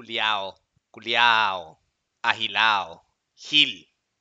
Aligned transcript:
culiao, 0.00 0.56
culiao, 0.90 1.78
agilao, 2.22 3.04
gil, 3.36 3.72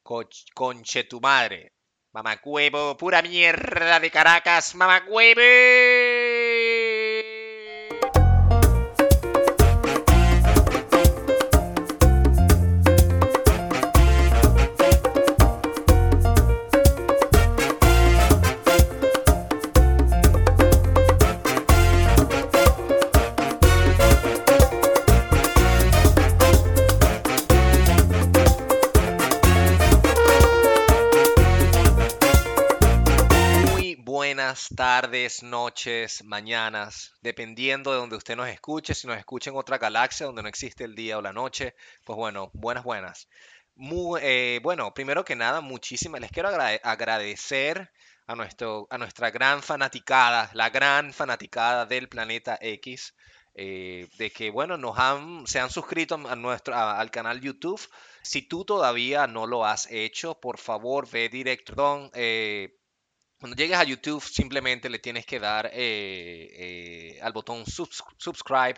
coch, 0.04 0.36
conche 0.54 1.06
tu 1.06 1.22
madre, 1.22 1.72
mamacuevo, 2.12 2.98
pura 2.98 3.22
mierda 3.22 4.00
de 4.02 4.12
Caracas, 4.12 4.76
mamacuevo. 4.76 6.29
Noches, 35.80 36.24
mañanas, 36.26 37.14
dependiendo 37.22 37.92
de 37.92 37.98
donde 37.98 38.16
usted 38.18 38.36
nos 38.36 38.50
escuche. 38.50 38.94
Si 38.94 39.08
nos 39.08 39.18
escucha 39.18 39.50
en 39.50 39.56
otra 39.56 39.78
galaxia 39.78 40.26
donde 40.26 40.42
no 40.44 40.50
existe 40.50 40.84
el 40.84 40.94
día 40.96 41.18
o 41.18 41.22
la 41.22 41.32
noche, 41.32 41.74
pues 42.04 42.18
bueno, 42.18 42.50
buenas, 42.54 42.84
buenas. 42.84 43.30
Muy, 43.76 44.20
eh, 44.24 44.60
bueno, 44.62 44.94
primero 44.94 45.24
que 45.24 45.36
nada, 45.38 45.62
muchísimas, 45.62 46.20
les 46.22 46.32
quiero 46.32 46.50
agrade- 46.50 46.82
agradecer 46.84 47.92
a 48.28 48.36
nuestro, 48.36 48.88
a 48.90 48.98
nuestra 48.98 49.32
gran 49.32 49.64
fanaticada, 49.64 50.50
la 50.54 50.70
gran 50.70 51.14
fanaticada 51.14 51.86
del 51.86 52.10
planeta 52.10 52.58
X, 52.62 53.16
eh, 53.56 54.08
de 54.18 54.32
que, 54.32 54.50
bueno, 54.52 54.78
nos 54.78 54.98
han, 55.00 55.48
se 55.48 55.60
han 55.62 55.70
suscrito 55.70 56.16
a 56.16 56.36
nuestro, 56.36 56.76
a- 56.76 57.00
al 57.00 57.10
canal 57.10 57.40
YouTube. 57.40 57.80
Si 58.22 58.42
tú 58.42 58.66
todavía 58.66 59.28
no 59.28 59.48
lo 59.48 59.66
has 59.66 59.90
hecho, 59.90 60.40
por 60.40 60.58
favor, 60.58 61.10
ve 61.10 61.30
directo, 61.30 62.12
eh, 62.14 62.76
cuando 63.40 63.56
llegues 63.56 63.78
a 63.78 63.84
YouTube, 63.84 64.22
simplemente 64.24 64.90
le 64.90 65.00
tienes 65.00 65.26
que 65.26 65.40
dar 65.40 65.68
eh, 65.74 67.14
eh, 67.16 67.20
al 67.22 67.34
botón 67.34 67.66
subs- 67.66 68.04
subscribe, 68.18 68.76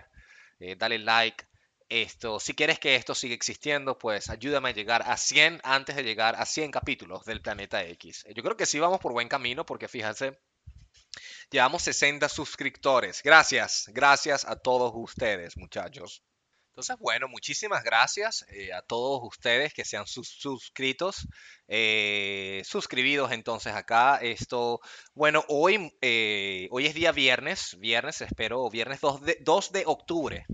eh, 0.59 0.76
dale 0.78 1.00
like. 1.00 1.45
Esto, 1.90 2.40
si 2.40 2.53
quieres 2.53 2.80
que 2.80 2.95
esto 2.95 3.14
siga 3.14 3.36
existiendo, 3.36 3.98
pues 3.98 4.30
ayúdame 4.30 4.70
a 4.70 4.73
llegar 4.73 5.03
a 5.06 5.18
100 5.18 5.59
antes 5.64 5.95
de 5.98 6.03
llegar 6.03 6.36
a 6.38 6.45
100 6.45 6.72
capítulos 6.72 7.26
del 7.26 7.42
Planeta 7.42 7.84
X. 7.84 8.23
Yo 8.34 8.44
creo 8.44 8.56
que 8.56 8.66
sí 8.66 8.80
vamos 8.80 9.00
por 9.02 9.12
buen 9.12 9.28
camino 9.28 9.66
porque 9.66 9.90
fíjense, 9.90 10.40
llevamos 11.52 11.84
60 11.84 12.28
suscriptores. 12.30 13.22
Gracias, 13.23 13.86
gracias 13.94 14.44
a 14.46 14.56
todos 14.56 14.92
ustedes, 14.96 15.56
muchachos. 15.58 16.23
Entonces, 16.82 16.98
bueno, 17.00 17.28
muchísimas 17.28 17.84
gracias 17.84 18.44
eh, 18.50 18.74
a 18.74 18.82
todos 18.82 19.22
ustedes 19.24 19.72
que 19.74 19.86
se 19.86 19.98
han 19.98 20.08
sus- 20.08 20.30
suscritos, 20.30 21.28
eh, 21.68 22.64
suscribidos 22.66 23.32
entonces 23.32 23.74
acá. 23.74 24.18
Esto, 24.18 24.80
bueno, 25.14 25.46
hoy, 25.48 25.94
eh, 26.02 26.68
hoy 26.72 26.88
es 26.88 26.96
día 26.96 27.12
viernes, 27.12 27.78
viernes, 27.80 28.22
espero, 28.22 28.68
viernes 28.72 29.00
2 29.00 29.22
de, 29.22 29.38
2 29.42 29.72
de 29.72 29.84
octubre. 29.86 30.46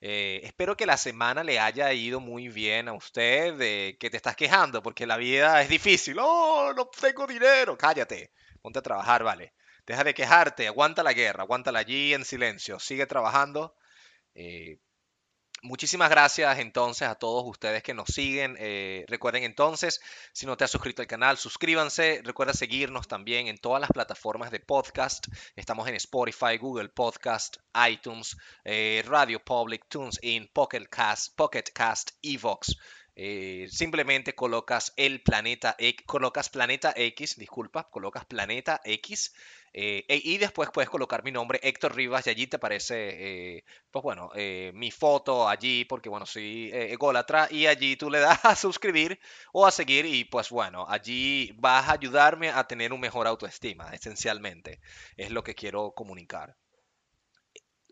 Eh, 0.00 0.40
espero 0.42 0.76
que 0.76 0.86
la 0.86 0.96
semana 0.96 1.44
le 1.44 1.60
haya 1.60 1.92
ido 1.92 2.18
muy 2.18 2.48
bien 2.48 2.88
a 2.88 2.92
usted, 2.94 3.54
de 3.54 3.96
que 4.00 4.10
te 4.10 4.16
estás 4.16 4.34
quejando 4.34 4.82
porque 4.82 5.06
la 5.06 5.16
vida 5.16 5.62
es 5.62 5.68
difícil. 5.68 6.16
Oh, 6.20 6.72
no 6.76 6.86
tengo 6.88 7.26
dinero. 7.28 7.76
Cállate, 7.78 8.32
ponte 8.60 8.80
a 8.80 8.82
trabajar, 8.82 9.22
vale. 9.22 9.54
Deja 9.86 10.02
de 10.02 10.14
quejarte, 10.14 10.66
aguanta 10.66 11.04
la 11.04 11.12
guerra, 11.12 11.44
aguántala 11.44 11.78
allí 11.78 12.12
en 12.12 12.24
silencio, 12.24 12.80
sigue 12.80 13.06
trabajando. 13.06 13.76
eh, 14.34 14.78
Muchísimas 15.62 16.10
gracias 16.10 16.58
entonces 16.58 17.08
a 17.08 17.14
todos 17.14 17.42
ustedes 17.46 17.82
que 17.82 17.94
nos 17.94 18.08
siguen. 18.08 18.56
Eh, 18.58 19.04
recuerden 19.08 19.42
entonces, 19.42 20.00
si 20.32 20.46
no 20.46 20.56
te 20.56 20.64
has 20.64 20.70
suscrito 20.70 21.02
al 21.02 21.08
canal, 21.08 21.38
suscríbanse. 21.38 22.20
Recuerda 22.24 22.52
seguirnos 22.52 23.08
también 23.08 23.48
en 23.48 23.58
todas 23.58 23.80
las 23.80 23.90
plataformas 23.90 24.50
de 24.50 24.60
podcast. 24.60 25.26
Estamos 25.56 25.88
en 25.88 25.94
Spotify, 25.94 26.58
Google 26.58 26.90
Podcast, 26.90 27.56
iTunes, 27.88 28.36
eh, 28.64 29.02
Radio 29.06 29.42
Public, 29.42 29.86
TuneIn, 29.88 30.48
Pocket 30.52 30.86
Cast, 30.90 31.34
Pocket 31.34 31.64
Cast, 31.74 32.10
Evox. 32.22 32.76
Eh, 33.18 33.66
simplemente 33.70 34.34
colocas 34.34 34.92
el 34.96 35.22
planeta 35.22 35.74
X, 35.78 36.04
colocas 36.06 36.50
planeta 36.50 36.92
X, 36.94 37.36
disculpa, 37.36 37.88
colocas 37.90 38.26
planeta 38.26 38.80
X 38.84 39.32
eh, 39.72 40.04
e- 40.08 40.20
y 40.22 40.36
después 40.38 40.68
puedes 40.72 40.90
colocar 40.90 41.24
mi 41.24 41.32
nombre, 41.32 41.58
Héctor 41.62 41.94
Rivas, 41.96 42.26
y 42.26 42.30
allí 42.30 42.46
te 42.46 42.56
aparece, 42.56 43.56
eh, 43.56 43.64
pues 43.90 44.02
bueno, 44.02 44.30
mi 44.74 44.90
foto 44.90 45.48
allí, 45.48 45.84
porque 45.84 46.08
bueno, 46.08 46.26
soy 46.26 46.70
ególatra, 46.72 47.48
y 47.50 47.66
allí 47.66 47.96
tú 47.96 48.10
le 48.10 48.20
das 48.20 48.40
a 48.44 48.54
suscribir 48.56 49.18
o 49.52 49.66
a 49.66 49.70
seguir, 49.70 50.04
y 50.06 50.24
pues 50.24 50.50
bueno, 50.50 50.86
allí 50.88 51.52
vas 51.58 51.88
a 51.88 51.92
ayudarme 51.92 52.50
a 52.50 52.64
tener 52.66 52.92
un 52.92 53.00
mejor 53.00 53.26
autoestima, 53.26 53.90
esencialmente, 53.92 54.80
es 55.16 55.30
lo 55.30 55.42
que 55.42 55.54
quiero 55.54 55.92
comunicar. 55.92 56.56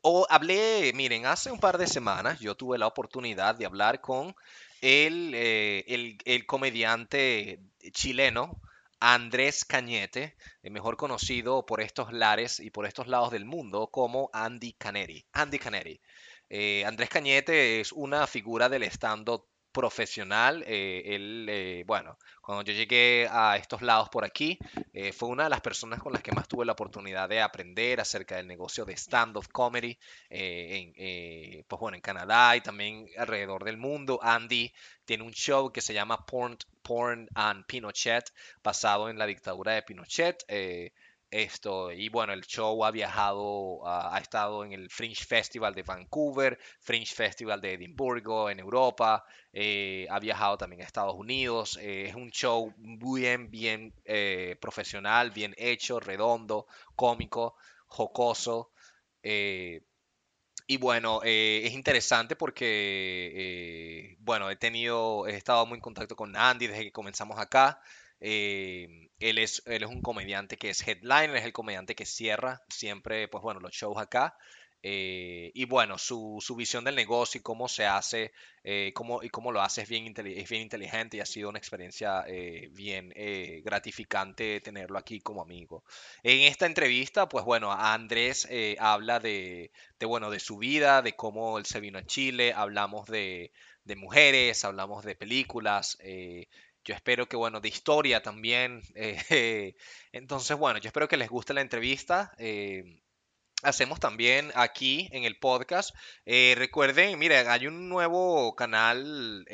O 0.07 0.27
hablé, 0.31 0.93
miren, 0.95 1.27
hace 1.27 1.51
un 1.51 1.59
par 1.59 1.79
de 1.79 1.89
semanas 1.89 2.39
yo 2.39 2.55
tuve 2.55 2.79
la 2.79 2.87
oportunidad 2.87 3.55
de 3.57 3.67
hablar 3.67 4.01
con 4.01 4.35
el, 4.81 5.33
eh, 5.35 5.85
el, 5.89 6.19
el 6.25 6.47
comediante 6.47 7.61
chileno 7.93 8.61
Andrés 9.07 9.67
Cañete, 9.67 10.35
eh, 10.63 10.71
mejor 10.71 10.97
conocido 10.97 11.67
por 11.67 11.83
estos 11.83 12.11
lares 12.11 12.59
y 12.59 12.71
por 12.71 12.87
estos 12.87 13.07
lados 13.07 13.31
del 13.31 13.45
mundo 13.45 13.89
como 13.89 14.31
Andy 14.33 14.73
Caneri. 14.73 15.27
Andy 15.33 15.59
Caneri. 15.59 16.01
Eh, 16.49 16.85
Andrés 16.87 17.11
Cañete 17.11 17.81
es 17.81 17.93
una 17.93 18.27
figura 18.27 18.71
del 18.71 18.85
stand-up 18.85 19.47
profesional. 19.75 20.65
eh, 20.67 21.03
él, 21.05 21.47
eh, 21.51 21.85
bueno, 21.87 22.17
cuando 22.41 22.63
yo 22.63 22.73
llegué 22.73 23.29
a 23.31 23.57
estos 23.57 23.83
lados 23.83 24.09
por 24.09 24.25
aquí, 24.25 24.59
eh, 24.93 25.13
fue 25.13 25.29
una 25.29 25.45
de 25.45 25.51
las 25.51 25.61
personas 25.61 26.01
con 26.01 26.13
las 26.13 26.23
que 26.23 26.33
más 26.33 26.49
tuve 26.49 26.65
la 26.65 26.73
oportunidad 26.73 27.29
de 27.29 27.43
aprender 27.43 28.01
acerca 28.01 28.37
del 28.37 28.47
negocio 28.47 28.85
de 28.85 28.95
stand-up 28.97 29.49
comedy 29.53 29.99
en, 30.31 31.65
pues 31.67 31.81
bueno, 31.81 31.97
en 31.97 32.01
Canadá 32.01 32.57
y 32.57 32.61
también 32.61 33.07
alrededor 33.19 33.65
del 33.65 33.77
mundo. 33.77 34.21
Andy 34.23 34.73
tiene 35.05 35.25
un 35.25 35.33
show 35.33 35.73
que 35.73 35.81
se 35.81 35.93
llama 35.93 36.25
Porn, 36.25 36.57
Porn 36.83 37.29
and 37.35 37.67
Pinochet, 37.67 38.33
basado 38.63 39.09
en 39.11 39.19
la 39.19 39.27
dictadura 39.27 39.73
de 39.73 39.83
Pinochet. 39.83 40.45
Esto, 41.43 41.93
y 41.93 42.09
bueno, 42.09 42.33
el 42.33 42.43
show 42.43 42.85
ha 42.85 42.91
viajado, 42.91 43.87
ha, 43.87 44.19
estado 44.21 44.65
en 44.65 44.73
el 44.73 44.89
Fringe 44.91 45.25
Festival 45.25 45.75
de 45.75 45.83
Vancouver, 45.83 46.59
Fringe 46.81 47.15
Festival 47.15 47.61
de 47.61 47.75
Edimburgo, 47.75 48.51
en 48.51 48.61
Europa, 48.61 49.25
eh, 49.53 50.07
ha 50.11 50.21
viajado 50.21 50.57
también 50.59 50.83
a 50.83 50.85
Estados 50.85 51.15
Unidos. 51.17 51.79
eh, 51.81 52.07
es 52.09 52.15
un 52.15 52.31
show 52.31 52.73
bien, 52.77 53.51
bien 53.51 53.93
eh, 54.05 54.57
profesional, 54.61 55.31
bien 55.33 55.55
hecho, 55.59 56.01
redondo, 56.01 56.67
cómico, 56.95 57.57
jocoso. 57.87 58.71
y 60.67 60.79
bueno, 60.79 61.21
eh, 61.25 61.63
es 61.65 61.73
interesante 61.75 62.37
porque, 62.37 63.33
eh, 63.35 64.17
bueno, 64.21 64.51
he 64.51 64.57
tenido, 64.57 65.27
he 65.27 65.37
estado 65.37 65.67
muy 65.67 65.77
en 65.77 65.83
contacto 65.83 66.17
con 66.17 66.35
Andy 66.37 66.67
desde 66.69 66.85
que 66.85 66.93
comenzamos 66.93 67.39
acá. 67.39 67.81
Eh, 68.21 69.11
él 69.19 69.39
es, 69.39 69.63
él 69.67 69.83
es 69.83 69.89
un 69.89 70.03
comediante 70.03 70.57
que 70.57 70.71
es 70.71 70.87
headliner, 70.87 71.37
es 71.37 71.45
el 71.45 71.53
comediante 71.53 71.95
que 71.95 72.07
cierra 72.07 72.63
siempre, 72.69 73.29
pues 73.29 73.43
bueno, 73.43 73.61
los 73.61 73.73
shows 73.73 73.99
acá. 73.99 74.37
Eh, 74.87 75.51
y 75.55 75.65
bueno, 75.65 75.97
su, 75.97 76.39
su 76.43 76.55
visión 76.57 76.85
del 76.85 76.95
negocio 76.95 77.39
y 77.39 77.43
cómo 77.43 77.69
se 77.69 77.87
hace, 77.87 78.33
eh, 78.65 78.93
cómo, 78.95 79.23
y 79.23 79.31
cómo 79.31 79.51
lo 79.51 79.63
hace 79.63 79.81
es 79.81 79.89
bien, 79.89 80.13
es 80.15 80.49
bien 80.51 80.61
inteligente 80.61 81.17
y 81.17 81.21
ha 81.21 81.27
sido 81.27 81.49
una 81.49 81.59
experiencia 81.59 82.23
eh, 82.27 82.69
bien 82.71 83.11
eh, 83.17 83.63
gratificante 83.65 84.61
tenerlo 84.61 84.99
aquí 84.99 85.21
como 85.21 85.41
amigo. 85.41 85.85
En 86.23 86.41
esta 86.43 86.67
entrevista, 86.67 87.29
pues 87.31 87.47
bueno, 87.47 87.73
Andrés 87.73 88.47
eh, 88.51 88.77
habla 88.79 89.21
de, 89.21 89.71
de, 89.99 90.07
bueno, 90.07 90.31
de 90.31 90.41
su 90.41 90.59
vida, 90.59 91.01
de 91.01 91.15
cómo 91.17 91.57
él 91.57 91.65
se 91.65 91.81
vino 91.81 91.99
a 91.99 92.05
Chile, 92.07 92.53
hablamos 92.55 93.07
de, 93.09 93.53
de 93.85 93.97
mujeres, 93.97 94.67
hablamos 94.67 95.03
de 95.05 95.15
películas, 95.17 95.97
eh, 96.01 96.47
yo 96.85 96.95
espero 96.95 97.29
que, 97.29 97.37
bueno, 97.37 97.61
de 97.61 97.69
historia 97.69 98.23
también. 98.23 98.83
eh, 98.95 99.75
entonces, 100.13 100.57
bueno, 100.57 100.79
yo 100.79 100.89
espero 100.89 101.09
que 101.09 101.17
les 101.17 101.29
guste 101.29 101.55
la 101.55 101.61
entrevista. 101.61 102.33
eh, 102.39 103.01
hacemos 103.63 103.99
también 103.99 104.53
aquí 104.55 105.09
en 105.13 105.25
el 105.25 105.39
podcast. 105.39 105.95
eh, 106.27 106.55
recuerden, 106.57 107.19
miren, 107.19 107.49
hay 107.49 107.67
un 107.67 107.89
nuevo 107.89 108.55
canal, 108.55 109.47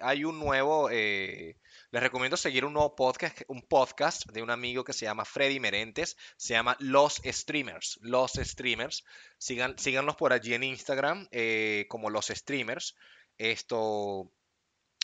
hay 0.00 0.24
un 0.24 0.38
nuevo, 0.38 0.88
les 0.90 1.56
recomiendo 1.90 2.36
seguir 2.36 2.64
un 2.64 2.74
nuevo 2.74 2.94
podcast, 2.94 3.40
un 3.48 3.62
podcast 3.62 4.26
de 4.26 4.42
un 4.42 4.50
amigo 4.50 4.84
que 4.84 4.92
se 4.92 5.06
llama 5.06 5.24
Freddy 5.24 5.58
Merentes, 5.58 6.16
se 6.36 6.54
llama 6.54 6.76
Los 6.78 7.20
Streamers, 7.24 7.98
Los 8.00 8.34
Streamers. 8.34 9.04
Sigan, 9.38 9.76
síganlos 9.78 10.14
por 10.14 10.32
allí 10.32 10.54
en 10.54 10.62
Instagram 10.62 11.26
como 11.88 12.10
Los 12.10 12.26
Streamers. 12.26 12.94
Esto, 13.38 14.32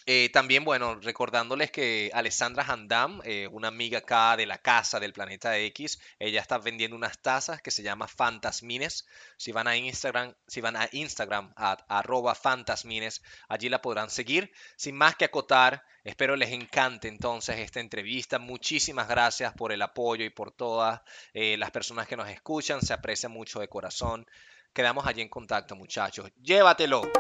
Eh, 0.07 0.29
también, 0.31 0.65
bueno, 0.65 0.97
recordándoles 0.97 1.71
que 1.71 2.11
Alessandra 2.13 2.63
Handam, 2.69 3.23
eh, 3.25 3.49
una 3.51 3.69
amiga 3.69 4.01
acá 4.01 4.37
de 4.37 4.45
la 4.45 4.59
casa 4.59 5.01
del 5.01 5.15
Planeta 5.15 5.57
X, 5.57 5.99
ella 6.19 6.43
está 6.43 6.59
vendiendo 6.59 6.95
unas 6.95 7.19
tazas 7.21 7.63
que 7.63 7.71
se 7.71 7.83
llama 7.83 8.07
Fantasmines. 8.07 9.07
Si 9.39 9.51
van 9.51 9.67
a 9.67 9.77
Instagram, 9.79 10.35
si 10.47 10.61
van 10.61 10.77
a 10.77 10.91
Instagram, 10.93 11.55
a, 11.57 11.79
arroba 11.89 12.35
Fantasmines, 12.35 13.23
allí 13.49 13.71
la 13.71 13.81
podrán 13.81 14.11
seguir. 14.11 14.53
Sin 14.77 14.95
más 14.95 15.17
que 15.17 15.25
acotar, 15.25 15.83
espero 16.05 16.37
les 16.37 16.53
encante 16.53 17.09
entonces 17.09 17.59
esta 17.59 17.81
entrevista. 17.81 18.39
Muchísimas 18.39 19.09
gracias 19.09 19.55
por 19.55 19.73
el 19.73 19.81
apoyo 19.81 20.27
y 20.27 20.31
por 20.31 20.53
todas 20.53 21.01
eh, 21.33 21.57
las 21.57 21.71
personas 21.71 22.07
que 22.07 22.17
nos 22.17 22.29
escuchan. 22.29 22.83
Se 22.83 22.93
aprecia 22.93 23.31
mucho 23.31 23.59
de 23.59 23.69
corazón. 23.69 24.27
Quedamos 24.75 25.07
allí 25.07 25.23
en 25.23 25.31
contacto, 25.31 25.77
muchachos. 25.77 26.31
Llévatelo. 26.43 27.11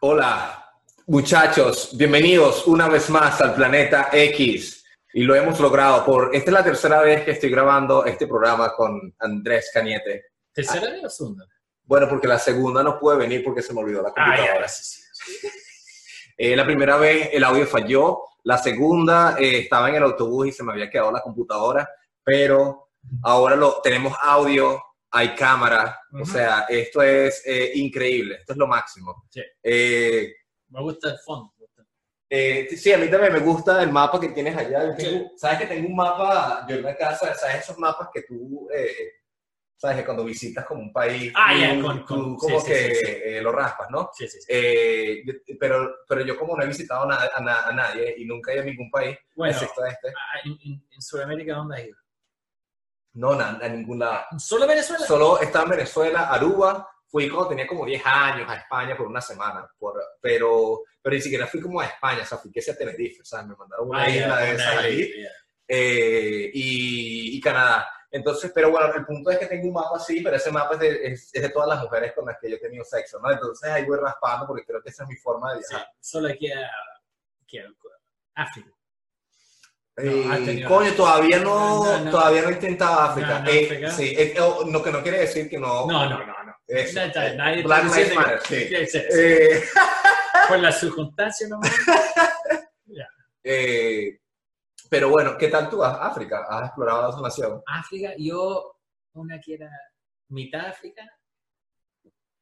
Hola, 0.00 0.72
muchachos, 1.06 1.90
bienvenidos 1.96 2.66
una 2.66 2.88
vez 2.88 3.10
más 3.10 3.40
al 3.40 3.54
Planeta 3.54 4.08
X. 4.12 4.84
Y 5.12 5.22
lo 5.24 5.34
hemos 5.34 5.58
logrado 5.58 6.04
por. 6.04 6.34
Esta 6.34 6.50
es 6.50 6.54
la 6.54 6.64
tercera 6.64 7.00
vez 7.00 7.24
que 7.24 7.32
estoy 7.32 7.50
grabando 7.50 8.04
este 8.04 8.26
programa 8.26 8.74
con 8.74 9.14
Andrés 9.18 9.70
Cañete. 9.72 10.26
¿Tercera 10.52 10.90
vez 10.90 11.04
o 11.04 11.10
segunda? 11.10 11.46
Bueno, 11.84 12.08
porque 12.08 12.28
la 12.28 12.38
segunda 12.38 12.82
no 12.82 12.98
puede 12.98 13.18
venir 13.18 13.42
porque 13.42 13.62
se 13.62 13.72
me 13.72 13.80
olvidó 13.80 14.02
la 14.02 14.10
Ah, 14.16 14.36
computadora. 14.36 14.60
ya, 14.62 14.68
sí, 14.68 15.00
sí. 15.12 15.48
Eh, 16.40 16.54
la 16.54 16.64
primera 16.64 16.96
vez 16.98 17.30
el 17.32 17.42
audio 17.42 17.66
falló. 17.66 18.20
La 18.44 18.58
segunda 18.58 19.34
eh, 19.40 19.58
estaba 19.58 19.88
en 19.88 19.96
el 19.96 20.04
autobús 20.04 20.46
y 20.46 20.52
se 20.52 20.62
me 20.62 20.70
había 20.70 20.88
quedado 20.88 21.10
la 21.10 21.20
computadora. 21.20 21.88
Pero 22.22 22.90
ahora 23.24 23.56
lo 23.56 23.80
tenemos 23.82 24.16
audio, 24.22 24.80
hay 25.10 25.34
cámara. 25.34 25.98
O 26.12 26.16
Ujú. 26.22 26.26
sea, 26.26 26.66
esto 26.68 27.02
es 27.02 27.42
eh, 27.46 27.72
increíble. 27.74 28.36
Esto 28.36 28.52
es 28.52 28.58
lo 28.58 28.66
máximo. 28.66 29.24
Sí. 29.30 29.42
Eh, 29.62 30.32
Me 30.70 30.80
gusta 30.82 31.10
el 31.10 31.18
fondo. 31.18 31.52
Eh, 32.30 32.68
sí, 32.76 32.92
a 32.92 32.98
mí 32.98 33.08
también 33.10 33.32
me 33.32 33.38
gusta 33.38 33.82
el 33.82 33.90
mapa 33.90 34.20
que 34.20 34.28
tienes 34.28 34.54
allá. 34.54 34.84
Yo 34.84 34.92
Sí. 34.98 35.04
tengo- 35.06 35.30
Sabes 35.34 35.60
que 35.60 35.66
tengo 35.66 35.88
un 35.88 35.96
mapa, 35.96 36.66
yo 36.68 36.76
en 36.76 36.82
la 36.82 36.94
casa, 36.94 37.34
sabes 37.34 37.60
esos 37.60 37.78
mapas 37.78 38.08
que 38.12 38.20
tú, 38.24 38.68
eh, 38.70 39.12
sabes 39.78 39.96
que 39.96 40.04
cuando 40.04 40.24
visitas 40.26 40.66
como 40.66 40.82
un 40.82 40.92
país, 40.92 41.32
Ah, 41.34 41.52
tú, 41.54 41.58
ya, 41.60 41.80
con- 41.80 41.98
tú 42.00 42.04
con- 42.06 42.36
como 42.36 42.60
sí, 42.60 42.66
que 42.66 42.94
sí, 42.94 42.94
sí. 43.06 43.12
eh, 43.24 43.40
lo 43.40 43.50
raspas, 43.50 43.88
¿no? 43.90 44.10
Sí, 44.12 44.28
sí, 44.28 44.40
sí. 44.42 44.46
Eh, 44.46 45.22
yo- 45.24 45.56
pero, 45.58 45.90
pero 46.06 46.20
yo 46.20 46.36
como 46.36 46.54
no 46.54 46.64
he 46.64 46.66
visitado 46.66 47.06
na- 47.06 47.30
a, 47.34 47.40
na- 47.40 47.62
a 47.66 47.72
nadie 47.72 48.14
y 48.18 48.26
nunca 48.26 48.50
he 48.50 48.56
ido 48.56 48.62
a 48.64 48.66
ningún 48.66 48.90
país, 48.90 49.16
bueno, 49.34 49.54
excepto 49.54 49.86
este, 49.86 50.08
ah, 50.08 50.40
en, 50.44 50.52
en- 50.70 50.84
en 50.90 51.00
Sudamérica, 51.00 51.54
¿dónde 51.54 51.76
has 51.76 51.84
ido? 51.86 51.96
No, 53.14 53.34
na- 53.34 53.58
a 53.62 53.68
ningún 53.68 53.98
lado. 53.98 54.24
¿Solo 54.38 54.66
Venezuela? 54.66 55.04
Solo 55.06 55.40
estaba 55.40 55.64
en 55.64 55.70
Venezuela, 55.70 56.28
Aruba, 56.30 56.88
fui 57.06 57.28
cuando 57.28 57.48
tenía 57.48 57.66
como 57.66 57.84
10 57.86 58.02
años 58.04 58.48
a 58.50 58.56
España 58.56 58.96
por 58.96 59.06
una 59.06 59.20
semana, 59.20 59.68
por, 59.78 60.00
pero, 60.20 60.82
pero 61.02 61.14
ni 61.14 61.22
siquiera 61.22 61.46
fui 61.46 61.60
como 61.60 61.80
a 61.80 61.86
España, 61.86 62.22
o 62.22 62.26
sea, 62.26 62.38
fui 62.38 62.52
que 62.52 62.60
sea 62.62 62.74
a 62.74 62.76
Tenerife, 62.76 63.24
¿sabes? 63.24 63.46
Me 63.46 63.56
mandaron 63.56 63.88
una 63.88 64.02
Ah, 64.02 64.10
isla 64.10 64.28
ya, 64.28 64.36
de 64.40 64.52
esas 64.52 64.76
ahí. 64.76 65.12
eh, 65.66 66.50
y, 66.52 67.36
y 67.36 67.40
Canadá. 67.40 67.88
Entonces, 68.10 68.50
pero 68.54 68.70
bueno, 68.70 68.92
el 68.94 69.04
punto 69.04 69.30
es 69.30 69.38
que 69.38 69.46
tengo 69.46 69.66
un 69.68 69.74
mapa 69.74 69.96
así, 69.96 70.22
pero 70.22 70.36
ese 70.36 70.50
mapa 70.50 70.74
es 70.74 70.80
de, 70.80 71.06
es, 71.12 71.30
es 71.34 71.42
de 71.42 71.48
todas 71.50 71.68
las 71.68 71.82
mujeres 71.82 72.12
con 72.14 72.24
las 72.24 72.38
que 72.38 72.48
yo 72.50 72.56
he 72.56 72.60
tenido 72.60 72.82
sexo, 72.84 73.18
¿no? 73.20 73.30
Entonces 73.30 73.70
ahí 73.70 73.84
voy 73.84 73.98
raspando 73.98 74.46
porque 74.46 74.64
creo 74.64 74.80
que 74.82 74.88
esa 74.88 75.02
es 75.02 75.08
mi 75.10 75.16
forma 75.16 75.54
de 75.54 75.62
Sí, 75.62 75.66
viajar. 75.70 75.88
solo 76.00 76.28
aquí 76.28 76.50
a, 76.50 76.70
aquí 77.42 77.58
a 77.58 77.66
África. 78.34 78.70
Eh, 80.00 80.64
coño, 80.66 80.92
todavía 80.94 81.40
no, 81.40 81.84
No, 81.84 82.04
no. 82.04 82.10
todavía 82.10 82.42
no 82.42 82.48
he 82.50 82.52
intentado 82.52 83.00
África. 83.00 83.40
No, 83.40 83.50
Eh, 83.50 83.64
África. 83.64 83.90
sí, 83.90 84.14
eh, 84.16 84.34
lo 84.70 84.82
que 84.82 84.92
no 84.92 85.02
quiere 85.02 85.18
decir 85.20 85.48
que 85.50 85.58
no. 85.58 85.86
No, 85.86 86.08
no, 86.08 86.18
no, 86.24 86.44
no. 86.44 86.54
Eso, 86.68 87.00
Nadie- 87.00 87.60
eh, 87.60 87.62
Black 87.64 87.84
Lives 87.84 88.14
Matter, 88.14 88.40
sí. 88.42 88.68
que- 88.68 88.86
sí, 88.86 89.00
sí. 89.10 89.80
Por 90.48 90.58
las 90.60 90.78
circunstancias 90.78 91.50
nomás. 91.50 91.70
pero 94.90 95.10
bueno, 95.10 95.36
¿qué 95.38 95.48
tal 95.48 95.68
tú? 95.68 95.82
África, 95.84 96.46
has 96.48 96.66
explorado 96.66 97.10
esa 97.10 97.20
nación. 97.20 97.62
África, 97.66 98.12
yo, 98.18 98.76
una 99.14 99.40
que 99.40 99.54
era 99.54 99.70
mitad 100.28 100.66
africana. 100.66 101.12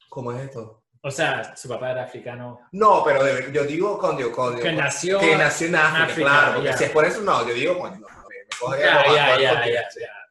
¿Cómo 0.08 0.32
es 0.32 0.43
esto? 0.43 0.82
O 1.06 1.11
sea, 1.12 1.56
su 1.56 1.69
papá 1.69 1.93
era 1.93 2.03
africano. 2.03 2.62
No, 2.73 3.05
pero 3.05 3.23
de- 3.23 3.53
yo 3.53 3.62
digo 3.62 3.97
con 3.97 4.17
Dios, 4.17 4.31
con 4.31 4.58
Que 4.58 4.73
nació. 4.73 5.20
que 5.20 5.37
nació 5.37 5.69
en 5.69 5.76
África, 5.76 6.05
África, 6.05 6.29
claro, 6.31 6.55
porque 6.55 6.69
ya. 6.70 6.76
si 6.76 6.85
es 6.85 6.91
por 6.91 7.05
eso 7.05 7.20
no, 7.20 7.47
yo 7.47 7.55
digo, 7.55 7.75
me 7.75 8.00
coge 8.58 8.81
Ya, 8.81 9.38
ya, 9.38 9.67
ya. 9.69 9.85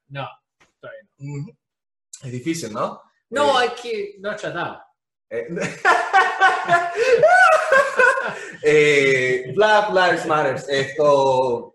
No, 0.09 0.27
todavía 0.81 1.01
no. 1.17 1.33
Ujú. 1.43 1.51
Es 2.23 2.31
difícil, 2.33 2.73
¿no? 2.73 3.01
No, 3.29 3.61
Eh, 3.61 3.63
hay 3.63 3.69
que. 3.81 4.15
No 4.19 4.33
he 4.33 4.35
tratado. 4.35 4.81
eh, 5.29 5.47
eh, 8.63 9.51
Black 9.55 9.89
Lives 9.91 10.25
Matter, 10.25 10.55
esto... 10.69 11.74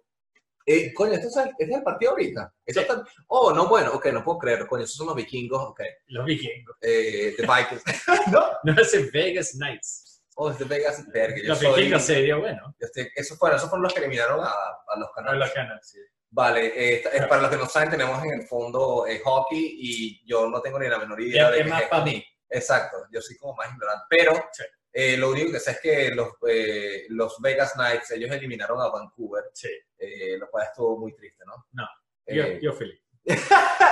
Eh, 0.66 0.92
coño, 0.94 1.12
¿esto 1.14 1.28
es 1.28 1.36
el, 1.36 1.48
este 1.58 1.64
es 1.64 1.70
el 1.78 1.82
partido 1.82 2.12
ahorita? 2.12 2.52
¿Esto 2.64 2.80
Sí. 2.80 2.86
está- 2.88 3.04
Oh, 3.28 3.52
no, 3.52 3.66
bueno, 3.68 3.92
ok, 3.94 4.06
no 4.06 4.22
puedo 4.22 4.38
creer, 4.38 4.66
coño, 4.66 4.84
esos 4.84 4.96
son 4.96 5.06
los 5.08 5.16
vikingos, 5.16 5.62
ok. 5.70 5.80
Los 6.08 6.24
vikingos. 6.26 6.76
Eh, 6.80 7.34
The 7.36 7.42
Vikings. 7.46 7.82
¿No? 8.32 8.46
No 8.64 8.80
es 8.82 8.94
en 8.94 9.10
Vegas 9.10 9.52
Knights. 9.56 10.22
Oh, 10.36 10.50
es 10.50 10.58
de 10.58 10.64
Vegas, 10.64 11.04
yo 11.12 11.48
Los 11.48 11.58
soy... 11.58 11.74
vikingos 11.82 12.02
sería 12.02 12.36
bueno. 12.36 12.74
estoy- 12.78 13.10
esos, 13.14 13.36
fueron, 13.38 13.56
esos 13.58 13.68
fueron 13.68 13.82
los 13.82 13.92
que 13.92 14.00
eliminaron 14.00 14.40
a, 14.40 14.48
a 14.50 14.98
los 14.98 15.10
canales. 15.12 15.40
los 15.40 15.54
ganan, 15.54 15.78
sí. 15.82 15.98
Vale, 16.32 16.72
eh, 16.94 17.02
para 17.28 17.42
los 17.42 17.50
que 17.50 17.56
no 17.56 17.66
saben, 17.66 17.90
tenemos 17.90 18.22
en 18.22 18.30
el 18.40 18.46
fondo 18.46 19.04
eh, 19.06 19.20
hockey 19.24 19.76
y 19.80 20.24
yo 20.26 20.48
no 20.48 20.62
tengo 20.62 20.78
ni 20.78 20.88
la 20.88 20.98
menor 20.98 21.20
idea 21.20 21.46
Es- 21.48 21.56
de 21.56 21.58
qué 21.64 21.64
más 21.70 21.82
es 21.82 21.88
para 21.88 22.04
mí. 22.04 22.24
Exacto, 22.48 22.96
yo 23.10 23.20
soy 23.20 23.36
como 23.36 23.54
más 23.56 23.68
ignorante. 23.72 24.04
Pero 24.08 24.34
Sí. 24.52 24.62
Eh, 24.92 25.16
lo 25.16 25.30
único 25.30 25.52
que 25.52 25.60
sé 25.60 25.72
es 25.72 25.80
que 25.80 26.10
los, 26.10 26.28
eh, 26.48 27.06
los 27.10 27.40
Vegas 27.40 27.74
Knights, 27.74 28.10
ellos 28.12 28.30
eliminaron 28.30 28.80
a 28.80 28.88
Vancouver, 28.88 29.44
Sí. 29.52 29.68
eh, 29.98 30.36
lo 30.38 30.48
cual 30.50 30.66
estuvo 30.66 30.98
muy 30.98 31.14
triste, 31.14 31.44
¿no? 31.46 31.66
No, 31.72 31.88
Yo, 32.26 32.42
Eh, 32.44 32.58
yo 32.62 32.72
feliz. 32.72 33.00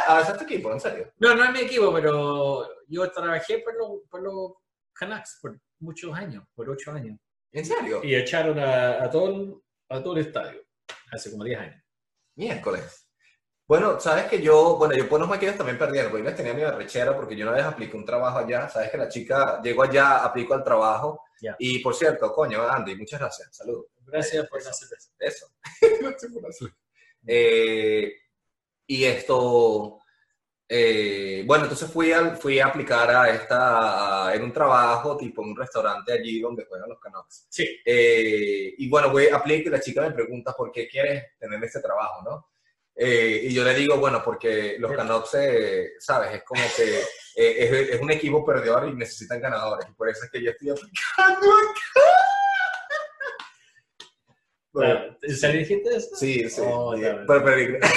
ah, 0.08 0.24
es 0.26 0.36
tu 0.38 0.44
equipo, 0.44 0.72
en 0.72 0.80
serio. 0.80 1.12
No, 1.18 1.34
no 1.34 1.44
es 1.44 1.50
mi 1.52 1.60
equipo, 1.60 1.92
pero 1.92 2.68
yo 2.88 3.10
trabajé 3.10 3.58
por 3.60 3.74
los 3.76 4.00
por 4.10 4.22
los 4.22 4.52
Canucks 4.94 5.38
por 5.40 5.60
muchos 5.81 6.12
años, 6.17 6.44
por 6.55 6.69
ocho 6.70 6.90
años. 6.93 7.19
¿En 7.52 7.64
serio? 7.64 8.00
Y 8.02 8.14
echaron 8.14 8.58
a, 8.58 9.02
a 9.05 9.10
todo, 9.10 9.62
a 9.88 10.02
todo 10.02 10.14
el 10.17 10.26
estadio 10.26 10.62
hace 11.12 11.31
como 11.31 11.44
10 11.44 11.60
años. 11.60 11.82
Miércoles. 12.36 13.07
Bueno, 13.69 14.01
sabes 14.01 14.25
que 14.25 14.41
yo, 14.41 14.77
bueno, 14.79 14.94
yo 14.96 15.06
por 15.08 15.20
los 15.20 15.29
maquillos 15.29 15.56
también 15.56 15.77
perdieron, 15.79 16.10
porque 16.10 16.25
yo 16.25 16.31
les 16.31 16.37
tenía 16.39 16.55
mi 16.55 16.63
arrechera 16.63 17.15
porque 17.15 17.37
yo 17.37 17.44
una 17.46 17.55
vez 17.56 17.65
apliqué 17.65 17.96
un 17.98 18.05
trabajo 18.06 18.39
allá, 18.39 18.67
sabes 18.70 18.91
que 18.91 18.96
la 18.96 19.08
chica 19.10 19.60
llegó 19.63 19.82
allá, 19.82 20.25
aplicó 20.25 20.55
al 20.55 20.65
trabajo, 20.65 21.20
Ya. 21.43 21.55
y 21.58 21.79
por 21.81 21.94
cierto, 21.94 22.32
coño, 22.32 22.63
Andy, 22.67 22.96
muchas 22.96 23.20
gracias, 23.20 23.55
saludos. 23.55 23.87
Gracias 24.06 24.48
por 24.48 24.58
Eso. 24.58 24.70
Eso. 25.19 25.46
Gracias 26.01 26.32
por 26.32 26.46
hacerlo. 26.48 26.75
Eh, 27.27 28.10
y 28.87 29.05
esto, 29.05 29.98
eh, 30.67 31.43
bueno, 31.46 31.65
entonces 31.65 31.91
fui 31.91 32.10
a, 32.10 32.37
fui 32.37 32.58
a 32.60 32.69
aplicar 32.69 33.10
a 33.10 33.29
esta, 33.31 34.29
a- 34.29 34.34
en 34.34 34.44
un 34.44 34.53
trabajo, 34.53 35.15
tipo 35.19 35.43
en 35.43 35.51
un 35.51 35.56
restaurante 35.56 36.10
allí 36.15 36.41
donde 36.41 36.65
juegan 36.65 36.89
los 36.89 36.98
Canucks. 37.01 37.46
Sí, 37.51 37.69
Eh, 37.84 38.75
y 38.79 38.89
bueno, 38.89 39.10
voy, 39.10 39.27
aplico 39.29 39.69
y 39.69 39.72
la 39.72 39.81
chica 39.81 40.01
me 40.01 40.13
pregunta 40.13 40.55
por 40.56 40.72
qué 40.72 40.89
quieres 40.89 41.37
tener 41.39 41.63
este 41.63 41.81
trabajo, 41.82 42.22
¿no? 42.22 42.48
Eh, 43.00 43.43
y 43.44 43.55
yo 43.55 43.62
le 43.62 43.74
digo, 43.74 43.96
bueno, 43.98 44.20
porque 44.24 44.74
los 44.81 44.90
Canucks, 44.93 45.34
eh, 45.34 45.93
¿sabes? 46.00 46.34
Es 46.34 46.43
como 46.43 46.62
que 46.76 46.98
eh, 47.00 47.05
es, 47.36 47.72
es 47.94 48.00
un 48.00 48.10
equipo 48.10 48.44
perdedor 48.44 48.88
y 48.88 48.94
necesitan 48.94 49.40
ganadores. 49.40 49.86
Y 49.88 49.93
por 49.93 50.08
eso 50.08 50.24
es 50.24 50.31
que 50.32 50.43
yo 50.43 50.50
estoy 50.50 50.70
aplicando 50.70 51.46
acá. 51.46 51.81
Bueno, 54.70 55.17
¿se 55.22 55.48
le 55.52 55.58
dijiste 55.60 55.96
eso? 55.96 56.14
Sí, 56.14 56.48
sí. 56.48 56.60
Oh, 56.64 56.90
ves. 56.93 57.17
pero, 57.26 57.44
pero- 57.44 57.78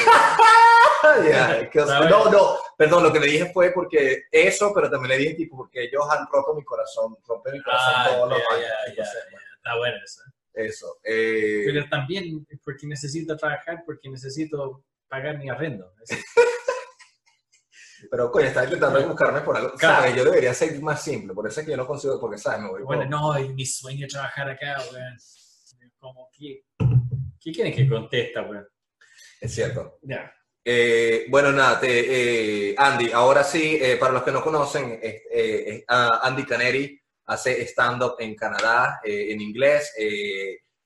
Está 1.74 2.00
no, 2.10 2.32
no, 2.32 2.58
perdón, 2.78 3.04
lo 3.04 3.12
que 3.12 3.20
le 3.20 3.26
dije 3.28 3.52
fue 3.52 3.72
porque 3.72 4.24
eso, 4.32 4.72
pero 4.74 4.90
también 4.90 5.10
le 5.10 5.18
dije 5.18 5.34
tipo 5.36 5.58
porque 5.58 5.84
ellos 5.84 6.04
han 6.10 6.26
roto 6.32 6.54
mi 6.56 6.64
corazón, 6.64 7.18
rompen 7.28 7.54
mi 7.54 7.62
corazón 7.62 7.94
Ah, 7.96 8.08
todos 8.16 8.30
los 8.30 8.38
ya, 8.40 8.56
años. 8.56 8.68
entonces, 8.88 9.24
ya. 9.32 9.38
Está 9.58 9.78
bueno 9.78 9.98
eso. 10.04 10.22
¿eh? 10.22 10.66
Eso. 10.66 11.00
eh, 11.04 11.64
Pero 11.66 11.90
también 11.90 12.48
porque 12.64 12.88
necesito 12.88 13.36
trabajar, 13.36 13.84
porque 13.86 14.10
necesito 14.10 14.84
pagar 15.12 15.38
mi 15.38 15.50
arrendo. 15.50 15.94
Eso. 16.02 16.16
Pero, 18.10 18.32
coño, 18.32 18.48
estaba 18.48 18.66
intentando 18.66 19.08
buscarme 19.08 19.42
por 19.42 19.56
algo. 19.56 19.74
Claro. 19.76 19.98
¿Sabes? 20.02 20.16
Yo 20.16 20.24
debería 20.24 20.54
ser 20.56 20.82
más 20.82 21.04
simple. 21.04 21.34
Por 21.36 21.48
eso 21.48 21.60
es 21.60 21.66
que 21.66 21.72
yo 21.72 21.78
no 21.78 21.86
consigo, 21.86 22.20
porque, 22.20 22.38
¿sabes? 22.40 22.62
Me 22.62 22.70
voy 22.70 22.82
Bueno, 22.84 23.02
por- 23.04 23.10
no, 23.12 23.36
es 23.36 23.54
mi 23.54 23.66
sueño 23.66 24.08
trabajar 24.08 24.50
acá, 24.50 24.78
weón. 24.92 25.18
Como, 26.00 26.30
¿qué, 26.36 26.64
¿qué 27.40 27.52
quieren 27.52 27.74
que 27.76 27.88
contesta, 27.88 28.42
weón? 28.42 28.68
Es 29.40 29.54
cierto. 29.54 30.00
Ya. 30.02 30.34
Eh, 30.66 31.26
bueno, 31.30 31.52
nada, 31.52 31.80
te- 31.80 32.70
eh, 32.72 32.76
Andy, 32.78 33.12
ahora 33.12 33.44
sí, 33.44 33.78
eh, 33.80 33.98
para 33.98 34.14
los 34.14 34.24
que 34.24 34.32
no 34.32 34.42
conocen, 34.42 35.00
eh, 35.02 35.84
ah, 35.88 36.22
Andy 36.24 36.44
Caneri 36.46 37.00
hace 37.26 37.62
stand-up 37.68 38.16
en 38.18 38.36
Canadá, 38.36 39.00
en 39.04 39.40
inglés. 39.42 39.94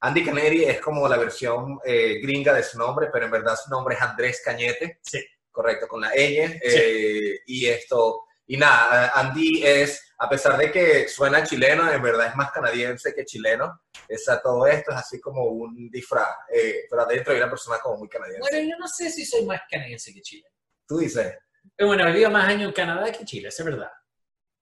Andy 0.02 0.24
Caneri 0.24 0.66
es 0.66 0.80
como 0.82 1.08
la 1.08 1.18
versión 1.18 1.80
eh, 1.84 2.20
gringa 2.22 2.54
de 2.54 2.64
su 2.64 2.78
nombre, 2.78 3.08
pero 3.12 3.26
en 3.26 3.32
verdad 3.32 3.56
su 3.56 3.70
nombre 3.70 3.96
es 3.96 4.02
Andrés 4.02 4.42
Cañete. 4.44 5.00
Sí. 5.02 5.24
Correcto, 5.52 5.88
con 5.88 6.02
la 6.02 6.12
ñ. 6.14 6.60
eh, 6.62 7.40
y 7.46 7.66
esto, 7.66 8.26
y 8.46 8.58
nada, 8.58 9.12
Andy 9.16 9.64
es, 9.66 10.14
a 10.20 10.28
pesar 10.30 10.58
de 10.58 10.70
que 10.72 11.08
suena 11.08 11.44
chileno, 11.44 11.90
en 11.92 12.02
verdad 12.02 12.28
es 12.28 12.36
más 12.36 12.52
canadiense 12.52 13.14
que 13.16 13.24
chileno. 13.26 13.82
Esa, 14.08 14.42
todo 14.42 14.68
esto 14.68 14.92
es 14.92 14.98
así 14.98 15.20
como 15.20 15.44
un 15.46 15.90
disfraz, 15.90 16.28
eh, 16.54 16.84
pero 16.90 17.04
adentro 17.04 17.32
hay 17.34 17.40
una 17.40 17.50
persona 17.50 17.80
como 17.80 17.98
muy 18.00 18.10
canadiense. 18.10 18.42
Bueno, 18.42 18.70
yo 18.70 18.78
no 18.78 18.88
sé 18.88 19.10
si 19.10 19.26
soy 19.26 19.46
más 19.46 19.62
canadiense 19.72 20.14
que 20.14 20.22
Chile. 20.22 20.48
Tú 20.88 20.98
dices. 21.00 21.34
Eh, 21.78 21.86
Bueno, 21.86 22.04
he 22.04 22.12
vivido 22.12 22.30
más 22.30 22.48
años 22.48 22.68
en 22.68 22.74
Canadá 22.74 23.12
que 23.12 23.26
Chile, 23.26 23.48
es 23.48 23.64
verdad. 23.64 23.90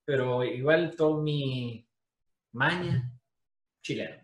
Pero 0.05 0.43
igual 0.43 0.95
todo 0.95 1.21
mi 1.21 1.85
maña 2.53 3.11
chileno. 3.81 4.22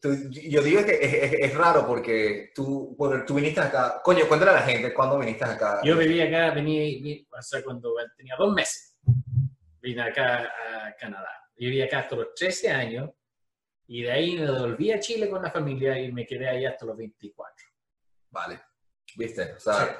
Tú- 0.00 0.30
yo 0.30 0.62
digo 0.62 0.84
que 0.84 0.92
es, 1.00 1.12
es- 1.14 1.32
es 1.40 1.54
raro 1.54 1.86
porque 1.86 2.50
tú, 2.54 2.94
bueno, 2.96 3.24
tú 3.26 3.34
viniste 3.34 3.60
acá. 3.60 4.00
Coño, 4.02 4.26
cuéntale 4.28 4.52
a 4.52 4.54
la 4.54 4.62
gente 4.62 4.94
cuándo 4.94 5.18
viniste 5.18 5.44
acá. 5.44 5.80
Yo 5.82 5.96
viví 5.96 6.20
acá, 6.20 6.52
vení, 6.52 7.26
o 7.36 7.42
sea, 7.42 7.62
cuando 7.64 7.92
tenía 8.16 8.34
dos 8.38 8.54
meses, 8.54 8.96
vine 9.82 10.02
acá 10.02 10.42
a 10.86 10.94
Canadá. 10.96 11.30
Viví 11.56 11.82
acá 11.82 12.00
hasta 12.00 12.14
los 12.16 12.32
13 12.34 12.70
años 12.70 13.10
y 13.88 14.02
de 14.02 14.12
ahí 14.12 14.38
me 14.38 14.50
volví 14.50 14.92
a 14.92 15.00
Chile 15.00 15.28
con 15.28 15.42
la 15.42 15.50
familia 15.50 15.98
y 15.98 16.12
me 16.12 16.24
quedé 16.26 16.48
ahí 16.48 16.64
hasta 16.64 16.86
los 16.86 16.96
24. 16.96 17.54
Vale. 18.30 18.60
¿Viste? 19.16 19.52
O 19.54 19.58
sea, 19.60 19.98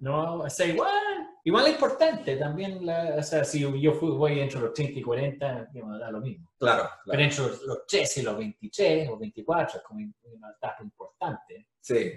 No, 0.00 0.40
o 0.40 0.50
sea, 0.50 0.66
igual, 0.66 1.07
igual 1.44 1.66
es 1.66 1.72
importante 1.72 2.36
también, 2.36 2.84
la, 2.84 3.16
o 3.18 3.22
sea, 3.22 3.44
si 3.44 3.60
yo 3.80 3.92
fui, 3.94 4.10
voy 4.10 4.40
entre 4.40 4.60
los 4.60 4.72
30 4.72 4.98
y 4.98 5.02
40, 5.02 5.68
digamos, 5.72 5.98
da 6.00 6.10
lo 6.10 6.20
mismo. 6.20 6.50
claro. 6.58 6.82
claro. 6.82 7.00
Pero 7.06 7.22
entre 7.22 7.38
los, 7.44 7.62
los 7.62 7.86
13 7.86 8.20
y 8.20 8.22
los 8.24 8.36
23 8.38 9.08
o 9.08 9.18
24 9.18 9.78
es 9.78 9.84
como 9.84 10.00
una 10.24 10.50
etapa 10.50 10.82
importante. 10.82 11.68
Sí. 11.80 12.12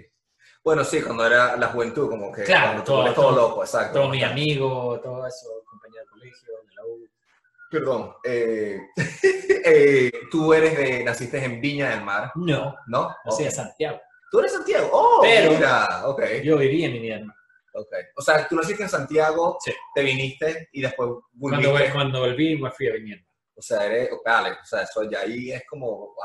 Bueno, 0.64 0.84
sí, 0.84 1.02
cuando 1.02 1.26
era 1.26 1.56
la 1.56 1.68
juventud, 1.68 2.08
como 2.08 2.30
que 2.32 2.44
Claro, 2.44 2.82
todo- 2.84 3.04
todo, 3.06 3.14
todo- 3.14 3.36
loco, 3.36 3.62
exacto. 3.64 3.98
Todos 3.98 4.10
mis 4.10 4.22
amigos, 4.24 5.00
todo 5.02 5.26
eso, 5.26 5.48
compañeros 5.68 6.06
de 6.06 6.10
colegio, 6.10 6.48
de 6.68 6.74
la 6.74 6.84
U. 6.84 7.08
Perdón. 7.70 8.14
eh, 8.24 8.80
eh, 9.64 10.12
tú 10.30 10.52
eres 10.52 10.76
de, 10.76 11.04
naciste 11.04 11.44
en 11.44 11.60
Viña 11.60 11.90
del 11.90 12.02
Mar, 12.04 12.30
No, 12.34 12.74
¿no? 12.86 13.08
nací 13.24 13.42
Ok. 13.42 13.48
en 13.48 13.52
Santiago. 13.52 14.00
Tú 14.30 14.38
eres 14.40 14.52
Santiago. 14.52 14.88
Oh, 14.92 15.20
Pero- 15.22 15.52
mira. 15.52 16.06
Ok, 16.08 16.22
Yo 16.44 16.56
viví 16.58 16.84
en 16.84 16.96
invierno. 16.96 17.34
Ok. 17.74 17.92
O 18.16 18.22
sea, 18.22 18.46
tú 18.48 18.56
naciste 18.56 18.82
en 18.84 18.88
Santiago, 18.88 19.56
Sí. 19.64 19.72
te 19.94 20.02
viniste 20.02 20.68
y 20.72 20.82
después 20.82 21.08
Cuando, 21.38 21.70
volviste. 21.70 21.92
cuando 21.92 22.20
volví, 22.20 22.56
me 22.56 22.70
fui 22.70 22.88
a 22.88 22.96
invierno. 22.96 23.26
O 23.54 23.62
sea, 23.62 23.84
eres, 23.86 24.10
vale, 24.24 24.50
o 24.52 24.64
sea, 24.64 24.82
eso 24.82 25.08
ya 25.10 25.20
ahí 25.20 25.52
es 25.52 25.62
como, 25.68 25.88
wow. 25.88 26.16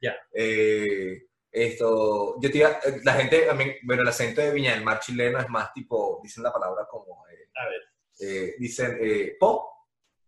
Ya. 0.00 0.14
Eh, 0.32 1.22
esto, 1.50 2.36
yo 2.40 2.50
te 2.50 2.58
iba- 2.58 2.78
la 3.02 3.12
gente 3.14 3.46
bueno, 3.82 4.02
el 4.02 4.08
acento 4.08 4.40
de 4.42 4.52
Viña 4.52 4.74
del 4.74 4.84
Mar 4.84 5.00
chileno 5.00 5.38
es 5.40 5.48
más 5.48 5.72
tipo, 5.72 6.20
dicen 6.22 6.42
la 6.42 6.52
palabra 6.52 6.86
como, 6.90 7.24
eh, 7.28 7.48
A 7.56 7.68
ver. 7.68 7.80
eh, 8.20 8.54
dicen, 8.58 8.98
eh, 9.00 9.36
po, 9.40 9.72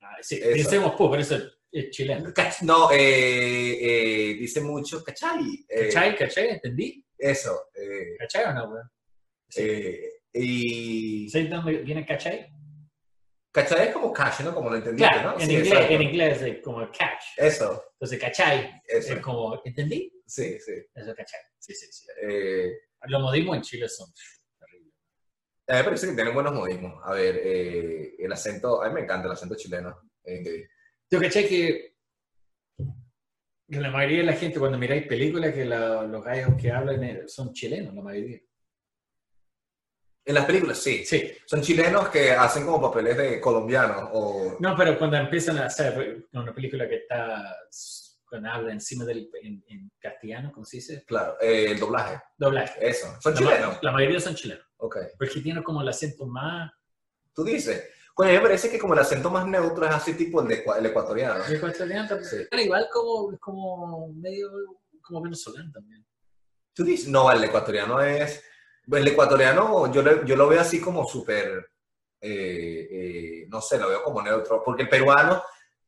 Ah, 0.00 0.16
sí, 0.23 0.40
Eso. 0.42 0.70
pues, 0.80 0.92
por 0.97 1.20
eso 1.20 1.37
es 1.70 1.90
chileno. 1.90 2.32
no, 2.62 2.90
eh, 2.92 2.99
eh, 4.30 4.35
dicen 4.38 4.64
mucho, 4.64 5.04
¿cachai? 5.04 5.66
¿Cachai? 5.68 6.16
¿Cachai? 6.16 6.49
¿Entendí? 6.50 7.04
Eso, 7.18 7.68
¿Cachai 8.18 8.44
o 8.47 8.54
no, 8.54 8.68
weón? 8.70 8.90
Sí. 9.50 10.00
Y 10.40 11.28
¿Sabes 11.30 11.50
dónde 11.50 11.78
viene 11.78 12.04
cachai? 12.07 12.50
¿cachai? 13.52 13.88
es 13.88 13.92
como 13.92 14.12
cash, 14.12 14.40
¿no? 14.42 14.54
Como 14.54 14.71
lo 14.71 14.76
entendiste, 14.76 15.11
Claro, 15.11 15.30
¿no? 15.37 15.40
en, 15.40 15.47
Sí, 15.47 15.57
inglés, 15.57 15.90
en 15.90 16.02
inglés 16.02 16.42
es 16.42 16.62
como 16.62 16.80
catch. 16.90 17.25
Eso, 17.37 17.83
Entonces, 17.92 18.18
cachai 18.21 18.80
eso, 18.87 19.14
es 19.14 19.21
como, 19.21 19.61
¿entendí? 19.64 20.12
sí, 20.26 20.59
sí. 20.61 20.73
Eso 20.95 21.11
es 21.11 21.16
cachai. 21.16 21.40
Sí, 21.59 21.75
sí, 21.75 21.87
sí. 21.90 22.07
Eh, 22.23 22.73
Los 23.07 23.21
modismos 23.23 23.57
en 23.57 23.62
Chile 23.62 23.88
son 23.88 24.09
terribles. 24.59 24.95
A 25.68 25.73
mí 25.73 25.78
me 25.78 25.85
parece 25.85 26.07
que 26.09 26.14
tienen 26.14 26.35
buenos 26.35 26.54
modismos. 26.54 27.00
A 27.04 27.12
ver, 27.14 27.40
eh, 27.42 28.14
el 28.18 28.33
acento, 28.33 28.83
a 28.83 28.88
mí 28.88 28.95
me 28.95 29.00
encanta 29.02 29.26
el 29.26 29.33
acento 29.33 29.57
chileno. 29.57 29.99
Eh, 30.25 30.68
¿Tú 31.11 31.18
cachai 31.21 31.49
que, 31.49 31.95
la 33.68 33.90
mayoría 33.90 34.18
de 34.18 34.25
la 34.25 34.33
gente, 34.33 34.59
cuando 34.59 34.78
miráis 34.78 35.07
películas, 35.07 35.52
que 35.52 35.64
la- 35.64 36.04
los 36.04 36.25
gallos 36.25 36.50
que 36.61 36.71
hablan 36.71 37.04
eh, 37.04 37.23
son 37.26 37.52
chilenos, 37.52 37.95
la 37.95 38.02
mayoría? 38.02 38.40
En 40.28 40.35
las 40.35 40.44
películas, 40.44 40.78
sí. 40.78 41.04
Sí. 41.04 41.32
Son 41.47 41.62
chilenos 41.62 42.08
que 42.11 42.32
hacen 42.32 42.64
como 42.66 42.80
papeles 42.82 43.16
de 43.16 43.40
colombianos. 43.40 44.11
O, 44.12 44.56
No, 44.61 44.76
pero 44.76 44.99
cuando 44.99 45.16
empiezan 45.16 45.58
a 45.58 45.64
hacer 45.66 46.28
una 46.32 46.54
película 46.54 46.88
que 46.88 46.97
está, 46.97 47.56
cuando 48.28 48.50
habla 48.50 48.73
encima 48.73 49.04
del, 49.04 49.30
en, 49.42 49.64
en 49.68 49.90
castellano, 49.99 50.52
¿cómo 50.52 50.64
se 50.66 50.76
dice? 50.76 51.04
claro, 51.06 51.37
eh, 51.40 51.70
el 51.70 51.80
doblaje. 51.80 52.20
Doblaje. 52.37 52.88
Eso. 52.88 53.06
Son 53.20 53.35
La, 53.35 53.40
ma- 53.40 53.47
chilenos. 53.50 53.78
la 53.82 53.92
mayoría 53.92 54.20
son 54.20 54.35
chilenos. 54.35 54.64
Ok. 54.76 54.97
Porque 55.18 55.40
tienen 55.40 55.62
como 55.62 55.80
el 55.82 55.88
acento 55.88 56.26
más 56.26 56.70
Tú 57.35 57.44
dices. 57.44 57.88
Bueno, 58.16 58.30
a 58.30 58.35
mí 58.35 58.38
me 58.38 58.44
parece 58.49 58.68
que 58.68 58.78
como 58.80 58.94
el 58.94 59.00
acento 59.00 59.30
más 59.30 59.47
neutro 59.47 59.87
es 59.87 59.94
así 59.94 60.12
tipo 60.14 60.42
el, 60.42 60.49
de, 60.49 60.64
el 60.78 60.87
ecuatoriano. 60.87 61.44
ecuatoriano, 61.49 62.08
también. 62.08 62.28
Sí. 62.28 62.37
Pero 62.50 62.62
igual 62.62 62.88
como, 62.92 63.38
como 63.38 64.08
medio 64.12 64.50
como 65.00 65.23
venezolano 65.23 65.70
también. 65.73 66.04
Tú 66.75 66.82
dices, 66.85 67.08
no, 67.08 67.30
el 67.32 67.42
ecuatoriano 67.44 68.00
es... 68.02 68.42
El 68.90 69.09
ecuatoriano 69.09 69.92
yo, 69.92 70.02
le- 70.02 70.23
yo 70.25 70.37
lo 70.37 70.49
veo 70.49 70.61
así 70.61 70.80
como 70.80 71.07
súper... 71.07 71.71
eh, 72.21 72.88
eh, 72.90 73.47
no 73.49 73.61
sé, 73.61 73.78
lo 73.78 73.88
veo 73.88 74.02
como 74.02 74.23
neutro. 74.23 74.62
Porque 74.64 74.83
el 74.83 74.88
peruano 74.88 75.42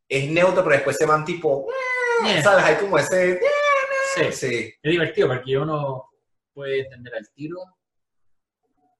es 0.09 0.31
neutro, 0.31 0.63
pero 0.63 0.77
después 0.77 0.97
se 0.97 1.07
van 1.07 1.25
tipo... 1.25 1.67
Eh, 2.27 2.43
¿Sabes? 2.43 2.65
Hay 2.65 2.77
como 2.77 2.99
ese... 2.99 3.41
sí. 4.15 4.33
Sí. 4.33 4.75
Es 4.83 4.91
divertido 4.91 5.29
porque 5.29 5.57
uno 5.57 6.11
puede 6.53 6.81
entender 6.81 7.15
al 7.15 7.29
tiro 7.33 7.59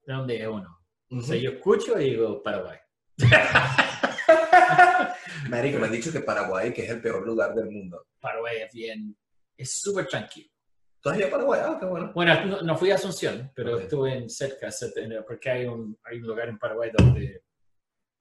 de 0.05 0.13
dónde 0.13 0.41
es 0.41 0.47
uno. 0.47 0.79
O 1.11 1.21
sea, 1.21 1.35
yo 1.35 1.51
escucho 1.51 1.99
y 1.99 2.11
digo 2.11 2.41
Paraguay. 2.41 2.77
Marico, 5.49 5.79
me 5.79 5.87
han 5.87 5.91
dicho 5.91 6.11
que 6.11 6.21
Paraguay, 6.21 6.73
que 6.73 6.83
es 6.83 6.89
el 6.89 7.01
peor 7.01 7.25
lugar 7.25 7.53
del 7.53 7.69
mundo. 7.69 8.07
Paraguay 8.19 8.57
es 8.61 8.73
bien, 8.73 9.15
es 9.57 9.79
súper 9.79 10.07
tranquilo. 10.07 10.50
¿Tú 11.01 11.09
has 11.09 11.17
ido 11.17 11.27
a 11.27 11.31
Paraguay? 11.31 11.61
Ah, 11.63 11.77
qué 11.79 11.85
bueno. 11.85 12.11
Bueno, 12.13 12.45
no, 12.45 12.61
no 12.61 12.77
fui 12.77 12.91
a 12.91 12.95
Asunción, 12.95 13.51
pero 13.55 13.75
Ok. 13.75 13.81
estuve 13.83 14.13
en 14.17 14.29
cerca, 14.29 14.69
en- 14.97 15.23
porque 15.25 15.49
hay 15.49 15.65
un, 15.65 15.97
hay 16.03 16.17
un 16.19 16.27
lugar 16.27 16.49
en 16.49 16.59
Paraguay 16.59 16.91
donde 16.95 17.43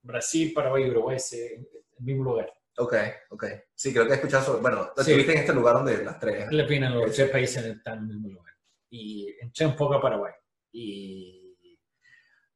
Brasil, 0.03 0.53
Paraguay 0.55 0.85
y 0.85 0.91
Uruguay 0.91 1.19
en 1.33 1.69
el 1.99 2.05
mismo 2.05 2.25
lugar. 2.25 2.53
Ok, 2.79 2.95
ok. 3.31 3.45
Sí, 3.75 3.93
creo 3.93 4.07
que 4.07 4.13
he 4.13 4.15
escuchado 4.17 4.45
sobre... 4.45 4.63
Bueno, 4.63 4.91
Sí. 4.97 5.03
estuviste 5.11 5.33
en 5.33 5.39
este 5.39 5.53
lugar 5.53 5.75
donde 5.75 6.03
las 6.03 6.19
tres... 6.19 6.51
Le 6.51 6.63
opinan 6.65 6.95
los 6.99 7.13
tres 7.15 7.29
países 7.31 7.63
están 7.65 7.99
en 8.05 8.11
el 8.11 8.17
mismo 8.21 8.39
lugar. 8.39 8.55
Y 8.89 9.35
entré 9.41 9.67
un 9.67 9.77
poco 9.77 9.95
a 9.95 10.01
Paraguay. 10.01 10.33
Y 10.73 11.79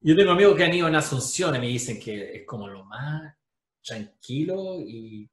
yo 0.00 0.16
tengo 0.16 0.30
amigos 0.32 0.56
que 0.56 0.64
han 0.64 0.72
ido 0.72 0.88
en 0.88 0.94
Asunción 0.94 1.54
y 1.56 1.58
me 1.58 1.66
dicen 1.66 2.00
que 2.00 2.36
es 2.36 2.46
como 2.46 2.66
lo 2.68 2.84
más 2.84 3.34
tranquilo 3.82 4.76
y 4.80 5.28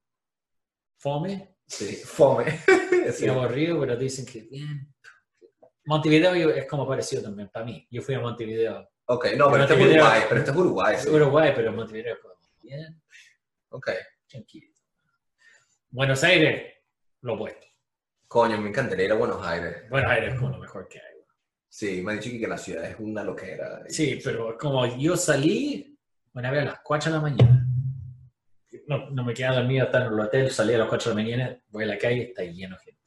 fome, 0.97 1.50
Sí, 1.71 1.95
fome. 1.95 2.59
Sí. 3.13 3.25
y 3.25 3.29
aburrido, 3.29 3.79
pero 3.79 3.95
dicen 3.97 4.25
que 4.25 4.41
bien. 4.41 4.93
Montevideo 5.85 6.33
es 6.51 6.65
como 6.67 6.87
parecido 6.87 7.23
también 7.23 7.49
para 7.49 7.65
mí. 7.65 7.87
Yo 7.89 8.01
fui 8.01 8.13
a 8.13 8.19
Montevideo, 8.19 8.87
Ok, 9.05 9.27
no, 9.35 9.49
pero 9.51 9.63
este 9.63 9.73
es 9.73 9.81
Uruguay, 9.81 10.21
pero 10.29 10.39
este 10.39 10.51
es 10.51 10.57
Uruguay, 10.57 10.95
sí. 10.99 11.09
Uruguay, 11.09 11.51
pero 11.55 11.71
Montevideo 11.73 12.13
es 12.13 12.19
como 12.19 12.35
bien 12.61 13.01
Ok. 13.69 13.89
tranquilo. 14.27 14.67
Buenos 15.89 16.23
Aires, 16.23 16.73
lo 17.21 17.33
opuesto. 17.33 17.67
Coño, 18.27 18.57
me 18.59 18.69
encantaría 18.69 19.05
ir 19.05 19.11
a 19.11 19.15
Buenos 19.15 19.45
Aires. 19.45 19.89
Buenos 19.89 20.11
Aires 20.11 20.33
es 20.33 20.39
como 20.39 20.51
lo 20.51 20.59
mejor 20.59 20.87
que 20.87 20.99
hay. 20.99 21.17
Sí, 21.67 22.01
me 22.03 22.11
han 22.13 22.19
dicho 22.19 22.37
que 22.39 22.47
la 22.47 22.57
ciudad 22.57 22.85
es 22.85 22.95
una 22.99 23.23
loquera. 23.23 23.81
Sí, 23.87 24.19
pero 24.23 24.57
como 24.57 24.85
yo 24.97 25.17
salí 25.17 25.97
una 26.33 26.51
vez 26.51 26.61
a 26.61 26.65
las 26.65 26.79
4 26.81 27.11
de 27.11 27.17
la 27.17 27.21
mañana. 27.21 27.60
No, 28.87 29.09
no 29.09 29.23
me 29.23 29.33
quedaba 29.33 29.57
dormido 29.57 29.85
hasta 29.85 30.05
en 30.05 30.13
el 30.13 30.19
hotel, 30.19 30.51
salí 30.51 30.73
a 30.73 30.79
las 30.79 30.87
4 30.87 31.11
de 31.11 31.15
la 31.15 31.23
mañana, 31.23 31.59
voy 31.69 31.83
a 31.83 31.87
la 31.87 31.97
calle, 31.97 32.23
está 32.23 32.43
lleno 32.43 32.75
de 32.77 32.83
gente. 32.83 33.01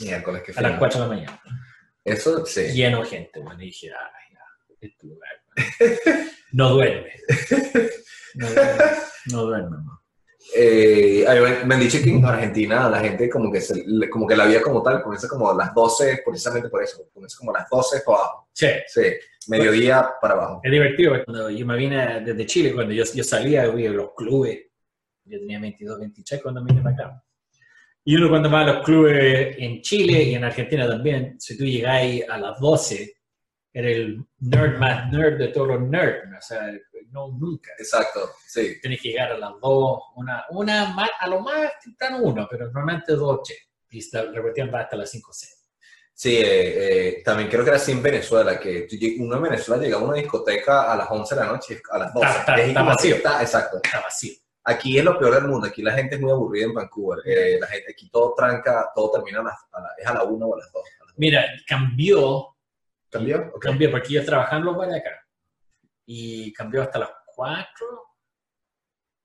Miércoles, 0.00 0.42
que 0.42 0.52
A 0.56 0.62
las 0.62 0.78
4 0.78 1.00
de 1.00 1.06
la 1.06 1.14
mañana, 1.14 1.42
Eso, 2.04 2.44
sí. 2.46 2.72
lleno 2.72 3.00
de 3.00 3.06
gente, 3.06 3.40
bueno, 3.40 3.62
y 3.62 3.66
dije, 3.66 3.90
ay, 3.90 4.34
ya, 4.34 4.76
este 4.80 5.06
lugar. 5.06 5.30
No 6.52 6.70
duerme. 6.70 7.12
No 8.34 8.48
duerme, 8.50 8.84
no 9.26 9.42
duerme. 9.44 9.70
man. 9.70 10.00
Eh, 10.54 11.24
me, 11.64 11.74
han 11.74 11.80
dicho 11.80 11.98
que 12.02 12.10
en 12.10 12.24
Argentina 12.24 12.88
la 12.88 13.00
gente 13.00 13.28
como 13.28 13.52
que, 13.52 13.60
se, 13.60 13.84
como 14.10 14.26
que 14.26 14.36
la 14.36 14.46
vida 14.46 14.60
como 14.62 14.82
tal 14.82 15.02
comienza 15.02 15.28
como 15.28 15.50
a 15.50 15.54
las 15.54 15.72
12, 15.74 16.22
precisamente 16.24 16.68
por 16.68 16.82
eso, 16.82 17.08
comienza 17.12 17.38
como 17.38 17.54
a 17.54 17.60
las 17.60 17.70
12 17.70 18.02
para 18.04 18.18
abajo. 18.18 18.48
Sí, 18.52 18.66
Sí, 18.88 19.02
mediodía 19.48 20.10
para 20.20 20.34
abajo. 20.34 20.60
es 20.64 20.70
divertido. 20.72 21.24
Cuando 21.24 21.50
yo 21.50 21.66
me 21.66 21.76
vine 21.76 22.20
desde 22.20 22.46
Chile, 22.46 22.74
cuando 22.74 22.92
yo, 22.92 23.04
yo 23.14 23.22
salía, 23.22 23.66
yo 23.66 23.92
los 23.92 24.14
clubes. 24.14 24.69
Yo 25.30 25.38
tenía 25.38 25.60
22, 25.60 25.98
23 26.00 26.42
cuando 26.42 26.64
vine 26.64 26.82
para 26.82 26.94
acá. 26.94 27.24
Y 28.04 28.16
uno 28.16 28.28
cuando 28.30 28.50
va 28.50 28.62
a 28.62 28.64
los 28.66 28.84
clubes 28.84 29.56
en 29.58 29.80
Chile 29.82 30.22
y 30.22 30.34
en 30.34 30.44
Argentina 30.44 30.88
también, 30.88 31.38
si 31.40 31.56
tú 31.56 31.64
llegáis 31.64 32.28
a 32.28 32.38
las 32.38 32.58
12, 32.58 33.14
eres 33.72 33.96
el 33.96 34.24
nerd 34.40 34.78
más 34.78 35.12
nerd 35.12 35.38
de 35.38 35.48
todos 35.48 35.68
los 35.68 35.80
nerds. 35.82 36.24
O 36.36 36.40
sea, 36.42 36.72
no, 37.10 37.28
nunca. 37.38 37.70
Exacto, 37.78 38.30
sí. 38.46 38.80
Tienes 38.80 39.00
que 39.02 39.10
llegar 39.10 39.32
a 39.32 39.38
las 39.38 39.52
2, 39.60 40.00
una, 40.16 40.44
una 40.50 40.94
más, 40.94 41.10
a 41.18 41.28
lo 41.28 41.40
más 41.40 41.72
temprano 41.82 42.18
uno, 42.22 42.46
pero 42.50 42.66
normalmente 42.66 43.12
2, 43.14 43.40
che. 43.44 43.54
Y 43.90 43.98
esta 43.98 44.22
repetición 44.22 44.70
va 44.72 44.80
hasta 44.82 44.96
las 44.96 45.10
5 45.10 45.30
o 45.30 45.34
6. 45.34 45.56
Sí, 46.14 46.36
eh, 46.36 46.42
eh, 47.18 47.22
también 47.24 47.48
creo 47.48 47.62
que 47.64 47.70
era 47.70 47.76
así 47.78 47.92
en 47.92 48.02
Venezuela, 48.02 48.58
que 48.60 48.86
uno 49.18 49.36
en 49.36 49.42
Venezuela 49.42 49.82
llegaba 49.82 50.02
a 50.02 50.08
una 50.08 50.16
discoteca 50.18 50.92
a 50.92 50.96
las 50.96 51.10
11 51.10 51.34
de 51.34 51.40
la 51.40 51.46
noche, 51.46 51.80
a 51.90 51.98
las 51.98 52.12
12. 52.14 52.26
Está- 52.28 52.40
está- 52.40 52.60
está 52.66 52.82
vacío. 52.82 53.14
está- 53.16 53.40
exacto. 53.42 53.80
Está 53.82 54.00
vacío. 54.00 54.32
Aquí 54.64 54.98
es 54.98 55.04
lo 55.04 55.18
peor 55.18 55.34
del 55.34 55.44
mundo, 55.48 55.66
aquí 55.66 55.82
la 55.82 55.92
gente 55.92 56.16
es 56.16 56.20
muy 56.20 56.30
aburrida 56.30 56.66
en 56.66 56.74
Vancouver. 56.74 57.20
Eh, 57.24 57.58
la 57.60 57.66
gente, 57.66 57.92
aquí 57.92 58.10
todo 58.10 58.34
tranca, 58.36 58.90
todo 58.94 59.10
termina 59.12 59.40
a 59.40 59.44
las, 59.44 59.58
a 59.72 59.80
la- 59.80 59.94
es 59.98 60.06
a 60.06 60.14
la 60.14 60.22
1 60.24 60.46
o 60.46 60.54
a 60.54 60.58
las 60.58 60.70
2. 60.72 60.82
Mira, 61.16 61.44
cambió 61.66 62.54
¿Cambió? 63.10 63.50
Ok. 63.54 63.62
Cambió, 63.62 63.90
porque 63.90 64.12
yo 64.14 64.24
trabajaba 64.24 64.58
en 64.58 64.64
los 64.66 64.76
bares 64.76 64.94
acá. 65.00 65.26
Y 66.06 66.52
cambió 66.52 66.82
hasta 66.82 67.00
las 67.00 67.10
4. 67.34 67.86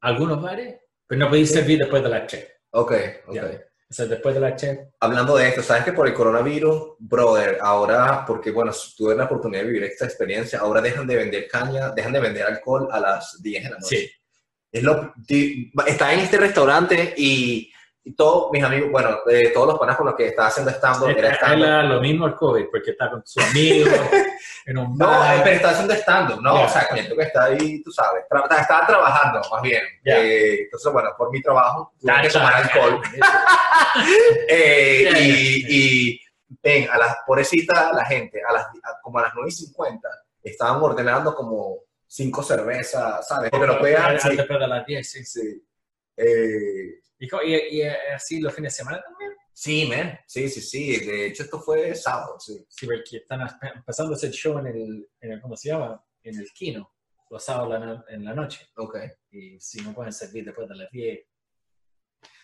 Algunos 0.02 0.42
bares, 0.42 0.80
pero 1.06 1.20
no 1.20 1.30
podéis 1.30 1.52
servir 1.52 1.80
después 1.80 2.02
de 2.04 2.10
las 2.10 2.26
3. 2.28 2.48
Ok, 2.72 2.92
ok. 3.28 3.34
Ya. 3.36 3.44
O 3.88 3.94
sea, 3.94 4.06
después 4.08 4.34
de 4.36 4.42
las 4.42 4.56
3. 4.60 4.80
Hablando 5.00 5.36
de 5.38 5.50
esto, 5.50 5.62
¿sabes 5.62 5.84
que 5.84 5.94
por 5.94 6.08
el 6.08 6.14
coronavirus, 6.16 6.96
brother, 7.00 7.60
ahora, 7.62 8.24
porque 8.26 8.50
bueno, 8.52 8.72
tuve 8.98 9.16
la 9.16 9.26
oportunidad 9.26 9.62
de 9.62 9.68
vivir 9.68 9.84
esta 9.84 10.06
experiencia, 10.06 10.60
ahora 10.60 10.82
dejan 10.82 11.06
de 11.06 11.16
vender 11.18 11.48
caña, 11.48 11.92
dejan 11.92 12.14
de 12.14 12.20
vender 12.20 12.44
alcohol 12.44 12.88
a 12.92 13.00
las 13.00 13.40
10 13.42 13.64
de 13.64 13.70
la 13.70 13.78
noche. 13.78 13.98
Sí. 13.98 14.12
Es 14.76 14.84
lo, 14.84 15.14
está 15.86 16.12
en 16.14 16.20
este 16.20 16.38
restaurante 16.38 17.14
y, 17.16 17.72
y 18.04 18.14
todos 18.14 18.52
mis 18.52 18.62
amigos, 18.62 18.92
bueno, 18.92 19.20
eh, 19.32 19.50
todos 19.54 19.68
los 19.68 19.80
panas 19.80 19.96
con 19.96 20.08
los 20.08 20.16
que 20.16 20.28
estaba 20.28 20.50
haciendo 20.50 20.70
stand-up, 20.72 21.08
era 21.18 21.34
stand-up. 21.36 21.90
lo 21.96 22.02
mismo 22.02 22.28
el 22.28 22.36
COVID, 22.36 22.66
porque 22.72 22.92
está 22.92 23.10
con 23.10 23.22
sus 23.26 23.42
amigos 23.44 23.90
en 24.66 24.78
un 24.78 24.98
No, 24.98 25.08
bar. 25.08 25.38
eh, 25.38 25.42
pero 25.46 25.56
está 25.56 25.70
haciendo 25.70 25.94
stand-up, 25.94 26.42
¿no? 26.42 26.58
Ya. 26.58 26.66
O 26.66 26.70
sea, 26.70 26.88
tú 27.08 27.16
que 27.16 27.24
está 27.24 27.46
ahí, 27.46 27.82
tú 27.84 27.92
sabes, 27.92 28.26
tra- 28.30 28.60
estaba 28.60 28.86
trabajando, 28.86 29.42
más 29.50 29.62
bien. 29.62 29.82
Ya. 30.04 30.18
Eh, 30.20 30.64
entonces, 30.64 30.92
bueno, 30.92 31.10
por 31.18 31.32
mi 31.32 31.42
trabajo, 31.42 31.94
tuve 32.00 32.22
que 32.24 32.30
tomar 32.30 32.54
alcohol. 32.56 33.02
Eh, 34.50 35.10
ya, 35.12 35.20
y, 35.20 35.64
y, 35.70 36.20
ven, 36.62 36.90
a 36.92 36.98
las, 36.98 37.18
pobrecita 37.26 37.94
la 37.94 38.06
gente, 38.06 38.42
a 38.48 38.52
las, 38.54 38.66
a- 38.66 39.00
como 39.02 39.20
a 39.20 39.24
las 39.24 39.32
9 39.36 39.50
y 39.50 39.52
50, 39.54 40.08
estaban 40.44 40.82
ordenando 40.82 41.34
como 41.34 41.78
cinco 42.08 42.44
cervezas, 42.44 43.28
¿sabes? 43.28 43.50
Pero 43.52 43.82
vean, 43.82 44.04
Antes 44.12 44.24
sí, 44.24 44.36
Después 44.36 44.60
de 44.60 44.68
las 44.68 44.86
10, 44.86 45.10
sí. 45.10 45.26
sí. 45.26 45.68
Eh, 46.18 47.02
Y, 47.20 47.26
y, 47.46 47.78
y 47.78 47.82
así 48.14 48.40
los 48.40 48.54
fines 48.54 48.74
de 48.74 48.78
semana 48.84 49.02
también. 49.02 49.32
sí, 49.54 49.86
man, 49.88 50.20
sí, 50.28 50.50
sí, 50.50 50.62
sí. 50.62 51.06
De 51.06 51.28
hecho, 51.28 51.44
esto 51.44 51.60
fue 51.60 51.94
sábado, 51.96 52.40
sí. 52.40 52.66
Sí, 52.70 52.86
porque 52.86 53.18
están 53.18 53.42
empezando 53.76 54.14
a 54.14 54.16
hacer 54.16 54.32
show 54.32 54.58
en 54.60 54.68
el, 54.68 55.10
en 55.22 55.32
el, 55.32 55.42
¿cómo 55.42 55.56
se 55.58 55.70
llama? 55.70 56.04
En 56.24 56.38
el 56.40 56.52
Kino, 56.54 56.94
los 57.30 57.44
sábados 57.44 58.04
en 58.10 58.24
la 58.26 58.34
noche. 58.34 58.68
Ok. 58.78 58.98
Y 59.32 59.60
si 59.60 59.82
no 59.82 59.94
pueden 59.94 60.14
servir 60.14 60.46
después 60.46 60.68
de 60.70 60.76
las 60.76 60.92
10, 60.92 61.20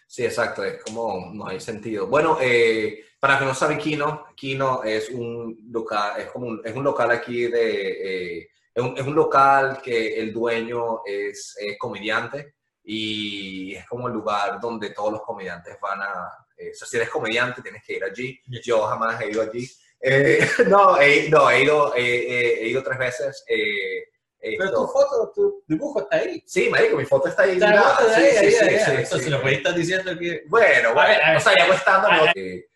Sí, 0.08 0.26
exacto, 0.26 0.62
es 0.66 0.84
como 0.84 1.32
no 1.34 1.48
hay 1.48 1.62
sentido. 1.62 2.06
Bueno, 2.08 2.38
eh, 2.42 3.06
para 3.18 3.40
que 3.40 3.46
no 3.46 3.56
sabe 3.56 3.78
Kino, 3.78 4.26
Kino 4.36 4.84
es 4.84 5.10
un 5.10 5.58
local, 5.72 6.20
es 6.20 6.28
como 6.30 6.48
un, 6.48 6.62
es 6.66 6.76
un 6.76 6.84
local 6.84 7.12
aquí 7.12 7.44
de, 7.44 8.40
eh, 8.42 8.50
es, 8.74 8.84
un, 8.84 8.98
es 8.98 9.06
un 9.06 9.16
local 9.16 9.82
que 9.84 10.20
el 10.20 10.32
dueño 10.34 11.02
es, 11.06 11.56
es 11.60 11.78
comediante 11.78 12.56
y 12.84 13.76
es 13.76 13.86
como 13.88 14.08
el 14.08 14.14
lugar 14.14 14.60
donde 14.60 14.90
todos 14.92 15.12
los 15.12 15.22
comediantes 15.24 15.78
van 15.82 16.02
a, 16.02 16.30
eh, 16.58 16.72
o 16.72 16.74
sea, 16.76 16.88
si 16.88 16.98
eres 16.98 17.10
comediante 17.10 17.62
tienes 17.62 17.84
que 17.86 17.94
ir 17.94 18.04
allí. 18.04 18.40
Yo 18.64 18.82
jamás 18.84 19.22
he 19.22 19.30
ido 19.30 19.42
allí. 19.42 19.68
Eh, 20.00 20.48
no, 20.68 21.00
he, 21.00 21.30
no, 21.30 21.50
he 21.50 21.64
ido, 21.64 21.94
eh, 21.96 22.60
he 22.64 22.68
ido 22.68 22.82
tres 22.84 22.98
veces. 22.98 23.44
eh, 23.48 24.06
Pero 24.40 24.66
esto- 24.66 24.86
tu 24.86 24.92
foto, 24.92 25.32
tu 25.36 25.64
dibujo 25.68 26.02
está 26.02 26.18
ahí. 26.18 26.42
Sí, 26.48 26.70
marico, 26.70 26.98
mi 26.98 27.06
foto 27.06 27.28
está 27.28 27.44
ahí. 27.44 27.54
Está 27.54 27.84
foto 27.84 28.10
de 28.10 28.16
ahí, 28.16 28.32
sí, 28.32 28.38
ahí, 28.38 28.52
sí, 28.52 28.64
ahí, 28.66 28.80
sí, 28.80 28.86
sí, 28.86 28.92
Entonces, 29.04 29.30
lo 29.30 29.42
puedes 29.42 29.58
estar 29.60 29.76
diciendo 29.76 30.18
que. 30.18 30.44
Bueno, 30.48 30.94
bueno, 30.94 31.10
ver, 31.10 31.24
a 31.24 31.28
ver. 31.30 31.38
o 31.38 31.40
sea, 31.40 31.54
ya 31.56 31.66
A 31.66 32.26
no, 32.26 32.32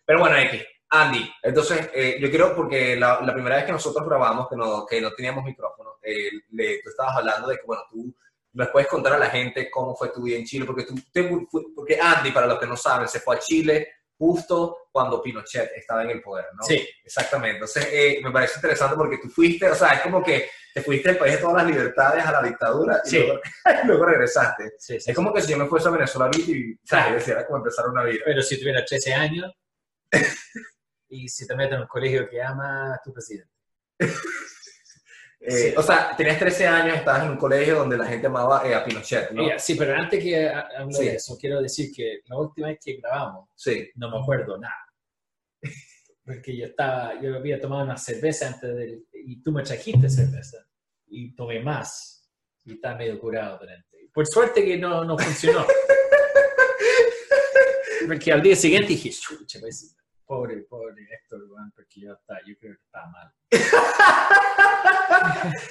pero 0.06 0.20
bueno, 0.20 0.38
X, 0.38 0.64
Andy, 1.04 1.32
entonces 1.44 1.90
eh, 1.94 2.18
yo 2.20 2.30
quiero, 2.30 2.56
porque 2.56 2.96
la, 2.96 3.22
la 3.22 3.34
primera 3.34 3.58
vez 3.58 3.66
que 3.66 3.72
nosotros 3.72 4.08
grabamos, 4.08 4.48
que 4.50 4.56
no, 4.56 4.86
que 4.86 5.02
no 5.02 5.12
teníamos 5.14 5.44
micrófono, 5.44 5.96
eh, 6.02 6.30
le, 6.52 6.82
tú 6.82 6.90
estabas 6.90 7.18
hablando 7.18 7.48
de 7.50 7.58
que, 7.58 7.64
bueno, 7.66 7.84
tú 7.90 8.16
les 8.54 8.70
puedes 8.70 8.88
contar 8.88 9.14
a 9.14 9.18
la 9.20 9.30
gente 9.30 9.70
cómo 9.70 9.96
fue 9.96 10.10
tu 10.10 10.24
vida 10.24 10.38
en 10.38 10.46
Chile, 10.46 10.66
porque 10.66 10.84
tú, 10.84 10.96
te- 11.12 11.30
porque 11.76 12.00
Andy, 12.02 12.32
para 12.32 12.48
los 12.48 12.58
que 12.60 12.68
no 12.68 12.78
saben, 12.78 13.08
se 13.08 13.20
fue 13.20 13.36
a 13.36 13.40
Chile 13.40 13.90
justo 14.18 14.88
cuando 14.94 15.22
Pinochet 15.22 15.72
estaba 15.76 16.04
en 16.04 16.12
el 16.12 16.22
poder, 16.22 16.46
¿no? 16.56 16.64
Sí, 16.64 16.88
Exactamente, 17.04 17.56
entonces 17.58 17.86
eh, 17.92 18.20
me 18.24 18.32
parece 18.32 18.54
interesante 18.56 18.96
porque 18.96 19.18
tú 19.18 19.28
fuiste, 19.30 19.70
o 19.70 19.76
sea, 19.76 19.90
es 19.96 20.02
como 20.02 20.24
que 20.24 20.50
te 20.74 20.82
fuiste 20.82 21.10
del 21.10 21.18
país 21.18 21.34
de 21.34 21.40
todas 21.42 21.58
las 21.58 21.66
libertades 21.68 22.26
a 22.26 22.32
la 22.32 22.42
dictadura 22.42 23.02
y 23.04 23.10
Sí. 23.10 23.18
luego, 23.20 23.42
luego 23.86 24.06
regresaste. 24.06 24.72
sí, 24.78 25.00
sí. 25.02 25.12
Es 25.12 25.16
como 25.16 25.34
que 25.34 25.42
si 25.42 25.52
yo 25.52 25.58
me 25.58 25.66
fuese 25.68 25.90
a 25.90 25.92
Venezuela 25.92 26.32
y, 26.38 26.76
¿sabes? 26.86 27.16
Decía, 27.16 27.46
como 27.46 27.58
empezar 27.58 27.90
una 27.90 28.04
vida. 28.04 28.22
Pero 28.24 28.42
si 28.42 28.58
tuviera 28.58 28.86
13 28.86 29.14
años 29.14 29.52
y 31.10 31.28
si 31.30 31.46
te 31.48 31.56
metes 31.56 31.76
en 31.76 31.82
un 31.82 31.88
colegio 31.88 32.28
que 32.30 32.42
ama 32.42 32.94
a 32.96 33.02
tu 33.04 33.14
presidente. 33.14 33.52
Eh, 35.48 35.52
Sí. 35.52 35.74
O 35.78 35.84
sea, 35.84 36.16
tenías 36.18 36.40
13 36.40 36.66
años, 36.66 36.98
estabas 36.98 37.24
en 37.26 37.32
un 37.32 37.38
colegio 37.38 37.76
donde 37.76 37.98
la 37.98 38.08
gente 38.08 38.26
amaba 38.26 38.68
eh, 38.68 38.74
a 38.74 38.84
Pinochet, 38.84 39.30
¿no? 39.32 39.44
Mira, 39.44 39.60
sí, 39.60 39.76
pero 39.76 39.94
antes 39.94 40.24
que 40.24 40.48
ha- 40.48 40.68
hable 40.80 40.94
Sí. 40.94 41.06
de 41.06 41.16
eso, 41.16 41.38
quiero 41.40 41.62
decir 41.62 41.92
que 41.96 42.22
la 42.26 42.38
última 42.38 42.70
vez 42.70 42.80
que 42.84 42.94
grabamos, 42.96 43.50
Sí. 43.54 43.92
no 43.96 44.10
me 44.10 44.18
acuerdo 44.18 44.58
nada. 44.58 44.74
Porque 46.26 46.58
yo 46.58 46.66
estaba, 46.66 47.22
yo 47.22 47.36
había 47.36 47.62
tomado 47.62 47.84
una 47.84 47.96
cerveza 47.98 48.48
antes 48.48 48.76
del, 48.76 49.06
y 49.14 49.44
tú 49.44 49.52
me 49.52 49.62
trajiste 49.62 50.10
cerveza 50.10 50.66
y 51.06 51.36
tomé 51.36 51.60
más 51.60 52.28
y 52.64 52.74
estaba 52.74 52.96
medio 52.96 53.20
curado 53.20 53.60
durante. 53.60 54.10
Por 54.12 54.26
suerte 54.26 54.66
que 54.66 54.78
no, 54.78 55.04
no 55.06 55.16
funcionó. 55.16 55.68
Porque 58.08 58.32
al 58.32 58.42
día 58.42 58.56
siguiente 58.56 58.88
dije, 58.90 59.12
chucha, 59.12 59.60
pues, 59.60 59.96
pobre, 60.26 60.58
pobre 60.64 61.04
Héctor, 61.12 61.42
weón, 61.50 61.72
porque 61.76 62.02
yo, 62.02 62.14
estaba, 62.14 62.40
yo 62.46 62.56
creo 62.60 62.74
que 62.76 62.82
estaba 62.84 63.08
mal. 63.08 63.34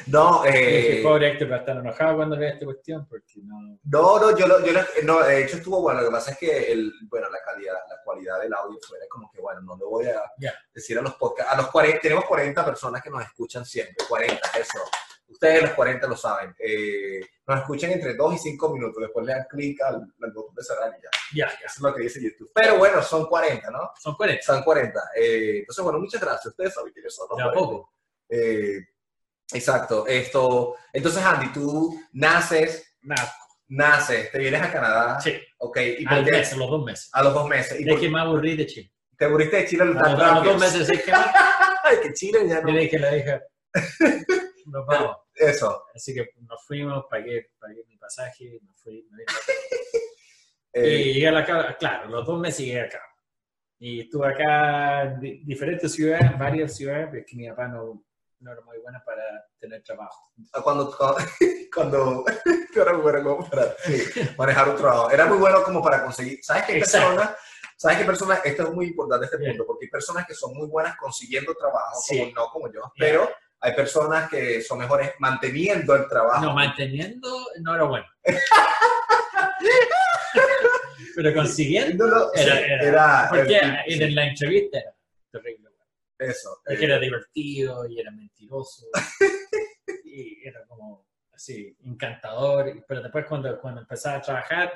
No, 0.07 0.45
eh, 0.47 1.01
pobre 1.03 1.33
Héctor 1.33 1.51
va 1.51 1.57
a 1.57 1.59
estar 1.61 1.77
enojado 1.77 2.17
cuando 2.17 2.37
vea 2.37 2.51
esta 2.51 2.64
cuestión 2.64 3.07
porque 3.09 3.40
no... 3.43 3.79
no, 3.85 4.19
no, 4.21 4.37
yo, 4.37 4.47
lo- 4.47 4.64
yo 4.64 4.73
lo- 4.73 4.81
no, 5.05 5.23
de 5.25 5.45
hecho 5.45 5.57
estuvo 5.57 5.81
bueno, 5.81 6.01
lo 6.01 6.07
que 6.09 6.12
pasa 6.12 6.31
es 6.33 6.38
que 6.38 6.73
el, 6.73 6.93
bueno, 7.09 7.29
la 7.31 7.38
calidad, 7.45 7.75
la 7.88 7.97
cualidad 8.05 8.40
del 8.40 8.53
audio 8.55 8.79
fuera 8.87 9.05
como 9.09 9.31
que, 9.33 9.40
bueno, 9.40 9.61
no 9.62 9.77
le 9.77 9.85
voy 9.85 10.07
a 10.07 10.23
decir 10.73 10.99
a 10.99 11.03
los 11.03 11.14
podcasts, 11.17 11.53
a 11.53 11.57
los 11.57 11.69
40, 11.71 12.01
tenemos 12.01 12.25
40 12.25 12.64
personas 12.64 13.03
que 13.03 13.11
nos 13.11 13.23
escuchan 13.25 13.64
siempre, 13.64 13.97
40, 14.09 14.35
eso. 14.59 14.79
Ustedes 15.35 15.62
los 15.62 15.73
40 15.73 16.07
lo 16.07 16.16
saben. 16.16 16.55
Eh, 16.59 17.20
nos 17.47 17.61
escuchan 17.61 17.90
entre 17.90 18.14
2 18.14 18.35
y 18.35 18.38
5 18.38 18.73
minutos, 18.73 19.03
después 19.03 19.27
le 19.27 19.33
dan 19.33 19.47
clic 19.51 19.83
al, 19.83 19.97
al 20.23 20.33
botón 20.33 20.55
de 20.55 20.62
cerrar 20.62 20.92
y 20.97 21.03
ya. 21.03 21.11
Ya, 21.35 21.53
ya, 21.61 21.66
Eso 21.66 21.75
es 21.77 21.81
lo 21.81 21.94
que 21.94 22.03
dice 22.05 22.23
YouTube. 22.23 22.51
Pero 22.55 22.79
bueno, 22.79 23.03
son 23.03 23.27
40, 23.27 23.70
¿no? 23.70 23.90
son 24.01 24.14
40. 24.14 24.42
Son 24.42 24.62
40. 24.62 25.01
Eh, 25.16 25.59
entonces, 25.59 25.85
bueno, 25.85 25.99
muchas 25.99 26.20
gracias. 26.20 26.47
Ustedes 26.47 26.73
saben 26.73 26.92
quiénes 26.92 27.14
son 27.14 27.27
los 27.29 27.37
De 27.37 27.42
a 27.42 27.47
40. 27.47 27.61
poco. 27.61 27.90
Eh, 28.29 28.79
exacto. 29.53 30.07
Esto, 30.07 30.77
entonces, 30.92 31.23
Andy, 31.23 31.53
tú 31.53 32.01
naces, 32.12 32.97
Nada, 33.03 33.35
naces, 33.68 34.31
te 34.31 34.38
vienes 34.38 34.62
a 34.62 34.73
Canadá. 34.73 35.20
sí, 35.20 35.38
Ok, 35.59 35.79
¿y 35.99 36.05
al 36.07 36.25
mes, 36.25 36.53
a 36.53 36.57
los 36.57 36.70
dos 36.70 36.85
meses. 36.85 37.11
A 37.12 37.23
los 37.23 37.35
dos 37.35 37.49
meses. 37.49 37.81
¿Y 37.81 37.83
Es 37.83 37.88
por 37.88 38.01
que 38.01 38.09
me 38.09 38.20
aburrí 38.20 38.57
de 38.57 38.66
Chile. 38.66 38.92
¿Te 39.16 39.25
aburriste 39.25 39.57
de 39.57 39.66
Chile 39.66 39.83
A 39.83 39.87
los, 39.87 40.03
a 40.03 40.35
los 40.37 40.44
dos 40.44 40.61
meses 40.61 40.88
es 40.88 41.03
que 41.03 41.12
Ay, 41.85 41.97
que 42.03 42.12
Chile 42.14 42.47
ya 42.49 42.61
no... 42.61 42.73
dije 42.73 42.97
a 42.97 43.01
la 43.01 43.16
hija, 43.16 43.42
nos 44.66 44.87
vamos. 44.87 45.16
Eso. 45.35 45.85
Así 45.94 46.14
que 46.14 46.31
nos 46.42 46.64
fuimos, 46.66 47.05
pagué, 47.11 47.51
pagué 47.59 47.85
mi 47.88 47.97
pasaje, 47.97 48.59
me 48.62 48.73
fui. 48.75 49.07
me. 49.11 49.25
Eh, 50.77 50.97
Y 50.97 51.12
llegué 51.14 51.29
a 51.29 51.33
la 51.33 51.44
casa, 51.44 51.77
claro, 51.77 52.09
los 52.11 52.27
dos 52.27 52.40
meses 52.40 52.66
llegué 52.66 52.81
acá. 52.81 53.01
Y 53.79 54.01
estuve 54.01 54.27
acá 54.27 55.03
en 55.03 55.20
di- 55.20 55.44
diferentes 55.44 55.92
ciudades, 55.92 56.33
en 56.33 56.37
varias 56.37 56.75
ciudades, 56.77 57.07
porque 57.11 57.37
mi 57.37 57.49
papá 57.49 57.68
no, 57.68 58.05
no 58.40 58.53
era 58.53 58.61
muy 58.62 58.79
buena 58.79 59.01
para 59.05 59.23
tener 59.61 59.83
trabajo. 59.85 60.33
cuando... 60.64 60.90
Cuando... 60.97 61.16
cuando 61.75 62.25
tú 62.73 62.81
eras 62.81 62.94
muy 62.94 63.03
bueno 63.03 63.23
como 63.23 63.49
para 63.51 63.75
manejar 64.37 64.68
un 64.70 64.77
trabajo. 64.77 65.11
Era 65.12 65.27
muy 65.27 65.38
bueno 65.38 65.62
como 65.62 65.81
para 65.81 66.03
conseguir... 66.03 66.40
¿Sabes 66.42 66.64
qué 66.64 66.73
personas... 66.75 67.37
¿Sabes 67.77 67.99
qué 67.99 68.05
personas? 68.05 68.40
Esto 68.44 68.62
es 68.64 68.70
muy 68.70 68.87
importante 68.87 69.27
este 69.27 69.37
Bien. 69.37 69.51
punto, 69.53 69.66
porque 69.66 69.87
hay 69.87 69.90
personas 69.90 70.27
que 70.27 70.35
son 70.35 70.55
muy 70.57 70.66
buenas 70.68 70.97
consiguiendo 70.97 71.55
trabajo, 71.55 72.01
Sí. 72.01 72.18
como 72.18 72.33
no 72.47 72.51
como 72.51 72.73
yo, 72.73 72.81
pero 72.99 73.29
hay 73.64 73.74
personas 73.74 74.29
que 74.29 74.61
son 74.61 74.79
mejores 74.79 75.12
manteniendo 75.20 75.94
el 75.96 76.07
trabajo. 76.07 76.44
No, 76.44 76.53
manteniendo 76.55 77.29
no 77.61 77.74
era 77.74 77.85
bueno. 77.85 78.07
Pero 81.16 81.33
consiguiendo, 81.35 82.07
No, 82.07 82.14
no, 82.18 82.24
sí, 82.35 82.40
era, 82.42 82.59
era, 82.61 82.83
era- 82.83 83.27
porque 83.31 83.57
era- 83.57 83.85
en 83.87 84.14
la 84.14 84.27
entrevista 84.27 84.79
era 84.81 84.94
terrible. 85.31 85.70
Eso. 86.18 86.61
Es 86.66 86.74
eh, 86.74 86.79
que 86.79 86.85
era 86.85 86.98
divertido 86.98 87.87
y 87.88 88.00
era 88.00 88.11
mentiroso. 88.11 88.87
y 90.05 90.46
era 90.46 90.64
como 90.66 91.07
así, 91.33 91.77
encantador. 91.85 92.68
y- 92.68 92.83
Pero 92.87 93.03
después 93.03 93.27
cuando, 93.27 93.59
cuando 93.61 93.81
empezaba 93.83 94.16
a 94.16 94.22
trabajar, 94.22 94.72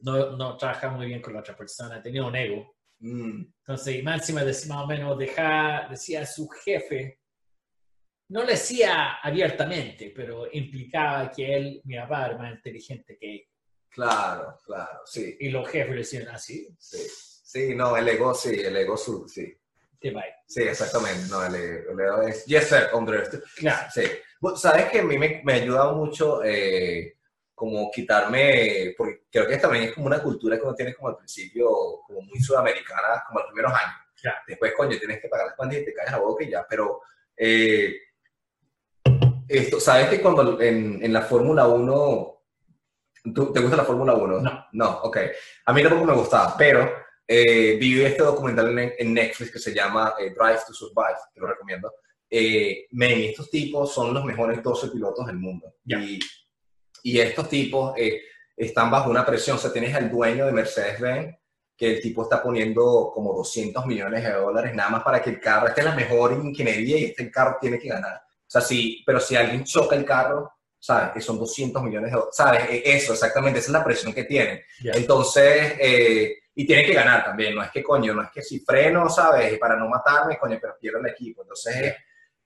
no, 0.00 0.36
no 0.36 0.56
trabajaba 0.56 0.94
muy 0.96 1.06
bien 1.06 1.20
con 1.22 1.32
la 1.34 1.40
otra 1.40 1.56
persona, 1.56 2.00
tenía 2.02 2.24
un 2.24 2.36
ego. 2.36 2.74
mm, 3.00 3.42
Entonces, 3.60 4.02
Máxima 4.04 4.44
decía, 4.44 4.74
más 4.74 4.84
o 4.84 4.86
menos 4.86 5.18
deja, 5.18 5.88
decía 5.90 6.22
a 6.22 6.26
su 6.26 6.48
jefe, 6.48 7.20
no 8.28 8.42
le 8.44 8.52
decía 8.52 9.14
abiertamente, 9.22 10.12
pero 10.14 10.46
implicaba 10.52 11.30
que 11.30 11.54
él, 11.54 11.80
mi 11.84 11.96
papá, 11.96 12.26
era 12.26 12.38
más 12.38 12.52
inteligente 12.54 13.16
que 13.18 13.32
él. 13.34 13.42
claro, 13.88 14.58
claro, 14.64 15.00
sí, 15.04 15.36
Y 15.40 15.48
los 15.50 15.68
jefes 15.68 15.90
le 15.90 15.96
decían, 15.98 16.28
así, 16.28 16.68
sí. 16.78 16.98
Sí, 17.46 17.74
no, 17.74 17.96
el 17.96 18.06
ego, 18.08 18.34
sí, 18.34 18.50
el 18.60 18.76
ego, 18.76 18.96
su- 18.96 19.26
sí. 19.28 19.56
te 20.00 20.10
va. 20.10 20.24
Sí, 20.46 20.62
exactamente. 20.62 21.26
No, 21.30 21.44
el, 21.46 21.54
el 21.54 22.00
ego 22.00 22.22
es. 22.22 22.44
Yes, 22.44 22.68
sir, 22.68 22.88
understood. 22.92 23.42
Claro, 23.56 23.88
Sí. 23.94 24.02
Sabes 24.56 24.90
que 24.90 24.98
a 25.00 25.02
mí 25.04 25.16
me, 25.16 25.40
me 25.44 25.52
ha 25.54 25.56
ayudado 25.56 25.94
mucho 25.94 26.42
eh, 26.44 27.16
como 27.54 27.90
quitarme, 27.90 28.94
porque 28.98 29.22
creo 29.30 29.46
que 29.46 29.56
también 29.56 29.84
es 29.84 29.92
como 29.94 30.06
una 30.06 30.22
cultura 30.22 30.56
que 30.58 30.62
uno 30.64 30.74
tiene 30.74 30.92
como 30.94 31.08
al 31.08 31.16
principio, 31.16 31.68
como 32.06 32.20
muy 32.20 32.38
sudamericana, 32.40 33.24
como 33.26 33.38
los 33.40 33.48
primeros 33.48 33.72
años. 33.72 33.96
Claro. 34.20 34.38
Después, 34.46 34.74
coño, 34.76 34.98
tienes 34.98 35.20
que 35.22 35.28
pagar 35.28 35.46
las 35.46 35.56
cuentas 35.56 35.78
y 35.78 35.84
te 35.84 35.94
caes 35.94 36.10
la 36.10 36.18
boca 36.18 36.44
y 36.44 36.50
ya. 36.50 36.66
Pero, 36.68 37.00
eh, 37.36 37.94
esto, 39.48 39.80
¿sabes 39.80 40.08
que 40.08 40.20
cuando 40.20 40.60
en, 40.60 40.98
en 41.02 41.12
la 41.12 41.22
Fórmula 41.22 41.66
1, 41.68 42.42
¿tú- 43.34 43.52
¿te 43.52 43.60
gusta 43.60 43.76
la 43.76 43.84
Fórmula 43.84 44.14
1? 44.14 44.40
No. 44.40 44.66
No, 44.72 45.00
ok. 45.02 45.18
A 45.66 45.72
mí 45.72 45.82
tampoco 45.82 46.04
me 46.04 46.14
gustaba, 46.14 46.54
pero 46.56 46.90
eh, 47.26 47.76
vi 47.80 48.02
este 48.04 48.22
documental 48.22 48.78
en, 48.78 48.92
en 48.98 49.14
Netflix 49.14 49.50
que 49.52 49.58
se 49.58 49.74
llama 49.74 50.14
eh, 50.18 50.30
Drive 50.30 50.60
to 50.66 50.72
Survive, 50.72 51.18
te 51.34 51.40
lo 51.40 51.46
recomiendo. 51.48 51.92
Eh, 52.28 52.86
estos 52.90 53.50
tipos 53.50 53.92
son 53.92 54.12
los 54.12 54.24
mejores 54.24 54.62
12 54.62 54.88
pilotos 54.88 55.26
del 55.26 55.36
mundo. 55.36 55.74
Ya. 55.84 55.98
Y, 55.98 56.18
y 57.04 57.20
estos 57.20 57.48
tipos 57.48 57.94
eh, 57.96 58.20
están 58.56 58.90
bajo 58.90 59.10
una 59.10 59.24
presión. 59.24 59.56
O 59.56 59.60
sea, 59.60 59.72
tienes 59.72 59.94
al 59.94 60.10
dueño 60.10 60.46
de 60.46 60.52
Mercedes-Benz 60.52 61.36
que 61.76 61.94
el 61.96 62.00
tipo 62.02 62.22
está 62.22 62.42
poniendo 62.42 63.10
como 63.14 63.34
200 63.34 63.84
millones 63.86 64.24
de 64.24 64.32
dólares 64.32 64.74
nada 64.74 64.88
más 64.90 65.02
para 65.04 65.20
que 65.22 65.30
el 65.30 65.38
carro 65.40 65.68
esté 65.68 65.82
en 65.82 65.88
la 65.88 65.94
mejor 65.94 66.32
ingeniería 66.32 66.98
y 66.98 67.04
este 67.04 67.30
carro 67.30 67.58
tiene 67.60 67.78
que 67.78 67.88
ganar. 67.88 68.22
O 68.46 68.50
sea, 68.50 68.60
sí, 68.60 69.02
pero 69.04 69.18
si 69.20 69.34
alguien 69.36 69.64
choca 69.64 69.96
el 69.96 70.04
carro, 70.04 70.52
¿sabes? 70.78 71.10
Que 71.14 71.20
son 71.20 71.38
200 71.38 71.82
millones 71.82 72.10
de 72.10 72.16
dólares. 72.16 72.34
¿Sabes? 72.36 72.70
E- 72.70 72.82
Eso, 72.96 73.12
exactamente, 73.12 73.58
esa 73.58 73.68
es 73.68 73.72
la 73.72 73.84
presión 73.84 74.12
que 74.12 74.24
tienen. 74.24 74.60
Ya. 74.82 74.92
Entonces, 74.92 75.74
eh, 75.80 76.36
y 76.54 76.66
tienen 76.66 76.86
que 76.86 76.94
ganar 76.94 77.24
también, 77.24 77.54
no 77.54 77.62
es 77.62 77.70
que 77.70 77.82
coño, 77.82 78.14
no 78.14 78.22
es 78.22 78.30
que 78.30 78.42
si 78.42 78.60
freno, 78.60 79.08
¿sabes? 79.10 79.58
Para 79.58 79.76
no 79.76 79.88
matarme, 79.88 80.38
coño, 80.38 80.58
pero 80.60 80.76
pierdo 80.80 81.00
el 81.00 81.08
equipo. 81.08 81.42
Entonces, 81.42 81.94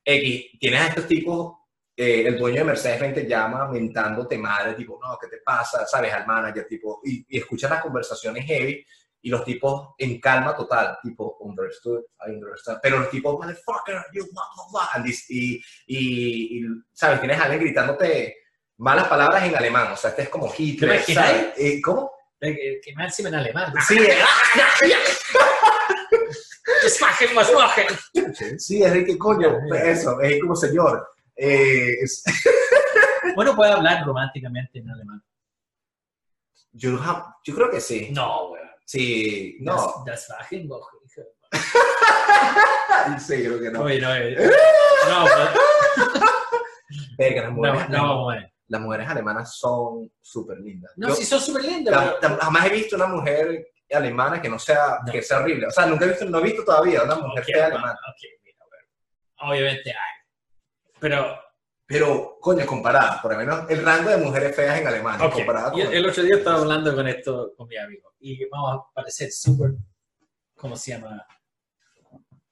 X, 0.05 0.47
tienes 0.59 0.81
a 0.81 0.87
estos 0.89 1.07
tipos, 1.07 1.55
eh, 1.97 2.25
el 2.27 2.39
dueño 2.39 2.59
de 2.61 2.65
Mercedes 2.65 3.15
te 3.15 3.27
llama 3.27 3.69
mentándote 3.69 4.39
madre, 4.39 4.73
tipo, 4.75 4.99
no, 5.03 5.19
¿qué 5.21 5.29
te 5.29 5.37
pasa? 5.45 5.87
¿Sabes? 5.87 6.13
Al 6.13 6.27
manager, 6.27 6.67
tipo, 6.67 7.01
y, 7.05 7.25
y 7.29 7.39
escuchas 7.39 7.71
las 7.71 7.83
conversaciones 7.83 8.45
heavy 8.47 8.85
y 9.23 9.31
los 9.31 9.45
tipos 9.45 9.91
en 9.99 10.19
calma 10.21 10.55
total, 10.57 10.99
tipo, 11.03 11.37
understood, 11.41 12.03
I 12.27 12.31
understand. 12.33 12.79
Pero 12.83 12.99
los 13.01 13.11
tipos, 13.11 13.39
motherfucker, 13.39 14.03
you 14.13 14.25
blah, 14.33 14.43
blah, 14.73 14.89
blah. 14.95 15.05
Y, 15.29 15.63
y, 15.87 16.59
y, 16.59 16.63
¿sabes? 16.93 17.21
Tienes 17.21 17.39
a 17.39 17.43
alguien 17.45 17.61
gritándote 17.61 18.37
malas 18.79 19.09
palabras 19.09 19.45
en 19.45 19.55
alemán, 19.55 19.93
o 19.93 19.97
sea, 19.97 20.11
este 20.11 20.23
es 20.23 20.29
como 20.31 20.51
Hitler? 20.57 21.03
¿sabes? 21.03 21.53
Eh, 21.59 21.81
¿Cómo? 21.83 22.11
que, 22.41 22.81
que 22.83 22.95
Máxima 22.95 23.29
en 23.29 23.35
alemán. 23.35 23.73
Sí, 23.87 23.99
eh, 23.99 24.17
sí, 28.59 28.83
es 28.83 28.93
de 28.93 29.05
que 29.05 29.19
coño, 29.19 29.59
eso, 29.85 30.21
es 30.21 30.41
como 30.41 30.57
señor. 30.57 31.09
Eh, 31.37 31.95
es- 32.03 32.23
Bueno, 33.37 33.55
puede 33.55 33.71
hablar 33.73 34.05
románticamente 34.05 34.81
en 34.81 34.91
alemán. 34.91 35.23
yo, 36.73 36.99
yo 37.45 37.55
creo 37.55 37.71
que 37.71 37.81
sí. 37.81 38.09
No, 38.13 38.49
güey. 38.49 38.60
Sí, 38.91 39.57
no. 39.61 40.03
Das, 40.05 40.27
das. 40.27 40.49
Sí, 43.21 43.45
creo 43.45 43.61
que 43.61 43.71
no. 43.71 43.83
Oye, 43.83 44.01
no, 44.01 44.15
eh, 44.17 44.51
no, 45.09 45.23
pues, 45.23 45.49
Verga, 47.19 47.43
las 47.43 47.53
mujeres, 47.53 47.89
no, 47.89 47.99
no, 47.99 48.25
güey. 48.25 48.53
las 48.67 48.81
mujeres 48.81 49.09
alemanas 49.09 49.57
son 49.57 50.11
súper 50.21 50.59
lindas. 50.59 50.93
No, 50.97 51.09
Yo 51.09 51.15
sí 51.15 51.25
son 51.25 51.41
súper 51.41 51.65
lindas, 51.65 52.15
pero- 52.21 52.37
jamás 52.39 52.67
he 52.67 52.71
visto 52.71 52.97
una 52.97 53.07
mujer 53.07 53.69
alemana 53.93 54.43
que 54.43 54.49
no 54.49 54.59
sea, 54.59 54.99
No. 55.07 55.13
que 55.13 55.23
sea 55.23 55.39
horrible. 55.39 55.69
O 55.69 55.71
sea, 55.71 55.87
nunca 55.87 56.05
he 56.05 56.09
visto, 56.09 56.25
no 56.25 56.39
he 56.41 56.43
visto 56.43 56.65
todavía 56.65 57.05
una 57.05 57.15
mujer 57.15 57.43
Ok, 57.43 57.47
fea 57.47 57.57
bueno, 57.69 57.77
alemana. 57.77 57.99
ok, 58.09 58.23
mira, 58.45 58.65
güey. 58.69 59.51
Obviamente 59.53 59.91
hay. 59.91 60.15
Pero, 60.99 61.39
Pero, 61.91 62.39
coño, 62.41 62.65
comparada, 62.67 63.21
por 63.21 63.33
lo 63.33 63.39
menos 63.39 63.69
el 63.69 63.85
rango 63.85 64.11
de 64.11 64.17
mujeres 64.19 64.55
feas 64.55 64.79
en 64.79 64.87
Alemania, 64.87 65.27
ok. 65.27 65.33
comparada 65.35 65.73
con... 65.73 65.81
El 65.81 66.09
otro 66.09 66.23
día 66.23 66.37
estaba 66.37 66.59
hablando 66.61 66.95
con 66.95 67.09
esto 67.09 67.53
con 67.57 67.67
mi 67.67 67.77
amigo. 67.77 68.15
Y 68.21 68.49
vamos 68.49 68.77
a 68.77 68.95
parecer 68.95 69.33
súper, 69.33 69.73
¿cómo 70.55 70.77
se 70.77 70.93
llama? 70.93 71.27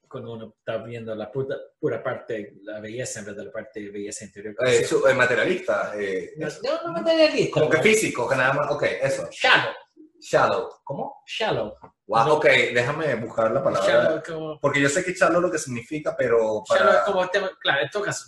Cuando 0.09 0.33
uno 0.33 0.53
está 0.57 0.79
viendo 0.83 1.15
la 1.15 1.31
pura, 1.31 1.55
pura 1.79 2.03
parte, 2.03 2.55
la 2.63 2.81
belleza 2.81 3.19
en 3.21 3.27
vez 3.27 3.35
de 3.37 3.45
la 3.45 3.51
parte 3.51 3.79
de 3.79 3.91
belleza 3.91 4.25
interior. 4.25 4.55
¿cómo 4.57 4.69
eh, 4.69 4.83
su- 4.83 5.07
eh, 5.07 5.13
materialista, 5.13 5.93
eh, 5.97 6.33
No, 6.35 6.47
no, 6.61 6.87
no 6.87 6.91
materialista. 6.91 7.61
como 7.61 7.69
que 7.69 7.77
físico, 7.81 8.27
que 8.27 8.35
nada 8.35 8.51
más, 8.51 8.69
ok, 8.71 8.83
eso, 9.01 9.29
Shallow. 9.31 9.71
shallow, 10.19 10.69
¿cómo? 10.83 11.21
Shallow. 11.25 11.75
Wow, 12.07 12.33
ok, 12.33 12.45
déjame 12.73 13.15
buscar 13.15 13.51
la 13.51 13.63
palabra, 13.63 13.87
Shallow 13.87 14.21
como... 14.27 14.59
porque 14.59 14.81
yo 14.81 14.89
sé 14.89 15.01
que 15.05 15.13
shallow 15.13 15.39
lo 15.39 15.49
que 15.49 15.59
significa, 15.59 16.13
pero 16.17 16.61
Shallow 16.65 16.65
para... 16.67 16.97
es 16.97 17.03
como 17.05 17.29
tema, 17.29 17.49
claro, 17.61 17.83
en 17.83 17.89
todo 17.89 18.03
caso 18.03 18.25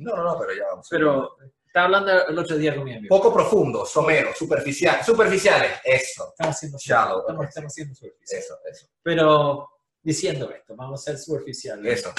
no. 0.00 0.16
No, 0.16 0.22
no, 0.24 0.38
pero 0.38 0.52
ya 0.54 0.66
vamos. 0.70 0.86
Pero 0.90 1.36
estaba 1.66 1.86
hablando 1.86 2.26
el 2.28 2.38
otro 2.38 2.56
día 2.56 2.74
con 2.74 2.84
mi 2.84 2.94
amigo. 2.94 3.08
Poco 3.16 3.32
profundo, 3.32 3.86
somero, 3.86 4.34
superficial, 4.34 5.04
superficiales, 5.04 5.72
eso, 5.84 6.28
Estamos 6.30 6.56
haciendo 6.56 6.78
Shallow, 6.80 7.20
Estamos, 7.20 7.46
estamos 7.48 7.72
haciendo 7.72 7.94
superficial. 7.94 8.40
eso, 8.40 8.58
eso, 8.68 8.86
Pero 9.02 9.68
diciendo 10.02 10.50
esto, 10.50 10.74
vamos 10.76 11.00
a 11.00 11.10
ser 11.12 11.18
superficiales. 11.18 12.00
eso. 12.00 12.12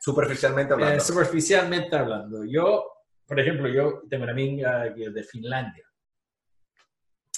Superficialmente 0.00 0.72
Eh, 0.72 0.74
hablando. 0.74 1.04
superficialmente 1.04 1.94
hablando, 1.96 2.44
yo, 2.44 2.90
por 3.26 3.38
ejemplo, 3.38 3.68
yo 3.68 4.02
tengo 4.10 4.24
una 4.24 4.32
amiga 4.32 4.80
de 4.90 5.22
Finlandia 5.22 5.84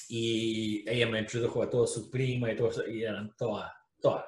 y 0.09 0.89
ella 0.89 1.07
me 1.09 1.19
introdujo 1.21 1.63
a 1.63 1.71
todos 1.71 1.93
sus 1.93 2.09
primas 2.11 2.53
y 2.53 2.57
todos, 2.57 2.83
y 2.89 3.03
eran 3.03 3.35
todas, 3.37 3.71
todas. 4.01 4.25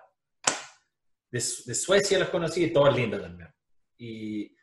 De, 1.30 1.38
de 1.66 1.74
Suecia 1.74 2.18
las 2.18 2.28
conocí 2.30 2.64
y 2.64 2.72
todas 2.72 2.94
lindas 2.94 3.20
también. 3.22 3.48
Y, 3.98 4.55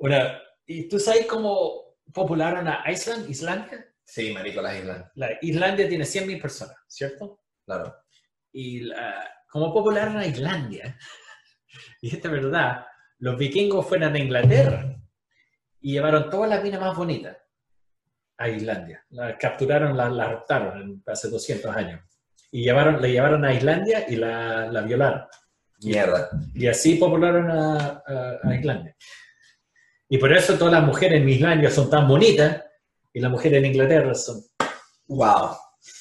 una, 0.00 0.40
y 0.66 0.88
tú 0.88 0.98
sabes 0.98 1.26
cómo 1.26 1.96
popularon 2.12 2.68
a 2.68 2.84
Island, 2.90 3.28
Islandia. 3.30 3.86
Sí, 4.04 4.32
marico, 4.32 4.62
las 4.62 4.76
islas, 4.78 5.10
La 5.16 5.30
Islandia 5.42 5.88
tiene 5.88 6.04
100.000 6.04 6.40
personas, 6.40 6.76
¿cierto? 6.86 7.40
claro. 7.64 7.94
y 8.52 8.80
la- 8.80 9.28
como 9.50 9.72
popularon 9.72 10.16
a 10.18 10.26
Islandia, 10.26 10.96
y 12.00 12.14
esta 12.14 12.28
es 12.28 12.32
verdad, 12.32 12.86
los 13.18 13.36
vikingos 13.38 13.86
fueron 13.86 14.14
a 14.14 14.18
Inglaterra 14.18 14.94
y 15.80 15.92
llevaron 15.92 16.28
todas 16.30 16.50
las 16.50 16.62
minas 16.62 16.80
más 16.80 16.96
bonitas 16.96 17.36
a 18.38 18.48
Islandia. 18.48 19.02
La 19.10 19.36
capturaron, 19.38 19.96
la, 19.96 20.10
la 20.10 20.28
raptaron 20.28 21.02
hace 21.06 21.28
200 21.30 21.74
años. 21.74 22.00
Y 22.50 22.64
llevaron, 22.64 23.00
la 23.00 23.08
llevaron 23.08 23.44
a 23.46 23.54
Islandia 23.54 24.04
y 24.08 24.16
la, 24.16 24.66
la 24.70 24.80
violaron. 24.82 25.26
Mierda. 25.82 26.28
Y 26.54 26.66
así 26.66 26.96
popularon 26.96 27.50
a, 27.50 28.02
a- 28.06 28.38
a 28.42 28.54
Islandia. 28.54 28.94
Y 30.08 30.18
por 30.18 30.32
eso 30.32 30.54
todas 30.56 30.72
las 30.74 30.84
mujeres 30.84 31.20
en 31.20 31.28
Islandia 31.28 31.70
son 31.70 31.90
tan 31.90 32.06
bonitas 32.06 32.62
y 33.12 33.20
las 33.20 33.30
mujeres 33.30 33.58
en 33.58 33.66
Inglaterra 33.66 34.14
son... 34.14 34.40
Wow. 35.08 35.56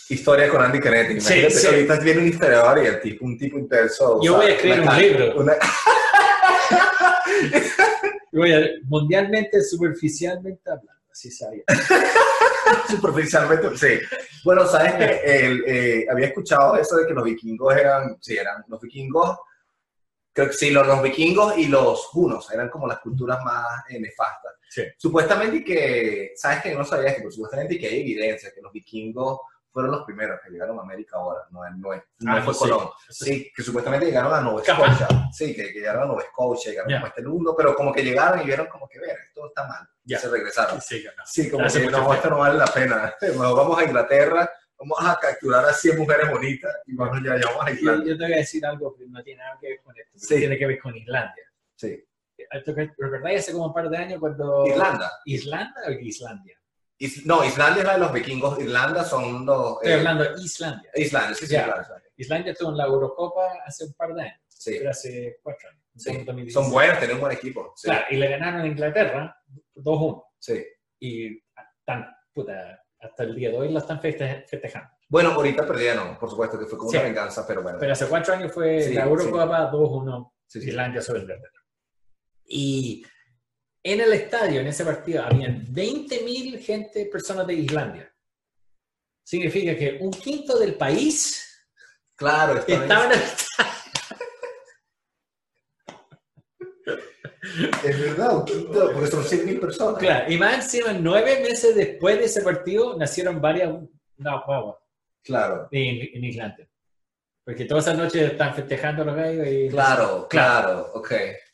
Historia 0.10 0.50
con 0.50 0.62
Andy 0.64 0.80
Canetti. 0.80 1.20
Sí, 1.22 1.50
sí. 1.50 1.66
ahorita 1.68 2.00
viene 2.00 2.22
un 2.22 2.28
historiador 2.28 2.84
y 2.84 2.88
el 2.88 3.02
tipo, 3.02 3.26
un 3.26 3.38
tipo 3.38 3.58
intenso. 3.58 4.20
Yo 4.22 4.36
voy 4.38 4.46
a 4.48 4.50
escribir 4.50 4.82
Una 4.82 4.92
un 4.92 4.98
libro. 5.02 5.36
una- 5.40 5.54
Voy 8.32 8.52
a- 8.54 8.68
mundialmente, 8.84 9.64
superficialmente 9.64 10.70
hablando, 10.70 10.92
así 11.12 11.32
sabía. 11.32 11.64
Superficialmente, 12.90 13.78
sí. 13.78 14.00
Bueno, 14.44 14.68
sabes 14.68 14.94
que 14.96 16.06
había 16.12 16.28
escuchado 16.28 16.76
eso 16.78 16.98
de 16.98 17.08
que 17.08 17.14
los 17.14 17.24
vikingos 17.24 17.76
eran, 17.76 18.18
sí, 18.20 18.36
eran 18.38 18.64
los 18.68 18.82
vikingos, 18.82 19.38
creo 20.36 20.48
que 20.48 20.54
sí, 20.54 20.70
los, 20.70 20.86
los 20.86 21.02
vikingos 21.02 21.58
y 21.58 21.68
los 21.70 22.10
hunos 22.14 22.52
eran 22.52 22.70
como 22.70 22.88
las 22.88 23.00
culturas 23.00 23.42
más 23.44 23.66
eh, 23.90 24.00
nefastas. 24.00 24.54
Sí. 24.70 24.84
Supuestamente 24.98 25.64
que, 25.64 26.34
sabes 26.36 26.62
que 26.62 26.76
no 26.76 26.84
sabía 26.84 27.08
esto, 27.10 27.22
pero 27.22 27.32
supuestamente 27.32 27.80
que 27.80 27.88
hay 27.88 28.02
evidencia 28.02 28.52
que 28.54 28.62
los 28.62 28.72
vikingos 28.74 29.40
fueron 29.72 29.92
los 29.92 30.04
primeros 30.06 30.40
que 30.44 30.50
llegaron 30.52 30.78
a 30.80 30.82
América 30.84 31.18
ahora, 31.18 31.42
no, 31.52 31.64
es- 31.66 31.72
no, 31.78 31.90
no 32.20 32.38
Ah, 32.38 32.42
fue 32.42 32.54
sí. 32.54 32.60
Colón. 32.60 32.90
Sí, 33.10 33.52
que 33.56 33.64
supuestamente 33.64 34.06
llegaron 34.06 34.34
a 34.34 34.42
Nueva. 34.42 34.62
Escocia. 34.62 35.08
Sí, 35.32 35.56
que, 35.56 35.64
que 35.74 35.80
llegaron 35.80 36.04
a 36.04 36.06
Nueva 36.06 36.22
Escocia, 36.24 36.72
llegaron 36.72 36.90
Ya. 36.92 36.96
como 36.98 37.06
a 37.06 37.10
este 37.10 37.24
mundo, 37.24 37.56
pero 37.58 37.76
como 37.76 37.94
que 37.94 38.04
llegaron 38.04 38.42
y 38.42 38.46
vieron 38.46 38.68
como 38.68 38.88
que, 38.90 39.00
ver, 39.00 39.18
esto 39.28 39.48
está 39.48 39.66
mal. 39.68 39.88
Ya. 40.04 40.20
Se 40.20 40.30
regresaron. 40.30 40.82
Sí, 40.82 41.02
que 41.02 41.08
no. 41.10 41.24
Sí, 41.26 41.50
como 41.50 41.66
Hace 41.66 41.82
que 41.82 41.88
no, 41.92 42.14
esto 42.14 42.30
no 42.30 42.38
vale 42.40 42.58
la 42.58 42.68
pena. 42.68 43.14
Mejor 43.22 43.56
vamos 43.58 43.80
a 43.80 43.84
Inglaterra, 43.84 44.50
vamos 44.78 44.98
a 45.02 45.18
capturar 45.20 45.66
a 45.66 45.74
100 45.74 45.98
mujeres 45.98 46.30
bonitas 46.32 46.72
y 46.86 46.96
vamos 46.96 47.20
ya 47.24 47.36
llevamos 47.36 47.66
a 47.66 47.72
Islandia. 47.72 48.12
yo 48.14 48.18
te 48.18 48.24
voy 48.26 48.34
a 48.34 48.38
decir 48.38 48.66
algo 48.66 48.96
que 48.96 49.06
no 49.08 49.24
tiene 49.24 49.42
nada 49.44 49.58
que 49.60 49.68
ver 49.70 49.82
con 49.82 49.96
esto, 49.98 50.12
Sí. 50.18 50.36
tiene 50.38 50.58
que 50.58 50.66
ver 50.68 50.80
con 50.80 50.96
Islandia. 50.96 51.44
Sí. 51.76 52.04
Que- 52.38 52.48
¿Recordáis 52.98 53.40
hace 53.40 53.52
como 53.54 53.68
un 53.68 53.74
par 53.74 53.90
de 53.90 53.98
años 53.98 54.20
cuando... 54.20 54.66
Irlanda. 54.68 55.12
¿Islanda 55.26 55.82
o 55.88 55.92
Islandia? 55.92 56.60
Is- 56.98 57.26
no, 57.26 57.44
Islandia 57.44 57.82
es 57.82 57.88
la 57.88 57.94
de 57.94 58.00
los 58.00 58.14
vikingos. 58.14 58.60
Irlanda 58.60 59.04
son 59.04 59.46
los. 59.46 59.74
Estoy 59.82 59.92
eh, 59.92 59.96
hablando 59.96 60.24
Islandia. 60.38 60.90
Islandia, 60.96 61.36
sí, 61.36 61.46
sí, 61.48 61.54
Ya. 61.54 61.66
claro, 61.66 61.82
Islandia. 61.82 62.10
Islandia 62.18 62.52
estuvo 62.54 62.70
en 62.72 62.78
la 62.78 62.86
Eurocopa 62.86 63.42
hace 63.66 63.84
un 63.86 63.94
par 63.94 64.14
de 64.14 64.22
años, 64.22 64.40
Sí, 64.48 64.76
pero 64.78 64.90
hace 64.92 65.40
cuatro 65.44 65.70
años. 65.70 65.82
sí. 65.98 66.10
en 66.12 66.26
2016. 66.26 66.54
Son 66.54 66.72
buenos, 66.72 66.98
tienen 67.00 67.16
un 67.18 67.22
buen 67.22 67.34
equipo. 67.36 67.74
Claro, 67.84 68.06
y 68.10 68.16
le 68.16 68.30
ganaron 68.30 68.62
a 68.62 68.68
Inglaterra 68.68 69.38
2-1. 69.76 70.24
sí. 70.40 70.66
Y 71.00 71.44
están, 71.80 72.16
puta, 72.34 72.82
hasta 73.00 73.24
el 73.24 73.36
día 73.36 73.50
de 73.50 73.58
hoy 73.58 73.72
la 73.72 73.80
están 73.80 74.00
feste- 74.02 74.46
festejando. 74.48 74.90
Bueno, 75.08 75.32
ahorita 75.32 75.66
perdieron, 75.68 76.18
por 76.18 76.30
supuesto, 76.30 76.58
que 76.58 76.66
fue 76.66 76.78
como 76.78 76.90
Sí. 76.92 76.98
una 76.98 77.06
venganza, 77.06 77.46
pero 77.48 77.62
bueno. 77.62 77.78
Pero 77.80 77.94
hace 77.94 78.08
cuatro 78.08 78.34
años 78.34 78.52
fue 78.52 78.82
Sí, 78.82 78.94
la 78.94 79.04
Eurocopa 79.06 79.70
2-1 79.72 80.34
Sí, 80.48 80.62
sí. 80.62 80.70
Islandia 80.70 81.02
sobre 81.02 81.22
Inglaterra. 81.22 81.64
Y 82.48 83.04
en 83.84 84.02
el 84.02 84.14
estadio, 84.14 84.62
en 84.62 84.68
ese 84.68 84.84
partido, 84.86 85.24
habían 85.24 85.66
20.000 85.72 86.60
gente, 86.60 87.06
personas 87.08 87.46
de 87.48 87.54
Islandia. 87.54 88.12
Significa 89.24 89.76
que 89.76 89.98
un 90.02 90.12
quinto 90.12 90.58
del 90.58 90.76
país 90.76 91.42
Claro, 92.16 92.64
estaba 92.66 93.06
en 93.06 93.12
el 93.12 93.22
estadio. 93.22 93.72
Es 97.84 98.00
verdad, 98.00 98.38
un 98.38 98.46
quinto, 98.46 98.92
porque 98.94 99.08
son 99.08 99.24
100.000 99.24 99.60
personas. 99.60 100.00
Claro, 100.00 100.32
y 100.32 100.38
más 100.38 100.56
encima, 100.56 100.94
nueve 100.94 101.40
meses 101.42 101.76
después 101.76 102.18
de 102.18 102.26
ese 102.26 102.42
partido, 102.42 102.98
nacieron 102.98 103.42
varias 103.42 103.70
no, 104.18 104.44
guaguas 104.46 104.78
Claro, 105.24 105.68
en, 105.72 106.10
en 106.18 106.24
Islandia. 106.24 106.68
Porque 107.44 107.66
todas 107.66 107.86
esas 107.86 107.98
noches 107.98 108.32
están 108.32 108.54
festejando 108.56 109.04
los 109.06 109.16
gallos 109.16 109.48
y 109.48 109.70
claro, 109.70 110.28
claro, 110.30 110.92
ok. 110.96 111.12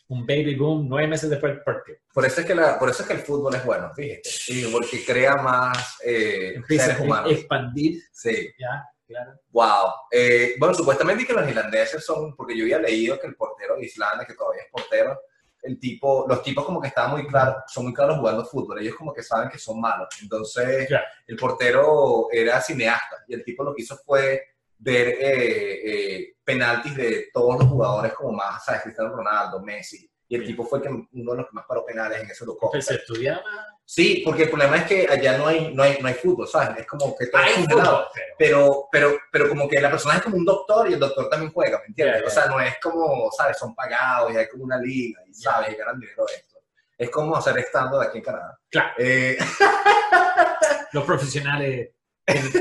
un 0.08 0.26
baby 0.26 0.56
boom 0.56 0.88
nueve 0.88 1.08
meses 1.08 1.30
después 1.30 1.54
del 1.54 1.64
partido. 1.64 1.98
Por 2.14 2.26
eso 2.26 2.42
es 2.42 2.48
que, 2.48 2.56
la, 2.56 2.80
por 2.80 2.90
eso 2.90 3.02
es 3.04 3.08
que 3.08 3.14
el 3.16 3.20
fútbol 3.22 3.56
es 3.56 3.66
bueno, 3.66 3.92
fíjate. 3.94 4.22
Sí, 4.30 4.70
porque 4.72 5.04
crea 5.06 5.36
más 5.38 5.98
eh, 6.06 6.54
Empieza 6.56 6.86
seres 6.88 7.02
humanos. 7.02 7.32
expandir, 7.32 8.02
Sí, 8.12 8.50
ya, 8.58 8.86
claro. 9.06 9.34
wow. 9.50 9.92
Eh, 10.12 10.56
bueno, 10.60 10.74
supuestamente 10.74 11.26
que 11.26 11.34
los 11.34 11.48
islandeses 11.48 12.06
son, 12.06 12.36
porque 12.38 12.56
yo 12.58 12.64
había 12.64 12.80
leído 12.80 13.20
que 13.20 13.28
el 13.28 13.36
portero 13.36 13.76
de 13.76 13.86
Islandia, 13.86 14.26
que 14.26 14.34
todavía 14.34 14.64
es 14.64 14.70
portero, 14.72 15.20
el 15.64 15.80
tipo, 15.80 16.26
los 16.28 16.42
tipos 16.44 16.66
como 16.66 16.82
que 16.82 16.88
estaban 16.88 17.12
muy 17.12 17.28
claros, 17.28 17.64
son 17.68 17.84
muy 17.86 17.94
claros 17.94 18.18
jugando 18.18 18.44
fútbol, 18.46 18.80
ellos 18.80 18.96
como 18.96 19.14
que 19.14 19.22
saben 19.24 19.50
que 19.50 19.60
son 19.60 19.80
malos. 19.80 20.08
Entonces, 20.22 20.90
el 21.28 21.36
portero 21.38 22.28
era 22.32 22.60
cineasta 22.62 23.18
y 23.28 23.34
el 23.36 23.44
tipo 23.44 23.64
lo 23.64 23.74
que 23.74 23.84
hizo 23.84 23.96
fue 23.98 24.42
ver 24.78 25.08
eh, 25.10 25.82
eh, 26.20 26.36
penaltis 26.44 26.96
de 26.96 27.28
todos 27.32 27.60
los 27.60 27.68
jugadores 27.70 28.14
como 28.14 28.32
más, 28.34 28.66
¿sabes? 28.66 28.82
Cristiano 28.82 29.16
Ronaldo, 29.16 29.62
Messi. 29.62 30.10
Y 30.28 30.36
el 30.36 30.42
Sí. 30.42 30.48
tipo 30.48 30.64
fue 30.64 30.82
que 30.82 30.88
uno 30.90 31.32
de 31.32 31.38
los 31.38 31.46
que 31.46 31.52
más 31.54 31.66
paró 31.68 31.86
penales 31.86 32.22
en 32.22 32.32
ese. 32.32 32.46
Entonces, 32.46 32.86
se 32.86 32.96
estudiaba. 32.96 33.42
Sí, 33.94 34.22
porque 34.24 34.44
el 34.44 34.50
problema 34.50 34.78
es 34.78 34.84
que 34.86 35.06
allá 35.10 35.38
no 35.38 35.48
hay, 35.48 35.74
no 35.74 35.84
hay, 35.84 35.98
no 36.00 36.08
hay 36.08 36.14
fútbol, 36.14 36.48
¿sabes? 36.48 36.80
Es 36.80 36.88
como 36.88 37.14
que 37.18 37.28
todo 37.28 37.42
es 37.44 37.54
congelado. 37.56 37.98
fútbol, 38.08 38.08
pero- 38.38 38.88
Pero, 38.90 39.20
pero, 39.34 39.50
como 39.50 39.68
que 39.68 39.82
la 39.82 39.92
persona 39.92 40.16
es 40.16 40.22
como 40.22 40.38
un 40.38 40.46
doctor 40.46 40.90
y 40.90 40.94
el 40.94 41.00
doctor 41.00 41.28
también 41.30 41.52
juega, 41.52 41.78
¿me 41.80 41.88
entiendes? 41.88 42.24
O 42.26 42.30
sea, 42.30 42.46
no 42.46 42.58
es 42.62 42.76
como, 42.82 43.30
¿sabes? 43.36 43.58
Son 43.58 43.76
pagados 43.76 44.32
y 44.32 44.38
hay 44.38 44.48
como 44.48 44.64
una 44.64 44.78
liga 44.78 45.20
y, 45.28 45.34
¿sabes? 45.34 45.74
Y 45.74 45.76
ganan 45.76 46.00
dinero 46.00 46.24
de 46.26 46.36
esto. 46.36 46.58
Es 46.98 47.10
como 47.10 47.36
hacer 47.36 47.58
estando 47.60 48.00
de 48.00 48.08
aquí 48.08 48.20
en 48.20 48.24
Canadá. 48.24 48.58
Claro. 48.70 48.92
Eh, 48.98 49.38
Los 50.94 51.04
profesionales 51.04 51.90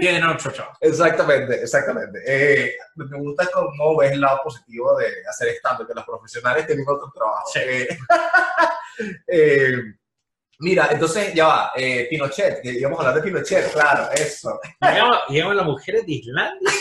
tienen- 0.01 0.25
otro 0.25 0.51
trabajo. 0.51 0.79
exactamente, 0.81 1.62
exactamente. 1.62 2.19
Eh, 2.27 2.75
me 2.97 3.19
gusta 3.19 3.49
cómo 3.53 3.97
ves 3.99 4.11
el 4.12 4.21
lado 4.21 4.40
positivo 4.43 4.97
de 4.99 5.07
hacer 5.29 5.47
estando, 5.51 5.87
que 5.87 5.95
los 5.95 6.05
profesionales 6.05 6.66
tienen 6.66 6.85
otro 6.88 7.09
trabajo. 7.14 7.47
Sí. 7.53 7.87
Eh, 9.29 9.73
mira, 10.61 10.88
entonces 10.92 11.35
ya 11.35 11.46
va, 11.46 11.73
eh, 11.77 12.07
Pinochet, 12.09 12.62
que 12.62 12.70
íbamos 12.73 12.99
a 12.99 13.03
hablar 13.09 13.16
de 13.23 13.31
Pinochet, 13.31 13.73
claro, 13.73 14.11
eso. 14.12 14.59
Llegamos, 14.81 15.18
llegamos 15.29 15.57
las 15.57 15.66
mujeres 15.66 16.07
de 16.07 16.12
Islandia. 16.12 16.70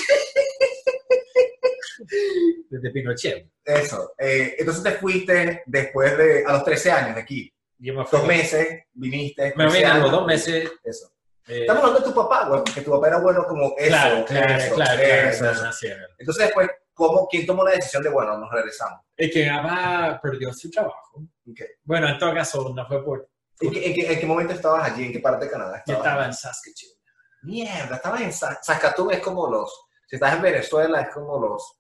Desde 2.70 2.92
Pinochet. 2.92 3.50
Eso. 3.64 4.14
Eh, 4.18 4.56
entonces 4.60 4.84
te 4.84 4.92
fuiste 4.92 5.64
después 5.66 6.18
de, 6.18 6.44
a 6.46 6.54
los 6.54 6.64
13 6.64 6.92
años 6.92 7.16
de 7.16 7.22
aquí. 7.22 7.54
Yo 7.78 7.94
me 7.94 8.06
fui. 8.06 8.20
Dos 8.20 8.28
meses, 8.28 8.84
viniste. 8.94 9.54
Me 9.56 9.66
13 9.66 9.78
vine 9.78 9.90
a 9.90 9.98
los 10.00 10.12
dos 10.12 10.26
meses. 10.26 10.70
Eso. 10.84 11.12
eh, 11.48 11.62
Estamos 11.62 11.84
hablando 11.84 12.00
de 12.06 12.14
tu 12.14 12.16
papá, 12.16 12.48
güey, 12.48 12.62
porque 12.64 12.82
tu 12.82 12.92
papá 12.92 13.08
era 13.08 13.20
bueno 13.20 13.46
como 13.48 13.76
eso. 13.78 13.88
claro, 13.90 14.26
claro, 14.26 14.54
eso, 14.56 14.76
claro, 14.76 15.02
eso, 15.02 15.40
claro. 15.40 16.08
Entonces 16.18 16.46
después, 16.46 16.70
¿cómo, 16.94 17.28
¿quién 17.30 17.46
tomó 17.46 17.64
la 17.64 17.72
decisión 17.72 18.04
de, 18.04 18.10
bueno, 18.10 18.38
nos 18.38 18.52
regresamos? 18.52 19.02
Es 19.16 19.32
que 19.32 19.44
mi 19.44 19.50
papá 19.50 20.20
perdió 20.22 20.54
su 20.54 20.70
trabajo. 20.70 21.24
Ok. 21.50 21.62
Bueno, 21.84 22.10
en 22.10 22.18
todo 22.18 22.34
caso, 22.34 22.74
no 22.76 22.88
fue 22.88 23.04
por. 23.04 23.30
¿En 23.62 23.72
qué, 23.72 23.88
en 23.88 23.94
qué- 23.94 24.14
en 24.14 24.20
qué 24.20 24.26
momento 24.26 24.54
estabas 24.54 24.92
allí? 24.92 25.06
¿En 25.06 25.12
qué 25.12 25.20
parte 25.20 25.46
de 25.46 25.52
Canadá 25.52 25.84
Yo 25.86 25.94
estabas? 25.94 26.06
estaba 26.08 26.26
en 26.26 26.34
Saskatchewan. 26.34 26.96
Mierda, 27.44 27.96
estabas 27.96 28.22
en 28.22 28.34
Sa- 28.34 28.60
Saskatoon, 28.62 29.12
es 29.14 29.20
como 29.20 29.50
los... 29.50 29.88
Si 30.08 30.16
estás 30.16 30.36
en 30.36 30.42
Venezuela, 30.42 31.02
es 31.02 31.10
como 31.14 31.40
los 31.40 31.80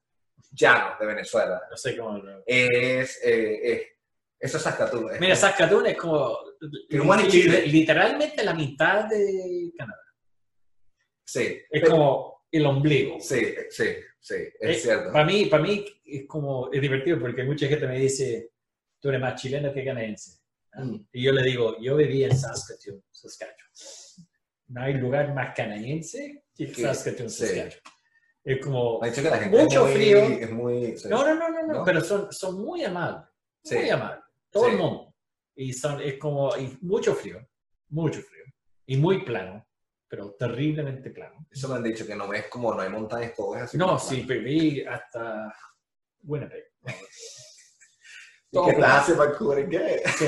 llanos 0.51 0.99
de 0.99 1.05
Venezuela. 1.05 1.61
No 1.69 1.75
sé 1.77 1.97
cómo. 1.97 2.17
lo- 2.17 2.43
Es... 2.45 3.19
eh, 3.23 3.59
es- 3.63 3.87
eso 4.39 4.57
es 4.57 4.63
Saskatoon. 4.63 5.13
es 5.13 5.19
Mira, 5.19 5.35
como- 5.35 5.47
Saskatoon 5.47 5.85
es 5.87 5.97
como. 5.97 6.37
Es 6.89 7.71
literalmente 7.71 8.43
la 8.43 8.53
mitad 8.53 9.05
de 9.05 9.71
Canadá. 9.77 10.01
Sí. 11.25 11.61
Es 11.69 11.81
Pero- 11.81 11.91
como 11.91 12.45
el 12.51 12.65
ombligo. 12.65 13.19
Sí, 13.19 13.53
sí, 13.69 13.85
sí, 14.19 14.35
es 14.59 14.77
Eh, 14.77 14.79
cierto. 14.79 15.11
Para 15.11 15.25
mí, 15.25 15.45
para 15.45 15.61
mí 15.63 15.85
es 16.05 16.25
como, 16.27 16.71
es 16.71 16.81
divertido 16.81 17.19
porque 17.19 17.43
mucha 17.43 17.67
gente 17.67 17.85
me 17.87 17.99
dice, 17.99 18.51
tú 18.99 19.09
eres 19.09 19.21
más 19.21 19.39
chileno 19.41 19.73
que 19.73 19.83
canadiense. 19.85 20.38
Y 21.11 21.23
yo 21.23 21.31
le 21.31 21.43
digo, 21.43 21.77
yo 21.79 21.95
viví 21.95 22.23
en 22.23 22.37
Saskatchewan, 22.37 23.01
Saskatchewan. 23.11 23.71
No 24.67 24.81
hay 24.81 24.93
lugar 24.93 25.33
más 25.33 25.55
canadiense 25.55 26.43
que 26.55 26.71
Que- 26.71 26.81
Saskatchewan, 26.81 27.29
sí. 27.29 27.45
Es 28.43 28.63
como, 28.63 28.99
Mucho 29.01 29.11
es 29.11 29.73
muy, 29.81 29.93
frío. 29.93 30.19
Es 30.19 30.51
muy, 30.51 30.97
sí. 30.97 31.09
no, 31.09 31.25
no, 31.25 31.35
no, 31.35 31.49
no, 31.49 31.67
no, 31.67 31.73
¿No? 31.79 31.83
pero 31.83 32.01
son, 32.01 32.31
son 32.31 32.61
muy 32.63 32.83
amables, 32.83 33.27
muy 33.69 33.81
Sí. 33.83 33.89
amables, 33.89 34.23
todo 34.49 34.67
el 34.67 34.77
mundo. 34.77 35.15
Y 35.55 35.73
son, 35.73 36.01
es 36.01 36.17
como, 36.17 36.55
y 36.57 36.77
mucho 36.81 37.13
frío, 37.15 37.45
mucho 37.89 38.21
frío, 38.21 38.45
y 38.85 38.95
muy 38.97 39.23
plano, 39.25 39.67
pero 40.07 40.31
terriblemente 40.35 41.09
plano. 41.09 41.45
Eso 41.51 41.67
me 41.67 41.75
han 41.75 41.83
dicho, 41.83 42.07
que 42.07 42.15
no 42.15 42.27
ves 42.29 42.45
como 42.47 42.73
no 42.73 42.81
hay 42.81 42.89
montañas, 42.89 43.33
todo 43.35 43.55
es 43.57 43.63
así. 43.63 43.77
No, 43.77 43.99
sí, 43.99 44.21
plano. 44.21 44.41
viví 44.43 44.85
hasta 44.85 45.53
Winnipeg. 46.23 46.63
¿Y 48.51 48.59
qué 48.75 48.81
hace 48.83 49.13
Vancouver? 49.13 49.67
¿Qué? 49.69 50.01
Sí. 50.17 50.25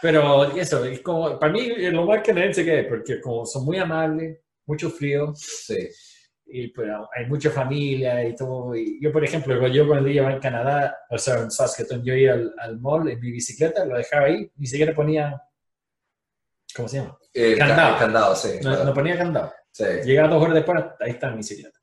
Pero 0.00 0.44
eso, 0.56 0.84
es 0.84 1.00
como, 1.00 1.38
para 1.38 1.52
mí 1.52 1.72
es 1.76 1.92
lo 1.92 2.04
más 2.04 2.22
canadiense 2.22 2.64
que 2.64 2.80
es, 2.80 2.86
porque 2.86 3.20
como 3.20 3.46
son 3.46 3.64
muy 3.64 3.78
amables, 3.78 4.38
mucho 4.66 4.90
frío, 4.90 5.32
Sí. 5.34 5.88
y 6.46 6.68
pues 6.68 6.88
hay 7.16 7.26
mucha 7.26 7.50
familia 7.50 8.26
y 8.26 8.34
todo. 8.34 8.74
Y 8.74 8.98
yo, 9.00 9.12
por 9.12 9.24
ejemplo, 9.24 9.66
yo 9.68 9.86
cuando 9.86 10.08
iba 10.08 10.30
en 10.32 10.40
Canadá, 10.40 10.96
o 11.08 11.16
sea, 11.18 11.38
en 11.38 11.50
Saskatoon, 11.50 12.02
yo 12.04 12.14
iba 12.14 12.34
al, 12.34 12.52
al 12.58 12.80
mall 12.80 13.08
en 13.08 13.20
mi 13.20 13.30
bicicleta, 13.30 13.84
lo 13.84 13.96
dejaba 13.96 14.26
ahí, 14.26 14.50
ni 14.56 14.66
siquiera 14.66 14.92
ponía, 14.94 15.40
¿cómo 16.74 16.88
se 16.88 16.98
llama? 16.98 17.16
Ca- 17.32 17.66
Candado. 17.66 17.98
candado, 17.98 18.36
sí. 18.36 18.48
No, 18.56 18.70
claro. 18.70 18.84
no 18.84 18.94
ponía 18.94 19.16
candado. 19.16 19.52
Sí. 19.70 19.84
Llegaba 20.04 20.28
dos 20.28 20.42
horas 20.42 20.54
después, 20.56 20.84
ahí 21.00 21.10
está 21.12 21.30
mi 21.30 21.36
bicicleta. 21.38 21.78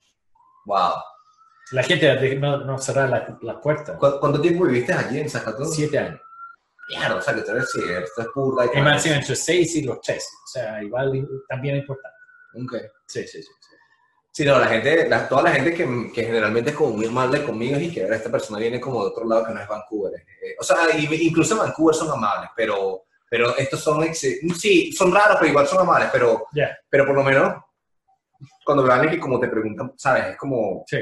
Wow. 0.66 0.92
La 1.72 1.84
gente 1.84 2.36
no, 2.36 2.58
no 2.66 2.78
cerraba 2.80 3.08
las 3.10 3.44
la 3.44 3.60
puertas. 3.62 3.98
¿Cu- 3.98 4.20
¿Cuánto 4.20 4.42
tiempo 4.42 4.66
viviste 4.66 4.94
allí 4.94 5.20
en 5.20 5.30
Saskatoon? 5.30 5.72
Siete 5.72 6.00
años. 6.00 6.22
Mierda, 6.90 7.16
o 7.18 7.22
sea, 7.22 7.36
que 7.36 7.42
tú 7.42 7.52
eres, 7.52 7.70
sí, 7.72 7.80
esto 8.04 8.22
es 8.22 8.28
pura. 8.34 8.66
y 8.66 8.78
Es 8.78 8.84
más, 8.84 9.06
entre 9.06 9.36
seis 9.36 9.76
y 9.76 9.84
los 9.84 10.02
tres. 10.02 10.28
O 10.46 10.48
sea, 10.48 10.82
igual 10.82 11.28
también 11.48 11.76
es 11.76 11.82
importante. 11.82 12.18
Ok. 12.56 12.74
Sí, 13.06 13.22
sí, 13.28 13.44
sí. 13.44 13.52
sí. 13.60 13.76
Sí, 14.32 14.46
no, 14.46 14.58
la 14.58 14.68
gente, 14.68 15.08
la- 15.08 15.28
toda 15.30 15.44
la 15.44 15.52
gente 15.52 15.74
que, 15.74 16.12
que 16.14 16.24
generalmente 16.24 16.72
es 16.72 16.76
como 16.76 16.92
muy 16.96 17.06
amable 17.06 17.44
conmigo 17.44 17.76
es 17.78 17.84
y 17.84 17.92
que 17.94 18.04
ahora 18.04 18.16
esta 18.16 18.32
persona 18.32 18.58
viene 18.60 18.80
como 18.80 19.04
de 19.04 19.10
otro 19.12 19.28
lado 19.28 19.46
que 19.46 19.54
no 19.54 19.62
es 19.62 19.68
Vancouver. 19.68 20.14
eh, 20.42 20.56
o 20.60 20.64
sea, 20.64 20.78
incluso 20.98 21.54
en 21.54 21.60
Vancouver 21.60 21.96
son 21.96 22.10
amables, 22.12 22.50
pero, 22.56 23.04
pero 23.30 23.56
estos 23.58 23.82
son, 23.82 24.04
sí, 24.16 24.92
son 24.94 25.14
raros, 25.14 25.38
pero 25.40 25.50
igual 25.52 25.68
son 25.68 25.80
amables, 25.82 26.10
pero, 26.12 26.48
Ya. 26.54 26.76
pero 26.90 27.06
por 27.06 27.16
lo 27.16 27.24
menos 27.24 27.54
cuando 28.66 28.84
vean 28.84 29.10
que 29.10 29.20
como 29.20 29.40
te 29.40 29.48
preguntan, 29.48 29.94
¿sabes? 29.98 30.28
Es 30.28 30.38
como 30.38 30.84
Sí. 30.88 31.00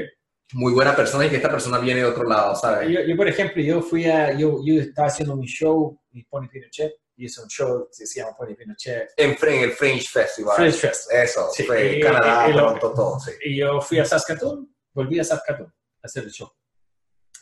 Muy 0.54 0.72
buena 0.72 0.96
persona 0.96 1.26
y 1.26 1.30
que 1.30 1.36
esta 1.36 1.50
persona 1.50 1.78
viene 1.78 2.00
de 2.00 2.06
otro 2.06 2.24
lado, 2.24 2.54
¿sabes? 2.54 2.88
Yo, 2.90 3.00
yo, 3.02 3.16
por 3.16 3.28
ejemplo, 3.28 3.62
yo 3.62 3.82
fui 3.82 4.04
a, 4.06 4.32
yo, 4.32 4.60
yo 4.64 4.80
estaba 4.80 5.08
haciendo 5.08 5.36
mi 5.36 5.46
show, 5.46 6.00
mi 6.12 6.22
Pony 6.24 6.48
Pinochet, 6.50 6.94
y 7.16 7.24
hice 7.26 7.42
un 7.42 7.48
show 7.48 7.88
que 7.96 8.06
se 8.06 8.20
llama 8.20 8.36
Pony 8.36 8.54
Pinochet, 8.56 9.10
En, 9.16 9.30
el 9.32 9.72
Fringe 9.72 10.08
Festival. 10.08 10.56
French 10.56 10.74
Fest. 10.76 11.12
Eso, 11.12 11.48
Sí, 11.52 11.64
fue 11.64 11.98
y- 11.98 12.00
Canadá, 12.00 12.48
y- 12.48 12.52
y 12.52 12.54
Toronto, 12.54 12.92
todo, 12.94 13.20
sí. 13.20 13.32
Y 13.44 13.56
yo 13.56 13.80
fui 13.80 13.98
a 13.98 14.04
Saskatoon, 14.04 14.74
volví 14.94 15.18
a 15.18 15.24
Saskatoon 15.24 15.68
a 15.68 15.74
hacer 16.06 16.24
el 16.24 16.30
show, 16.30 16.50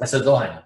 hace 0.00 0.18
dos 0.18 0.40
años. 0.40 0.64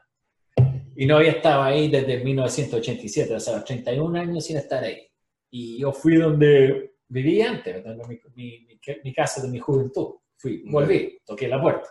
Y 0.97 1.07
no 1.07 1.17
había 1.17 1.33
estado 1.33 1.63
ahí 1.63 1.91
desde 1.91 2.23
1987, 2.25 3.35
o 3.35 3.41
sea, 3.41 3.65
31 3.65 4.19
años 4.19 4.45
sin 4.45 4.57
estar 4.57 4.83
ahí. 4.85 5.07
Y 5.51 5.81
yo 5.81 5.93
fui 5.93 6.17
donde 6.17 6.95
viví 7.09 7.41
antes, 7.43 7.85
mi, 7.85 8.21
mi, 8.35 8.67
mi, 8.67 8.81
mi 9.05 9.15
casa 9.15 9.43
de 9.43 9.49
mi 9.49 9.59
juventud. 9.59 10.15
Fui, 10.37 10.63
volví, 10.71 11.19
toqué 11.25 11.49
la 11.49 11.61
puerta. 11.61 11.89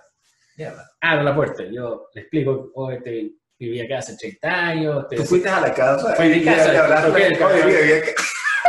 Mierda. 0.59 0.91
Abro 0.99 1.23
la 1.23 1.33
puerta, 1.35 1.63
yo 1.71 2.09
le 2.13 2.21
explico, 2.21 2.69
oye, 2.75 2.99
te, 2.99 3.31
viví 3.57 3.79
acá 3.79 3.99
hace 3.99 4.17
30 4.17 4.49
años. 4.67 5.07
te- 5.07 5.15
Tú 5.15 5.23
fuiste 5.23 5.47
a 5.47 5.61
la 5.61 5.73
casa. 5.73 6.13
Mi 6.19 6.27
y 6.33 6.43
casa, 6.43 6.83
hablaste, 6.83 7.35
acá. 7.35 8.11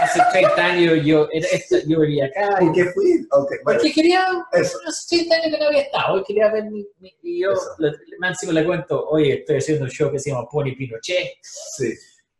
hace 0.00 0.20
30 0.30 0.64
años 0.64 1.04
yo, 1.04 1.28
era 1.32 1.48
yo 1.88 2.00
vivía 2.00 2.26
acá. 2.26 2.58
¿Por 2.60 2.72
qué 2.72 2.84
fui? 2.92 3.26
Ok, 3.32 3.50
bueno, 3.64 3.80
Porque 3.80 3.92
quería, 3.92 4.24
eso. 4.52 4.78
hace 4.86 5.16
30 5.16 5.34
años 5.34 5.46
que 5.50 5.58
no 5.58 5.66
había 5.66 5.82
estado, 5.82 6.18
y 6.20 6.22
quería 6.22 6.52
ver 6.52 6.64
mi, 6.66 6.86
mi- 7.00 7.16
y 7.24 7.42
yo, 7.42 7.50
Eso. 7.54 8.52
le, 8.52 8.64
cuento, 8.64 9.08
oye, 9.08 9.40
estoy 9.40 9.56
haciendo 9.56 9.84
un 9.86 9.90
show 9.90 10.12
que 10.12 10.20
se 10.20 10.30
llama 10.30 10.46
Pony 10.48 10.76
Pinochet, 10.78 11.26
Sí. 11.42 11.92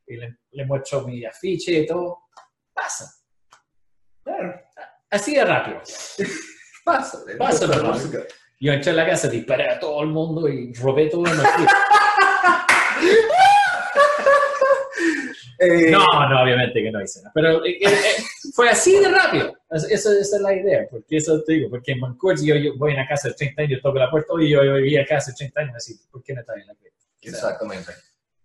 y 0.06 0.16
le, 0.16 0.36
le 0.52 0.64
muestro 0.64 1.02
mi 1.08 1.24
afiche 1.24 1.72
y 1.72 1.86
todo, 1.88 2.18
pasa, 2.72 3.12
Claro. 4.22 4.60
así 5.10 5.34
de 5.34 5.44
rápido. 5.44 5.80
Pasa. 6.84 7.18
Pasa, 7.38 7.66
la 7.66 7.82
música. 7.82 8.20
Yo 8.62 8.72
entré 8.74 8.90
a 8.90 8.94
la 8.94 9.06
casa, 9.06 9.26
disparé 9.28 9.70
a 9.70 9.80
todo 9.80 10.02
el 10.02 10.08
mundo 10.08 10.46
y 10.46 10.72
robé 10.74 11.06
todo 11.08 11.24
fui. 11.24 11.66
Eh, 15.62 15.90
No, 15.90 15.98
no, 16.28 16.42
obviamente 16.42 16.82
que 16.82 16.90
no 16.90 17.02
hice 17.02 17.20
nada. 17.20 17.32
Pero 17.34 17.62
eh, 17.66 17.72
eh, 17.82 17.86
eh, 17.86 18.22
fue 18.54 18.70
así 18.70 18.98
de 18.98 19.08
rápido. 19.10 19.54
Es- 19.70 19.84
Eso, 19.90 20.10
esa 20.12 20.36
es 20.36 20.42
la 20.42 20.54
idea. 20.54 20.86
Porque 20.90 21.18
eso 21.18 21.42
te 21.42 21.52
digo, 21.54 21.68
porque 21.68 21.92
en 21.92 22.00
Vancouver 22.00 22.38
yo, 22.42 22.54
yo 22.56 22.76
voy 22.78 22.92
a 22.92 22.94
una 22.94 23.06
casa 23.06 23.28
de 23.28 23.34
30 23.34 23.62
años, 23.62 23.80
toco 23.82 23.98
la 23.98 24.10
puerta, 24.10 24.32
y 24.40 24.48
yo, 24.48 24.64
yo 24.64 24.74
vivía 24.76 25.02
acá 25.02 25.18
hace 25.18 25.34
30 25.34 25.60
años, 25.60 25.74
así, 25.76 26.00
¿por 26.10 26.22
qué 26.22 26.32
no 26.32 26.40
está 26.40 26.54
en 26.54 26.66
la 26.66 26.74
puerta? 26.74 26.96
Exactamente. 27.20 27.92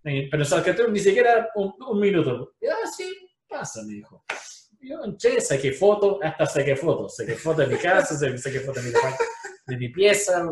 Eh, 0.03 0.27
Pero 0.29 0.43
Saskatoon 0.43 0.91
ni 0.91 0.99
siquiera 0.99 1.49
un, 1.55 1.73
un 1.87 1.99
minuto. 2.01 2.53
Ah, 2.69 2.85
sí, 2.95 3.05
pasa, 3.47 3.81
me 3.83 3.93
dijo. 3.93 4.25
Yo 4.81 5.03
entré, 5.05 5.39
saqué 5.39 5.71
fotos, 5.71 6.17
hasta 6.21 6.45
saqué 6.45 6.75
fotos. 6.75 7.15
Saqué 7.15 7.35
fotos 7.35 7.67
de 7.69 7.75
mi 7.75 7.81
casa, 7.81 8.15
saqué, 8.37 8.59
fotos 8.59 8.83
de 8.83 8.89
mi, 8.91 8.95
de 9.65 9.77
mi 9.77 9.89
pieza, 9.89 10.43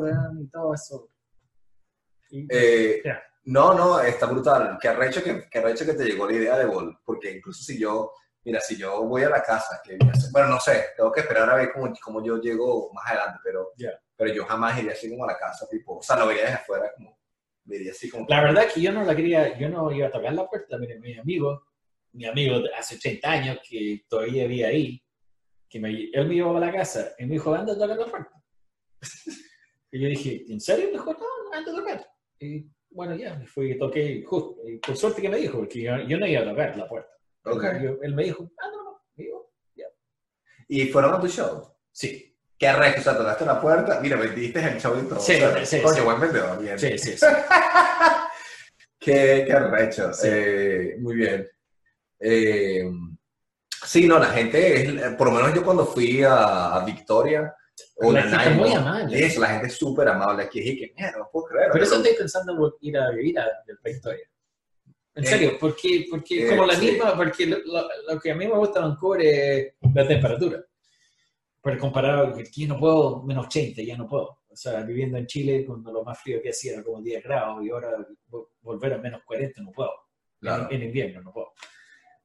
y 0.41 0.47
todo 0.49 0.73
eso. 0.73 1.08
Y- 2.30 2.47
Eh. 2.49 3.02
No, 3.45 3.73
no, 3.73 3.99
está 3.99 4.26
brutal. 4.26 4.78
Qué 4.82 4.88
arrecho 4.88 5.21
que, 5.21 5.49
qué 5.52 5.60
arrecho 5.60 5.86
que 5.86 5.93
te 5.93 6.06
llegó 6.06 6.26
la 6.28 6.34
idea 6.34 6.58
de 6.58 6.65
Vol. 6.65 6.97
Porque 7.04 7.30
incluso 7.30 7.62
si 7.62 7.78
yo, 7.78 8.12
mira, 8.45 8.62
si 8.62 8.78
yo 8.78 9.04
voy 9.04 9.23
a 9.23 9.30
la 9.30 9.43
casa, 9.43 9.82
que 9.84 9.97
bueno, 10.32 10.47
no 10.47 10.60
sé, 10.62 10.86
tengo 10.95 11.12
que 11.12 11.19
esperar 11.21 11.49
a 11.49 11.56
ver 11.56 11.71
cómo, 11.73 11.93
cómo 12.02 12.23
yo 12.23 12.39
llego 12.39 12.89
más 12.93 13.06
adelante, 13.12 13.39
pero, 13.43 13.71
Ya. 13.78 13.89
pero 14.15 14.34
yo 14.34 14.45
jamás 14.45 14.80
iría 14.80 14.93
así 14.93 15.10
como 15.10 15.26
a 15.26 15.34
la 15.34 15.38
casa, 15.38 15.67
tipo, 15.69 15.97
o 15.97 16.02
sea, 16.02 16.15
lo 16.17 16.28
vería 16.28 16.43
desde 16.43 16.56
afuera, 16.56 16.89
como, 16.95 17.19
vería 17.65 17.91
así 17.91 18.10
como. 18.10 18.26
La 18.30 18.41
verdad 18.41 18.65
que 18.73 18.80
yo 18.82 18.93
no 18.93 19.04
la 19.04 19.13
quería, 19.13 19.58
yo 19.60 19.67
no 19.67 19.91
iba 19.91 20.08
a 20.08 20.12
tocar 20.12 20.34
la 20.34 20.47
puerta, 20.47 20.78
mire, 20.78 20.97
mi 21.02 21.17
amigo, 21.19 21.65
mi 22.13 22.26
amigo 22.26 22.62
de 22.62 22.73
hace 22.73 22.95
80 22.95 23.30
años 23.30 23.60
que 23.69 24.06
todavía 24.08 24.43
vivía 24.47 24.67
ahí, 24.69 25.04
que 25.67 25.82
me, 25.82 25.89
él 26.13 26.28
me 26.30 26.36
llevó 26.36 26.56
a 26.56 26.62
la 26.62 26.71
casa 26.71 27.13
y 27.19 27.26
me 27.26 27.34
dijo, 27.34 27.54
anda 27.54 27.73
a 27.73 27.78
tocar 27.78 27.97
la 27.97 28.06
puerta. 28.06 28.42
Y 29.91 29.99
yo 30.01 30.07
dije, 30.09 30.43
¿en 30.49 30.59
serio? 30.59 30.85
Me 30.87 30.91
dijo, 30.93 31.13
no, 31.13 31.55
anda 31.57 31.71
a 31.71 31.75
tocar. 31.75 32.07
Y 32.39 32.65
bueno, 32.89 33.15
ya, 33.15 33.35
me 33.35 33.45
fui 33.47 33.71
y 33.71 33.77
toqué 33.79 34.23
justo. 34.25 34.57
Y 34.67 34.77
por 34.77 34.95
suerte 34.97 35.21
que 35.21 35.29
me 35.29 35.37
dijo, 35.37 35.59
porque 35.59 35.81
yo, 35.81 35.97
yo 36.07 36.17
no 36.17 36.27
iba 36.27 36.41
a 36.41 36.45
tocar 36.49 36.75
la 36.77 36.87
puerta. 36.87 37.09
Ok. 37.45 37.63
Yo- 37.81 37.97
él 38.01 38.13
me 38.15 38.23
dijo, 38.25 38.49
anda, 38.57 38.77
no, 38.77 39.01
y 39.17 39.27
yo, 39.27 39.51
Y 40.67 40.85
fueron 40.87 41.13
a 41.13 41.19
tu 41.19 41.27
show. 41.27 41.75
sí, 41.91 42.29
Qué 42.57 42.67
arrecho, 42.69 43.01
o 43.01 43.03
sea, 43.03 43.17
tocaste 43.17 43.45
la 43.45 43.59
puerta, 43.59 43.99
mira, 43.99 44.15
vendiste 44.15 44.59
el 44.61 44.79
show 44.79 44.97
y 44.97 45.07
todo. 45.09 45.19
Sí, 45.19 45.33
o 45.33 45.37
sea, 45.51 45.65
sí, 45.65 45.81
Coño, 45.81 45.95
sí. 45.95 46.01
buen 46.01 46.19
vendedor, 46.21 46.61
bien. 46.61 46.79
sí, 46.79 46.97
sí, 46.97 47.17
sí. 47.17 47.25
Qué, 48.99 49.43
qué 49.45 49.51
arrecho. 49.53 50.13
Sí. 50.13 50.27
Eh, 50.31 50.95
muy 50.99 51.15
bien. 51.15 51.45
Eh, 52.19 52.89
sí, 53.85 54.07
no, 54.07 54.17
la 54.17 54.27
gente, 54.27 55.13
por 55.17 55.27
lo 55.27 55.33
menos 55.33 55.53
yo 55.53 55.63
cuando 55.63 55.85
fui 55.85 56.23
a, 56.23 56.75
a 56.75 56.85
Victoria, 56.85 57.53
La 57.99 58.19
a 58.19 58.23
gente 58.23 58.49
es 58.51 58.55
muy 58.57 58.71
amable. 58.73 59.25
Eso, 59.25 59.41
la 59.41 59.47
gente 59.47 59.67
es 59.67 59.73
súper 59.77 60.07
amable. 60.07 60.43
Aquí 60.43 60.59
dije 60.62 60.77
que, 60.88 60.93
mierda, 60.95 61.19
no 61.19 61.29
puedo 61.31 61.45
creer. 61.47 61.71
Por 61.71 61.81
eso 61.81 61.95
estoy 61.95 62.13
pensando 62.15 62.53
en 62.53 62.73
ir 62.81 62.97
a 62.97 63.09
vivir 63.12 63.39
a 63.39 63.45
del 63.65 63.77
Victoria. 63.83 64.29
En 65.15 65.23
Eh, 65.23 65.27
serio, 65.27 65.57
porque, 65.59 66.05
porque 66.09 66.45
eh, 66.45 66.49
como 66.49 66.65
la 66.65 66.75
sí. 66.75 66.86
misma, 66.91 67.15
porque 67.15 67.45
lo, 67.45 67.57
lo- 67.59 67.88
lo 68.09 68.19
que 68.19 68.31
a 68.31 68.36
mí 68.36 68.47
me 68.47 68.57
gusta 68.57 68.79
de 68.79 68.86
Vancouver 68.88 69.21
es 69.21 69.73
la 69.93 70.07
temperatura. 70.07 70.63
Pero 71.62 71.79
comparado, 71.79 72.33
que 72.36 72.41
aquí 72.41 72.65
no 72.67 72.77
puedo, 72.79 73.21
menos 73.23 73.45
80, 73.45 73.81
ya 73.83 73.95
no 73.95 74.07
puedo. 74.07 74.39
O 74.49 74.55
sea, 74.55 74.81
viviendo 74.81 75.17
en 75.17 75.25
Chile, 75.25 75.63
cuando 75.65 75.91
lo 75.93 76.03
más 76.03 76.19
frío 76.21 76.41
que 76.41 76.49
hacía 76.49 76.73
era 76.73 76.83
como 76.83 77.01
10 77.01 77.23
grados 77.23 77.63
y 77.63 77.69
ahora 77.69 77.95
vo- 78.29 78.49
volver 78.62 78.93
a 78.93 78.97
menos 78.97 79.21
40 79.25 79.62
no 79.62 79.71
puedo. 79.71 79.91
Claro. 80.39 80.67
En, 80.69 80.75
en 80.81 80.83
invierno 80.88 81.21
no 81.21 81.31
puedo. 81.31 81.53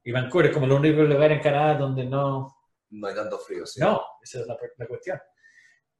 Y 0.02 0.10
Vancouver 0.12 0.46
es 0.46 0.52
como 0.52 0.66
el 0.66 0.72
único 0.72 1.02
lugar 1.02 1.30
en 1.32 1.40
Canadá 1.40 1.74
donde 1.78 2.04
no, 2.04 2.54
No 2.90 3.06
hay 3.06 3.14
tanto 3.14 3.38
frío, 3.38 3.64
sí. 3.66 3.80
no, 3.80 4.00
esa 4.22 4.40
es 4.40 4.46
la, 4.46 4.56
la 4.78 4.86
cuestión. 4.86 5.18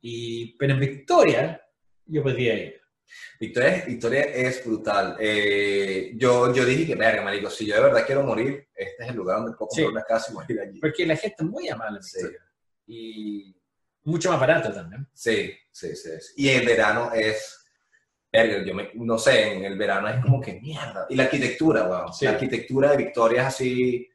Y, 0.01 0.57
pero 0.59 0.75
en 0.75 0.81
Victoria, 0.81 1.63
yo 2.07 2.23
podría 2.23 2.55
ir. 2.55 2.81
Victoria, 3.41 3.85
Victoria 3.87 4.21
es 4.23 4.65
brutal. 4.65 5.17
Eh, 5.19 6.13
yo, 6.17 6.53
yo 6.55 6.65
dije 6.65 6.87
que, 6.87 6.95
verga, 6.95 7.23
marico, 7.23 7.49
si 7.49 7.67
yo 7.67 7.75
de 7.77 7.81
verdad 7.83 8.05
quiero 8.07 8.23
morir, 8.23 8.69
este 8.75 9.03
es 9.05 9.09
el 9.11 9.17
lugar 9.17 9.39
donde 9.39 9.53
puedo 9.57 9.69
comprar 9.69 9.87
Sí. 9.87 9.93
una 9.93 10.03
casa 10.03 10.31
y 10.31 10.35
morir 10.35 10.61
allí. 10.61 10.79
Porque 10.81 11.07
la 11.07 11.17
gente 11.17 11.37
es 11.39 11.47
muy 11.47 11.69
amable 11.69 11.99
en 11.99 12.03
Sí. 12.03 12.19
Victoria. 12.19 12.45
Y 12.87 13.57
mucho 14.05 14.31
más 14.31 14.41
barato 14.41 14.73
también. 14.73 15.07
Sí, 15.15 15.53
sí, 15.71 15.97
sí. 15.97 16.11
sí. 16.21 16.33
Y 16.37 16.49
el 16.51 16.67
verano 16.67 17.11
es, 17.15 17.65
verga, 18.31 18.63
yo 18.65 18.75
me- 18.75 18.91
no 18.95 19.19
sé, 19.19 19.53
en 19.55 19.65
el 19.65 19.79
verano 19.79 20.09
es 20.09 20.23
como 20.23 20.41
que 20.41 20.61
mierda. 20.61 21.07
Y 21.09 21.15
la 21.17 21.25
arquitectura, 21.25 21.89
weón. 21.89 22.13
Sí. 22.13 22.25
La 22.27 22.33
arquitectura 22.33 22.91
de 22.91 22.97
Victoria 22.99 23.43
es 23.43 23.49
así, 23.49 24.09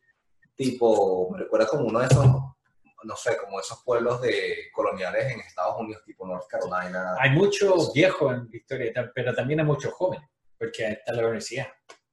tipo, 0.55 1.31
me 1.31 1.39
recuerda 1.39 1.65
como 1.67 1.85
uno 1.87 1.99
de 1.99 2.05
esos, 2.05 2.27
no 3.03 3.15
sé, 3.15 3.37
como 3.37 3.59
esos 3.59 3.81
pueblos 3.83 4.21
de 4.21 4.69
coloniales 4.73 5.31
en 5.31 5.39
Estados 5.41 5.75
Unidos, 5.79 6.03
tipo 6.05 6.25
North 6.27 6.47
Carolina. 6.49 7.15
Hay 7.19 7.31
muchos 7.31 7.93
viejos 7.93 8.33
en 8.33 8.49
Victoria, 8.49 8.91
pero 9.13 9.33
también 9.33 9.59
hay 9.59 9.65
muchos 9.65 9.93
jóvenes, 9.93 10.27
porque 10.57 10.87
está 10.87 11.13
la 11.13 11.21
universidad. 11.23 11.67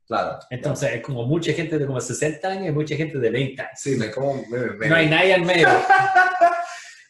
Claro. 0.07 0.39
Entonces, 0.51 0.93
es 0.95 1.03
como 1.03 1.25
mucha 1.25 1.53
gente 1.53 1.79
de 1.79 1.87
como 1.87 2.01
60 2.01 2.49
años 2.49 2.67
y 2.69 2.73
mucha 2.73 2.97
gente 2.97 3.19
de 3.19 3.31
20 3.31 3.63
años. 3.63 3.73
Sí, 3.81 3.97
me 3.97 4.11
como... 4.11 4.43
me- 4.49 4.73
me- 4.73 4.89
No 4.89 4.97
hay 4.97 5.09
nadie 5.09 5.35
al 5.35 5.43
medio. 5.43 5.69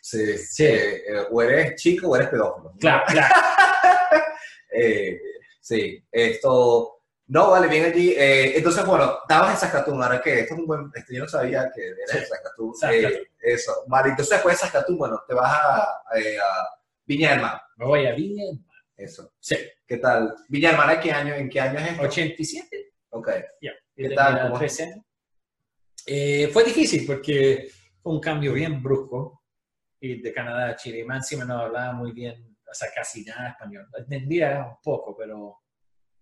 Sí, 0.03 0.37
Sí. 0.39 0.65
eh, 0.65 1.03
eh, 1.09 1.27
o 1.31 1.41
eres 1.41 1.81
chico 1.81 2.09
o 2.09 2.17
eres 2.17 2.29
pedófilo. 2.29 2.73
Claro, 2.81 3.05
claro. 3.07 3.35
Eh, 4.73 5.19
sí, 5.61 6.05
esto... 6.13 7.00
No, 7.31 7.51
vale, 7.53 7.69
bien 7.69 7.85
allí. 7.85 8.13
Eh, 8.17 8.57
entonces, 8.57 8.85
bueno, 8.85 9.19
estabas 9.23 9.53
en 9.53 9.57
Saskatoon, 9.59 10.03
ahora 10.03 10.21
que 10.21 10.41
esto 10.41 10.55
es 10.55 10.61
un 10.61 10.67
buen... 10.67 10.91
Esto 10.93 11.13
yo 11.13 11.23
no 11.23 11.29
sabía 11.29 11.71
que 11.73 11.81
Sí. 12.07 12.19
de 12.19 12.27
Saskatoon. 12.27 12.73
Eh, 12.93 13.29
eso, 13.39 13.85
vale, 13.87 14.11
entonces 14.11 14.35
después 14.35 14.57
de 14.57 14.61
Saskatoon, 14.63 14.99
bueno, 14.99 15.23
te 15.29 15.35
vas 15.35 15.53
a, 15.53 16.03
eh, 16.19 16.37
a 16.39 16.69
Viña 17.07 17.31
del 17.31 17.41
Mar. 17.43 17.63
Me 17.77 17.87
voy 17.87 18.07
a 18.07 18.15
Viña. 18.15 18.45
Eso. 18.97 19.33
Sí, 19.39 19.57
¿Qué 19.87 19.99
tal? 19.99 20.35
Viña 20.49 20.71
del 20.71 20.79
Mar, 20.79 20.91
¿en 20.93 21.01
qué 21.01 21.13
año, 21.13 21.35
en 21.35 21.49
qué 21.49 21.61
año 21.61 21.79
es 21.79 21.93
esto? 21.93 22.03
87. 22.03 22.93
Ok. 23.11 23.29
Ya. 23.61 23.73
¿Qué 23.95 24.09
Yo 24.09 24.15
tal? 24.17 24.27
tenía 24.35 24.43
¿Cómo? 24.49 24.59
13 24.59 24.83
años. 24.83 25.05
Eh, 26.07 26.51
fue 26.53 26.65
difícil 26.65 27.07
porque 27.07 27.69
fue 28.03 28.13
un 28.13 28.21
cambio 28.21 28.53
bien 28.55 28.83
brusco. 28.83 29.45
Y 30.01 30.21
de 30.21 30.33
Canadá 30.33 30.71
a 30.71 30.77
Chile. 30.77 30.99
Y 30.99 31.05
más 31.05 31.19
encima 31.19 31.45
no 31.45 31.59
hablaba 31.61 31.93
muy 31.93 32.11
bien, 32.13 32.57
o 32.69 32.75
sea, 32.75 32.89
casi 32.93 33.23
nada 33.25 33.51
español. 33.51 33.87
Entendía 33.97 34.67
un 34.67 34.77
poco, 34.83 35.15
pero 35.17 35.61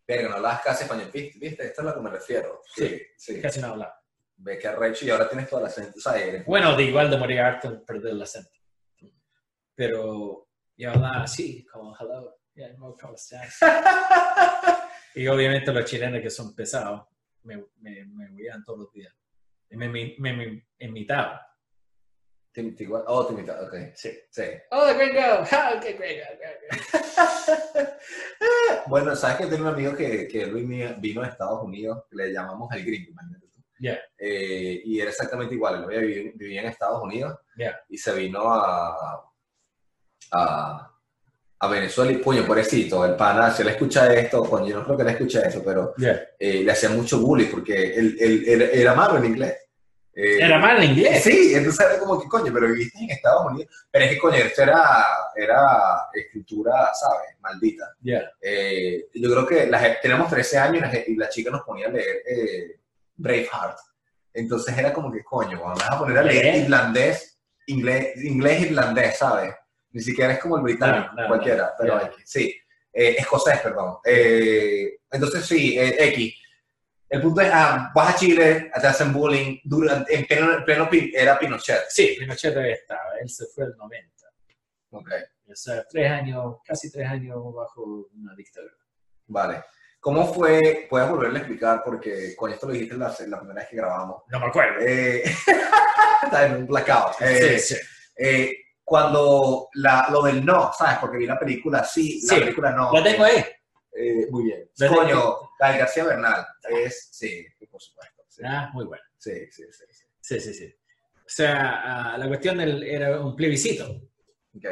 Verga, 0.09 0.31
no 0.31 0.37
hablabas 0.37 0.63
casi 0.63 0.85
español, 0.85 1.11
¿viste? 1.13 1.39
¿Viste? 1.39 1.67
Esto 1.67 1.83
es 1.83 1.87
a 1.87 1.91
lo 1.91 1.95
que 1.95 2.01
me 2.01 2.11
refiero. 2.11 2.63
Sí, 2.75 2.99
sí. 3.15 3.43
casi 3.43 3.61
no 3.61 3.69
hablaba. 3.69 4.03
Ve 4.39 4.59
que 4.59 4.67
arrecho 4.67 5.05
y 5.05 5.11
ahora 5.11 5.29
tienes 5.29 5.51
todo 5.51 5.61
el 5.61 5.67
acento, 5.67 6.01
¿sabes? 6.01 6.47
Bueno, 6.47 6.75
de 6.75 6.85
igual 6.85 7.11
demoría 7.11 7.47
harto 7.47 7.85
perder 7.85 8.13
el 8.13 8.23
acento. 8.23 8.51
Pero 9.75 10.49
yo 10.79 10.91
hablaba 10.91 11.25
así, 11.25 11.63
como 11.67 11.95
hello, 11.95 12.39
yeah, 12.55 12.73
no, 12.79 12.97
¿cómo 12.99 13.15
estás? 13.17 13.59
y 15.15 15.27
obviamente 15.27 15.73
los 15.75 15.85
chilenos 15.85 16.23
que 16.23 16.31
son 16.31 16.55
pesados 16.55 17.07
me, 17.43 17.67
me, 17.77 18.07
me 18.07 18.31
huían 18.31 18.65
todos 18.65 18.79
los 18.79 18.93
días. 18.93 19.15
Y 19.69 19.77
me, 19.77 19.91
me, 19.91 20.17
me, 20.19 20.33
me 20.33 20.67
imitaban. 20.79 21.39
Te 22.77 22.85
igual- 22.85 23.05
Oh, 23.07 23.29
imita, 23.31 23.61
ok. 23.63 23.75
Sí. 23.95 24.11
Sí. 24.31 24.43
Oh, 24.73 24.87
the 24.87 24.95
gringo! 24.95 25.43
Oh, 25.43 25.81
qué 25.81 25.93
gringo! 25.93 26.25
Bueno, 28.87 29.15
sabes 29.15 29.37
que 29.37 29.47
tengo 29.47 29.63
un 29.69 29.75
amigo 29.75 29.95
que, 29.95 30.27
que 30.29 30.43
él 30.43 30.53
vino 30.99 31.23
de 31.23 31.29
Estados 31.29 31.63
Unidos, 31.63 32.05
le 32.13 32.33
llamamos 32.33 32.73
el 32.75 32.85
gringo, 32.85 33.11
imagínate 33.11 33.47
tú. 33.47 33.63
Yeah. 33.79 33.99
Eh, 34.19 34.81
y 34.85 35.01
era 35.01 35.11
exactamente 35.11 35.55
igual, 35.55 35.77
él 35.77 35.85
había 35.85 36.01
vivido, 36.01 36.33
vivía 36.35 36.63
en 36.63 36.69
Estados 36.69 37.03
Unidos 37.03 37.39
Yeah. 37.57 37.79
y 37.89 37.97
se 37.99 38.13
vino 38.15 38.53
a, 38.53 39.23
a, 40.33 40.95
a 41.61 41.69
Venezuela 41.69 42.11
y 42.13 42.17
puño, 42.17 42.45
pobrecito, 42.47 43.05
el 43.05 43.15
pana, 43.15 43.51
si 43.53 43.63
él 43.63 43.69
escucha 43.69 44.13
esto, 44.15 44.43
coño, 44.45 44.67
yo 44.67 44.79
no 44.79 44.85
creo 44.85 44.97
que 44.97 45.03
él 45.05 45.09
escuche 45.11 45.47
eso, 45.47 45.63
pero 45.65 45.95
Yeah. 45.97 46.21
eh, 46.39 46.63
le 46.65 46.73
hacía 46.73 46.89
mucho 46.91 47.21
bullying 47.21 47.51
porque 47.51 47.95
él, 47.95 48.17
él- 48.19 48.45
él 48.49 48.63
era 48.63 48.95
malo 48.95 49.19
en 49.19 49.27
inglés. 49.27 49.55
Eh, 50.21 50.39
Era 50.43 50.59
mal 50.59 50.83
en 50.83 50.91
inglés. 50.91 51.23
Sí, 51.23 51.55
entonces 51.55 51.87
era 51.87 51.99
como 52.01 52.21
que, 52.21 52.27
coño, 52.29 52.53
pero 52.53 52.67
viviste 52.67 52.99
en 52.99 53.11
Estados 53.11 53.47
Unidos. 53.53 53.73
Pero 53.91 54.05
es 54.05 54.11
que, 54.11 54.19
coño, 54.19 54.37
esto 54.39 54.63
era, 54.63 55.07
era 55.37 55.63
escritura, 56.13 56.91
¿sabes? 56.93 57.37
Maldita. 57.41 57.95
Yeah. 58.03 58.29
Eh, 58.41 59.07
yo 59.15 59.31
creo 59.31 59.47
que 59.47 59.67
la, 59.69 59.79
gen- 59.79 59.97
teníamos 60.03 60.29
13 60.29 60.59
años 60.59 60.79
y 60.79 60.81
la, 60.81 60.89
gen- 60.89 61.05
y 61.07 61.15
la 61.15 61.29
chica 61.29 61.51
nos 61.53 61.63
ponía 61.63 61.87
a 61.87 61.91
leer 61.91 62.17
eh, 62.29 62.81
Braveheart. 63.17 63.79
Entonces 64.35 64.77
era 64.77 64.93
como 64.93 65.13
que, 65.13 65.23
coño, 65.23 65.61
vas 65.63 65.89
a 65.89 65.99
poner 65.99 66.19
a 66.19 66.23
leer 66.23 66.47
¿Eh? 66.47 66.59
irlandés, 66.59 67.39
inglés, 67.67 68.17
inglés 68.25 68.63
irlandés, 68.63 69.19
¿sabes? 69.19 69.55
Ni 69.93 70.03
siquiera 70.03 70.33
es 70.33 70.39
como 70.41 70.57
el 70.57 70.63
británico, 70.63 71.13
No, 71.15 71.23
no, 71.23 71.29
cualquiera, 71.29 71.63
no. 71.67 71.71
pero 71.79 72.01
Ya. 72.01 72.07
X, 72.09 72.23
sí. 72.27 72.57
Eh, 72.93 73.15
escocés, 73.19 73.61
perdón. 73.61 73.99
Eh, 74.05 74.99
entonces 75.13 75.47
sí, 75.47 75.77
X. 75.79 76.35
El 77.11 77.23
punto 77.23 77.41
es, 77.41 77.51
ah, 77.53 77.91
vas 77.95 78.15
a 78.15 78.19
Chile, 78.19 78.71
te 78.81 78.87
hacen 78.87 79.13
bullying, 79.13 79.59
durante, 79.65 80.15
en 80.15 80.27
pleno, 80.27 80.53
en 80.53 80.65
pleno 80.65 80.89
era 81.15 81.39
Pinochet. 81.39 81.87
Sí, 81.89 82.17
Pinochet 82.19 82.53
todavía 82.53 82.75
estaba, 82.75 83.01
él 83.21 83.29
se 83.31 83.47
fue 83.47 83.65
el 83.65 83.77
90. 83.77 84.27
Ok, 84.91 85.11
O 85.51 85.55
sea, 85.55 85.85
tres 85.89 86.11
años, 86.11 86.57
casi 86.65 86.91
tres 86.91 87.07
años 87.09 87.37
bajo 87.55 88.09
una 88.15 88.35
dictadura. 88.35 88.75
vale. 89.27 89.63
¿Cómo 90.01 90.33
fue? 90.33 90.87
Puedes 90.89 91.11
volverle 91.11 91.39
a 91.39 91.43
explicar 91.43 91.83
porque 91.85 92.37
con 92.37 92.53
esto 92.53 92.69
lo 92.69 92.73
dijiste 92.73 92.97
la, 92.97 93.09
la 93.27 93.39
primera 93.41 93.61
vez 93.61 93.69
que 93.69 93.77
grabamos. 93.77 94.23
No 94.29 94.39
me 94.39 94.47
acuerdo. 94.47 94.79
Eh, 94.81 95.25
está 96.23 96.47
en 96.47 96.55
un 96.55 96.67
blackout. 96.69 97.21
Eh, 97.21 97.59
sí, 97.59 97.75
sí. 97.75 97.81
eh, 98.17 98.53
cuando 98.85 99.69
la, 99.75 100.07
lo 100.11 100.23
del 100.23 100.45
no, 100.47 100.71
¿sabes? 100.73 100.99
Porque 101.01 101.17
vi 101.19 101.27
la 101.27 101.37
película 101.39 101.83
sí, 101.85 102.21
la 102.29 102.35
Sí, 102.35 102.41
película 102.41 102.71
no. 102.71 102.93
La 102.93 103.03
tengo 103.03 103.25
ahí. 103.25 103.45
Eh, 103.93 104.27
muy 104.31 104.45
bien. 104.45 104.71
La 104.77 104.89
Coño. 104.89 105.37
Gael 105.59 105.79
García 105.79 106.05
Bernal. 106.05 106.47
Es, 106.71 107.09
sí, 107.13 107.47
por 107.71 107.81
supuesto. 107.81 108.23
Sí, 108.29 108.43
Ah, 108.45 108.71
muy 108.73 108.85
bueno. 108.87 109.03
sí, 109.19 109.33
sí. 109.51 109.65
sí, 109.71 109.85
sí. 110.21 110.41
Sí, 110.41 110.53
sí. 110.55 110.75
O 111.17 111.21
sea, 111.31 112.13
ah, 112.15 112.19
la 112.19 112.29
cuestión 112.29 112.59
del, 112.59 112.83
era 112.83 113.21
un 113.21 113.35
plebiscito, 113.37 113.91
Ok, 114.57 114.65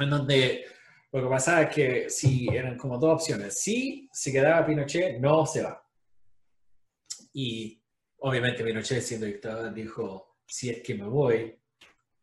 en 0.00 0.10
donde 0.10 0.64
lo 1.12 1.22
que 1.22 1.28
pasaba 1.28 1.62
es 1.62 1.74
que 1.74 2.10
si 2.10 2.48
eran 2.48 2.76
como 2.76 2.98
dos 2.98 3.14
opciones. 3.14 3.60
Si 3.60 4.08
se 4.12 4.32
quedaba 4.32 4.66
Pinochet, 4.66 5.18
no 5.20 5.46
se 5.46 5.62
va. 5.62 5.82
Y 7.32 7.82
obviamente 8.18 8.64
Pinochet, 8.64 9.02
siendo 9.02 9.26
dictador, 9.26 9.72
dijo, 9.72 10.36
si 10.46 10.70
es 10.70 10.82
que 10.82 10.94
me 10.94 11.06
voy, 11.06 11.58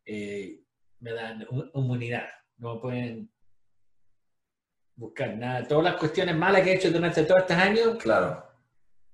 eh, 0.06 0.62
me 1.00 1.14
dan 1.14 1.46
un- 1.50 1.72
inmunidad. 1.74 2.28
No 2.58 2.76
me 2.76 2.82
pueden 2.82 3.33
buscar 4.96 5.36
nada. 5.36 5.68
Todas 5.68 5.84
las 5.86 5.96
cuestiones 5.96 6.36
malas 6.36 6.62
que 6.62 6.72
he 6.72 6.76
hecho 6.76 6.92
durante 6.92 7.24
todos 7.24 7.42
estos 7.42 7.58
años, 7.58 7.98
claro. 8.02 8.44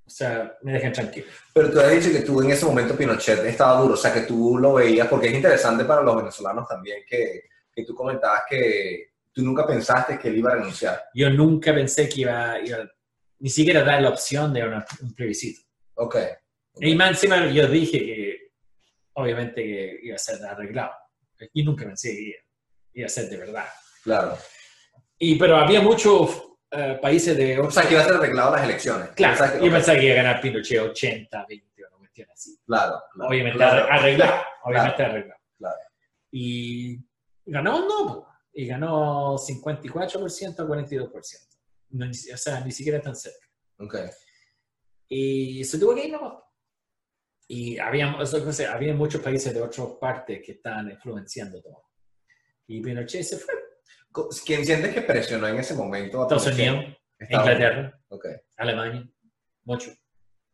o 0.05 0.09
sea, 0.09 0.57
me 0.63 0.73
dejan 0.73 0.91
tranquilo. 0.93 1.27
Pero 1.53 1.71
tú 1.71 1.79
has 1.79 1.91
dicho 1.91 2.11
que 2.11 2.21
tú 2.25 2.41
en 2.41 2.51
ese 2.51 2.65
momento 2.65 2.95
Pinochet 2.95 3.39
estaba 3.45 3.79
duro, 3.81 3.93
o 3.93 3.97
sea, 3.97 4.13
que 4.13 4.21
tú 4.21 4.57
lo 4.57 4.73
veías, 4.73 5.07
porque 5.07 5.27
es 5.27 5.33
interesante 5.33 5.85
para 5.85 6.01
los 6.01 6.15
venezolanos 6.17 6.67
también 6.67 7.03
que, 7.07 7.43
que 7.73 7.85
tú 7.85 7.93
comentabas 7.95 8.41
que 8.49 9.13
tú 9.31 9.43
nunca 9.43 9.65
pensaste 9.65 10.17
que 10.19 10.27
él 10.29 10.37
iba 10.37 10.51
a 10.51 10.55
renunciar. 10.55 11.03
Yo 11.13 11.29
nunca 11.29 11.73
pensé 11.73 12.09
que 12.09 12.21
iba, 12.21 12.59
iba 12.59 12.77
ni 13.39 13.49
siquiera 13.49 13.83
dar 13.83 14.01
la 14.01 14.09
opción 14.09 14.51
de 14.53 14.63
una- 14.67 14.85
un 15.01 15.13
plebiscito. 15.13 15.61
Ok. 15.93 16.17
Y 16.81 16.95
más 16.95 17.09
encima 17.11 17.45
yo 17.47 17.67
dije 17.67 17.99
que 17.99 18.51
obviamente 19.13 19.61
que 19.63 19.99
iba 20.03 20.15
a 20.15 20.19
ser 20.19 20.43
arreglado. 20.45 20.91
Y 21.53 21.63
nunca 21.63 21.85
pensé 21.85 22.09
que 22.15 22.21
iba, 22.21 22.37
iba 22.95 23.05
a 23.05 23.09
ser 23.09 23.29
de 23.29 23.37
verdad. 23.37 23.65
Claro. 24.03 24.37
Y, 25.19 25.35
pero 25.37 25.57
había 25.57 25.81
muchos 25.81 26.43
eh, 26.71 26.97
países 27.01 27.35
de... 27.35 27.59
O 27.59 27.69
sea, 27.69 27.83
que 27.83 27.93
iba 27.93 28.01
a 28.01 28.05
ser 28.05 28.13
arreglado 28.15 28.55
las 28.55 28.63
elecciones. 28.63 29.09
Claro, 29.09 29.33
Pensaste 29.37 29.59
que- 29.59 29.65
ok. 29.67 29.73
pensaba 29.73 29.97
que 29.99 30.05
iba 30.05 30.13
a 30.13 30.23
ganar 30.23 30.41
Pinochet 30.41 30.79
80, 30.79 31.45
20, 31.49 31.83
una 31.89 31.97
cuestión 31.97 32.27
así. 32.31 32.57
Claro, 32.65 33.01
claro, 33.13 33.29
obviamente 33.29 33.57
claro. 33.57 33.85
arre- 33.85 33.91
arreglado, 33.99 34.41
obviamente 34.63 35.03
arreglado. 35.03 35.39
claro. 35.57 35.75
Y 36.31 36.99
ganó 37.45 37.79
no, 37.87 38.27
y 38.53 38.65
ganó 38.67 39.35
54% 39.37 40.59
a 40.59 40.63
42%. 40.67 41.11
No, 41.91 42.05
o 42.09 42.13
sea, 42.37 42.59
ni 42.61 42.71
siquiera 42.71 43.01
tan 43.01 43.15
cerca. 43.15 43.47
Ok. 43.79 43.95
Y 45.09 45.63
se 45.63 45.79
tuvo 45.79 45.95
que 45.95 46.05
ir 46.05 46.11
nomás. 46.11 46.35
Y 47.47 47.79
había, 47.79 48.15
que 48.19 48.53
sé, 48.53 48.67
había 48.67 48.93
muchos 48.93 49.21
países 49.23 49.51
de 49.53 49.61
otras 49.61 49.87
partes 49.99 50.39
que 50.45 50.51
estaban 50.51 50.91
influenciando 50.91 51.59
todo. 51.63 51.83
Y 52.67 52.79
Pinochet 52.79 53.23
se 53.23 53.37
fue. 53.37 53.55
¿Quién 54.45 54.65
sientes 54.65 54.93
que 54.93 55.01
presionó 55.01 55.47
en 55.47 55.59
ese 55.59 55.73
momento? 55.75 56.19
a 56.21 56.23
Estados? 56.23 56.47
Unidos, 56.47 56.85
Inglaterra, 57.29 57.99
Ok, 58.09 58.25
Alemania, 58.57 59.07
mucho. 59.65 59.91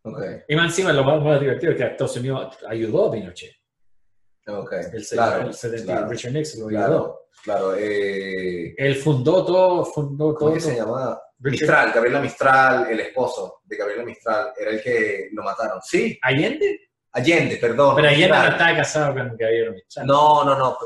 ok, 0.03 0.21
Y 0.47 0.55
más 0.55 0.65
encima 0.65 0.91
lo 0.93 1.03
más, 1.03 1.21
más 1.23 1.39
divertido 1.39 1.71
es 1.71 1.77
que 1.77 1.83
Estados 1.85 2.17
Unidos 2.17 2.57
ayudó 2.67 3.07
a 3.07 3.11
Pinochet. 3.11 3.53
ok. 4.47 4.73
El, 4.93 5.07
claro, 5.07 5.47
el 5.47 5.53
70 5.53 5.85
claro, 5.85 6.09
Richard 6.09 6.33
Nixon 6.33 6.61
lo 6.61 6.67
ayudó. 6.67 6.79
claro, 6.85 7.19
claro. 7.43 7.75
Eh, 7.77 8.73
Él 8.77 8.95
fundó 8.95 9.45
todo, 9.45 9.85
fundó 9.85 10.33
¿Cómo 10.35 10.49
todo. 10.49 10.53
que 10.53 10.59
se 10.59 10.75
llama? 10.75 11.19
Richard- 11.39 11.51
Mistral, 11.51 11.91
Gabriela 11.93 12.21
Mistral, 12.21 12.87
el 12.91 12.99
esposo 13.01 13.61
de 13.65 13.75
Gabriela 13.77 14.03
Mistral, 14.03 14.53
era 14.57 14.71
el 14.71 14.81
que 14.81 15.29
lo 15.33 15.43
mataron. 15.43 15.81
Sí, 15.81 16.17
Allende, 16.21 16.89
Allende, 17.11 17.57
perdón. 17.57 17.95
pero 17.95 18.07
Allende 18.07 18.37
no 18.37 18.47
estaba 18.47 18.75
casado 18.77 19.13
con 19.13 19.27
Gabriel 19.37 19.73
Mistral. 19.73 20.05
No, 20.07 20.43
no, 20.45 20.57
no. 20.57 20.77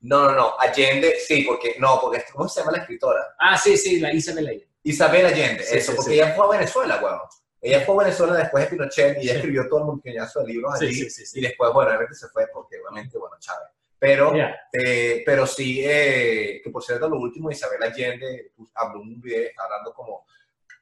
No, 0.00 0.24
no, 0.26 0.32
no. 0.34 0.54
Allende, 0.58 1.16
sí, 1.18 1.42
porque, 1.42 1.76
no, 1.78 1.98
porque, 2.00 2.24
¿cómo 2.32 2.48
se 2.48 2.60
llama 2.60 2.72
la 2.72 2.78
escritora? 2.78 3.34
Ah, 3.38 3.56
sí, 3.58 3.76
sí, 3.76 3.98
la 4.00 4.12
Isabel 4.12 4.46
Allende. 4.46 4.68
Isabel 4.82 5.26
Allende, 5.26 5.62
Sí, 5.64 5.76
eso, 5.78 5.90
sí, 5.92 5.96
porque 5.96 6.10
sí. 6.12 6.16
ella 6.20 6.34
fue 6.34 6.46
a 6.46 6.48
Venezuela, 6.58 7.00
weón. 7.02 7.20
Ella 7.60 7.80
fue 7.84 7.96
a 7.96 7.98
Venezuela 8.06 8.34
después 8.34 8.64
de 8.64 8.70
Pinochet 8.70 9.18
y 9.18 9.22
ella 9.22 9.34
escribió 9.34 9.68
todo 9.68 9.80
el 9.80 9.84
montonazo 9.86 10.40
de 10.40 10.46
libros 10.46 10.74
allí. 10.80 10.94
sí, 10.94 11.10
sí, 11.10 11.26
sí. 11.26 11.40
Y 11.40 11.42
después, 11.42 11.72
bueno, 11.72 11.90
obviamente 11.90 12.14
se 12.14 12.28
fue 12.28 12.46
porque, 12.52 12.76
obviamente, 12.80 13.18
bueno, 13.18 13.36
Chávez. 13.40 13.68
Pero, 13.98 14.32
eh, 14.72 15.22
pero 15.26 15.44
sí, 15.44 15.82
eh, 15.84 16.60
que 16.62 16.70
por 16.70 16.84
cierto, 16.84 17.08
lo 17.08 17.18
último, 17.18 17.50
Isabel 17.50 17.82
Allende 17.82 18.52
pues, 18.56 18.70
habló 18.76 19.00
un 19.00 19.20
video, 19.20 19.42
está 19.48 19.64
hablando 19.64 19.92
como, 19.92 20.24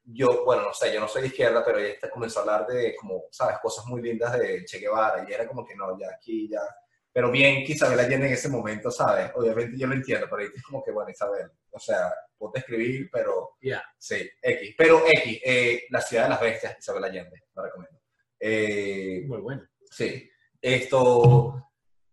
yo, 0.04 0.44
bueno, 0.44 0.64
no 0.64 0.74
sé, 0.74 0.92
yo 0.92 1.00
no 1.00 1.08
soy 1.08 1.22
de 1.22 1.28
izquierda, 1.28 1.64
pero 1.64 1.78
ella 1.78 1.94
está- 1.94 2.10
comenzó 2.10 2.40
a 2.40 2.42
hablar 2.42 2.66
de, 2.66 2.94
como, 2.94 3.24
sabes, 3.30 3.56
cosas 3.62 3.86
muy 3.86 4.02
lindas 4.02 4.38
de 4.38 4.62
Che 4.66 4.78
Guevara, 4.78 5.24
y 5.26 5.32
era 5.32 5.48
como 5.48 5.64
que 5.66 5.74
no, 5.74 5.98
ya 5.98 6.08
aquí, 6.14 6.46
ya. 6.50 6.60
Pero 7.16 7.30
bien 7.30 7.64
que 7.64 7.72
Isabel 7.72 7.98
Allende 7.98 8.26
en 8.26 8.34
ese 8.34 8.50
momento, 8.50 8.90
¿sabes? 8.90 9.30
Obviamente 9.36 9.78
yo 9.78 9.86
lo 9.86 9.94
entiendo, 9.94 10.26
pero 10.26 10.36
ahorita 10.42 10.58
es 10.58 10.62
como 10.64 10.84
que, 10.84 10.90
bueno, 10.92 11.08
Isabel, 11.08 11.50
o 11.70 11.78
sea, 11.80 12.12
ponte 12.36 12.58
a 12.58 12.60
escribir, 12.60 13.08
pero 13.10 13.56
Ya. 13.62 13.82
sí, 13.96 14.28
X. 14.42 14.74
Pero 14.76 15.02
X, 15.06 15.40
eh, 15.42 15.84
La 15.88 16.02
Ciudad 16.02 16.24
de 16.24 16.28
las 16.28 16.40
Bestias, 16.42 16.76
Isabel 16.78 17.04
Allende, 17.04 17.44
lo 17.54 17.62
recomiendo. 17.62 17.98
Eh, 18.38 19.24
Muy 19.26 19.40
bueno. 19.40 19.66
Sí. 19.90 20.28
Esto. 20.60 21.70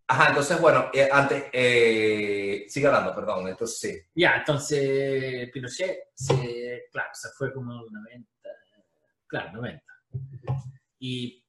Ajá, 0.08 0.30
entonces, 0.30 0.62
bueno, 0.62 0.90
eh, 0.94 1.10
antes. 1.12 1.48
Eh, 1.52 2.64
sigue 2.70 2.88
hablando, 2.88 3.14
perdón. 3.14 3.46
Entonces, 3.50 3.78
sí. 3.80 4.02
Ya, 4.16 4.38
entonces 4.38 5.50
Pinochet, 5.52 6.12
se, 6.16 6.86
claro, 6.94 7.10
se 7.12 7.28
fue 7.38 7.52
como 7.54 7.74
el 7.74 7.92
90, 7.92 8.30
claro, 9.28 9.52
90. 9.52 9.84
Y 11.00 11.46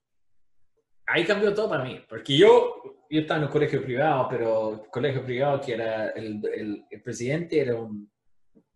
ahí 1.07 1.25
cambió 1.25 1.55
todo 1.55 1.69
para 1.69 1.85
mí, 1.85 2.05
porque 2.09 2.37
yo, 2.37 2.81
yo 3.15 3.21
estaba 3.21 3.39
en 3.39 3.47
un 3.47 3.53
colegio 3.53 3.83
privado, 3.83 4.27
pero 4.29 4.87
colegio 4.91 5.25
privado 5.25 5.61
que 5.61 5.75
era, 5.75 6.09
el, 6.11 6.41
el- 6.53 6.85
el 6.91 7.03
presidente 7.03 7.61
era 7.61 7.77
un, 7.77 8.11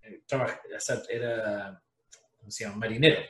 eh, 0.03 0.21
o 0.25 0.29
era, 1.11 1.83
¿cómo 2.37 2.51
se 2.51 2.65
llama? 2.65 2.77
Marinero, 2.77 3.21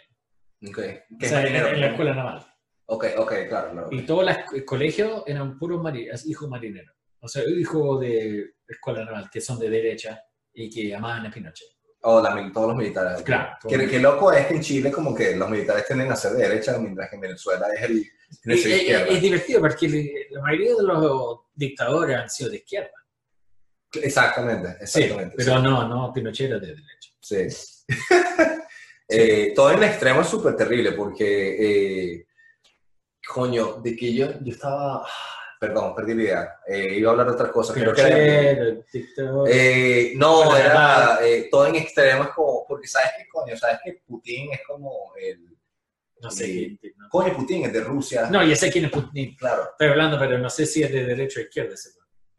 Ok. 0.69 0.79
o 0.79 0.81
¿Qué 0.81 1.05
es 1.21 1.29
sea, 1.29 1.39
en, 1.39 1.45
marinero? 1.53 1.69
en 1.69 1.81
la 1.81 1.87
escuela 1.89 2.15
naval. 2.15 2.47
Ok, 2.87 3.05
ok, 3.19 3.33
claro, 3.49 3.73
claro. 3.73 3.89
Y 3.91 4.03
todos 4.07 4.25
los 4.25 4.37
colegios 4.65 5.23
eran 5.27 5.59
puros 5.59 5.83
mari- 5.83 6.09
hijos 6.27 6.49
marineros, 6.49 6.95
o 7.21 7.29
sea, 7.29 7.43
hijos 7.49 8.01
de 8.01 8.55
escuela 8.67 9.05
naval, 9.05 9.29
que 9.31 9.41
son 9.41 9.59
de 9.59 9.69
derecha 9.71 10.23
y 10.53 10.71
que 10.71 10.95
amaban 10.95 11.27
a 11.27 11.31
Pinochet. 11.31 11.69
La 12.23 12.51
todos 12.53 12.69
los 12.69 12.77
militares. 12.77 13.23
Claro, 13.23 13.57
qué 13.69 13.99
loco 13.99 14.33
es 14.33 14.47
que 14.47 14.55
en 14.55 14.61
Chile, 14.63 14.91
como 14.91 15.15
que 15.15 15.37
los 15.37 15.49
militares 15.51 15.87
tienden 15.87 16.11
a 16.11 16.17
ser 16.17 16.33
de 16.33 16.49
derecha, 16.49 16.79
mientras 16.79 17.09
que 17.11 17.17
en 17.17 17.21
Venezuela 17.23 17.67
es 17.77 17.83
el. 17.83 18.05
que 18.43 18.53
Es, 18.55 18.65
es- 18.67 19.09
es 19.11 19.21
divertido 19.23 19.61
porque 19.61 20.27
la 20.31 20.41
mayoría 20.43 20.75
de 20.77 20.83
los 20.83 21.41
dictadores 21.55 22.17
han 22.17 22.29
sido 22.31 22.51
de 22.51 22.57
izquierda. 22.57 22.91
Exactamente, 24.03 24.87
Sí, 24.87 25.01
exactamente. 25.03 25.35
pero 25.37 25.59
no, 25.61 25.89
no, 25.89 26.13
Pinochet 26.13 26.47
era 26.51 26.59
de 26.59 26.67
derecha. 26.69 27.11
Sí. 27.21 27.47
Eh, 29.11 29.55
todo 29.57 29.71
en 29.71 29.79
el 29.79 29.85
extremo 29.85 30.21
es 30.21 30.27
súper 30.29 30.55
terrible 30.55 30.93
porque, 30.93 32.13
eh, 32.13 32.27
coño, 33.27 33.81
de 33.83 33.97
que 33.97 34.13
yo, 34.13 34.27
yo 34.43 34.53
estaba, 34.53 35.07
perdón, 35.59 35.95
perdí 35.95 36.15
la 36.15 36.23
idea, 36.23 36.57
Eh, 36.67 36.95
iba 36.97 37.09
a 37.09 37.13
hablar 37.13 37.27
de 37.29 37.33
otra 37.33 37.51
cosa. 37.51 37.73
creo 37.75 37.93
que 37.93 38.01
era- 38.01 38.11
Pinochet, 38.17 38.59
el 38.59 38.85
dictador. 38.93 39.49
Eh, 39.51 40.13
no, 40.17 40.57
era 40.57 41.19
eh, 41.23 41.49
todo 41.51 41.67
en 41.67 41.75
extremo 41.77 42.25
es 42.25 42.29
como, 42.31 42.65
porque 42.67 42.87
sabes 42.87 43.11
que, 43.19 43.29
coño, 43.29 43.57
sabes 43.57 43.79
que 43.85 44.01
Putin 44.07 44.53
es 44.53 44.61
como 44.67 45.13
el, 45.21 45.57
no 46.21 46.31
sé 46.31 46.45
sí. 46.47 46.79
quién. 46.81 46.95
No. 46.97 47.09
coño, 47.09 47.35
Putin 47.37 47.65
es 47.67 47.73
de 47.73 47.81
Rusia, 47.81 48.29
no, 48.31 48.45
ya 48.45 48.57
sé 48.57 48.71
quién 48.71 48.87
es 48.87 48.91
Putin. 48.91 49.37
claro. 49.37 49.71
Estoy 49.73 49.89
hablando, 49.89 50.19
pero 50.19 50.39
no 50.39 50.51
sé 50.51 50.67
si 50.67 50.83
es 50.83 50.93
de 50.93 51.05
derecha 51.05 51.41
o 51.41 51.43
izquierda. 51.43 51.75
ese. 51.75 51.91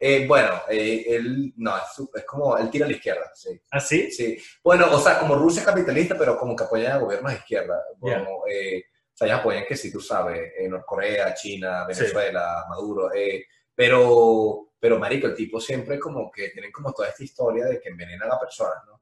Eh, 0.02 0.26
bueno, 0.26 0.62
eh, 0.70 1.04
él, 1.08 1.52
no, 1.56 1.74
es, 1.76 2.24
como, 2.24 2.56
él 2.56 2.70
tira 2.70 2.86
a 2.86 2.88
la 2.88 2.94
izquierda, 2.94 3.30
sí. 3.34 3.60
¿Ah, 3.70 3.80
sí? 3.80 4.10
Sí, 4.10 4.38
bueno, 4.64 4.86
o 4.90 4.98
sea, 4.98 5.18
como 5.18 5.34
Rusia 5.34 5.60
es 5.60 5.66
capitalista, 5.66 6.16
pero 6.16 6.38
como 6.38 6.56
que 6.56 6.64
apoyan 6.64 6.92
a 6.92 6.96
gobiernos 6.98 7.30
de 7.32 7.36
izquierda. 7.38 7.82
Como, 7.98 8.44
eh, 8.50 8.84
sea, 9.20 9.26
ellos 9.28 9.40
apoyan 9.40 9.64
que 9.68 9.76
sí, 9.76 9.92
tú 9.92 10.00
sabes, 10.00 10.52
eh, 10.58 10.68
Norcorea, 10.68 11.34
China, 11.34 11.86
Sí. 11.90 12.00
Venezuela, 12.00 12.64
Maduro. 12.68 13.12
eh, 13.14 13.44
pero, 13.74 14.72
pero, 14.78 14.98
marico, 14.98 15.26
el 15.26 15.34
tipo 15.34 15.60
siempre 15.60 15.98
como 15.98 16.30
que 16.30 16.50
tienen 16.50 16.70
como 16.72 16.92
toda 16.92 17.08
esta 17.08 17.24
historia 17.24 17.64
de 17.66 17.80
que 17.80 17.88
envenena 17.90 18.24
a 18.26 18.28
la 18.28 18.38
persona, 18.40 18.74
¿no? 18.86 19.00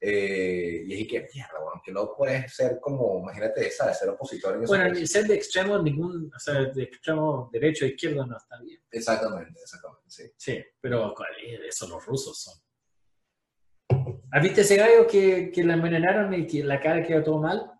Eh, 0.00 0.84
y 0.86 1.02
es 1.02 1.08
que, 1.08 1.26
mierda, 1.34 1.58
bueno, 1.60 1.82
que 1.84 1.90
no 1.90 2.14
puedes 2.16 2.54
ser 2.54 2.78
como, 2.80 3.18
imagínate, 3.20 3.68
¿sabes? 3.70 3.98
Ser 3.98 4.10
opositor 4.10 4.54
en 4.54 4.62
Bueno, 4.64 4.92
país. 4.92 5.10
ser 5.10 5.24
de 5.26 5.34
extremo, 5.34 5.78
ningún, 5.82 6.30
o 6.34 6.38
sea, 6.38 6.54
de 6.66 6.82
extremo 6.84 7.48
derecho 7.52 7.84
o 7.84 7.88
izquierdo 7.88 8.24
no 8.26 8.36
está 8.36 8.60
bien. 8.60 8.80
Exactamente, 8.90 9.58
exactamente, 9.60 10.04
sí. 10.08 10.30
Sí, 10.36 10.64
pero 10.80 11.14
eso 11.68 11.88
los 11.88 12.04
rusos 12.06 12.40
son. 12.40 12.54
¿Has 14.30 14.42
visto 14.42 14.60
ese 14.60 14.76
gallo 14.76 15.06
que, 15.06 15.50
que 15.50 15.64
la 15.64 15.74
envenenaron 15.74 16.32
y 16.34 16.46
que 16.46 16.62
la 16.62 16.80
cara 16.80 17.02
quedó 17.02 17.22
todo 17.22 17.38
mal? 17.40 17.72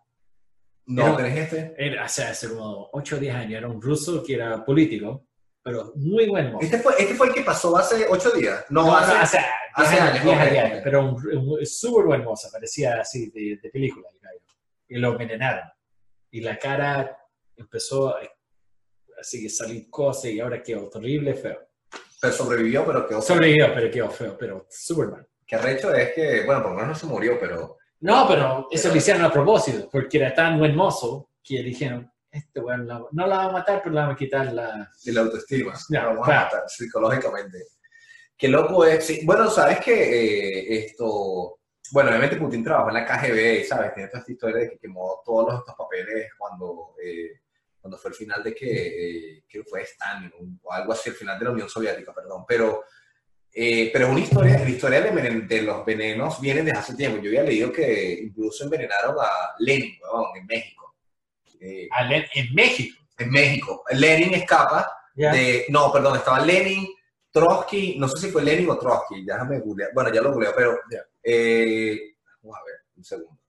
No, 0.89 1.03
Pero- 1.03 1.17
tenés 1.17 1.37
este. 1.37 1.73
Era, 1.77 2.05
o 2.05 2.09
sea, 2.09 2.29
hace 2.31 2.49
como 2.49 2.89
8 2.93 3.15
o 3.15 3.19
10 3.19 3.35
años, 3.35 3.57
era 3.57 3.67
un 3.67 3.81
ruso 3.81 4.23
que 4.23 4.33
era 4.33 4.63
político, 4.65 5.27
pero 5.63 5.91
muy 5.95 6.27
buen 6.27 6.51
mozo. 6.51 6.65
Este 6.65 6.79
fue, 6.79 6.93
este 6.97 7.13
fue 7.15 7.27
el 7.27 7.33
que 7.33 7.41
pasó 7.41 7.77
hace 7.77 8.05
ocho 8.09 8.31
días. 8.31 8.65
No, 8.69 8.85
No, 8.85 8.95
hace, 8.97 9.13
no, 9.13 9.19
hace, 9.19 9.37
hace 9.75 9.91
10 9.95 10.01
años, 10.01 10.23
10 10.23 10.35
ok, 10.35 10.41
años, 10.41 10.77
ok. 10.77 10.81
pero 10.83 11.05
un, 11.05 11.37
un 11.37 11.65
súper 11.65 12.05
buen 12.05 12.23
mozo, 12.23 12.49
parecía 12.51 12.99
así 12.99 13.29
de, 13.29 13.59
de 13.61 13.69
película. 13.69 14.07
Y 14.87 14.97
lo 14.97 15.11
envenenaron. 15.11 15.69
Y 16.31 16.41
la 16.41 16.57
cara 16.57 17.15
empezó 17.55 18.09
a- 18.09 18.21
así 19.21 19.43
que 19.43 19.49
salir 19.49 19.89
cosas 19.91 20.25
y 20.31 20.39
ahora 20.39 20.63
quedó 20.63 20.89
horrible, 20.91 21.35
feo. 21.35 21.59
pero 22.21 22.33
sobrevivió, 22.33 22.85
pero 22.85 23.07
quedó 23.07 23.21
Sobrevivió, 23.21 23.71
pero 23.75 23.91
quedó 23.91 24.09
feo, 24.09 24.35
pero 24.39 24.65
súper 24.69 25.07
mal. 25.09 25.27
Que 25.45 25.55
arrecho 25.55 25.93
es 25.93 26.13
que, 26.13 26.43
bueno, 26.45 26.61
por 26.63 26.71
lo 26.71 26.77
menos 26.77 26.89
no 26.89 26.95
se 26.95 27.05
murió, 27.05 27.37
pero 27.39 27.77
No, 28.01 28.25
pero 28.27 28.67
eso 28.71 28.89
lo 28.89 28.95
hicieron 28.95 29.23
a 29.23 29.31
propósito, 29.31 29.89
porque 29.91 30.17
era 30.17 30.33
tan 30.33 30.57
buen 30.57 30.75
mozo 30.75 31.29
que 31.43 31.61
dijeron, 31.63 32.11
este 32.31 32.59
weón 32.59 32.87
la- 32.87 33.03
no 33.11 33.27
la 33.27 33.37
va 33.37 33.43
a 33.45 33.51
matar, 33.51 33.81
pero 33.83 33.95
le 33.95 34.01
vamos 34.01 34.15
a 34.15 34.17
quitar 34.17 34.53
la... 34.53 34.89
de 35.03 35.11
la 35.11 35.21
autoestima. 35.21 35.73
Ya, 35.89 36.03
lo 36.03 36.09
vamos 36.09 36.25
claro. 36.25 36.41
a 36.41 36.43
matar 36.45 36.63
psicológicamente. 36.69 37.57
Qué 38.37 38.47
loco 38.47 38.85
es. 38.85 39.05
sí, 39.05 39.21
Bueno, 39.25 39.49
sabes 39.49 39.79
que 39.81 39.93
eh, 39.93 40.85
esto. 40.85 41.59
Bueno, 41.91 42.09
obviamente 42.11 42.37
Putin 42.37 42.63
trabajó 42.63 42.89
en 42.89 42.93
la 42.95 43.05
KGB, 43.05 43.65
¿sabes? 43.67 43.93
Tiene 43.95 44.09
toda 44.09 44.19
esta 44.19 44.31
historia 44.31 44.57
de 44.61 44.69
que 44.69 44.77
quemó 44.77 45.21
todos 45.25 45.59
estos 45.59 45.75
papeles 45.75 46.29
cuando, 46.37 46.93
eh, 47.03 47.41
cuando 47.81 47.97
fue 47.97 48.11
el 48.11 48.15
final 48.15 48.43
de 48.43 48.53
que, 48.53 48.67
eh, 49.37 49.43
creo 49.49 49.63
que 49.63 49.69
fue 49.69 49.81
Stalin 49.81 50.31
o 50.63 50.71
algo 50.71 50.93
así, 50.93 51.09
el 51.09 51.15
final 51.15 51.37
de 51.39 51.45
la 51.45 51.51
Unión 51.51 51.67
Soviética, 51.67 52.13
perdón. 52.13 52.45
Pero, 52.47 52.83
eh, 53.53 53.89
pero 53.91 54.05
es 54.05 54.11
una 54.11 54.19
historia, 54.21 54.59
la 54.59 54.69
historia 54.69 55.01
de, 55.01 55.61
los 55.61 55.85
venenos 55.85 56.39
viene 56.39 56.63
desde 56.63 56.77
hace 56.79 56.95
tiempo. 56.95 57.21
Yo 57.21 57.29
había 57.29 57.43
leído 57.43 57.71
que 57.71 58.19
incluso 58.23 58.63
envenenaron 58.63 59.15
a 59.19 59.53
Lenin, 59.59 59.97
weón, 60.01 60.37
en 60.37 60.45
México. 60.45 60.95
Eh, 61.59 61.87
a 61.91 62.03
Len- 62.03 62.27
en 62.33 62.53
México. 62.53 62.97
en 63.17 63.29
México. 63.31 63.83
Lenin 63.91 64.33
escapa 64.33 64.99
no, 65.69 65.91
perdón, 65.91 66.17
estaba 66.17 66.39
Lenin, 66.39 66.87
Trotsky, 67.31 67.97
no 67.99 68.07
sé 68.07 68.27
si 68.27 68.31
fue 68.31 68.43
Lenin 68.43 68.69
o 68.69 68.77
Trotsky, 68.77 69.23
déjame 69.23 69.59
googlear, 69.59 69.91
bueno, 69.93 70.13
ya 70.13 70.21
lo 70.21 70.31
googleo, 70.31 70.53
pero 70.55 70.79
eh, 71.21 72.15
vamos 72.41 72.57
a 72.57 72.63
ver, 72.63 72.75
un 72.95 73.03
segundo. 73.03 73.39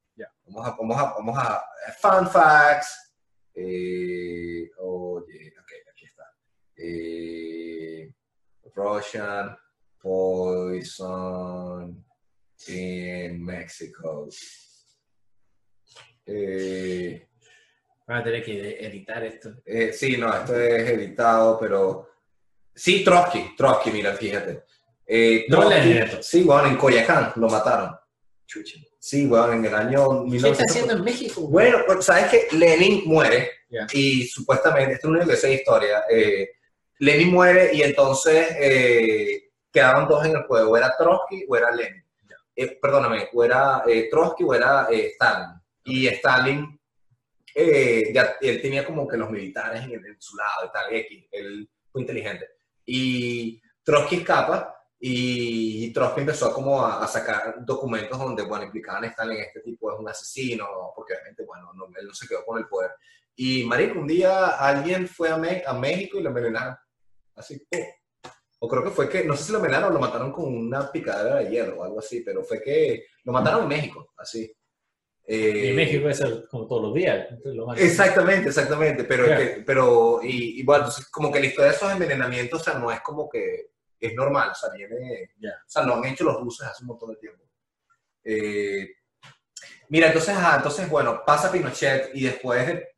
Vamos 0.44 0.66
a, 0.66 0.76
vamos 0.76 0.98
a, 0.98 1.04
vamos 1.14 1.38
a, 1.38 1.64
fun 2.00 2.28
facts, 2.28 3.14
eh, 3.54 4.68
oye, 4.78 5.54
ok, 5.60 5.72
aquí 5.92 6.06
está. 6.06 6.24
Eh, 6.76 8.12
Russian 8.74 9.56
poison 10.00 12.04
in 12.68 13.44
Mexico. 13.44 14.28
Eh, 16.26 17.26
Van 18.06 18.18
a 18.18 18.24
tener 18.24 18.44
que 18.44 18.78
editar 18.84 19.24
esto. 19.24 19.54
eh, 19.64 19.92
sí, 19.92 20.16
no, 20.16 20.34
esto 20.34 20.58
es 20.60 20.88
editado, 20.90 21.58
pero. 21.60 22.08
Sí, 22.74 23.04
Trotsky, 23.04 23.54
Trotsky, 23.56 23.90
mira, 23.90 24.14
fíjate. 24.14 24.64
Eh, 25.06 25.46
No 25.48 25.58
Trotsky- 25.60 25.70
esto. 26.04 26.22
Sí, 26.22 26.42
weón, 26.44 26.66
en 26.70 26.76
Coyacán 26.76 27.32
lo 27.36 27.48
mataron. 27.48 27.94
Sí, 28.98 29.26
weón, 29.26 29.54
en 29.54 29.64
el 29.64 29.74
año 29.74 30.24
¿Qué 30.28 30.36
está 30.36 30.48
1900. 30.48 30.70
haciendo 30.70 30.92
en 30.94 31.04
México? 31.04 31.40
Bueno, 31.48 31.78
pues, 31.86 32.04
sabes 32.04 32.26
que 32.30 32.56
Lenin 32.56 33.02
muere 33.06 33.50
Ya. 33.70 33.86
y 33.92 34.24
supuestamente, 34.26 34.94
esto 34.94 35.08
es 35.08 35.12
sé 35.36 35.48
de 35.48 35.54
historia. 35.54 36.04
eh, 36.10 36.50
Lenin 36.98 37.30
muere 37.30 37.70
y 37.74 37.82
entonces 37.82 38.48
eh, 38.60 39.49
quedaban 39.72 40.08
dos 40.08 40.24
en 40.24 40.36
el 40.36 40.42
juego: 40.44 40.76
era 40.76 40.94
Trotsky 40.96 41.44
o 41.48 41.56
era 41.56 41.70
Lenin. 41.70 42.04
Eh, 42.56 42.78
perdóname, 42.80 43.28
o 43.32 43.44
era 43.44 43.82
eh, 43.86 44.08
Trotsky 44.10 44.44
o 44.44 44.54
era 44.54 44.88
eh, 44.90 45.06
Stalin. 45.14 45.48
Y 45.84 46.06
Stalin, 46.08 46.78
eh, 47.54 48.12
ya, 48.12 48.36
él 48.40 48.60
tenía 48.60 48.84
como 48.84 49.08
que 49.08 49.16
los 49.16 49.30
militares 49.30 49.82
en, 49.84 49.92
en 50.04 50.20
su 50.20 50.36
lado 50.36 50.66
y 50.66 50.70
tal, 50.72 50.94
X, 50.94 51.26
él 51.32 51.70
fue 51.90 52.02
inteligente. 52.02 52.46
Y 52.84 53.60
Trotsky 53.82 54.16
escapa 54.16 54.76
y 54.98 55.90
Trotsky 55.92 56.20
empezó 56.20 56.52
como 56.52 56.84
a, 56.84 57.02
a 57.02 57.06
sacar 57.06 57.64
documentos 57.64 58.18
donde, 58.18 58.42
bueno, 58.42 58.66
implicaban 58.66 59.04
a 59.04 59.06
Stalin, 59.08 59.38
este 59.40 59.60
tipo 59.60 59.90
es 59.92 59.98
un 59.98 60.08
asesino, 60.08 60.66
porque 60.94 61.14
obviamente, 61.14 61.44
bueno, 61.44 61.72
no, 61.74 61.86
él 61.98 62.06
no 62.06 62.12
se 62.14 62.28
quedó 62.28 62.44
con 62.44 62.58
el 62.58 62.66
poder. 62.68 62.90
Y, 63.36 63.64
marico, 63.64 63.98
un 64.00 64.06
día 64.06 64.48
alguien 64.58 65.08
fue 65.08 65.30
a, 65.30 65.38
Me- 65.38 65.62
a 65.66 65.72
México 65.72 66.18
y 66.18 66.22
lo 66.22 66.28
envenenaron. 66.28 66.76
Así, 67.34 67.58
¡pum! 67.70 67.80
O 68.62 68.68
creo 68.68 68.84
que 68.84 68.90
fue 68.90 69.08
que, 69.08 69.24
no 69.24 69.36
sé 69.36 69.44
si 69.44 69.52
lo 69.52 69.58
envenenaron 69.58 69.90
o 69.90 69.94
lo 69.94 70.00
mataron 70.00 70.32
con 70.32 70.54
una 70.54 70.92
picadera 70.92 71.36
de 71.36 71.50
hierro 71.50 71.80
o 71.80 71.84
algo 71.84 71.98
así, 71.98 72.20
pero 72.20 72.44
fue 72.44 72.62
que 72.62 73.06
lo 73.24 73.32
mataron 73.32 73.62
en 73.62 73.68
México, 73.68 74.12
así. 74.18 74.42
Y 75.26 75.34
Eh, 75.34 75.70
en 75.70 75.76
México 75.76 76.08
es 76.08 76.20
el- 76.20 76.46
como 76.48 76.66
todos 76.66 76.82
los 76.82 76.94
días. 76.94 77.28
lo 77.44 77.72
Exactamente, 77.74 78.48
exactamente, 78.48 79.04
pero, 79.04 79.24
que- 79.26 79.62
pero 79.64 80.20
y, 80.22 80.60
y 80.60 80.62
bueno, 80.62 80.84
entonces 80.84 81.06
como 81.08 81.30
que 81.32 81.40
la 81.40 81.46
historia 81.46 81.70
de 81.70 81.76
esos 81.76 81.90
envenenamientos, 81.92 82.60
o 82.60 82.64
sea, 82.64 82.74
no 82.74 82.90
es 82.92 83.00
como 83.00 83.28
que 83.30 83.70
es 83.98 84.14
normal, 84.14 84.50
o 84.50 84.54
sea, 84.54 84.70
viene, 84.70 85.30
o 85.38 85.68
sea, 85.70 85.82
lo 85.84 85.94
han 85.96 86.04
hecho 86.06 86.24
los 86.24 86.40
rusos 86.40 86.66
hace 86.66 86.82
un 86.82 86.88
montón 86.88 87.10
de 87.10 87.16
tiempo. 87.16 87.44
Eh, 88.24 88.90
mira, 89.88 90.08
entonces, 90.08 90.30
ajá, 90.34 90.56
entonces, 90.56 90.88
bueno, 90.88 91.22
pasa 91.24 91.50
Pinochet 91.52 92.10
y 92.14 92.24
después, 92.24 92.66
de- 92.66 92.88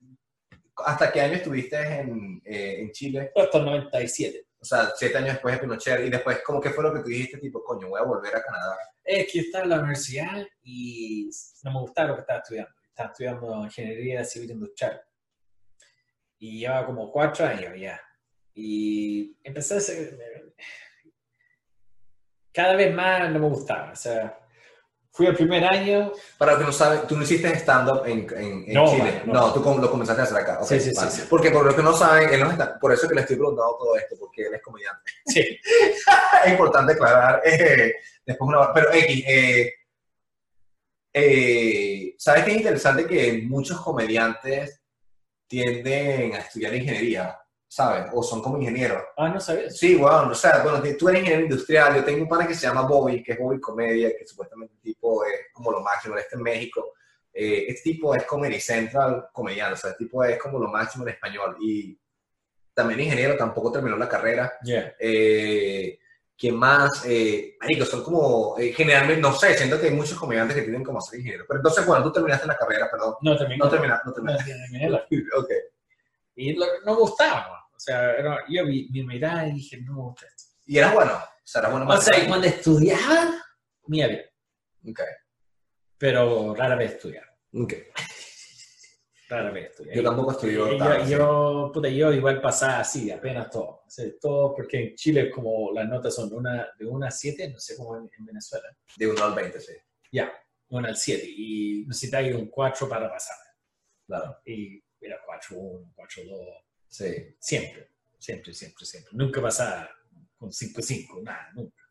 ¿hasta 0.85 1.13
qué 1.13 1.21
año 1.21 1.35
estuviste 1.35 1.77
en, 1.77 2.41
eh, 2.45 2.81
en 2.81 2.91
Chile? 2.93 3.31
Hasta 3.37 3.59
el 3.59 3.65
97. 3.65 4.47
O 4.63 4.65
sea, 4.65 4.93
siete 4.95 5.19
años 5.19 5.33
después 5.33 5.57
de 5.57 5.61
Pinochet 5.61 6.07
y 6.07 6.11
después, 6.11 6.39
¿cómo 6.47 6.61
que 6.61 6.71
fue 6.71 6.85
lo 6.85 6.95
que 6.95 7.01
tú 7.01 7.09
dijiste? 7.09 7.39
Tipo, 7.39 7.65
coño, 7.65 7.89
voy 7.89 8.01
a 8.01 8.05
volver 8.05 8.37
a 8.37 8.45
Canadá. 8.45 8.79
Es 9.03 9.33
que 9.33 9.41
estaba 9.41 9.65
en 9.65 9.71
la 9.71 9.81
universidad 9.81 10.47
y 10.63 11.29
no 11.65 11.73
me 11.73 11.81
gustaba 11.81 12.09
lo 12.09 12.15
que 12.15 12.21
estaba 12.21 12.39
estudiando. 12.39 12.73
Estaba 12.89 13.11
estudiando 13.11 13.65
ingeniería 13.65 14.25
civil 14.25 14.53
industrial. 14.53 15.03
Y 16.39 16.61
llevaba 16.61 16.87
como 16.87 17.11
cuatro 17.11 17.45
años 17.45 17.73
ya. 17.77 18.01
Y 18.55 19.37
empecé 19.43 19.75
a 19.75 19.79
hacer... 19.79 20.55
Cada 22.53 22.77
vez 22.77 22.95
más 22.95 23.31
no 23.33 23.41
me 23.41 23.49
gustaba. 23.49 23.91
O 23.91 23.97
sea, 23.97 24.42
fui 25.13 25.27
el 25.27 25.37
primer 25.37 25.63
año... 25.65 26.13
Para 26.39 26.53
los 26.53 26.61
que 26.61 26.67
no 26.67 26.73
saben, 26.73 27.01
tú 27.07 27.17
no 27.17 27.23
hiciste 27.23 27.55
stand-up 27.57 28.03
en, 28.07 28.27
en, 28.35 28.65
en 28.67 28.73
No, 28.75 28.91
Chile. 28.91 29.23
no. 29.27 29.33
No, 29.35 29.53
tú 29.53 29.61
lo 29.81 29.91
comenzaste 29.91 30.23
a 30.23 30.25
hacer 30.25 30.39
acá. 30.39 30.59
Sí, 30.65 30.81
sí, 30.81 30.91
sí, 30.91 30.97
vale. 30.97 31.11
sí. 31.11 31.23
Porque 31.29 31.51
por 31.51 31.65
los 31.67 31.75
que 31.75 31.83
no 31.83 31.93
saben, 31.93 32.31
él 32.33 32.41
no 32.41 32.51
está, 32.51 32.79
por 32.79 32.93
eso 32.93 33.03
es 33.03 33.09
que 33.11 33.15
le 33.15 33.21
estoy 33.21 33.37
preguntando 33.37 33.77
todo 33.79 33.97
esto, 33.97 34.17
porque 34.19 34.47
él 34.47 34.55
es 34.55 34.63
comediante. 34.63 35.11
Sí. 35.27 35.41
es 36.45 36.51
importante 36.51 36.95
aclarar. 36.95 37.43
eh, 37.45 37.95
después 38.25 38.49
una, 38.49 38.73
pero 38.73 38.93
X, 38.93 39.25
eh, 39.27 39.73
eh, 41.13 42.15
¿sabes 42.19 42.45
qué 42.45 42.51
es 42.53 42.57
interesante? 42.59 43.07
Que 43.07 43.43
muchos 43.47 43.81
comediantes 43.81 44.81
tienden 45.47 46.35
a 46.35 46.39
estudiar 46.39 46.75
ingeniería, 46.75 47.39
¿sabes? 47.75 48.11
O 48.13 48.23
son 48.23 48.43
como 48.43 48.59
ingenieros. 48.59 49.03
Ah, 49.17 49.31
no 49.31 49.41
sabías. 49.41 49.79
Sí, 49.79 49.95
bueno, 49.95 50.29
o 50.31 50.35
sea, 50.35 50.63
bueno, 50.63 50.83
tú 50.99 51.09
eres 51.09 51.23
ingeniero 51.23 51.45
industrial, 51.45 51.97
yo 51.97 52.05
tengo 52.05 52.23
un 52.23 52.29
pana 52.29 52.47
que 52.47 52.55
se 52.55 52.67
llama 52.67 52.83
Bobby, 52.83 53.23
que 53.23 53.33
es 53.33 53.39
Bobby 53.39 53.59
Comedia, 53.59 54.11
que 54.15 54.27
supuestamente 54.27 54.75
el 54.75 54.81
tipo 54.83 55.25
es 55.25 55.47
como 55.55 55.73
lo 55.73 55.81
máximo, 55.81 56.15
él 56.15 56.21
está 56.21 56.37
en 56.37 56.43
México. 56.43 56.93
Eh, 57.33 57.65
este 57.69 57.93
tipo 57.93 58.15
es 58.15 58.25
Comedy 58.25 58.61
Central 58.61 59.29
comediante, 59.33 59.73
o 59.73 59.77
sea, 59.79 59.91
este 59.93 60.05
tipo 60.05 60.23
es 60.23 60.39
como 60.39 60.59
lo 60.59 60.69
máximo 60.69 61.05
en 61.05 61.15
español. 61.15 61.57
Y 61.63 61.99
también 62.75 63.01
ingeniero, 63.01 63.39
tampoco 63.39 63.73
terminó 63.73 63.97
la 63.97 64.07
carrera. 64.09 64.53
Ya. 64.63 64.95
Eh, 65.01 65.99
¿Quién 66.37 66.57
más? 66.57 67.05
Eh, 67.07 67.57
marico, 67.59 67.87
son 67.87 68.03
como, 68.05 68.55
eh, 68.59 68.75
generalmente, 68.75 69.23
no 69.23 69.33
sé, 69.33 69.57
siento 69.57 69.81
que 69.81 69.87
hay 69.87 69.95
muchos 69.95 70.19
comediantes 70.19 70.57
que 70.57 70.63
tienen 70.63 70.85
como 70.85 71.01
ser 71.01 71.21
ingeniero. 71.21 71.47
Pero 71.49 71.61
entonces, 71.61 71.87
bueno, 71.87 72.05
tú 72.05 72.13
terminaste 72.13 72.47
la 72.47 72.57
carrera, 72.59 72.91
perdón. 72.91 73.15
No 73.23 73.35
terminé. 73.39 73.57
No 73.59 73.71
terminaste, 73.71 74.11
no 74.11 74.15
No 74.31 74.37
terminé 74.37 74.91
la- 74.91 75.07
Ok. 75.39 75.49
Y 76.35 76.53
lo- 76.55 76.67
no 76.85 76.97
gustaba. 76.97 77.62
Sea, 77.83 78.13
era- 78.15 78.39
yo 78.49 78.65
vi 78.67 78.89
mi 78.91 79.03
mirada 79.05 79.47
y 79.49 79.53
dije, 79.55 79.81
no 79.83 79.93
me 79.95 80.03
gusta 80.03 80.27
esto. 80.27 80.45
Y 80.67 80.79
eras 80.79 80.95
bueno, 80.95 81.13
o 81.15 81.41
sea, 81.43 81.61
eras 81.61 81.73
bueno 81.73 81.91
O 81.91 81.97
sea, 82.01 82.17
y 82.17 82.21
más. 82.21 82.29
cuando 82.29 82.47
estudiaba, 82.47 83.43
me 83.87 84.09
bien. 84.09 84.25
Ok, 84.89 85.01
Pero 85.99 86.55
rara 86.55 86.77
vez 86.77 86.93
estudiaba. 86.93 87.29
ok. 87.55 87.73
Rara 89.29 89.51
vez 89.51 89.71
estudiaba. 89.71 89.97
Yo 89.97 90.03
tampoco 90.03 90.33
estudié 90.33 90.55
yo, 90.55 91.07
yo, 91.07 91.71
puta, 91.73 91.89
yo 91.89 92.13
igual 92.13 92.43
pasaba 92.43 92.81
así, 92.81 93.11
apenas 93.11 93.49
todo. 93.49 93.83
O 93.87 93.89
sea, 93.89 94.05
todo 94.21 94.55
porque 94.55 94.79
en 94.91 94.95
Chile 94.95 95.31
como 95.31 95.73
las 95.73 95.89
notas 95.89 96.15
son 96.15 96.31
una, 96.35 96.69
de 96.79 96.85
1 96.87 97.07
a 97.07 97.11
7, 97.11 97.49
no 97.51 97.59
sé 97.59 97.75
cómo 97.77 97.97
en, 97.97 98.11
en 98.19 98.27
Venezuela. 98.27 98.69
De 98.95 99.07
1 99.07 99.25
al 99.25 99.35
20, 99.35 99.59
sí. 99.59 99.73
Ya, 100.13 100.31
1 100.69 100.87
al 100.87 100.97
7. 100.97 101.25
Y 101.27 101.85
necesitáis 101.87 102.35
un 102.35 102.49
4 102.51 102.87
para 102.89 103.11
pasar. 103.11 103.37
Claro. 104.07 104.39
Y 104.45 104.83
era 105.01 105.17
4, 105.25 105.57
1, 105.57 105.93
4, 105.95 106.23
2. 106.27 106.39
Sí. 106.93 107.35
Siempre, 107.39 107.89
siempre, 108.19 108.53
siempre, 108.53 108.85
siempre. 108.85 109.11
Nunca 109.15 109.41
pasaba 109.41 109.89
con 110.37 110.53
5, 110.53 110.83
5, 110.83 111.21
nada, 111.23 111.49
nunca. 111.55 111.83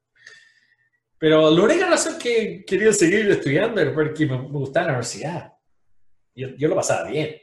Pero 1.17 1.49
la 1.49 1.61
única 1.61 1.89
razón 1.89 2.19
que 2.19 2.63
quería 2.65 2.93
seguir 2.93 3.29
estudiando 3.31 3.81
era 3.81 3.91
porque 3.93 4.27
me, 4.27 4.37
gustaba 4.37 4.85
la 4.87 4.91
universidad. 4.93 5.53
Yo, 6.35 6.49
yo 6.49 6.67
lo 6.67 6.75
pasaba 6.75 7.09
bien, 7.09 7.35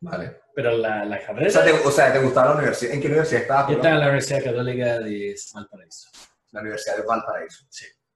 Vale. 0.00 0.40
pero 0.56 0.76
la, 0.76 1.04
la 1.04 1.18
O 1.18 1.26
carrera... 1.26 1.50
sea, 1.50 1.64
te, 1.64 1.70
o 1.70 1.90
sea, 1.90 2.12
¿te 2.12 2.18
gustaba 2.18 2.48
la 2.50 2.56
universidad? 2.56 2.94
¿En 2.94 3.00
qué 3.00 3.06
universidad 3.06 3.42
estabas? 3.42 3.68
yo 3.68 3.76
estaba 3.76 3.94
en 3.94 4.00
la 4.00 4.06
Universidad 4.06 4.44
Católica 4.44 4.98
de 4.98 5.36
Valparaíso. 5.54 6.10
La 6.50 6.60
Universidad 6.62 6.96
de 6.96 7.02
Valparaíso. 7.02 7.64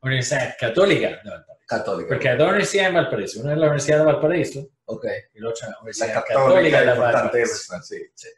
Universidad 0.03 0.57
Católica 0.59 1.09
de 1.09 1.31
Valparaíso. 1.31 1.67
Católica. 1.69 2.09
Porque 2.09 2.29
hay 2.29 2.37
dos 2.37 2.49
universidades 2.49 2.89
en 2.89 2.95
Valparaíso. 2.97 3.41
Una 3.43 3.53
es 3.53 3.59
la 3.59 3.67
Universidad 3.67 3.99
de 3.99 4.05
Valparaíso 4.05 4.69
Ok. 4.87 5.05
y 5.35 5.41
la 5.41 5.49
otra 5.51 5.67
es 5.67 5.71
la 5.73 5.79
Universidad 5.79 6.15
católica, 6.15 6.45
Católica 6.45 6.81
de 6.81 6.99
Valparaíso. 6.99 7.83
sí. 7.83 7.99
sí. 8.15 8.29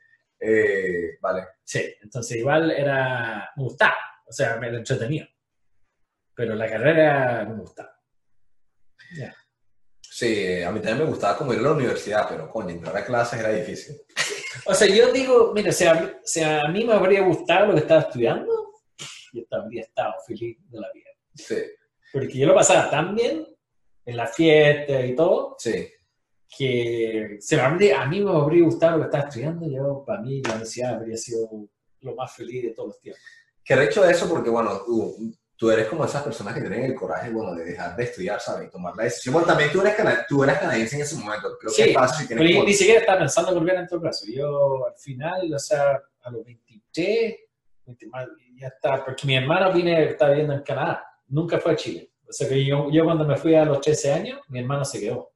Eh, 0.40 1.18
vale. 1.20 1.46
Sí, 1.64 1.94
entonces 2.02 2.36
igual 2.36 2.70
era, 2.70 3.50
me 3.56 3.64
gustaba, 3.64 3.96
o 4.26 4.32
sea, 4.32 4.56
me 4.56 4.70
lo 4.70 4.78
entretenía. 4.78 5.28
Pero 6.34 6.54
la 6.54 6.68
carrera 6.68 7.44
me 7.48 7.56
gustaba. 7.56 8.00
Ya. 9.16 9.34
Sí, 10.00 10.62
a 10.62 10.70
mí 10.70 10.80
también 10.80 10.98
me 10.98 11.10
gustaba 11.10 11.36
como 11.36 11.52
ir 11.52 11.60
a 11.60 11.62
la 11.62 11.72
universidad, 11.72 12.26
pero 12.28 12.50
coño, 12.50 12.70
entrar 12.70 12.96
a 12.96 13.04
clases 13.04 13.40
era 13.40 13.50
difícil. 13.50 13.96
O 14.64 14.74
sea, 14.74 14.88
yo 14.88 15.12
digo, 15.12 15.52
mira, 15.54 15.70
si 15.72 15.84
a, 15.84 16.20
si 16.24 16.42
a 16.42 16.64
mí 16.68 16.84
me 16.84 16.94
habría 16.94 17.20
gustado 17.22 17.66
lo 17.66 17.74
que 17.74 17.80
estaba 17.80 18.00
estudiando, 18.00 18.72
yo 19.32 19.42
habría 19.50 19.82
estado 19.82 20.14
feliz 20.26 20.58
de 20.68 20.80
la 20.80 20.90
vida. 20.92 21.10
Sí, 21.34 21.56
Porque 22.12 22.36
yo 22.36 22.46
lo 22.46 22.54
pasaba 22.54 22.90
tan 22.90 23.14
bien 23.14 23.46
en 24.04 24.16
la 24.16 24.26
fiesta 24.26 25.04
y 25.04 25.14
todo, 25.14 25.54
sí. 25.58 25.88
Que 26.56 27.36
si 27.40 27.56
a 27.58 27.68
mí, 27.68 27.90
a 27.90 28.06
mí 28.06 28.20
me 28.20 28.30
habría 28.30 28.64
gustado 28.64 28.96
lo 28.96 29.02
que 29.02 29.06
estaba 29.06 29.24
estudiando, 29.28 29.68
yo, 29.68 30.02
para 30.06 30.20
mí, 30.22 30.40
la 30.42 30.50
universidad 30.52 30.94
habría 30.94 31.16
sido 31.16 31.48
lo 32.00 32.14
más 32.14 32.32
feliz 32.34 32.62
de 32.64 32.70
todos 32.70 32.88
los 32.90 33.00
tiempos. 33.00 33.22
Que 33.64 33.76
de 33.76 33.84
hecho 33.84 34.04
eso 34.04 34.28
porque, 34.28 34.48
bueno, 34.48 34.80
tú, 34.86 35.14
tú 35.56 35.70
eres 35.70 35.86
como 35.88 36.04
esas 36.06 36.22
personas 36.22 36.54
que 36.54 36.60
tienen 36.60 36.84
el 36.84 36.94
coraje, 36.94 37.30
bueno, 37.30 37.54
de 37.54 37.64
dejar 37.64 37.94
de 37.96 38.04
estudiar, 38.04 38.40
¿sabes? 38.40 38.68
Y 38.68 38.70
tomar 38.70 38.96
la 38.96 39.04
decisión. 39.04 39.34
Bueno, 39.34 39.46
también 39.46 39.70
tú 39.70 39.80
eres, 39.82 39.94
cana- 39.94 40.24
tú 40.28 40.42
eras 40.42 40.58
canadiense 40.58 40.96
en 40.96 41.02
ese 41.02 41.16
momento. 41.16 41.48
Creo 41.60 41.70
que 41.76 41.82
Sí, 41.82 41.88
es 41.90 41.94
fácil 41.94 42.26
si 42.26 42.34
Pero 42.34 42.50
como- 42.54 42.64
ni 42.64 42.72
siquiera 42.72 43.00
estaba 43.00 43.18
pensando 43.18 43.50
en 43.52 43.58
volver 43.58 43.74
en 43.76 43.86
todo 43.86 44.00
caso. 44.00 44.24
Yo 44.32 44.86
al 44.86 44.94
final, 44.96 45.52
o 45.52 45.58
sea, 45.58 46.00
a 46.22 46.30
los 46.30 46.44
23, 46.44 47.36
20 47.84 48.06
más, 48.06 48.26
ya 48.56 48.68
está, 48.68 49.04
porque 49.04 49.26
mi 49.26 49.36
hermano 49.36 49.72
vine, 49.72 50.10
está 50.10 50.28
viviendo 50.30 50.54
en 50.54 50.62
Canadá, 50.62 51.04
nunca 51.28 51.58
fue 51.58 51.72
a 51.72 51.76
Chile. 51.76 52.10
O 52.28 52.32
sea 52.32 52.48
que 52.48 52.64
yo, 52.64 52.88
yo 52.90 53.04
cuando 53.04 53.24
me 53.24 53.36
fui 53.36 53.54
a 53.54 53.64
los 53.64 53.80
13 53.80 54.12
años, 54.12 54.40
mi 54.48 54.60
hermano 54.60 54.84
se 54.84 55.00
quedó, 55.00 55.32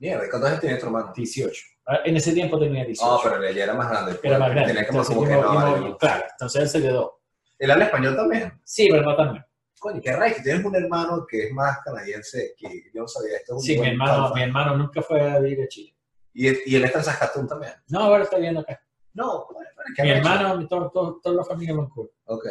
Mierda, 0.00 0.24
¿cuántos 0.30 0.50
años 0.50 0.60
tiene 0.60 0.76
tu 0.76 0.86
hermano? 0.86 1.12
18. 1.14 1.62
Ah, 1.86 1.98
En 2.04 2.16
ese 2.16 2.32
tiempo 2.32 2.58
tenía 2.58 2.84
18. 2.84 3.06
No, 3.12 3.20
pero 3.22 3.42
ella 3.44 3.64
era 3.64 3.74
más 3.74 3.88
grande. 3.88 4.18
Era 4.22 4.38
más 4.38 4.50
grande. 4.50 4.72
Tenía 4.74 4.86
como, 4.88 5.00
Entonces, 5.00 5.14
como 5.16 5.26
que 5.28 5.34
no, 5.34 5.42
yo- 5.42 5.54
vale, 5.54 5.88
no. 5.90 5.98
claro, 5.98 6.24
entonces 6.32 6.62
él 6.62 6.68
se 6.68 6.82
quedó. 6.82 7.20
¿Él 7.58 7.70
habla 7.70 7.84
español 7.86 8.16
también? 8.16 8.52
Sí, 8.64 8.88
pero 8.90 9.02
no 9.02 9.16
también. 9.16 9.44
Coño, 9.78 10.00
qué 10.02 10.12
raro 10.12 10.34
que 10.34 10.42
tienes 10.42 10.64
un 10.64 10.74
hermano 10.74 11.26
que 11.28 11.46
es 11.46 11.52
más 11.52 11.78
canadiense 11.84 12.54
que 12.56 12.68
yo 12.92 13.02
no 13.02 13.08
sabía. 13.08 13.36
Esto 13.36 13.52
es 13.54 13.56
un 13.58 13.62
Sí, 13.62 13.78
mi 13.78 13.88
hermano, 13.88 14.32
mi 14.34 14.42
hermano 14.42 14.76
nunca 14.76 15.00
fue 15.02 15.20
a 15.20 15.38
vivir 15.38 15.62
a 15.64 15.68
Chile. 15.68 15.94
Y, 16.34 16.48
y 16.72 16.76
él 16.76 16.84
está 16.84 16.98
en 16.98 17.04
Saskatoon 17.04 17.46
también. 17.46 17.72
No, 17.88 18.00
ahora 18.00 18.24
está 18.24 18.36
viviendo 18.36 18.60
acá. 18.60 18.80
No, 19.14 19.46
bueno, 19.52 19.70
Mi 20.02 20.10
hermano, 20.10 20.58
mi- 20.58 20.68
todo- 20.68 20.90
todo- 20.90 21.20
toda 21.22 21.36
la 21.36 21.44
familia 21.44 21.70
en 21.72 21.78
Vancouver. 21.78 22.10
Ok. 22.24 22.46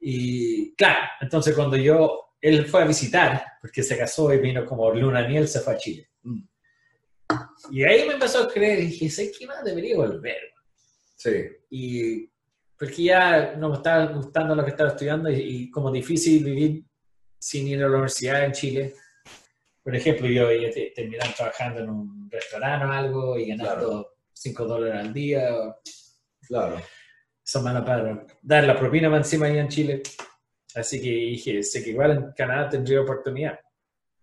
Y 0.00 0.74
claro, 0.74 1.00
entonces 1.20 1.54
cuando 1.54 1.76
yo, 1.76 2.34
él 2.40 2.66
fue 2.66 2.82
a 2.82 2.86
visitar, 2.86 3.44
porque 3.60 3.82
se 3.82 3.96
casó 3.98 4.32
y 4.32 4.38
vino 4.38 4.64
como 4.66 4.90
luna 4.92 5.22
de 5.22 5.28
miel, 5.28 5.48
se 5.48 5.60
fue 5.60 5.74
a 5.74 5.76
Chile. 5.76 6.08
Mm. 6.22 6.40
Y 7.70 7.84
ahí 7.84 8.06
me 8.06 8.14
empezó 8.14 8.42
a 8.42 8.48
creer 8.48 8.80
y 8.80 8.86
dije, 8.86 9.10
sé 9.10 9.32
que 9.32 9.46
más 9.46 9.64
debería 9.64 9.96
volver. 9.96 10.52
Sí. 11.16 11.48
Y 11.70 12.30
porque 12.78 13.02
ya 13.04 13.54
no 13.56 13.68
me 13.68 13.76
estaba 13.76 14.06
gustando 14.06 14.54
lo 14.54 14.64
que 14.64 14.70
estaba 14.70 14.90
estudiando 14.90 15.30
y, 15.30 15.40
y 15.40 15.70
como 15.70 15.90
difícil 15.90 16.44
vivir 16.44 16.84
sin 17.42 17.66
ir 17.66 17.78
a 17.78 17.88
la 17.88 17.94
universidad 17.94 18.44
en 18.44 18.52
Chile. 18.52 18.94
Por 19.82 19.96
ejemplo, 19.96 20.28
yo 20.28 20.46
terminaba 20.94 21.34
trabajando 21.34 21.80
en 21.80 21.90
un 21.90 22.30
restaurante 22.30 22.86
o 22.86 22.92
algo 22.92 23.38
y 23.38 23.48
ganando 23.48 24.14
5 24.32 24.64
dólares 24.64 25.06
al 25.06 25.12
día. 25.12 25.50
Claro. 26.46 26.80
Son 27.42 27.64
malas 27.64 27.84
para 27.84 28.24
dar 28.40 28.64
la 28.64 28.78
propina 28.78 29.10
más 29.10 29.26
encima 29.26 29.46
allá 29.46 29.60
en 29.60 29.68
Chile. 29.68 30.02
Así 30.76 31.02
que 31.02 31.08
dije, 31.08 31.62
sé 31.64 31.82
que 31.82 31.90
igual 31.90 32.10
en 32.12 32.32
Canadá 32.32 32.68
tendría 32.68 33.00
oportunidad. 33.00 33.58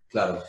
Claro. 0.08 0.42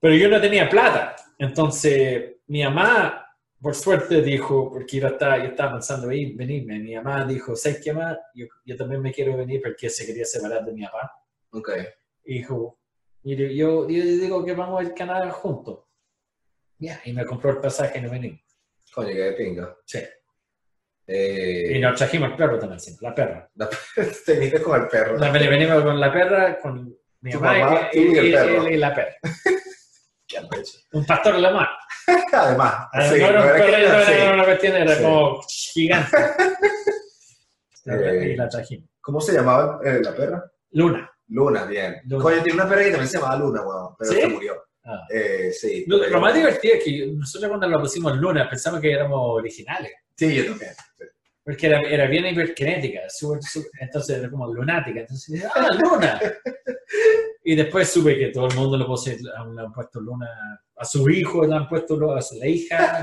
Pero 0.00 0.14
yo 0.16 0.28
no 0.28 0.40
tenía 0.40 0.68
plata. 0.68 1.14
Entonces, 1.38 2.36
mi 2.48 2.62
mamá, 2.64 3.24
por 3.60 3.74
suerte, 3.74 4.22
dijo, 4.22 4.70
porque 4.70 4.98
yo 5.00 5.06
estaba, 5.08 5.38
yo 5.38 5.44
estaba 5.50 5.72
pensando 5.72 6.10
en 6.10 6.36
venirme, 6.36 6.78
mi 6.80 6.94
mamá 6.96 7.24
dijo, 7.24 7.54
¿sabes 7.56 7.80
qué 7.82 7.92
más? 7.92 8.18
Yo, 8.34 8.46
yo 8.64 8.76
también 8.76 9.00
me 9.00 9.12
quiero 9.12 9.36
venir 9.36 9.60
porque 9.62 9.88
se 9.88 10.04
quería 10.06 10.24
separar 10.24 10.64
de 10.64 10.72
mi 10.72 10.84
papá. 10.84 11.12
Ok. 11.50 11.70
Y 12.24 12.38
dijo, 12.38 12.78
mire, 13.22 13.54
yo, 13.54 13.88
yo 13.88 14.02
digo 14.02 14.44
que 14.44 14.52
vamos 14.52 14.84
a 14.84 14.94
Canadá 14.94 15.30
juntos. 15.30 15.80
Ya, 16.78 17.00
y 17.04 17.12
me 17.12 17.24
compró 17.24 17.50
el 17.50 17.58
pasaje 17.58 17.98
y 17.98 18.02
nos 18.02 18.10
venimos. 18.12 18.40
Coño, 18.94 19.08
qué 19.08 19.14
de 19.18 19.32
pinga. 19.32 19.76
Sí. 19.84 19.98
Eh, 21.06 21.72
Y 21.74 21.78
nos 21.78 21.96
trajimos 21.98 22.30
el 22.30 22.36
perro 22.36 22.58
también, 22.58 22.78
sí, 22.80 22.96
la 23.00 23.14
perra. 23.14 23.50
te 24.26 24.34
viniste 24.34 24.62
con 24.62 24.80
el 24.82 24.88
perro. 24.88 25.16
La, 25.18 25.30
venimos 25.30 25.82
con 25.82 25.98
la 25.98 26.12
perra, 26.12 26.58
con 26.60 26.96
mi 27.20 27.32
mamá, 27.32 27.58
mamá, 27.58 27.88
y, 27.92 28.06
tú 28.06 28.12
y 28.14 28.18
el 28.18 28.26
y- 28.26 28.32
perro. 28.32 28.70
y 28.70 28.76
la 28.76 28.94
perra. 28.94 29.16
Un 30.92 31.04
pastor 31.06 31.34
alemán. 31.34 31.66
Además, 32.32 32.88
Ah, 32.92 33.02
sí, 33.08 33.18
no 33.20 33.26
era 33.26 33.40
un 33.42 33.48
perro, 33.48 33.66
no 33.68 33.98
era 34.12 34.34
una 34.34 34.44
cuestión, 34.44 34.76
era 34.76 34.94
Sí. 34.94 35.02
como 35.02 35.40
gigante. 35.48 36.16
Eh. 37.86 38.34
la 38.36 38.48
trajimos. 38.48 38.88
¿Cómo 39.00 39.20
se 39.20 39.32
llamaba 39.32 39.80
eh, 39.82 40.00
la 40.02 40.14
perra? 40.14 40.44
Luna. 40.72 41.10
Luna, 41.28 41.64
bien. 41.64 41.96
Luna. 42.04 42.22
Coño, 42.22 42.42
tiene 42.42 42.60
una 42.60 42.68
perra 42.68 42.82
que 42.84 42.90
también 42.90 43.08
se 43.08 43.18
llamaba 43.18 43.36
Luna, 43.38 43.62
weón, 43.62 43.94
pero 43.98 44.10
¿Sí? 44.12 44.20
se 44.20 44.28
murió. 44.28 44.62
Ah. 44.84 45.06
Eh, 45.10 45.50
sí. 45.52 45.84
Lo, 45.86 45.96
lo 46.06 46.20
más 46.20 46.34
divertido 46.34 46.74
es 46.74 46.84
que 46.84 47.06
nosotros 47.14 47.48
cuando 47.48 47.66
lo 47.68 47.80
pusimos 47.80 48.14
Luna 48.18 48.48
pensamos 48.48 48.80
que 48.80 48.92
éramos 48.92 49.18
originales. 49.38 49.92
Sí, 50.16 50.34
yo 50.34 50.46
también. 50.50 50.72
sí. 50.98 51.04
Porque 51.48 51.66
era, 51.66 51.80
era 51.80 52.06
bien 52.06 52.26
hiperkinética, 52.26 53.08
súper- 53.08 53.40
entonces 53.80 54.18
era 54.18 54.28
como 54.30 54.52
lunática. 54.52 55.00
Entonces 55.00 55.42
¡ah, 55.54 55.68
Luna! 55.80 56.20
y 57.42 57.54
después 57.54 57.88
supe 57.88 58.18
que 58.18 58.26
todo 58.28 58.48
el 58.48 58.54
mundo 58.54 58.76
le, 58.76 58.84
puse, 58.84 59.16
le 59.18 59.60
han 59.62 59.72
puesto 59.72 59.98
Luna 59.98 60.26
a 60.76 60.84
su 60.84 61.08
hijo, 61.08 61.46
le 61.46 61.54
han 61.56 61.66
puesto 61.66 61.96
Luna 61.96 62.18
a 62.18 62.22
su 62.22 62.34
hija, 62.44 63.00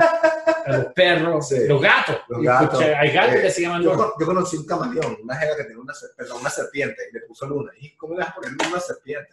a 0.63 0.71
los 0.77 0.85
perros, 0.93 1.47
Sí. 1.49 1.67
los 1.67 1.81
gatos. 1.81 2.17
Los 2.27 2.43
gatos. 2.43 2.73
escuché, 2.79 2.95
hay 2.95 3.11
gatos 3.11 3.35
Eh, 3.35 3.41
que 3.41 3.49
se 3.49 3.61
llaman 3.63 3.83
Luna. 3.83 4.05
yo 4.19 4.25
conocí 4.27 4.57
un 4.57 4.65
camaleón, 4.67 5.17
una 5.23 5.35
jeva 5.37 5.55
que 5.57 5.63
tenía 5.63 5.79
una, 5.79 5.93
perdón, 6.15 6.37
una 6.41 6.49
serpiente 6.51 7.01
y 7.09 7.13
le 7.15 7.21
puso 7.21 7.47
Luna. 7.47 7.71
Y 7.79 7.95
¿cómo 7.95 8.13
le 8.13 8.19
vas 8.19 8.29
a 8.29 8.35
poner 8.35 8.51
una 8.69 8.79
serpiente, 8.79 9.29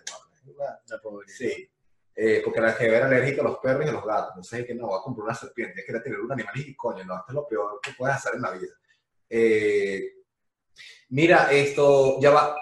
una- 0.47 0.81
La 0.89 0.99
pobre. 1.03 1.29
Sí. 1.29 1.69
Eh, 2.15 2.41
porque 2.45 2.61
la 2.63 2.73
jeva 2.73 2.97
era 2.97 3.07
alérgica 3.07 3.43
a 3.43 3.45
los 3.45 3.59
perros 3.59 3.85
y 3.85 3.89
a 3.89 3.93
los 3.93 4.05
gatos. 4.07 4.29
Entonces 4.31 4.59
dije 4.61 4.69
que 4.69 4.75
no, 4.75 4.87
voy 4.87 4.99
a 4.99 5.03
comprar 5.03 5.25
una 5.27 5.35
serpiente. 5.35 5.81
Es 5.81 5.87
que 5.87 6.01
tener 6.01 6.19
un 6.19 6.33
animal 6.33 6.55
y 6.57 6.75
coño, 6.75 7.05
no, 7.05 7.15
esto 7.17 7.27
es 7.29 7.35
lo 7.35 7.47
peor 7.47 7.79
que 7.83 7.93
puedes 7.93 8.17
hacer 8.17 8.35
en 8.37 8.43
la 8.43 8.51
vida. 8.53 8.69
Eh, 9.35 10.13
mira, 11.09 11.51
esto 11.51 12.19
ya 12.21 12.31
va. 12.31 12.55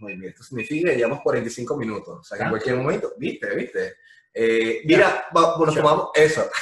Muy 0.00 0.16
bien, 0.16 0.30
esto 0.32 0.42
significa 0.42 0.90
que 0.90 0.96
llevamos 0.96 1.20
45 1.22 1.76
minutos. 1.76 2.18
O 2.20 2.22
sea, 2.24 2.36
que 2.36 2.42
en 2.42 2.48
¿Ah? 2.48 2.50
cualquier 2.50 2.76
momento, 2.76 3.12
viste, 3.16 3.54
viste. 3.54 3.94
Eh, 4.34 4.80
mira, 4.84 5.26
va- 5.36 5.54
tomamos 5.56 6.08
eso. 6.14 6.48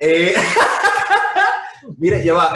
Eh, 0.00 0.32
mira, 1.98 2.18
ya 2.22 2.32
va. 2.32 2.54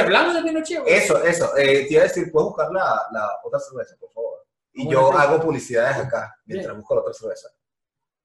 hablamos 0.00 0.34
de 0.34 0.42
Pinochet. 0.42 0.82
eso, 0.84 1.22
eso. 1.22 1.56
Eh, 1.56 1.86
te 1.86 1.92
iba 1.94 2.00
a 2.02 2.06
decir, 2.08 2.28
¿puedes 2.32 2.48
buscar 2.48 2.72
la, 2.72 3.02
la 3.12 3.28
otra 3.44 3.60
cerveza, 3.60 3.94
por 4.00 4.10
favor? 4.12 4.44
Y 4.72 4.80
¿Cómo 4.80 4.90
yo 4.92 4.98
tengo? 5.06 5.18
hago 5.18 5.40
publicidades 5.40 5.98
acá, 5.98 6.34
mientras 6.44 6.76
busco 6.76 6.96
la 6.96 7.00
otra 7.02 7.12
cerveza. 7.14 7.50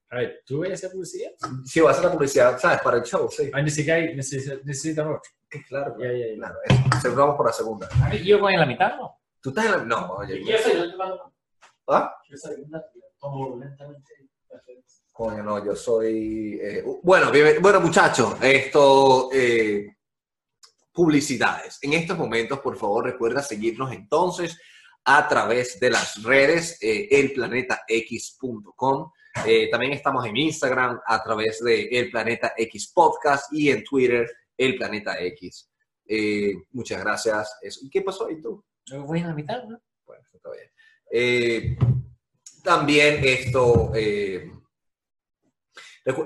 A 0.10 0.16
ver, 0.18 0.42
¿tú 0.46 0.60
ves 0.60 0.72
esa 0.72 0.90
publicidad? 0.92 1.32
Sí, 1.66 1.82
voy 1.82 1.90
a 1.90 1.92
hacer 1.92 2.06
la 2.06 2.12
publicidad, 2.14 2.58
¿sabes? 2.60 2.80
Para 2.82 2.98
el 2.98 3.04
show, 3.04 3.30
sí. 3.30 3.50
Ah, 3.54 3.62
necesitan, 3.62 4.16
necesitan, 4.16 4.62
necesitan 4.64 5.08
otro. 5.08 5.22
Que 5.50 5.62
claro, 5.64 5.96
Ya, 6.00 6.12
ya, 6.12 6.28
ya. 6.28 6.36
claro. 6.36 6.56
Eso. 6.98 7.16
Vamos 7.16 7.36
por 7.36 7.46
la 7.48 7.54
segunda. 7.54 7.90
A 8.04 8.10
ver, 8.10 8.24
yo 8.24 8.40
voy 8.40 8.54
en 8.54 8.60
la 8.62 8.66
mitad, 8.66 8.96
¿no? 8.98 9.20
¿Tú 9.42 9.50
estás 9.50 9.66
en 9.66 9.72
la...? 9.72 9.78
No, 9.84 10.14
oye. 10.16 10.44
Yo 10.46 10.58
soy 10.58 10.72
el 10.74 10.82
último. 10.84 11.34
¿Ah? 11.88 12.14
Yo 12.30 12.38
soy 12.38 12.56
el 12.56 12.66
tomo 13.20 13.58
lentamente. 13.60 14.12
Coño, 15.12 15.44
no, 15.44 15.66
yo 15.66 15.76
soy... 15.76 16.58
eh, 16.62 16.84
bueno, 17.04 17.30
bien- 17.32 17.62
bueno, 17.62 17.82
muchachos, 17.82 18.36
esto... 18.42 19.30
eh, 19.34 19.94
publicidades. 20.94 21.80
En 21.82 21.94
estos 21.94 22.18
momentos, 22.18 22.60
por 22.60 22.78
favor, 22.78 23.04
recuerda 23.06 23.42
seguirnos 23.44 23.92
entonces 23.92 24.58
a 25.06 25.28
través 25.28 25.80
de 25.80 25.90
las 25.92 26.24
redes 26.24 26.78
eh, 26.82 27.08
elplanetax.com. 27.12 29.12
Eh, 29.46 29.70
también 29.70 29.94
estamos 29.94 30.26
en 30.26 30.38
Instagram 30.38 31.00
a 31.06 31.24
través 31.24 31.64
de 31.64 31.84
El 31.86 32.10
Planeta 32.10 32.54
X 32.58 32.92
Podcast 32.94 33.52
y 33.54 33.70
en 33.70 33.84
Twitter 33.84 34.30
El 34.58 34.76
Planeta 34.76 35.20
X. 35.20 35.70
Eh, 36.06 36.54
muchas 36.72 37.04
gracias. 37.04 37.58
Eso. 37.62 37.82
¿Y 37.84 37.90
qué 37.90 38.02
pasó 38.02 38.28
ahí 38.28 38.42
tú? 38.42 38.64
Yo 38.86 39.04
voy 39.04 39.20
en 39.20 39.28
la 39.28 39.34
mitad, 39.34 39.64
¿no? 39.64 39.80
Bueno, 40.06 40.24
está 40.34 40.50
bien. 40.52 40.72
Eh, 41.12 41.78
también 42.64 43.22
esto, 43.24 43.92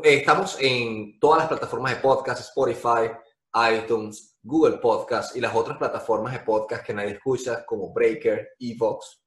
estamos 0.03 0.57
en 0.59 1.19
todas 1.19 1.39
las 1.39 1.47
plataformas 1.47 1.95
de 1.95 2.01
podcast, 2.01 2.41
Spotify, 2.41 3.11
iTunes, 3.53 4.37
Google 4.41 4.77
Podcast 4.77 5.35
y 5.35 5.41
las 5.41 5.55
otras 5.55 5.77
plataformas 5.77 6.33
de 6.33 6.39
podcast 6.39 6.85
que 6.85 6.93
nadie 6.93 7.11
escucha 7.11 7.65
como 7.65 7.93
Breaker, 7.93 8.49
Evox, 8.59 9.20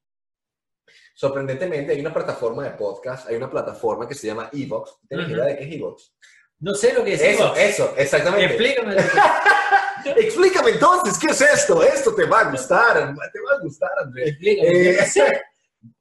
Sorprendentemente, 1.14 1.92
hay 1.92 2.00
una 2.00 2.12
plataforma 2.12 2.64
de 2.64 2.70
podcast, 2.70 3.28
hay 3.28 3.36
una 3.36 3.50
plataforma 3.50 4.06
que 4.08 4.14
se 4.14 4.26
llama 4.26 4.50
Evox. 4.52 4.98
¿Tienes 5.08 5.28
idea 5.28 5.44
de 5.44 5.56
qué 5.56 5.64
es 5.64 5.74
Evox? 5.74 6.14
No 6.60 6.74
sé 6.74 6.92
lo 6.94 7.04
que 7.04 7.14
es 7.14 7.20
Eso, 7.22 7.44
Evox. 7.46 7.58
eso, 7.60 7.94
exactamente. 7.96 8.46
Explícame. 8.46 8.96
Explícame 10.16 10.70
entonces, 10.70 11.18
¿qué 11.18 11.28
es 11.28 11.40
esto? 11.40 11.82
Esto 11.82 12.14
te 12.14 12.24
va 12.24 12.40
a 12.40 12.50
gustar, 12.50 12.94
te 13.32 13.40
va 13.40 13.56
a 13.56 13.60
gustar, 13.62 13.90
Andrés. 14.02 14.28
Explícame. 14.30 14.90
Eh. 14.90 15.42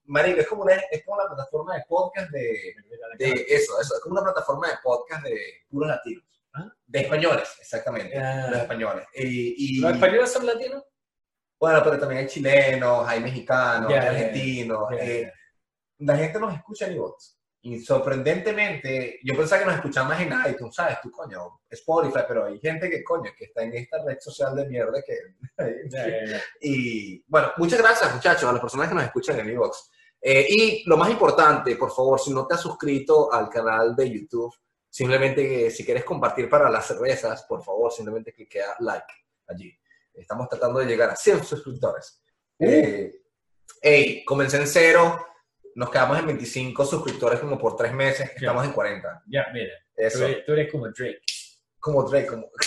Marico, 0.06 0.42
es 0.42 0.48
como, 0.48 0.64
una, 0.64 0.74
es 0.92 1.04
como 1.06 1.18
la 1.18 1.28
plataforma 1.28 1.76
de 1.76 1.84
podcast 1.88 2.30
de, 2.32 2.76
de 3.18 3.46
eso, 3.48 3.80
eso, 3.80 3.96
es 3.96 4.02
como 4.02 4.14
una 4.14 4.24
plataforma 4.24 4.68
de 4.68 4.74
podcast 4.84 5.24
de 5.24 5.40
puros 5.70 5.88
latinos. 5.90 6.24
Ah. 6.54 6.72
De 6.86 7.00
españoles, 7.00 7.50
exactamente. 7.60 8.18
Ah. 8.18 8.48
Los 8.52 8.60
españoles. 8.60 9.06
Y, 9.16 9.78
y- 9.78 9.80
¿Los 9.80 9.94
españoles 9.94 10.32
son 10.32 10.46
latinos? 10.46 10.84
Bueno, 11.64 11.82
pero 11.82 11.98
también 11.98 12.20
hay 12.20 12.28
chilenos, 12.28 13.08
hay 13.08 13.22
mexicanos, 13.22 13.90
Ya, 13.90 14.02
hay 14.02 14.08
argentinos. 14.08 14.84
Ya, 14.92 14.98
eh, 14.98 15.22
ya. 15.24 16.14
la 16.14 16.18
gente 16.18 16.38
nos 16.38 16.54
escucha 16.56 16.88
en 16.88 16.94
iVoox. 16.96 17.38
Y 17.62 17.80
sorprendentemente, 17.80 19.20
yo 19.24 19.34
pensaba 19.34 19.62
que 19.62 19.68
nos 19.68 19.76
escuchaban 19.76 20.10
más 20.10 20.22
en 20.22 20.52
iTunes, 20.54 20.76
¿sabes? 20.76 21.00
Tú, 21.02 21.10
coño, 21.10 21.62
Spotify, 21.70 22.26
pero 22.28 22.48
hay 22.48 22.60
gente 22.60 22.90
que, 22.90 23.02
coño, 23.02 23.32
que 23.38 23.46
está 23.46 23.64
en 23.64 23.76
esta 23.76 24.04
red 24.04 24.18
social 24.20 24.54
de 24.58 24.66
mierda 24.66 25.02
que... 25.08 25.18
Y 26.60 27.24
bueno, 27.28 27.54
muchas 27.56 27.80
gracias 27.80 28.14
muchachos 28.14 28.44
a 28.44 28.52
las 28.52 28.62
personas 28.62 28.90
que 28.90 28.96
nos 28.96 29.06
escuchan 29.06 29.40
en 29.40 29.50
Evox. 29.52 29.90
Eh, 30.20 30.46
y 30.50 30.84
lo 30.86 30.98
más 30.98 31.10
importante, 31.12 31.78
por 31.78 31.92
favor, 31.94 32.20
si 32.20 32.34
no 32.34 32.46
te 32.46 32.56
has 32.56 32.62
suscrito 32.62 33.32
al 33.32 33.48
canal 33.48 33.96
de 33.96 34.12
YouTube, 34.12 34.54
simplemente 34.90 35.48
que 35.48 35.72
si 35.72 35.86
quieres 35.86 36.04
compartir 36.04 36.50
para 36.50 36.70
las 36.70 36.86
cervezas, 36.86 37.44
por 37.44 37.64
favor, 37.64 37.90
simplemente 37.90 38.34
cliquea 38.34 38.76
like 38.80 39.14
allí. 39.48 39.74
Estamos 40.14 40.48
tratando 40.50 40.80
de 40.80 40.86
llegar 40.86 41.10
a 41.10 41.16
100 41.16 41.44
suscriptores. 41.44 42.22
Eh, 42.60 43.12
hey, 43.82 44.24
comencé 44.26 44.58
en 44.58 44.68
cero, 44.68 45.26
nos 45.76 45.90
quedamos 45.90 46.20
en 46.20 46.28
25 46.28 46.86
suscriptores 46.86 47.40
como 47.40 47.58
por 47.58 47.76
tres 47.76 47.94
meses, 47.94 48.30
estamos 48.36 48.66
en 48.66 48.72
40. 48.72 49.24
Ya, 49.28 49.46
mira. 49.54 49.74
Tú 49.96 50.02
Eso, 50.04 50.26
eres, 50.26 50.46
tú 50.46 50.54
eres 50.54 50.72
como 50.72 50.88
Drake. 50.90 51.20
como 51.80 52.04
Drake, 52.04 52.28
como... 52.28 52.50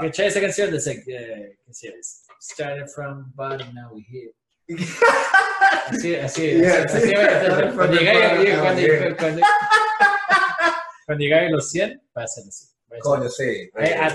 ¿Cachai 0.00 0.26
esa 0.26 0.40
canción 0.40 0.70
de 0.70 0.78
ese, 0.78 0.92
eh, 1.06 1.58
¿qué 1.64 1.74
se 1.74 1.88
llama? 1.88 2.00
Started 2.40 2.86
from 2.88 3.32
bottom, 3.34 3.74
now 3.74 3.92
we 3.92 4.02
here. 4.08 4.32
Así, 5.86 6.14
así, 6.16 6.58
Yeah, 6.58 6.82
así, 6.84 7.12
cuando 7.74 7.96
llegáis 11.16 11.48
a 11.48 11.50
los 11.50 11.70
100, 11.70 12.02
va 12.16 12.24
a 12.24 12.26
ser 12.26 12.44
así. 12.46 12.66
Coño, 13.00 13.28
sí. 13.28 13.70
Eh, 13.76 13.94
ah, 14.00 14.10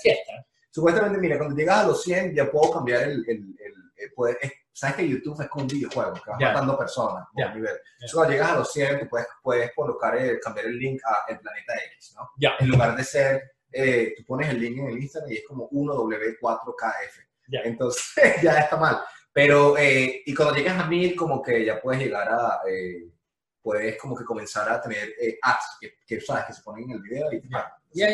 fiesta. 0.00 0.32
Supuestamente, 0.70 1.18
mira, 1.18 1.38
cuando 1.38 1.56
llegas 1.56 1.78
a 1.84 1.86
los 1.86 2.02
100 2.02 2.34
ya 2.34 2.50
puedo 2.50 2.70
cambiar 2.72 3.04
el... 3.04 3.24
el, 3.28 3.56
el, 3.58 3.74
el 3.96 4.12
poder- 4.14 4.38
es- 4.40 4.52
Sabes 4.78 4.96
que 4.96 5.08
YouTube 5.08 5.40
es 5.40 5.48
como 5.48 5.62
un 5.62 5.68
videojuego, 5.68 6.12
que 6.12 6.30
vas 6.32 6.38
matando 6.38 6.76
personas 6.76 7.24
por 7.32 7.42
Ya. 7.42 7.54
nivel. 7.54 7.76
Cuando 8.12 8.30
llegas 8.34 8.50
a 8.50 8.54
los 8.56 8.70
100, 8.70 8.98
tú 9.00 9.08
puedes, 9.08 9.26
puedes 9.42 9.72
colocar 9.74 10.14
el, 10.18 10.38
cambiar 10.38 10.66
el 10.66 10.78
link 10.78 11.00
a 11.02 11.32
el 11.32 11.38
planeta 11.40 11.72
X, 11.94 12.14
¿no? 12.14 12.28
En 12.60 12.68
lugar 12.68 12.94
de 12.94 13.02
ser, 13.02 13.42
eh, 13.72 14.12
tú 14.14 14.22
pones 14.26 14.50
el 14.50 14.60
link 14.60 14.76
en 14.76 14.88
el 14.88 14.98
Instagram 14.98 15.32
y 15.32 15.36
es 15.36 15.44
como 15.48 15.70
1W4KF. 15.70 17.26
Ya. 17.48 17.60
Entonces, 17.64 18.02
ya 18.42 18.58
está 18.58 18.76
mal. 18.76 18.98
Pero, 19.32 19.78
eh, 19.78 20.22
y 20.26 20.34
cuando 20.34 20.54
llegas 20.54 20.78
a 20.78 20.86
1000, 20.86 21.16
como 21.16 21.42
que 21.42 21.64
ya 21.64 21.80
puedes 21.80 22.02
llegar 22.02 22.28
a, 22.28 22.60
eh, 22.68 23.08
puedes 23.66 23.98
como 23.98 24.14
que 24.16 24.24
comenzar 24.24 24.68
a 24.70 24.80
tener 24.80 25.08
eh, 25.20 25.38
ads, 25.42 25.76
que, 25.80 25.94
que, 26.06 26.20
sabes, 26.20 26.44
que 26.44 26.52
se 26.52 26.62
ponen 26.62 26.84
en 26.84 26.90
el 26.92 27.02
video 27.02 27.32
y 27.32 27.40
te 27.40 27.48
pagan. 27.48 27.72
Ya, 27.92 28.08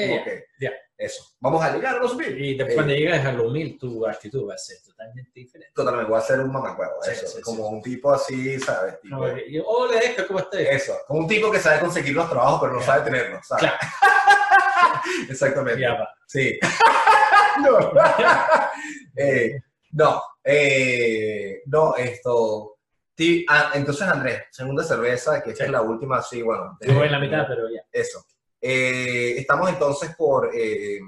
ya. 0.59 0.73
Eso. 0.97 1.25
Vamos 1.41 1.63
a 1.63 1.75
llegar 1.75 1.97
a 1.97 1.99
los 1.99 2.17
1000. 2.17 2.43
Y 2.43 2.57
después 2.57 2.73
Eh, 2.73 2.75
cuando 2.75 2.95
llegas 2.95 3.27
a 3.27 3.33
los 3.33 3.53
1000, 3.53 3.79
tu 3.79 4.07
actitud 4.07 4.49
va 4.49 4.55
a 4.55 4.59
ser 4.59 4.79
totalmente 4.83 5.31
diferente. 5.35 5.73
Totalmente, 5.75 6.11
voy 6.11 6.19
a 6.19 6.23
ser 6.25 6.41
un 6.41 6.53
mamacuevo, 6.53 6.93
Sí, 7.03 7.11
eso. 7.11 7.27
sí, 7.27 7.37
sí. 7.37 7.43
como 7.43 7.69
un 7.69 7.83
tipo 7.83 8.15
así, 8.15 8.59
¿sabes? 8.61 8.99
Tipo, 9.03 9.17
No, 9.17 9.37
y- 9.39 9.63
Hola, 9.67 9.99
Héctor, 10.01 10.27
¿cómo 10.29 10.39
estás? 10.39 10.61
Eso, 10.61 10.97
como 11.07 11.21
un 11.21 11.27
tipo 11.29 11.51
que 11.51 11.59
sabe 11.59 11.81
conseguir 11.81 12.15
los 12.15 12.31
trabajos, 12.31 12.61
pero 12.63 12.73
no 12.73 12.81
Ya. 12.81 12.87
sabe 12.87 13.05
tenerlos, 13.11 13.47
¿sabes? 13.47 13.65
Claro. 13.65 13.79
Exactamente. 15.29 15.81
Ya 15.83 15.95
va. 15.95 16.09
Sí. 16.27 16.59
no. 17.63 17.93
Eh, 19.15 19.61
no, 19.93 20.23
eh, 20.43 21.61
no, 21.67 21.95
esto. 21.97 22.79
Ti- 23.15 23.45
ah, 23.49 23.73
entonces, 23.75 24.07
Andrés, 24.09 24.43
segunda 24.51 24.83
cerveza, 24.85 25.43
que 25.43 25.51
esta 25.51 25.65
Sí. 25.65 25.69
es 25.69 25.73
la 25.73 25.83
última, 25.83 26.23
sí, 26.23 26.43
bueno. 26.43 26.77
Yo 26.81 26.95
voy 26.95 27.07
en 27.07 27.13
la 27.13 27.19
mitad, 27.19 27.45
pero 27.49 27.69
ya. 27.69 27.83
Eso. 27.91 28.25
Eh, 28.61 29.35
estamos 29.39 29.69
entonces 29.71 30.15
por... 30.17 30.51
eh, 30.55 31.01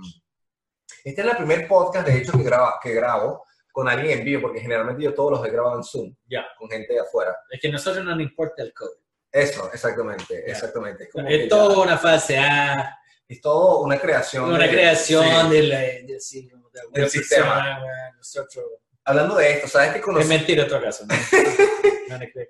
este 1.04 1.20
es 1.20 1.26
el 1.28 1.36
primer 1.36 1.68
podcast, 1.68 2.06
de 2.06 2.18
hecho, 2.18 2.32
que, 2.32 2.42
graba, 2.42 2.78
que 2.82 2.92
grabo 2.94 3.44
con 3.72 3.88
alguien 3.88 4.18
en 4.20 4.24
vivo, 4.24 4.42
porque 4.42 4.60
generalmente 4.60 5.02
yo 5.02 5.12
todos 5.14 5.32
los 5.32 5.46
he 5.46 5.50
grabado 5.50 5.76
en 5.76 5.84
Zoom, 5.84 6.14
Ya. 6.26 6.46
con 6.58 6.68
gente 6.70 6.92
de 6.94 7.00
afuera. 7.00 7.36
Es 7.50 7.60
que 7.60 7.68
a 7.68 7.72
nosotros 7.72 8.04
no 8.04 8.12
nos 8.12 8.20
importa 8.22 8.62
el 8.62 8.72
COVID. 8.72 8.98
Eso, 9.32 9.68
exactamente, 9.72 10.44
Ya. 10.46 10.52
exactamente. 10.52 11.04
Es, 11.04 11.10
como 11.12 11.26
que 11.26 11.34
Es 11.36 11.42
ya- 11.42 11.48
toda 11.48 11.82
una 11.82 11.98
fase 11.98 12.38
A, 12.38 12.96
es 13.28 13.40
todo 13.40 13.80
una 13.80 13.98
creación. 13.98 14.44
una 14.44 14.58
de- 14.64 14.70
creación 14.70 15.24
sí. 15.24 15.56
de 15.56 15.62
la- 15.64 15.78
de- 15.80 16.20
sí, 16.20 16.48
como 16.48 16.70
de 16.70 16.80
alguna 16.80 17.00
Del 17.00 17.10
sistema. 17.10 17.46
persona, 17.54 17.78
weón, 17.84 18.16
Nosotros. 18.16 18.64
Hablando 19.06 19.34
de 19.36 19.52
esto, 19.52 19.68
¿sabes 19.68 19.90
que 19.92 19.98
Es 19.98 20.04
conocí, 20.04 20.28
mentira 20.28 20.62
en 20.62 20.66
otro 20.68 20.80
caso. 20.82 21.04
¿no? 21.06 21.14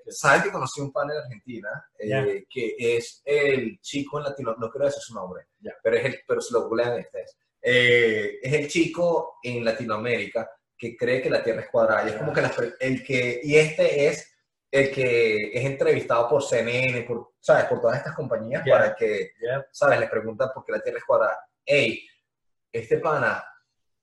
¿sabes 0.09 0.43
que 0.45 0.51
conocí 0.53 0.81
un 0.81 0.93
pan 0.93 1.11
en 1.11 1.17
Argentina? 1.19 1.69
eh, 1.99 2.09
Ya. 2.09 2.25
que 2.51 2.75
es 2.79 3.23
el 3.25 3.79
chico 3.81 4.19
en 4.19 4.25
latino, 4.25 4.55
no 4.59 4.71
quiero 4.71 4.87
decir 4.87 5.03
su 5.03 5.15
nombre, 5.15 5.47
Ya. 5.61 5.73
pero, 5.83 5.97
es 5.97 6.05
el, 6.05 6.21
pero 6.27 6.41
se 6.41 6.53
lo 6.55 6.63
googlean 6.69 7.01
ustedes. 7.01 7.37
Eh, 7.63 8.39
es 8.43 8.53
el 8.53 8.69
chico 8.69 9.39
en 9.43 9.65
Latinoamérica 9.65 10.51
que 10.77 10.97
cree 10.97 11.23
que 11.23 11.31
la 11.31 11.43
Tierra 11.43 11.63
es 11.63 11.69
cuadrada. 11.71 12.05
Y 12.07 12.13
es 12.13 12.17
como 12.17 12.33
que 12.33 12.43
la- 12.43 12.53
el 12.81 13.03
que, 13.05 13.41
y 13.43 13.57
este 13.57 14.07
es 14.09 14.31
el 14.71 14.91
que 14.93 15.53
es 15.57 15.65
entrevistado 15.65 16.29
por 16.29 16.43
CNN, 16.43 17.03
por, 17.05 17.33
¿sabes? 17.41 17.65
Por 17.67 17.81
todas 17.81 17.97
estas 17.99 18.15
compañías 18.15 18.63
Ya. 18.67 18.73
para 18.73 18.95
que. 18.95 19.31
¿sabes? 19.71 20.01
Le 20.01 20.09
preguntan 20.09 20.51
por 20.53 20.65
qué 20.65 20.73
la 20.73 20.81
Tierra 20.81 20.99
es 20.99 21.05
cuadrada. 21.05 21.39
Ey, 21.65 22.07
este 22.73 22.99
pana 22.99 23.43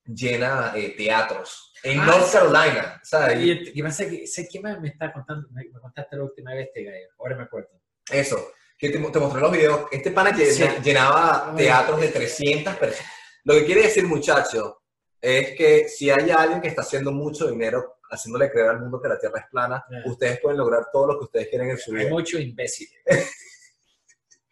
llena 0.06 0.74
eh, 0.76 0.93
teatros 0.97 1.74
en 1.84 1.99
Ah, 1.99 2.06
North 2.06 2.26
sí. 2.26 2.32
Carolina, 2.34 2.99
¿sabes? 3.04 3.39
Y 3.39 3.52
Y 3.52 3.72
y 3.80 3.84
pasa 3.84 4.08
que, 4.10 4.28
sé 4.28 4.47
qué 4.52 4.60
más 4.60 4.80
me 4.80 4.89
está 4.89 5.12
contando, 5.12 5.47
me, 5.52 5.64
me 5.72 5.80
contaste 5.80 6.16
la 6.16 6.24
última 6.24 6.54
vez 6.54 6.68
este 6.68 6.84
gallo, 6.84 7.08
ahora 7.20 7.36
me 7.38 7.43
acuerdo. 7.43 7.70
eso, 8.12 8.52
que 8.78 8.89
te, 8.89 8.97
te 8.99 9.20
mostré 9.20 9.41
los 9.41 9.52
videos. 9.52 9.82
Este 9.91 10.12
pana 10.12 10.32
llena- 10.32 10.52
Sí. 10.76 10.82
llenaba 10.84 11.54
teatros 11.56 12.02
de 12.02 12.08
300 12.10 12.76
personas. 12.78 13.12
Lo 13.43 13.54
que 13.56 13.66
quiere 13.66 13.82
decir, 13.84 14.06
muchacho, 14.06 14.82
es 15.20 15.56
que 15.56 15.88
si 15.88 16.10
hay 16.10 16.30
alguien 16.32 16.62
que 16.62 16.68
está 16.68 16.82
haciendo 16.82 17.12
mucho 17.12 17.47
dinero 17.49 17.97
haciéndole 18.10 18.52
creer 18.52 18.70
al 18.70 18.80
mundo 18.82 18.99
que 19.02 19.08
la 19.08 19.18
Tierra 19.20 19.39
es 19.39 19.45
plana, 19.49 19.84
Ya. 19.89 20.02
ustedes 20.12 20.39
pueden 20.41 20.58
lograr 20.58 20.88
todo 20.91 21.08
lo 21.08 21.18
que 21.20 21.26
ustedes 21.26 21.47
quieren 21.47 21.70
en 21.70 21.78
su 21.78 21.91
Hay 21.91 21.99
vida. 21.99 22.10
muchos 22.10 22.41
imbéciles 22.41 22.93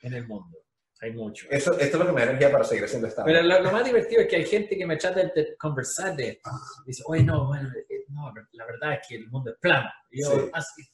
en 0.01 0.13
el 0.13 0.25
mundo. 0.27 0.57
Hay 1.01 1.13
muchos. 1.13 1.47
Eso, 1.49 1.71
esto 1.79 1.97
es 1.97 1.99
lo 1.99 2.05
que 2.07 2.11
me 2.11 2.21
da 2.21 2.27
energía 2.31 2.51
para 2.51 2.63
seguir 2.65 2.83
haciendo 2.83 3.07
esta. 3.07 3.23
Pero 3.23 3.41
lo, 3.41 3.59
lo 3.61 3.71
más 3.71 3.85
divertido 3.85 4.21
es 4.21 4.27
que 4.27 4.35
hay 4.35 4.45
gente 4.45 4.77
que 4.77 4.85
me 4.85 4.97
trata 4.97 5.21
de 5.21 5.55
conversar 5.57 6.15
de 6.15 6.29
esto. 6.29 6.49
Dice, 6.85 7.03
oye, 7.07 7.23
no, 7.23 7.47
bueno, 7.47 7.69
no, 8.09 8.33
la 8.51 8.65
verdad 8.65 8.93
es 8.93 9.07
que 9.07 9.15
el 9.15 9.29
mundo 9.29 9.51
es 9.51 9.57
plano. 9.59 9.89
Y 10.11 10.21
yo, 10.23 10.31
Sí. 10.31 10.49
así- 10.53 10.91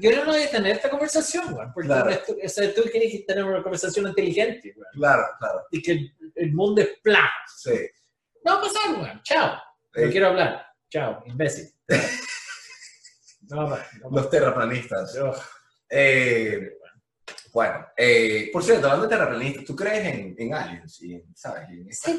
yo 0.00 0.24
no 0.24 0.32
voy 0.32 0.42
a 0.42 0.50
tener 0.50 0.76
esta 0.76 0.88
conversación, 0.88 1.52
güey, 1.52 1.66
porque 1.74 1.88
Claro. 1.88 2.10
esto- 2.10 2.34
o 2.42 2.48
sea, 2.48 2.74
tú 2.74 2.82
quieres 2.90 3.12
que 3.12 3.18
tener 3.26 3.44
una 3.44 3.62
conversación 3.62 4.06
inteligente, 4.08 4.72
güey, 4.74 4.88
Claro, 4.94 5.24
claro. 5.38 5.60
y 5.70 5.82
que 5.82 5.92
el, 5.92 6.16
el 6.34 6.52
mundo 6.52 6.80
es 6.82 6.88
plano. 7.02 7.28
Sí. 7.56 7.74
No 8.44 8.54
va 8.54 8.58
a 8.58 8.62
pasar, 8.62 8.94
güey. 8.96 9.22
Chao. 9.22 9.60
No 9.96 10.02
Eh, 10.02 10.10
quiero 10.10 10.28
hablar. 10.28 10.66
Chao, 10.90 11.22
imbécil. 11.26 11.66
No, 13.48 13.68
no, 13.68 13.78
los 14.10 14.28
terraplanistas. 14.28 15.16
Eh, 15.88 16.75
bueno, 17.56 17.86
eh, 17.96 18.50
por 18.52 18.62
cierto, 18.62 18.84
hablando 18.84 19.08
de 19.08 19.16
terraplanistas, 19.16 19.64
¿tú 19.64 19.74
crees 19.74 20.04
en, 20.14 20.34
en 20.36 20.52
aliens? 20.52 21.02
Y, 21.02 21.24
¿Sabes? 21.34 21.62
Y 21.70 21.80
en 21.80 21.90
Se 21.90 22.10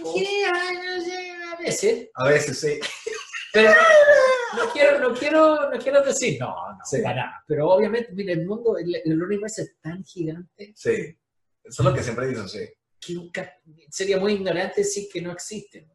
a 1.51 1.55
veces, 1.59 2.09
A 2.15 2.27
veces 2.27 2.59
sí. 2.59 2.79
pero 3.53 3.69
no, 3.69 4.65
no 4.65 4.71
quiero, 4.73 4.99
no 4.99 5.13
quiero, 5.13 5.69
no 5.69 5.77
quiero 5.77 6.01
decir, 6.01 6.39
no, 6.39 6.47
no, 6.71 6.79
Sí. 6.83 7.03
para 7.03 7.17
nada. 7.17 7.43
Pero 7.47 7.69
obviamente, 7.69 8.13
mira, 8.13 8.33
el 8.33 8.47
mundo, 8.47 8.79
el, 8.79 8.95
el 8.95 9.21
universo 9.21 9.61
es 9.61 9.79
tan 9.79 10.03
gigante 10.03 10.73
Sí. 10.75 11.15
Eso 11.63 11.83
es 11.83 11.85
lo 11.88 11.93
que 11.93 12.01
siempre 12.01 12.25
dicen, 12.25 12.49
sí. 12.49 12.67
que 12.99 13.13
nunca, 13.13 13.53
sería 13.91 14.17
muy 14.17 14.33
ignorante 14.33 14.81
decir 14.81 15.07
que 15.13 15.21
no 15.21 15.31
existen. 15.33 15.88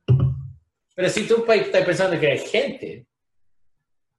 Pero 0.94 1.08
si 1.08 1.26
tú 1.26 1.44
estás 1.50 1.84
pensando 1.84 2.20
que 2.20 2.30
hay 2.30 2.38
gente, 2.38 3.08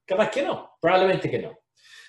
capaz 0.04 0.28
que 0.30 0.42
no, 0.42 0.76
probablemente 0.82 1.30
que 1.30 1.38
no. 1.38 1.58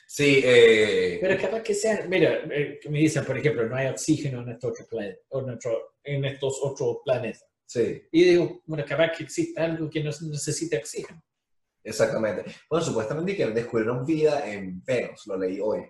Sí, 0.08 0.42
eh, 0.46 1.18
Pero 1.22 1.42
capaz 1.42 1.62
que 1.64 1.74
sean, 1.74 2.08
mira, 2.10 2.42
eh, 2.52 2.80
me 2.90 3.00
dicen, 3.00 3.26
por 3.26 3.38
ejemplo, 3.38 3.66
no 3.66 3.76
hay 3.76 3.88
oxígeno 3.88 4.42
en 4.42 4.50
estos 4.50 4.72
otros 4.72 4.88
planetas, 4.88 5.24
en, 5.32 5.50
otro- 5.50 5.96
en 6.04 6.26
estos 6.26 6.60
otros 6.64 6.98
planetas. 7.04 7.46
sí, 7.66 8.02
Y 8.12 8.24
digo, 8.24 8.62
bueno, 8.66 8.84
capaz 8.88 9.12
que 9.18 9.24
existe 9.24 9.60
algo 9.60 9.90
que 9.90 10.04
no 10.04 10.12
necesita 10.32 10.78
oxígeno. 10.78 11.22
exactamente. 11.84 12.44
Bueno, 12.70 12.86
supuestamente 12.86 13.36
que 13.36 13.48
descubrieron 13.48 14.06
vida 14.06 14.48
en 14.50 14.84
Venus, 14.84 15.24
lo 15.28 15.38
leí 15.38 15.60
hoy. 15.60 15.84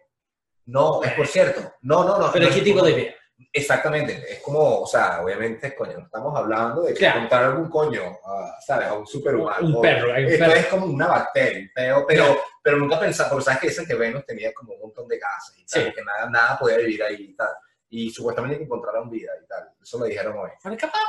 No, 0.68 1.04
es 1.04 1.12
por 1.14 1.28
cierto. 1.28 1.62
No, 1.82 2.04
no, 2.04 2.18
no. 2.20 2.32
Pero 2.32 2.48
no 2.50 2.56
¿qué 2.56 2.62
tipo 2.62 2.80
por- 2.80 2.88
de 2.90 2.96
vida? 2.96 3.12
Exactamente. 3.52 4.14
Es 4.32 4.40
como, 4.40 4.80
o 4.82 4.88
sea, 4.88 5.22
obviamente, 5.22 5.76
coño, 5.76 6.00
estamos 6.00 6.36
hablando 6.38 6.84
de 6.84 6.94
que 6.94 7.00
Claro. 7.00 7.20
contar 7.20 7.44
algún 7.44 7.70
coño, 7.70 8.02
a, 8.26 8.56
¿sabes? 8.66 8.88
A 8.88 8.94
un 8.98 9.06
superhumano. 9.06 9.68
Un 9.76 9.82
perro, 9.82 10.14
hay 10.14 10.24
un 10.24 10.32
Esto 10.32 10.46
perro. 10.46 10.60
es 10.60 10.66
como 10.68 10.86
una 10.86 11.08
bacteria, 11.08 11.60
un 11.60 11.70
peo, 11.76 12.06
pero, 12.08 12.38
pero 12.66 12.78
nunca 12.78 13.00
pensaba, 13.00 13.30
porque 13.30 13.46
sabes 13.46 13.60
que 13.60 13.68
dicen 13.68 13.86
que 13.86 13.94
Venus 13.94 14.26
tenía 14.26 14.52
como 14.52 14.74
un 14.74 14.80
montón 14.82 15.08
de 15.08 15.20
gases 15.20 15.56
y 15.60 15.66
tal, 15.68 15.84
Sí. 15.86 15.94
que 15.94 16.02
nada, 16.04 16.28
nada 16.32 16.58
podía 16.58 16.78
vivir 16.78 17.04
ahí 17.04 17.28
y 17.30 17.36
tal. 17.36 17.50
Y 17.90 18.10
supuestamente 18.10 18.58
que 18.58 18.64
encontraron 18.64 19.08
vida 19.08 19.32
y 19.40 19.46
tal. 19.46 19.70
Eso 19.80 20.00
lo 20.00 20.06
dijeron 20.06 20.36
hoy. 20.36 20.50
Capaz. 20.76 21.00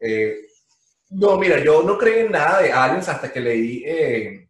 Eh, 0.00 0.38
no, 1.10 1.36
mira, 1.36 1.62
yo 1.62 1.82
no 1.82 1.98
creí 1.98 2.20
en 2.20 2.32
nada 2.32 2.62
de 2.62 2.72
aliens 2.72 3.10
hasta 3.10 3.30
que 3.30 3.40
leí 3.40 3.84
eh, 3.86 4.48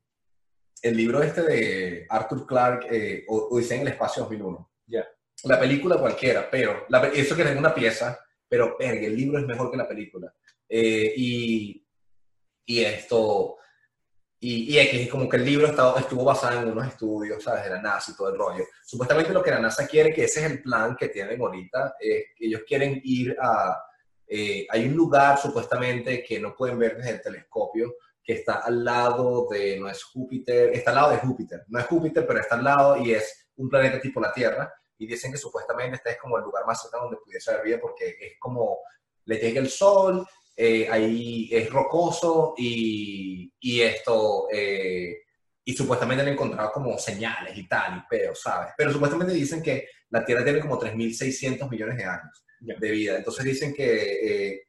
el 0.83 0.97
libro 0.97 1.21
este 1.21 1.43
de 1.43 2.07
Arthur 2.09 2.47
Clarke, 2.47 2.87
eh, 2.93 3.25
O- 3.27 3.49
Odisea 3.51 3.79
en 3.79 3.83
el 3.83 3.89
Espacio 3.95 4.23
2001. 4.23 4.71
Ya. 4.87 5.05
La 5.45 5.59
película 5.59 5.99
cualquiera, 5.99 6.49
pero 6.49 6.87
la 6.91 7.09
eso 7.09 7.35
que 7.35 7.43
es 7.43 7.57
una 7.57 7.75
pieza, 7.75 8.21
pero 8.49 8.77
el 8.79 9.17
libro 9.17 9.41
es 9.41 9.47
mejor 9.47 9.69
que 9.73 9.77
la 9.77 9.89
película. 9.89 10.33
Eh, 10.69 11.13
y, 11.17 11.85
y 12.67 12.85
esto, 12.85 13.57
y, 14.39 14.75
y 14.75 14.79
X, 14.79 15.09
como 15.11 15.29
que 15.29 15.37
el 15.39 15.45
libro 15.45 15.67
estaba- 15.67 15.99
estuvo 15.99 16.25
basado 16.25 16.61
en 16.61 16.69
unos 16.69 16.87
estudios, 16.89 17.43
¿sabes? 17.43 17.65
De 17.65 17.71
la 17.71 17.81
NASA 17.81 18.13
y 18.13 18.17
todo 18.17 18.29
el 18.29 18.39
rollo. 18.39 18.65
Supuestamente 18.85 19.33
lo 19.33 19.43
que 19.43 19.51
la 19.51 19.61
NASA 19.61 19.87
quiere, 19.87 20.13
que 20.13 20.25
ese 20.25 20.41
es 20.45 20.51
el 20.51 20.63
plan 20.63 20.97
que 20.97 21.09
tienen 21.09 21.41
ahorita, 21.41 21.97
es 21.99 22.27
que 22.37 22.47
ellos 22.47 22.63
quieren 22.67 23.01
ir 23.05 23.37
a... 23.41 23.77
eh, 24.27 24.67
hay 24.69 24.87
un 24.87 24.95
lugar 24.95 25.39
supuestamente 25.39 26.23
que 26.23 26.39
no 26.39 26.55
pueden 26.55 26.79
ver 26.79 26.97
desde 26.97 27.11
el 27.11 27.23
telescopio, 27.23 27.95
que 28.23 28.35
está 28.35 28.55
al 28.55 28.85
lado 28.85 29.47
de, 29.49 29.79
no 29.79 29.89
es 29.89 30.03
Júpiter, 30.03 30.71
está 30.75 30.91
al 30.91 30.97
lado 30.97 31.11
de 31.13 31.19
Júpiter, 31.19 31.65
no 31.69 31.79
es 31.79 31.87
Júpiter, 31.87 32.27
pero 32.27 32.41
está 32.41 32.57
al 32.57 32.65
lado 32.65 32.97
y 32.97 33.13
es 33.13 33.49
un 33.57 33.69
planeta 33.69 34.01
tipo 34.01 34.21
la 34.21 34.33
Tierra, 34.33 34.73
y 34.99 35.07
dicen 35.07 35.31
que 35.31 35.39
supuestamente 35.39 35.97
este 35.97 36.11
es 36.11 36.19
como 36.19 36.37
el 36.37 36.43
lugar 36.43 36.65
más 36.67 36.83
cercano 36.83 37.05
donde 37.05 37.19
pudiese 37.25 37.51
haber 37.53 37.65
vida, 37.65 37.79
porque 37.81 38.17
es 38.21 38.33
como, 38.41 38.81
le 39.27 39.37
llega 39.37 39.61
el 39.61 39.69
sol, 39.69 40.27
eh, 40.57 40.89
ahí 40.91 41.49
es 41.53 41.69
rocoso 41.69 42.55
y, 42.57 43.53
y 43.61 43.81
esto, 43.83 44.47
eh, 44.51 45.19
y 45.63 45.75
supuestamente 45.75 46.23
han 46.23 46.29
encontrado 46.29 46.73
como 46.73 46.97
señales 46.99 47.57
y 47.59 47.69
tal, 47.69 47.99
y 47.99 48.09
pedos, 48.09 48.41
¿sabes? 48.41 48.73
Pero 48.77 48.91
supuestamente 48.91 49.35
dicen 49.35 49.63
que 49.63 49.87
la 50.11 50.25
Tierra 50.25 50.45
tiene 50.45 50.61
como 50.61 50.81
3.600 50.81 51.69
millones 51.69 51.97
de 51.99 52.05
años 52.05 52.47
de 52.61 52.91
vida. 52.91 53.17
Entonces 53.17 53.45
dicen 53.45 53.75
que 53.75 54.53
eh, 54.53 54.69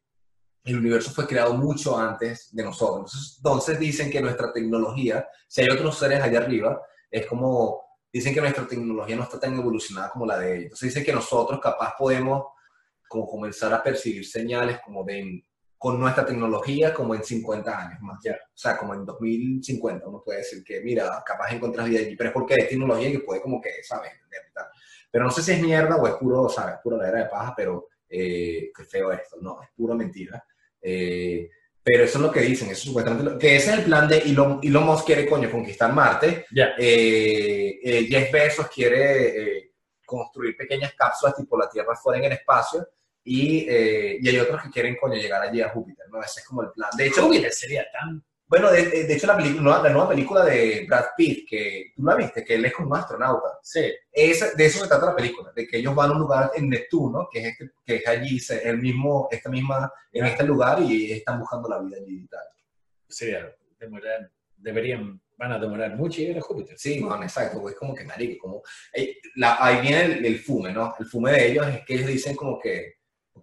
el 0.64 0.78
universo 0.78 1.12
fue 1.12 1.26
creado 1.26 1.54
mucho 1.54 1.98
antes 1.98 2.54
de 2.54 2.64
nosotros. 2.64 3.14
Entonces, 3.14 3.36
entonces 3.38 3.80
dicen 3.80 4.12
que 4.12 4.22
nuestra 4.22 4.52
tecnología, 4.52 5.28
si 5.48 5.62
hay 5.62 5.70
otros 5.70 5.98
seres 5.98 6.22
allá 6.22 6.40
arriba, 6.40 6.82
es 7.10 7.26
como, 7.26 7.82
dicen 8.12 8.34
que 8.34 8.42
nuestra 8.42 8.68
tecnología 8.68 9.16
no 9.16 9.24
está 9.24 9.40
tan 9.40 9.58
evolucionada 9.58 10.10
como 10.10 10.26
la 10.26 10.38
de 10.38 10.52
ellos. 10.52 10.64
Entonces 10.66 10.90
dicen 10.90 11.06
que 11.06 11.14
nosotros 11.14 11.62
capaz 11.62 11.94
podemos 11.98 12.46
como 13.08 13.26
comenzar 13.26 13.74
a 13.74 13.82
percibir 13.82 14.26
señales 14.26 14.80
como 14.84 15.06
de 15.06 15.44
con 15.78 16.00
nuestra 16.00 16.26
tecnología 16.26 16.94
como 16.94 17.14
en 17.16 17.24
50 17.24 17.80
años 17.88 18.02
más. 18.02 18.20
Ya. 18.24 18.34
O 18.34 18.58
sea, 18.58 18.78
como 18.78 18.94
en 18.94 19.06
2050 19.06 20.08
uno 20.08 20.22
puede 20.24 20.40
decir 20.40 20.64
que, 20.64 20.82
mira, 20.82 21.24
capaz 21.26 21.52
encuentras 21.54 21.88
vida 21.88 22.00
allí, 22.00 22.16
pero 22.16 22.30
es 22.30 22.34
porque 22.34 22.56
es 22.56 22.70
tecnología 22.70 23.12
que 23.12 23.20
puede 23.20 23.42
como 23.42 23.62
que, 23.62 23.70
¿sabes? 23.84 24.12
Pero 25.12 25.24
no 25.24 25.32
sé 25.32 25.42
si 25.42 25.52
es 25.54 25.62
mierda 25.62 25.96
o 25.96 26.08
es 26.08 26.16
puro, 26.16 26.50
¿sabes? 26.50 26.76
Pura 26.84 26.98
ladera 26.98 27.24
de 27.24 27.30
paja, 27.30 27.54
pero 27.56 27.88
eh, 28.10 28.72
qué 28.76 28.84
feo 28.84 29.12
esto. 29.12 29.38
No, 29.42 29.62
es 29.62 29.70
pura 29.76 29.96
mentira. 29.96 30.44
Eh, 30.82 31.50
pero 31.84 32.04
eso 32.04 32.18
es 32.18 32.22
lo 32.26 32.32
que 32.32 32.42
dicen, 32.42 32.70
eso 32.70 32.86
supuestamente, 32.88 33.24
lo- 33.24 33.38
que 33.40 33.56
ese 33.56 33.72
es 33.72 33.78
el 33.80 33.86
plan 33.86 34.08
de 34.10 34.18
Elon, 34.20 34.60
Elon 34.62 34.84
Musk 34.86 35.06
quiere, 35.06 35.26
coño, 35.28 35.50
conquistar 35.50 35.94
Marte. 35.94 36.46
Ya. 36.52 36.72
Eh, 36.78 37.80
eh, 37.82 38.06
Jeff 38.10 38.32
Bezos 38.32 38.68
quiere 38.68 39.58
eh, 39.60 39.72
construir 40.06 40.56
pequeñas 40.58 40.94
cápsulas 40.96 41.36
tipo 41.36 41.58
la 41.58 41.70
Tierra 41.70 41.96
fuera 41.96 42.20
en 42.20 42.26
el 42.26 42.32
espacio 42.34 42.88
y, 43.28 43.68
eh, 43.70 44.18
y 44.22 44.30
hay 44.30 44.40
otros 44.40 44.62
que 44.64 44.70
quieren, 44.70 44.96
coño, 45.00 45.16
llegar 45.16 45.42
allí 45.42 45.62
a 45.62 45.70
Júpiter, 45.70 46.06
¿no? 46.10 46.22
Ese 46.22 46.40
es 46.40 46.46
como 46.48 46.62
el 46.64 46.72
plan. 46.72 46.90
De 46.98 47.08
hecho, 47.08 47.24
Júpiter 47.24 47.52
sería 47.52 47.86
tan. 47.92 48.24
bueno, 48.50 48.72
de, 48.72 48.86
de- 49.04 49.14
hecho 49.14 49.28
la, 49.28 49.36
película, 49.36 49.82
la 49.84 49.90
nueva 49.90 50.08
película 50.08 50.46
de 50.46 50.86
Brad 50.88 51.08
Pitt, 51.18 51.46
que 51.50 51.92
tú 51.94 52.04
la 52.04 52.16
viste, 52.16 52.46
que 52.46 52.56
él 52.56 52.64
es 52.64 52.74
como 52.74 52.88
un 52.92 52.96
astronauta, 52.98 53.60
Sí. 53.62 53.94
esa- 54.12 54.52
de 54.56 54.66
eso 54.66 54.80
se 54.82 54.88
trata 54.88 55.08
la 55.08 55.16
película, 55.18 55.52
de 55.54 55.68
que 55.68 55.78
ellos 55.80 55.94
van 55.94 56.12
a 56.12 56.14
un 56.14 56.20
lugar 56.20 56.52
en 56.56 56.70
Neptuno, 56.70 57.28
que 57.30 57.40
es, 57.40 57.46
este, 57.48 57.72
que 57.86 57.96
es 57.98 58.08
allí, 58.08 58.40
el 58.64 58.78
mismo, 58.78 59.28
esta 59.32 59.50
misma, 59.50 59.92
en 60.14 60.26
este 60.26 60.44
lugar 60.46 60.82
y 60.82 61.12
están 61.12 61.40
buscando 61.42 61.68
la 61.68 61.80
vida 61.80 61.98
allí 61.98 62.24
y 62.24 62.28
tal. 62.28 62.46
Sería 63.10 63.54
demorar. 63.80 64.32
Deberían. 64.56 65.22
Van 65.40 65.52
a 65.52 65.60
demorar 65.60 65.96
mucho 65.96 66.18
llegar 66.20 66.38
a 66.40 66.42
Júpiter. 66.42 66.80
Sí, 66.80 67.00
bueno, 67.00 67.22
exacto, 67.22 67.62
pues 67.62 67.76
como 67.76 67.94
que 67.94 68.04
marico, 68.04 68.40
como, 68.48 68.64
eh, 68.94 69.18
la- 69.36 69.58
ahí 69.64 69.82
viene 69.82 70.06
el, 70.06 70.26
el 70.26 70.40
fume, 70.40 70.72
¿no? 70.74 70.96
El 70.98 71.06
fume 71.06 71.32
de 71.34 71.52
ellos 71.52 71.68
es 71.68 71.86
que 71.86 71.94
ellos 71.94 72.08
dicen 72.08 72.36
como 72.36 72.58
que, 72.60 72.96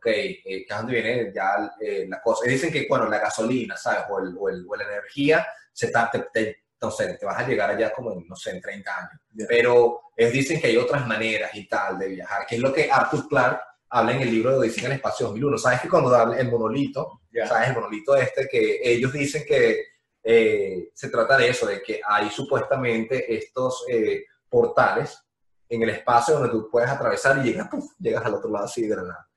ok, 0.04 0.06
eh, 0.06 0.40
que 0.44 0.66
es 0.68 0.76
donde 0.76 0.92
viene 1.00 1.32
ya 1.34 1.72
eh, 1.80 2.04
la 2.08 2.20
cosa. 2.20 2.42
Ellos 2.44 2.60
dicen 2.60 2.72
que, 2.72 2.86
bueno, 2.88 3.08
la 3.08 3.18
gasolina, 3.18 3.76
¿sabes? 3.76 4.04
O, 4.10 4.18
el, 4.20 4.34
o, 4.38 4.48
el- 4.50 4.66
o 4.68 4.76
la 4.76 4.84
energía, 4.84 5.46
se 5.72 5.88
ta- 5.90 6.10
te, 6.12 6.26
te- 6.32 6.64
no 6.80 6.90
sé, 6.90 7.14
te 7.14 7.24
vas 7.24 7.38
a 7.38 7.46
llegar 7.48 7.70
allá 7.70 7.90
como 7.92 8.12
en, 8.12 8.26
no 8.28 8.36
sé, 8.36 8.50
en 8.50 8.60
30 8.60 8.96
años. 8.98 9.20
Ya. 9.32 9.46
Pero 9.48 10.00
ellos 10.14 10.32
dicen 10.34 10.60
que 10.60 10.66
hay 10.66 10.76
otras 10.76 11.06
maneras 11.06 11.50
y 11.54 11.66
tal 11.66 11.98
de 11.98 12.08
viajar, 12.08 12.46
que 12.46 12.56
es 12.56 12.60
lo 12.60 12.72
que 12.72 12.90
Arthur 12.92 13.26
Clarke 13.28 13.62
habla 13.88 14.12
en 14.12 14.20
el 14.22 14.30
libro 14.30 14.50
de 14.50 14.58
Odisea 14.58 14.84
en 14.86 14.90
el 14.92 14.96
Espacio 14.98 15.26
2001. 15.28 15.56
¿Sabes 15.58 15.80
que 15.80 15.88
cuando 15.88 16.14
habla 16.14 16.38
el 16.38 16.50
monolito, 16.50 17.22
Ya. 17.32 17.46
¿sabes? 17.46 17.68
El 17.68 17.74
monolito 17.74 18.14
este 18.16 18.46
que 18.48 18.80
ellos 18.82 19.12
dicen 19.12 19.44
que 19.46 19.84
eh, 20.22 20.90
se 20.94 21.08
trata 21.08 21.36
de 21.38 21.48
eso, 21.48 21.64
de 21.66 21.82
que 21.82 22.00
hay 22.06 22.28
supuestamente 22.30 23.34
estos 23.34 23.84
eh, 23.88 24.24
portales 24.48 25.18
en 25.68 25.82
el 25.82 25.90
espacio 25.90 26.34
donde 26.34 26.50
tú 26.50 26.68
puedes 26.70 26.88
atravesar 26.90 27.38
y 27.38 27.42
llegas, 27.50 27.68
puf, 27.68 27.84
llegas 27.98 28.24
al 28.26 28.34
otro 28.34 28.50
lado 28.50 28.66
así 28.66 28.86
de 28.86 28.96
la 28.96 29.02
nada. 29.02 29.28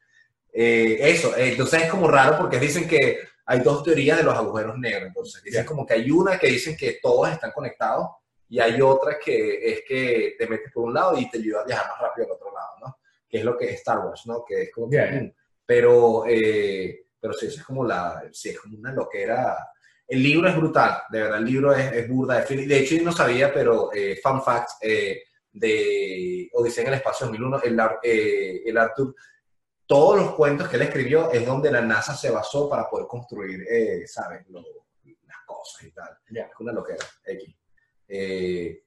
Eh, 0.52 0.98
eso, 1.00 1.36
eh, 1.36 1.52
entonces 1.52 1.84
es 1.84 1.89
como 1.89 2.08
raro 2.08 2.38
porque 2.38 2.60
dicen 2.60 2.88
que 2.88 3.20
hay 3.45 3.60
dos 3.60 3.84
teorías 3.84 4.18
de 4.18 4.24
los 4.24 4.36
agujeros 4.36 4.78
negros. 4.78 5.08
Entonces 5.08 5.43
dicen 5.43 5.66
como 5.66 5.86
que 5.86 5.93
hay 5.93 6.12
una 6.12 6.38
que 6.38 6.48
dicen 6.48 6.76
que 6.76 7.00
todos 7.02 7.30
están 7.32 7.52
conectados 7.52 8.10
y 8.50 8.60
hay 8.60 8.82
otra 8.82 9.18
que 9.24 9.72
es 9.72 9.82
que 9.88 10.36
te 10.38 10.48
metes 10.48 10.72
por 10.72 10.86
un 10.86 10.93
lado 10.93 11.18
y 11.18 11.30
te 11.30 11.38
ayuda 11.38 11.62
a 11.62 11.66
viajar 11.66 11.88
más 11.89 12.02
rápido 12.02 12.28
al 12.28 12.34
otro 12.34 12.54
lado, 12.54 12.72
¿no? 12.82 12.98
Que 13.30 13.39
es 13.39 13.43
lo 13.43 13.58
que 13.58 13.66
es 13.66 13.74
Star 13.76 14.00
Wars, 14.00 14.26
¿no? 14.26 14.43
Que 14.45 14.64
es 14.64 14.72
como 14.72 14.89
que, 14.89 15.02
mm, 15.02 15.34
pero, 15.66 16.24
eh, 16.28 17.08
pero 17.20 17.34
sí, 17.34 17.48
es 17.48 17.64
como 17.64 17.84
la, 17.84 18.24
sí, 18.32 18.50
es 18.50 18.60
como 18.60 18.78
una 18.78 18.93
loquera. 18.93 19.58
El 20.08 20.24
libro 20.24 20.48
es 20.48 20.56
brutal, 20.56 21.02
de 21.10 21.22
verdad, 21.22 21.39
el 21.39 21.45
libro 21.45 21.74
es, 21.74 21.91
es 21.91 22.08
burda. 22.08 22.41
De, 22.41 22.80
hecho, 22.80 22.95
yo 22.95 23.04
no 23.04 23.12
sabía, 23.12 23.54
pero 23.54 23.91
eh, 23.93 24.18
fun 24.24 24.41
fact 24.41 24.70
eh, 24.82 25.24
de 25.52 26.50
Odisea 26.54 26.84
en 26.84 26.88
el 26.89 26.93
Espacio 26.95 27.26
2001, 27.26 27.62
el, 27.64 27.80
eh, 28.04 28.62
el 28.66 28.78
Arthur, 28.78 29.14
todos 29.88 30.18
los 30.18 30.36
cuentos 30.36 30.68
que 30.70 30.76
él 30.76 30.84
escribió 30.84 31.32
es 31.32 31.46
donde 31.46 31.72
la 31.72 31.82
NASA 31.82 32.16
se 32.16 32.30
basó 32.30 32.70
para 32.70 32.90
poder 32.90 33.08
construir, 33.08 33.66
eh, 33.70 34.06
¿sabes? 34.06 34.48
Lo- 34.50 34.62
las 35.26 35.38
cosas 35.46 35.84
y 35.84 35.92
tal. 35.92 36.18
Es 36.28 36.46
una 36.60 36.74
loquera, 36.74 37.04
X. 37.24 37.56
Eh, 38.08 38.84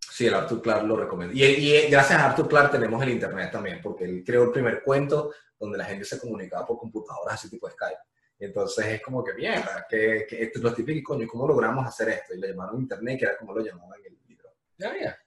sí, 0.00 0.26
el 0.26 0.34
Arthur 0.34 0.62
Clarke 0.62 0.86
lo 0.86 0.96
recomiendo. 0.96 1.34
Y, 1.34 1.42
y 1.44 1.90
gracias 1.90 2.18
a 2.20 2.30
Arthur 2.30 2.48
Clarke 2.48 2.72
tenemos 2.72 3.02
el 3.02 3.10
Internet 3.10 3.50
también, 3.52 3.80
porque 3.82 4.04
él 4.04 4.22
creó 4.24 4.44
el 4.44 4.52
primer 4.52 4.82
cuento 4.82 5.32
donde 5.58 5.78
la 5.78 5.84
gente 5.84 6.04
se 6.04 6.18
comunicaba 6.20 6.64
por 6.66 6.78
computadoras 6.78 7.34
así 7.34 7.50
tipo 7.50 7.68
Skype. 7.68 7.98
Entonces 8.38 8.86
es 8.86 9.02
como 9.02 9.24
que 9.24 9.32
mierda, 9.34 9.86
que, 9.88 10.26
que 10.28 10.42
esto 10.42 10.58
es 10.58 10.62
lo 10.62 10.74
típico, 10.74 10.98
y 10.98 11.02
coño, 11.02 11.26
¿cómo 11.26 11.48
logramos 11.48 11.86
hacer 11.86 12.10
esto? 12.10 12.34
Y 12.34 12.38
le 12.38 12.48
llamaron 12.48 12.80
Internet, 12.80 13.18
que 13.18 13.24
era 13.24 13.36
como 13.38 13.54
lo 13.54 13.64
llamaban 13.64 13.98
en 14.00 14.12
el 14.14 14.18
libro. 14.28 14.50
Ya, 14.76 14.94
ya. 15.00 15.18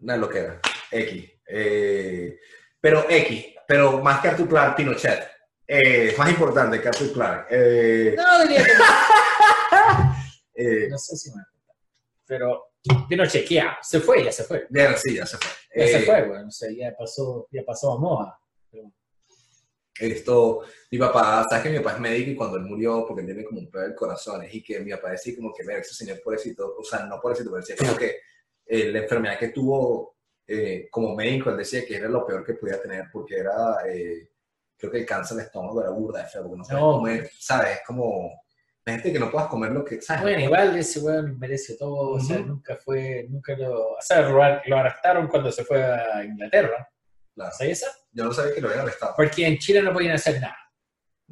Una 0.00 0.16
loquera, 0.16 0.60
X. 0.90 1.30
Eh, 1.46 2.38
pero 2.84 3.06
X, 3.08 3.46
pero 3.66 4.02
más 4.02 4.20
que 4.20 4.28
Arthur 4.28 4.46
Clarke, 4.46 4.76
Pinochet. 4.76 5.26
Eh, 5.66 6.14
más 6.18 6.28
importante 6.28 6.78
que 6.82 6.88
Arthur 6.88 7.12
Clarke. 7.14 7.46
Eh, 7.50 8.14
No, 8.14 8.42
diría 8.42 8.62
que 8.62 8.72
no. 8.74 8.84
eh, 10.54 10.88
No 10.90 10.98
sé 10.98 11.16
si 11.16 11.30
me 11.34 11.42
Pero 12.26 12.72
vino 13.08 13.24
chequeado. 13.24 13.78
Se 13.80 14.00
fue, 14.00 14.22
ya 14.22 14.30
se 14.30 14.44
fue. 14.44 14.66
bien, 14.68 14.94
sí, 14.98 15.14
ya 15.14 15.24
se 15.24 15.38
fue. 15.38 15.48
Ya 15.74 15.86
se 15.86 15.96
Eh, 15.96 16.02
fue, 16.02 16.28
bueno. 16.28 16.48
O 16.48 16.50
sea, 16.50 16.68
ya 16.70 16.94
pasó, 16.94 17.48
ya 17.50 17.62
pasó 17.64 17.92
a 17.94 17.98
moja. 17.98 18.38
Esto, 19.98 20.60
mi 20.90 20.98
papá, 20.98 21.42
sabes 21.48 21.62
que 21.64 21.70
mi 21.70 21.78
papá 21.78 21.92
es 21.94 22.00
médico 22.00 22.30
y 22.32 22.36
cuando 22.36 22.58
él 22.58 22.64
murió, 22.64 23.06
porque 23.08 23.22
tiene 23.22 23.44
como 23.44 23.60
un 23.60 23.70
problema 23.70 23.88
del 23.88 23.96
corazón, 23.96 24.44
y 24.50 24.62
que 24.62 24.80
mi 24.80 24.90
papá 24.90 25.12
decía 25.12 25.34
como 25.36 25.54
que, 25.54 25.64
mira, 25.64 25.78
ese 25.78 25.94
señor 25.94 26.20
pobrecito, 26.22 26.76
o 26.78 26.84
sea, 26.84 27.06
no 27.06 27.18
pobrecito, 27.18 27.48
pero 27.50 27.62
decía 27.64 27.76
como 27.78 27.96
que 27.96 28.18
eh, 28.66 28.90
la 28.92 28.98
enfermedad 28.98 29.38
que 29.38 29.48
tuvo 29.48 30.13
eh, 30.46 30.88
como 30.90 31.14
médico, 31.14 31.50
él 31.50 31.56
decía 31.56 31.84
que 31.86 31.96
era 31.96 32.08
lo 32.08 32.26
peor 32.26 32.44
que 32.44 32.54
podía 32.54 32.80
tener, 32.80 33.06
porque 33.12 33.36
era, 33.36 33.78
eh, 33.88 34.28
creo 34.76 34.92
que 34.92 34.98
el 34.98 35.06
cáncer 35.06 35.38
de 35.38 35.44
estómago 35.44 35.80
era 35.80 35.90
burda 35.90 36.22
de 36.22 36.28
feo, 36.28 36.48
porque 36.48 36.72
no 36.72 36.80
No. 36.80 36.92
comer, 36.98 37.30
¿sabes? 37.38 37.78
Es 37.78 37.80
como, 37.86 38.44
gente 38.86 39.12
que 39.12 39.18
no 39.18 39.30
puedas 39.30 39.48
comer 39.48 39.72
lo 39.72 39.84
que, 39.84 40.00
¿sabes? 40.00 40.22
Bueno, 40.22 40.40
igual 40.40 40.76
ese 40.76 41.00
weón 41.00 41.38
merece 41.38 41.76
todo. 41.76 42.10
O 42.10 42.20
sea, 42.20 42.38
nunca 42.38 42.76
fue, 42.76 43.26
nunca 43.28 43.56
lo. 43.56 43.92
O 43.92 44.00
sea, 44.00 44.20
lo, 44.22 44.42
arrestaron 44.76 45.28
cuando 45.28 45.50
se 45.50 45.64
fue 45.64 45.82
a 45.82 46.24
Inglaterra. 46.24 46.88
Claro. 47.34 47.52
¿Sabes 47.56 47.82
eso? 47.82 47.90
Yo 48.12 48.24
no 48.24 48.32
sabía 48.32 48.54
que 48.54 48.60
lo 48.60 48.68
habían 48.68 48.82
arrestado. 48.82 49.14
Porque 49.16 49.46
en 49.46 49.58
Chile 49.58 49.82
no 49.82 49.92
podían 49.92 50.14
hacer 50.14 50.40
nada. 50.40 50.56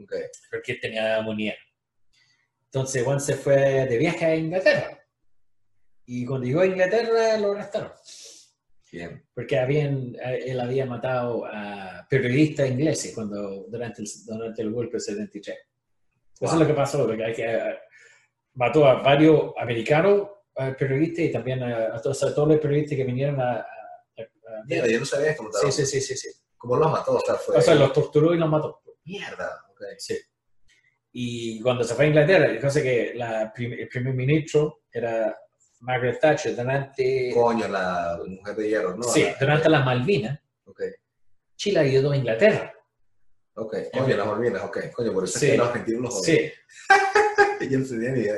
Ok. 0.03 0.15
Porque 0.51 0.75
tenía 0.75 1.17
neumonía. 1.17 1.55
Entonces, 2.65 3.05
Juan 3.05 3.21
se 3.21 3.35
fue 3.35 3.57
de 3.57 3.99
viaje 3.99 4.25
a 4.25 4.35
Inglaterra. 4.35 4.99
Y 6.07 6.25
cuando 6.25 6.47
llegó 6.47 6.63
a 6.63 6.67
Inglaterra, 6.67 7.37
lo 7.37 7.53
arrestaron. 7.53 7.93
Bien. 8.93 9.25
Porque 9.35 9.59
habían, 9.59 10.15
eh, 10.23 10.45
él 10.49 10.61
había 10.61 10.85
matado 10.85 11.47
a 11.47 12.07
periodistas 12.11 12.69
ingleses 12.71 13.15
cuando, 13.15 13.65
durante, 13.69 14.03
el, 14.03 14.09
durante 14.27 14.61
el 14.63 14.71
golpe 14.71 14.93
del 14.93 15.01
73. 15.01 15.57
Eso 15.57 15.67
Wow. 16.41 16.53
es 16.53 16.61
lo 16.61 16.67
que 16.67 16.75
pasó. 16.75 17.07
Porque 17.07 17.33
que, 17.35 17.45
eh, 17.45 17.75
mató 18.55 18.85
a 18.87 19.01
varios 19.03 19.53
americanos 19.59 20.29
al 20.57 20.77
periodista 20.77 21.23
y 21.23 21.33
también 21.33 21.63
a, 21.63 21.97
a 21.97 22.03
todos, 22.03 22.23
a 22.23 22.35
todos 22.35 22.49
los 22.49 22.59
periodistas 22.61 22.97
que 22.97 23.05
vinieron 23.05 23.41
a... 23.41 23.61
a- 23.61 23.67
Mierda, 24.67 24.87
yo 24.89 25.01
no 25.01 25.07
sabía 25.07 25.31
esto. 25.31 25.49
sí, 25.63 25.73
sí, 25.73 25.87
sí, 25.87 26.01
sí, 26.03 26.17
sí. 26.17 26.29
¿Cómo 26.59 26.77
los 26.77 26.93
mató? 26.93 27.15
O 27.17 27.21
sea, 27.21 27.35
fue... 27.37 27.57
O 27.57 27.61
sea, 27.63 27.75
los 27.75 27.93
torturó 27.95 28.35
y 28.35 28.39
los 28.39 28.49
mató. 28.51 28.83
Mierda, 29.05 29.65
ok. 29.71 29.83
Sí. 29.99 30.17
Y 31.13 31.61
cuando 31.61 31.83
se 31.85 31.95
fue 31.95 32.05
a 32.05 32.09
Inglaterra, 32.09 32.61
yo 32.61 32.71
sé 32.71 32.83
que 32.83 33.13
la 33.15 33.51
prim- 33.53 33.73
el 33.73 33.89
primer 33.89 34.15
ministro 34.15 34.83
era 34.93 35.37
Margaret 35.83 36.21
Thatcher 36.21 36.55
durante, 36.57 37.31
Coño, 37.35 37.67
la 37.69 38.19
mujer 38.27 38.57
de 38.57 38.69
hierro, 38.69 38.97
¿no? 38.97 39.03
sí, 39.03 39.25
La- 39.25 39.37
durante 39.39 39.69
las 39.69 39.85
Malvinas. 39.85 40.39
Ok, 40.65 40.81
Chile 41.57 41.81
ayudó 41.81 42.13
a 42.13 42.17
Inglaterra. 42.17 42.73
ok. 43.55 43.77
Coño, 43.93 44.17
las 44.17 44.27
Malvinas, 44.27 44.63
ok. 44.63 44.79
Coño, 44.95 45.13
por 45.13 45.25
eso 45.25 45.39
Sí. 45.39 45.47
es 45.47 45.53
que 45.53 45.59
los 45.59 45.69
argentinos 45.69 46.01
los 46.03 46.23
Sí, 46.25 46.53
Yo 47.71 47.79
no 47.79 47.87
tenía 47.87 48.11
ni 48.13 48.21
idea. 48.21 48.35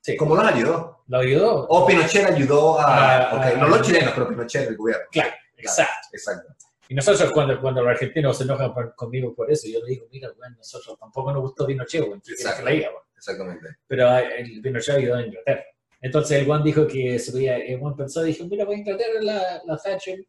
sí. 0.00 0.16
¿Cómo 0.16 0.34
los 0.34 0.44
ayudó? 0.46 1.04
Lo 1.08 1.18
ayudó. 1.18 1.66
O 1.68 1.86
Pinochet 1.86 2.24
ayudó 2.26 2.78
a... 2.80 3.30
Ah, 3.32 3.54
no 3.58 3.68
los 3.68 3.82
chilenos, 3.82 4.12
pero 4.14 4.28
Pinochet, 4.28 4.68
el 4.68 4.76
gobierno. 4.76 5.04
Claro, 5.10 5.32
exacto. 5.56 6.08
Exacto. 6.12 6.54
Y 6.90 6.94
nosotros 6.94 7.30
cuando, 7.32 7.60
cuando 7.60 7.82
los 7.82 7.90
argentinos 7.90 8.36
se 8.38 8.44
enojan 8.44 8.72
por- 8.72 8.94
conmigo 8.94 9.34
por 9.34 9.50
eso, 9.52 9.68
yo 9.68 9.80
le 9.80 9.90
digo, 9.90 10.06
mira, 10.10 10.30
bueno, 10.36 10.56
nosotros 10.56 10.98
tampoco 10.98 11.32
nos 11.32 11.42
gustó 11.42 11.66
Pinochet, 11.66 12.00
bueno, 12.06 12.22
¿qué 12.24 12.34
quieres 12.34 12.54
que 12.54 12.70
diga, 12.70 12.88
bueno? 12.90 13.06
Exactamente. 13.16 13.66
pero 13.86 14.16
el 14.18 14.60
Pinochet 14.62 14.96
ayudó 14.96 15.16
a 15.16 15.22
Inglaterra. 15.22 15.64
Entonces 16.00 16.38
el 16.38 16.46
Juan 16.46 16.62
dijo 16.62 16.86
que 16.86 17.18
se 17.18 17.32
podía, 17.32 17.56
el 17.56 17.78
Juan 17.78 17.96
pensó, 17.96 18.22
dijo, 18.22 18.44
mira, 18.46 18.64
voy 18.64 18.76
a 18.76 18.78
Inglaterra, 18.78 19.20
la, 19.20 19.62
la 19.66 19.76
Thatcher 19.76 20.24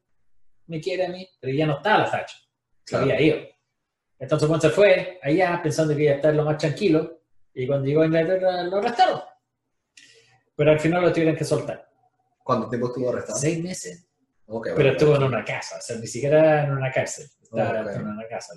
me 0.68 0.80
quiere 0.82 1.06
a 1.06 1.10
mí, 1.10 1.28
pero 1.40 1.54
ya 1.54 1.66
no 1.68 1.78
está 1.78 1.98
la 2.00 2.06
Thatcher, 2.10 2.40
se 2.84 2.90
Claro. 2.96 3.04
había 3.06 3.22
ido. 3.22 3.38
Entonces 4.18 4.48
Juan 4.48 4.62
se 4.62 4.70
fue 4.70 5.20
allá 5.22 5.60
pensando 5.62 5.96
que 5.96 6.04
iba 6.04 6.14
a 6.14 6.16
estar 6.16 6.34
lo 6.34 6.44
más 6.44 6.58
tranquilo, 6.58 7.22
y 7.54 7.68
cuando 7.68 7.86
llegó 7.88 8.02
a 8.02 8.06
Inglaterra 8.06 8.64
lo 8.64 8.78
arrestaron. 8.78 9.22
Pero 10.56 10.72
al 10.72 10.80
final 10.80 11.02
lo 11.04 11.14
tuvieron 11.14 11.36
que 11.36 11.44
soltar. 11.46 11.88
¿Cuánto 12.44 12.68
tiempo 12.70 12.88
estuvo 12.88 13.10
arrestado? 13.10 13.38
Seis 13.40 13.64
meses. 13.64 14.06
Ok, 14.48 14.70
Pero 14.76 14.90
estuvo 14.92 15.16
en 15.16 15.24
una 15.24 15.46
casa, 15.46 15.78
o 15.78 15.82
sea, 15.82 15.98
ni 15.98 16.08
siquiera 16.08 16.64
en 16.66 16.72
una 16.72 16.92
cárcel, 16.92 17.28
estaba 17.42 17.82
Ok. 17.82 17.96
en 17.96 18.08
una 18.08 18.28
casa. 18.28 18.54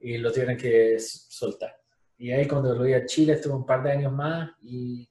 Y 0.00 0.16
lo 0.18 0.32
tuvieron 0.32 0.56
que 0.56 0.98
soltar. 0.98 1.76
Y 2.18 2.32
ahí 2.32 2.48
cuando 2.48 2.74
lo 2.74 2.96
a 2.96 3.04
Chile 3.04 3.34
estuvo 3.34 3.56
un 3.56 3.66
par 3.66 3.82
de 3.82 3.92
años 3.92 4.12
más 4.12 4.50
y, 4.62 5.06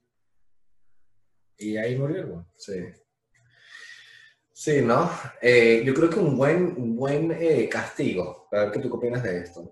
y 1.58 1.76
ahí 1.76 1.96
murió. 1.96 2.18
el 2.18 2.26
güey. 2.26 2.44
Sí. 2.56 2.84
Sí, 4.52 4.80
¿no? 4.80 5.10
Eh, 5.42 5.82
yo 5.84 5.92
creo 5.92 6.08
que 6.08 6.18
un 6.18 6.36
buen, 6.36 6.74
un 6.78 6.96
buen 6.96 7.30
eh, 7.32 7.68
castigo, 7.68 8.48
a 8.52 8.60
ver 8.60 8.70
qué 8.72 8.78
tú 8.78 8.94
opinas 8.94 9.22
de 9.22 9.40
esto. 9.40 9.70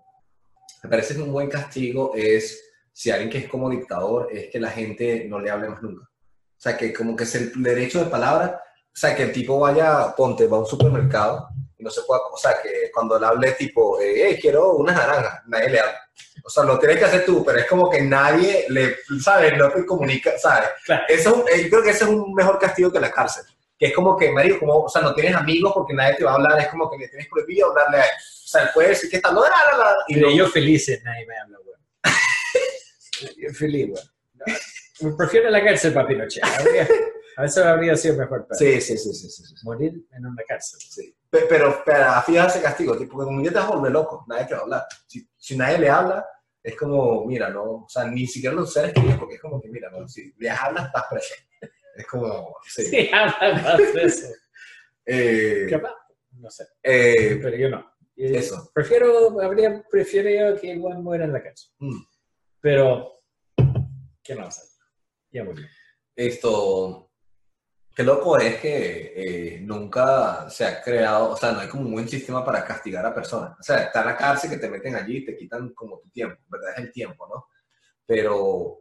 Me 0.83 0.91
parece 0.91 1.15
que 1.15 1.23
un 1.23 1.33
buen 1.33 1.49
castigo 1.49 2.13
es, 2.15 2.63
si 2.93 3.11
alguien 3.11 3.31
que 3.31 3.39
es 3.39 3.49
como 3.49 3.71
dictador, 3.71 4.29
es 4.31 4.51
que 4.51 4.61
la 4.61 4.71
gente 4.71 5.27
no 5.27 5.41
le 5.41 5.51
hable 5.51 5.71
más 5.71 5.83
nunca. 5.83 6.05
O 6.05 6.61
sea, 6.65 6.77
que 6.77 6.93
como 6.93 7.17
que 7.17 7.25
es 7.25 7.35
el 7.35 7.63
derecho 7.63 8.05
de 8.05 8.11
palabra, 8.11 8.61
o 8.63 8.97
sea, 8.97 9.17
que 9.17 9.23
el 9.23 9.33
tipo 9.33 9.59
vaya, 9.59 10.15
ponte, 10.15 10.47
va 10.47 10.59
a 10.59 10.61
un 10.61 10.67
supermercado 10.67 11.49
no 11.85 11.91
se 11.91 12.03
pueda, 12.03 12.21
o 12.33 12.37
sea, 12.37 12.57
que 12.63 12.91
cuando 12.93 13.19
le 13.19 13.27
hable 13.27 13.53
tipo, 13.53 14.01
eh, 14.01 14.15
"Hey, 14.17 14.39
quiero 14.41 14.73
unas 14.75 14.97
naranjas, 14.97 15.43
nadie 15.47 15.69
le 15.71 15.81
habla. 15.81 16.01
O 16.45 16.51
sea, 16.51 16.65
lo 16.65 16.79
tienes 16.79 16.99
que 16.99 17.05
hacer 17.05 17.25
tú, 17.25 17.45
pero 17.45 17.59
es 17.59 17.67
como 17.67 17.89
que 17.89 18.01
nadie 18.03 18.67
le, 18.69 18.97
¿sabes? 19.23 19.57
No 19.57 19.71
te 19.71 19.87
comunica, 19.87 20.37
¿sabes? 20.39 20.69
Claro. 20.85 21.05
Eso, 21.09 21.45
eh, 21.49 21.63
yo 21.65 21.71
creo 21.71 21.83
que 21.83 21.91
ese 21.91 22.05
es 22.05 22.11
un 22.11 22.35
mejor 22.35 22.59
castigo 22.59 22.91
que 22.93 23.01
la 23.01 23.11
cárcel. 23.11 23.45
Que 23.79 23.87
es 23.87 23.95
como 23.95 24.17
que, 24.17 24.31
Mario, 24.31 24.59
como, 24.59 24.81
o 24.85 24.89
sea, 24.89 25.03
no 25.03 25.15
tienes 25.15 25.35
amigos 25.35 25.73
porque 25.75 25.95
nadie 25.95 26.17
te 26.17 26.25
va 26.25 26.33
a 26.33 26.35
hablar, 26.35 26.59
es 26.61 26.69
como 26.69 26.91
que 26.91 26.99
le 26.99 27.09
tienes 27.09 27.29
prohibido 27.29 27.71
hablarle 27.71 27.99
a 27.99 28.03
él. 28.05 28.11
O 28.17 28.47
sea, 28.47 28.63
él 28.63 28.69
puede 28.75 28.89
decir 28.91 29.11
que 29.11 29.17
está, 29.17 29.33
no, 29.33 29.43
y 30.09 30.15
no- 30.17 30.31
yo 30.31 30.47
feliz, 30.49 30.89
eh, 30.91 31.01
nadie 31.05 31.27
me 31.27 31.39
habla, 31.39 31.59
güey. 31.65 31.77
yo 33.39 33.53
feliz, 33.55 33.89
güey. 33.91 34.03
No, 35.01 35.17
Prefiero 35.17 35.51
la 35.51 35.63
cárcel 35.65 35.93
para 35.93 36.07
Pinochet. 36.07 36.43
A 37.37 37.43
veces 37.43 37.65
habría 37.65 37.97
sido 37.97 38.17
mejor 38.17 38.47
para 38.47 38.57
Sí, 38.57 38.81
sí, 38.81 38.97
sí, 38.97 39.13
sí, 39.13 39.29
sí, 39.29 39.45
sí, 39.45 39.55
morir 39.65 39.93
en 40.13 40.27
una 40.27 40.43
cárcel. 40.47 40.79
sí. 40.81 41.15
Pe- 41.35 41.47
Pero, 41.49 41.73
fíjate 42.25 42.47
ese 42.47 42.63
castigo, 42.63 42.97
tipo, 42.97 43.19
que 43.19 43.25
un 43.25 43.43
día 43.43 43.51
te 43.51 43.59
vas 43.59 43.67
a 43.69 43.75
volver 43.75 43.91
loco, 43.91 44.25
nadie 44.29 44.47
te 44.47 44.55
va 44.55 44.61
a 44.61 44.63
hablar. 44.63 44.85
Si, 45.07 45.29
si 45.37 45.57
nadie 45.57 45.79
le 45.79 45.91
habla, 45.91 46.25
es 46.63 46.77
como, 46.77 47.25
mira, 47.27 47.49
no, 47.51 47.63
o 47.63 47.89
sea, 47.89 48.05
ni 48.05 48.25
siquiera 48.29 48.55
los 48.55 48.73
seres 48.73 48.93
queridos, 48.93 49.19
porque 49.19 49.35
es 49.35 49.41
como 49.41 49.61
que, 49.61 49.69
mira, 49.69 49.91
no, 49.91 50.07
si 50.07 50.33
le 50.39 50.49
hablas, 50.51 50.87
estás 50.87 51.05
preso. 51.11 51.35
Es 51.97 52.07
como, 52.09 52.57
sí. 52.67 52.85
Sí, 52.87 53.11
habla 53.13 53.63
más 53.63 53.79
de 53.95 54.03
eso. 54.05 54.27
Eh, 55.07 55.67
Capaz, 55.69 55.93
no 56.33 56.49
sé. 56.51 56.65
eh, 56.83 57.39
pero 57.43 57.57
yo 57.57 57.69
no. 57.69 57.81
Eh, 58.17 58.39
Eso. 58.39 58.71
Prefiero, 58.73 59.39
habría 59.43 59.85
preferido 59.91 60.57
que 60.59 60.79
Juan 60.79 61.03
muera 61.05 61.25
en 61.27 61.33
la 61.35 61.43
cárcel. 61.43 61.71
Mm. 61.79 62.01
Pero, 62.61 63.21
¿qué 64.23 64.35
no 64.35 64.47
hacer? 64.47 64.65
Ya 65.31 65.45
murió. 65.45 65.67
Esto, 66.17 67.11
qué 67.95 68.03
loco 68.03 68.39
es 68.39 68.57
que 68.57 69.13
eh, 69.17 69.61
nunca 69.61 70.49
se 70.51 70.67
ha 70.67 70.83
creado, 70.83 71.31
o 71.31 71.37
sea, 71.37 71.53
no 71.53 71.61
hay 71.61 71.69
como 71.69 71.85
un 71.85 71.93
buen 71.93 72.09
sistema 72.09 72.45
para 72.45 72.65
castigar 72.65 73.07
a 73.07 73.15
personas. 73.15 73.59
O 73.59 73.63
sea, 73.63 73.85
está 73.85 74.05
la 74.05 74.17
cárcel 74.17 74.51
que 74.51 74.59
te 74.59 74.69
meten 74.69 74.97
allí 74.97 75.19
y 75.19 75.25
te 75.25 75.37
quitan 75.37 75.73
como 75.73 76.01
tu 76.01 76.11
tiempo, 76.11 76.43
¿verdad? 76.49 76.73
Es 76.73 76.79
el 76.79 76.93
tiempo, 76.93 77.29
¿no? 77.29 77.47
Pero, 78.05 78.81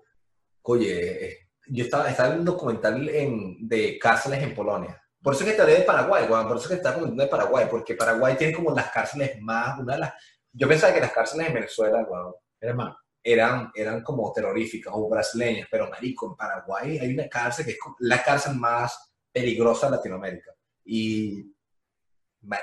oye, 0.64 1.50
yo 1.68 1.84
estaba, 1.84 2.10
estaba 2.10 2.34
en 2.34 2.40
un 2.40 2.46
documental 2.46 3.08
en, 3.10 3.68
de 3.68 4.00
cárceles 4.00 4.42
en 4.42 4.56
Polonia. 4.56 5.00
Por 5.22 5.36
eso 5.36 5.44
es 5.44 5.52
que 5.52 5.58
te 5.58 5.66
de 5.66 5.82
Paraguay, 5.82 6.26
Juan, 6.28 6.48
por 6.48 6.58
eso 6.58 6.66
es 6.66 6.70
que 6.70 6.76
estaba 6.76 6.96
comentando 6.96 7.24
de 7.24 7.30
Paraguay, 7.30 7.68
porque 7.70 7.96
Paraguay 7.96 8.36
tiene 8.36 8.54
como 8.54 8.72
las 8.72 8.90
cárceles 8.92 9.40
más, 9.42 9.80
una 9.80 9.94
de 9.94 10.00
las, 10.00 10.14
yo 10.52 10.68
pensaba 10.68 10.94
que 10.94 11.00
las 11.00 11.14
cárceles 11.14 11.48
en 11.48 11.54
Venezuela, 11.54 12.04
Juan, 12.04 12.34
Hermano, 12.60 12.98
eran, 13.24 13.72
eran 13.74 14.04
como 14.04 14.32
terroríficas 14.34 14.94
o 14.96 15.08
brasileñas, 15.10 15.68
pero 15.72 15.90
marico, 15.90 16.28
en 16.28 16.36
Paraguay 16.36 17.00
hay 17.00 17.14
una 17.14 17.30
cárcel 17.30 17.66
que 17.66 17.72
es 17.72 17.78
la 18.00 18.22
cárcel 18.22 18.56
más 18.56 19.14
peligrosa 19.32 19.88
de 19.90 19.96
Latinoamérica 19.96 20.52
y 20.86 21.46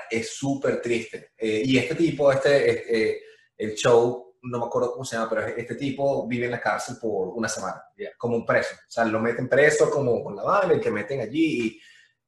es 0.09 0.35
súper 0.35 0.81
triste. 0.81 1.31
Eh, 1.37 1.63
y 1.65 1.77
este 1.77 1.95
tipo, 1.95 2.31
este, 2.31 2.69
este, 2.69 3.21
el 3.57 3.73
show, 3.73 4.35
no 4.43 4.59
me 4.59 4.65
acuerdo 4.65 4.91
cómo 4.93 5.03
se 5.05 5.15
llama, 5.15 5.29
pero 5.29 5.47
este 5.47 5.75
tipo 5.75 6.27
vive 6.27 6.45
en 6.45 6.51
la 6.51 6.61
cárcel 6.61 6.97
por 7.01 7.29
una 7.29 7.47
semana, 7.47 7.81
Ya. 7.97 8.11
como 8.17 8.35
un 8.35 8.45
preso. 8.45 8.75
O 8.75 8.91
sea, 8.91 9.05
lo 9.05 9.19
meten 9.19 9.49
preso 9.49 9.89
como 9.89 10.23
con 10.23 10.35
la 10.35 10.43
vaina, 10.43 10.73
el 10.75 10.79
que 10.81 10.91
meten 10.91 11.21
allí 11.21 11.79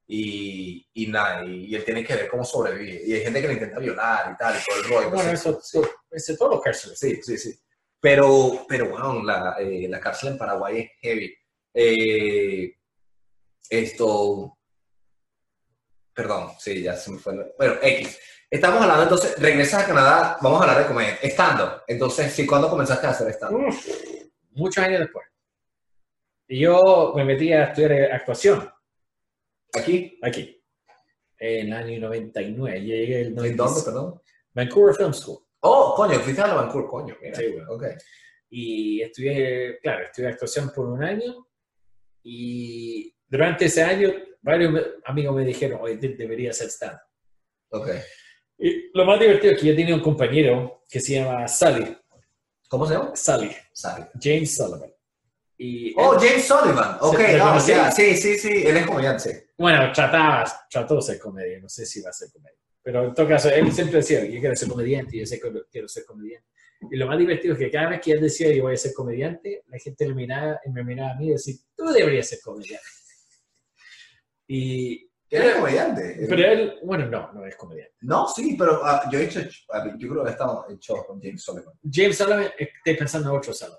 y, 0.06 0.86
y, 0.86 0.88
y 0.94 1.06
nada, 1.06 1.44
y, 1.44 1.66
y 1.66 1.74
él 1.74 1.84
tiene 1.84 2.04
que 2.04 2.14
ver 2.14 2.28
cómo 2.28 2.44
sobrevive. 2.44 3.02
Y 3.06 3.12
hay 3.14 3.22
gente 3.22 3.40
que 3.40 3.46
lo 3.46 3.52
intenta 3.52 3.78
violar 3.78 4.32
y 4.32 4.36
tal, 4.36 4.54
y 4.56 4.64
todo 4.64 4.78
el 4.78 4.88
rollo. 4.88 5.10
bueno, 5.10 5.30
eso, 5.30 5.60
sí. 5.62 5.78
eso 6.10 6.32
es 6.32 6.38
todos 6.38 6.54
los 6.54 6.60
cárceles. 6.62 6.98
Sí, 6.98 7.20
sí, 7.22 7.38
sí. 7.38 7.54
Pero, 8.04 8.66
pero 8.68 8.90
bueno, 8.90 9.22
la, 9.22 9.56
eh, 9.58 9.88
la 9.88 9.98
cárcel 9.98 10.32
en 10.32 10.36
Paraguay 10.38 10.78
es 10.80 10.90
heavy. 11.00 11.34
Eh, 11.72 12.76
esto. 13.70 14.58
Perdón, 16.12 16.50
sí, 16.58 16.82
ya 16.82 16.96
se 16.96 17.12
me 17.12 17.18
fue. 17.18 17.54
Bueno, 17.56 17.76
X. 17.80 18.20
Estamos 18.50 18.82
hablando 18.82 19.04
entonces, 19.04 19.40
regresas 19.40 19.84
a 19.84 19.86
Canadá, 19.86 20.36
vamos 20.42 20.60
a 20.60 20.64
hablar 20.64 20.82
de 20.82 20.88
comedia. 20.88 21.14
Estando. 21.22 21.82
Entonces, 21.86 22.30
sí, 22.30 22.46
¿cuándo 22.46 22.68
comenzaste 22.68 23.06
a 23.06 23.10
hacer 23.10 23.28
stand 23.30 23.68
Uf, 23.68 23.88
muchos 24.50 24.84
años 24.84 25.00
después. 25.00 25.26
Y 26.46 26.60
yo 26.60 27.14
me 27.16 27.24
metí 27.24 27.54
a 27.54 27.64
estudiar 27.64 28.12
actuación 28.12 28.70
¿Aquí? 29.72 30.18
aquí, 30.22 30.62
en 31.38 31.68
el 31.68 31.72
año 31.72 32.00
99. 32.00 32.82
Llegué 32.82 33.20
el 33.22 33.26
¿En 33.28 33.34
96. 33.34 33.56
dónde, 33.56 33.82
perdón? 33.82 34.22
Vancouver 34.52 34.94
Film 34.94 35.14
School. 35.14 35.43
Oh, 35.66 35.94
coño, 35.96 36.18
fuiste 36.20 36.42
a 36.42 36.46
la 36.48 36.54
Vancouver, 36.54 36.86
coño. 36.88 37.16
Mira. 37.22 37.34
Sí, 37.36 37.48
bueno. 37.52 37.72
Ok. 37.72 37.84
Y 38.50 39.00
estudié, 39.02 39.78
claro, 39.82 40.04
estudié 40.04 40.28
actuación 40.28 40.70
por 40.74 40.86
un 40.86 41.02
año. 41.02 41.46
Y 42.22 43.14
durante 43.26 43.66
ese 43.66 43.82
año, 43.82 44.10
varios 44.42 44.80
amigos 45.04 45.34
me 45.36 45.44
dijeron, 45.44 45.80
oye, 45.82 45.96
de- 45.96 46.14
deberías 46.16 46.56
ser 46.56 46.68
stand 46.68 46.98
Ok. 47.70 47.88
Y 48.58 48.90
lo 48.96 49.04
más 49.04 49.18
divertido 49.18 49.52
es 49.54 49.60
que 49.60 49.66
yo 49.68 49.74
tenía 49.74 49.94
un 49.94 50.00
compañero 50.02 50.84
que 50.88 51.00
se 51.00 51.14
llama 51.14 51.48
Sally. 51.48 51.96
¿Cómo 52.68 52.86
se 52.86 52.94
llama? 52.94 53.16
Sally. 53.16 53.50
Sally. 53.72 54.04
James 54.20 54.54
Sullivan. 54.56 54.92
Y 55.58 55.92
Oh, 55.98 56.14
él- 56.14 56.20
James 56.28 56.44
Sullivan. 56.46 56.96
Ok, 57.00 57.18
ya, 57.66 57.90
sí, 57.90 58.16
sí, 58.16 58.38
sí, 58.38 58.62
él 58.66 58.76
es 58.76 58.86
comediante. 58.86 59.48
bueno, 59.58 59.90
trataba, 59.92 60.44
trató 60.70 60.96
de 60.96 61.02
ser 61.02 61.18
comedia, 61.18 61.58
no 61.60 61.68
sé 61.68 61.84
si 61.86 62.00
va 62.00 62.10
a 62.10 62.12
ser 62.12 62.30
comedia. 62.32 62.58
Pero 62.84 63.02
en 63.06 63.14
todo 63.14 63.26
caso, 63.26 63.48
él 63.48 63.72
siempre 63.72 63.96
decía, 63.96 64.22
yo 64.26 64.38
quiero 64.40 64.54
ser 64.54 64.68
comediante, 64.68 65.18
yo 65.18 65.24
sé 65.24 65.40
que 65.40 65.50
quiero 65.70 65.88
ser 65.88 66.04
comediante. 66.04 66.46
Y 66.90 66.96
lo 66.96 67.06
más 67.06 67.18
divertido 67.18 67.54
es 67.54 67.58
que 67.58 67.70
cada 67.70 67.88
vez 67.88 68.00
que 68.02 68.12
él 68.12 68.20
decía, 68.20 68.52
yo 68.52 68.64
voy 68.64 68.74
a 68.74 68.76
ser 68.76 68.92
comediante, 68.92 69.62
la 69.68 69.78
gente 69.78 70.06
me 70.06 70.14
miraba, 70.14 70.60
me 70.70 70.84
miraba 70.84 71.12
a 71.12 71.14
mí 71.14 71.28
y 71.28 71.30
decía, 71.30 71.54
tú 71.74 71.86
deberías 71.86 72.28
ser 72.28 72.40
comediante. 72.44 72.86
Y, 74.46 75.10
es 75.30 75.54
comediante. 75.54 76.26
pero 76.28 76.42
él, 76.52 76.74
bueno, 76.84 77.06
no, 77.06 77.32
no 77.32 77.46
es 77.46 77.56
comediante. 77.56 77.94
No, 78.02 78.28
sí, 78.28 78.54
pero 78.58 78.84
ah, 78.84 79.08
yo 79.10 79.18
he 79.18 79.24
hecho, 79.24 79.40
ah, 79.72 79.96
yo 79.98 80.08
creo 80.10 80.22
que 80.22 80.28
he 80.28 80.32
estado 80.32 80.66
en 80.68 80.78
shows 80.78 81.06
con 81.06 81.20
James 81.22 81.42
Sullivan. 81.42 81.72
James 81.90 82.18
Sullivan, 82.18 82.50
estoy 82.58 82.96
pensando 82.96 83.30
en 83.30 83.36
otro 83.38 83.54
Sullivan. 83.54 83.78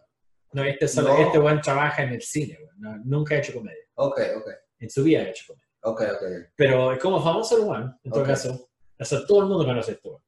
No, 0.54 0.64
este 0.64 0.88
Sullivan, 0.88 1.18
No. 1.20 1.26
este 1.28 1.38
buen 1.38 1.62
trabaja 1.62 2.02
en 2.04 2.10
el 2.14 2.22
cine. 2.24 2.58
No, 2.78 2.98
nunca 3.06 3.36
ha 3.36 3.38
hecho 3.38 3.54
comedia. 3.54 3.84
Ok, 3.94 4.20
ok, 4.38 4.48
En 4.80 4.90
su 4.90 5.04
vida 5.04 5.20
ha 5.22 5.30
hecho 5.30 5.46
comedia. 5.48 5.68
ok, 5.82 6.02
ok. 6.16 6.24
Pero 6.56 6.92
es 6.92 7.00
como 7.00 7.24
famoso 7.24 7.58
el 7.58 7.64
Juan, 7.66 8.00
en 8.04 8.12
todo 8.12 8.24
Ok. 8.24 8.28
caso. 8.30 8.70
O 9.00 9.06
sea, 9.06 9.26
todo 9.26 9.42
el 9.42 9.48
mundo 9.48 9.66
conoce 9.66 9.94
esto, 9.94 10.24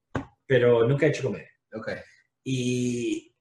pero 0.46 0.88
nunca 0.88 1.06
ha 1.06 1.10
hecho 1.10 1.24
comedia. 1.24 1.50
ok. 1.74 1.90
Y, 2.44 3.34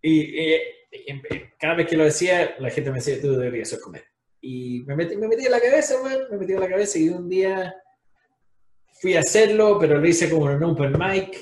y, 0.00 0.20
y- 0.20 0.54
y- 0.90 1.22
cada 1.58 1.74
vez 1.74 1.86
que 1.88 1.96
lo 1.96 2.04
decía, 2.04 2.54
la 2.58 2.70
gente 2.70 2.90
me 2.90 2.96
decía, 2.98 3.20
tú 3.20 3.32
deberías 3.36 3.68
ser 3.68 3.80
comedia. 3.80 4.06
Y 4.40 4.82
me 4.86 4.96
metí, 4.96 5.16
me 5.16 5.28
metí 5.28 5.44
en 5.46 5.52
la 5.52 5.60
cabeza, 5.60 6.00
weón, 6.02 6.22
me 6.30 6.36
metí 6.38 6.52
en 6.52 6.60
la 6.60 6.68
cabeza 6.68 6.98
y 6.98 7.08
un 7.08 7.28
día 7.28 7.74
fui 9.00 9.14
a 9.16 9.20
hacerlo, 9.20 9.78
pero 9.80 9.98
lo 9.98 10.06
hice 10.08 10.28
como 10.28 10.50
en 10.50 10.56
un 10.56 10.64
open 10.64 10.92
mic. 10.98 11.36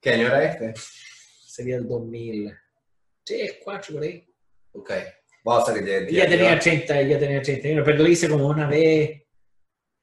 ¿Qué 0.00 0.10
año 0.10 0.26
era 0.28 0.44
este? 0.44 0.74
Sería 1.46 1.76
el 1.76 1.86
2003, 1.88 3.58
4 3.64 3.94
por 3.94 4.02
ahí. 4.02 4.26
Ok. 4.72 4.92
Vamos 5.44 5.68
a 5.68 5.72
ver 5.72 5.84
que 6.06 6.12
Ya 6.12 6.28
tenía 6.28 6.58
30, 6.58 7.02
ya 7.02 7.18
tenía 7.18 7.42
31, 7.42 7.82
pero 7.84 7.98
lo 7.98 8.08
hice 8.08 8.28
como 8.28 8.46
una 8.48 8.66
vez 8.68 9.22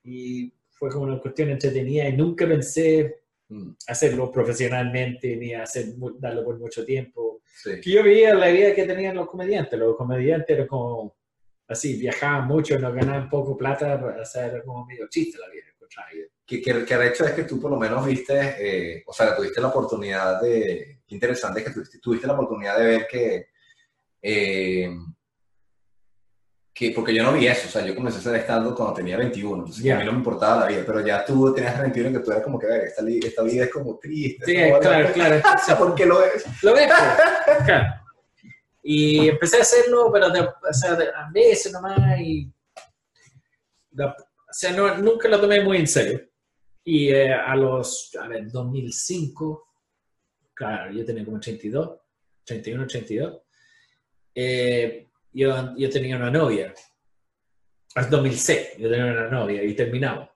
y 0.03 0.51
fue 0.89 0.99
como 0.99 1.11
una 1.11 1.19
cuestión 1.19 1.49
entretenida 1.49 2.07
y 2.07 2.17
nunca 2.17 2.47
pensé 2.47 3.25
Mm, 3.47 3.73
hacerlo 3.87 4.31
profesionalmente 4.31 5.35
ni 5.35 5.53
hacer, 5.53 5.93
darlo 6.17 6.43
por 6.43 6.57
mucho 6.57 6.83
tiempo. 6.83 7.41
Sí. 7.45 7.79
Que 7.79 7.91
yo 7.91 8.03
veía 8.03 8.33
la 8.33 8.47
vida 8.47 8.73
que 8.73 8.85
tenían 8.85 9.15
los 9.15 9.29
comediantes. 9.29 9.77
Los 9.77 9.95
comediantes 9.95 10.49
eran 10.49 10.67
como 10.67 11.15
así, 11.67 11.97
viajaban 11.97 12.47
mucho, 12.47 12.79
no 12.79 12.91
ganaban 12.91 13.29
poco 13.29 13.55
plata, 13.55 14.03
o 14.21 14.25
sea, 14.25 14.47
era 14.47 14.63
como 14.63 14.85
medio 14.85 15.07
chiste 15.09 15.37
la 15.39 15.49
vida. 15.49 15.63
Que, 16.45 16.61
que, 16.61 16.85
que 16.85 16.93
el 16.93 17.01
hecho 17.03 17.25
es 17.25 17.31
que 17.31 17.43
tú 17.43 17.59
por 17.59 17.71
lo 17.71 17.77
menos 17.77 18.05
viste, 18.05 18.55
eh, 18.59 19.03
o 19.05 19.13
sea, 19.13 19.35
tuviste 19.35 19.61
la 19.61 19.69
oportunidad 19.69 20.41
de, 20.41 21.01
interesante 21.07 21.59
es 21.59 21.67
que 21.67 21.73
tuviste, 21.73 21.99
tuviste 21.99 22.27
la 22.27 22.33
oportunidad 22.33 22.77
de 22.77 22.85
ver 22.85 23.07
que, 23.07 23.47
eh, 24.21 24.89
que, 26.77 26.91
porque 26.91 27.13
yo 27.15 27.23
no 27.23 27.31
vi 27.31 27.47
eso, 27.47 27.69
o 27.69 27.71
sea, 27.71 27.85
yo 27.85 27.95
comencé 27.95 28.17
a 28.17 28.19
hacer 28.19 28.35
stand 28.41 28.75
cuando 28.75 28.93
tenía 28.95 29.15
21, 29.15 29.59
entonces 29.59 29.81
Ya. 29.81 29.95
a 29.95 29.99
mí 29.99 30.05
no 30.05 30.11
me 30.11 30.17
importaba 30.17 30.59
la 30.59 30.67
vida, 30.67 30.83
pero 30.85 30.99
ya 30.99 31.23
tú 31.23 31.53
tenías 31.53 31.79
21 31.79 32.11
que 32.11 32.19
tú 32.19 32.31
eras 32.31 32.43
como 32.43 32.59
que, 32.59 32.67
ver, 32.67 32.81
esta, 32.83 33.01
esta 33.07 33.43
vida 33.43 33.63
es 33.63 33.71
como 33.71 33.97
triste. 33.97 34.45
Sí, 34.45 34.69
como, 34.69 34.79
claro, 34.81 35.13
claro. 35.13 35.35
o 35.55 35.65
sea, 35.65 35.77
¿por 35.77 35.95
qué 35.95 36.05
lo 36.05 36.21
es? 36.21 36.45
Lo 36.63 36.73
ves, 36.73 36.91
pues, 37.45 37.57
claro. 37.65 38.01
Y 38.83 39.29
empecé 39.29 39.57
a 39.57 39.61
hacerlo, 39.61 40.11
pero 40.11 40.29
de, 40.29 40.41
o 40.41 40.73
sea, 40.73 40.95
de- 40.95 41.07
a 41.07 41.29
veces 41.31 41.71
nomás 41.71 42.19
y... 42.19 42.51
la- 43.93 44.07
o 44.11 44.53
sea, 44.57 44.71
no- 44.73 44.97
nunca 44.97 45.29
lo 45.29 45.39
tomé 45.39 45.61
muy 45.61 45.77
en 45.77 45.87
serio. 45.87 46.21
Y 46.83 47.07
eh, 47.09 47.33
a 47.33 47.55
los, 47.55 48.11
a 48.21 48.27
ver, 48.27 48.51
2005, 48.51 49.65
claro, 50.53 50.91
yo 50.91 51.05
tenía 51.05 51.23
como 51.23 51.37
82, 51.37 51.89
31, 52.43 52.83
82. 52.83 53.41
eh, 54.35 55.07
yo, 55.35 55.75
yo 55.77 55.89
tenía 55.89 56.15
una 56.15 56.31
novia. 56.31 56.73
Es 57.95 58.09
2006, 58.09 58.77
yo 58.79 58.89
tenía 58.89 59.05
una 59.05 59.27
novia 59.29 59.63
y 59.63 59.73
terminamos. 59.73 60.29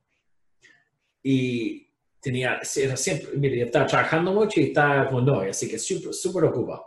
Y 1.23 1.89
tenía, 2.21 2.59
era 2.75 2.95
siempre, 2.95 3.29
mire, 3.35 3.57
yo 3.59 3.65
estaba 3.65 3.85
trabajando 3.85 4.31
mucho 4.33 4.59
y 4.59 4.65
estaba 4.65 5.09
con 5.09 5.25
novia, 5.25 5.51
así 5.51 5.67
que 5.69 5.77
súper, 5.79 6.13
súper 6.13 6.45
ocupado. 6.45 6.85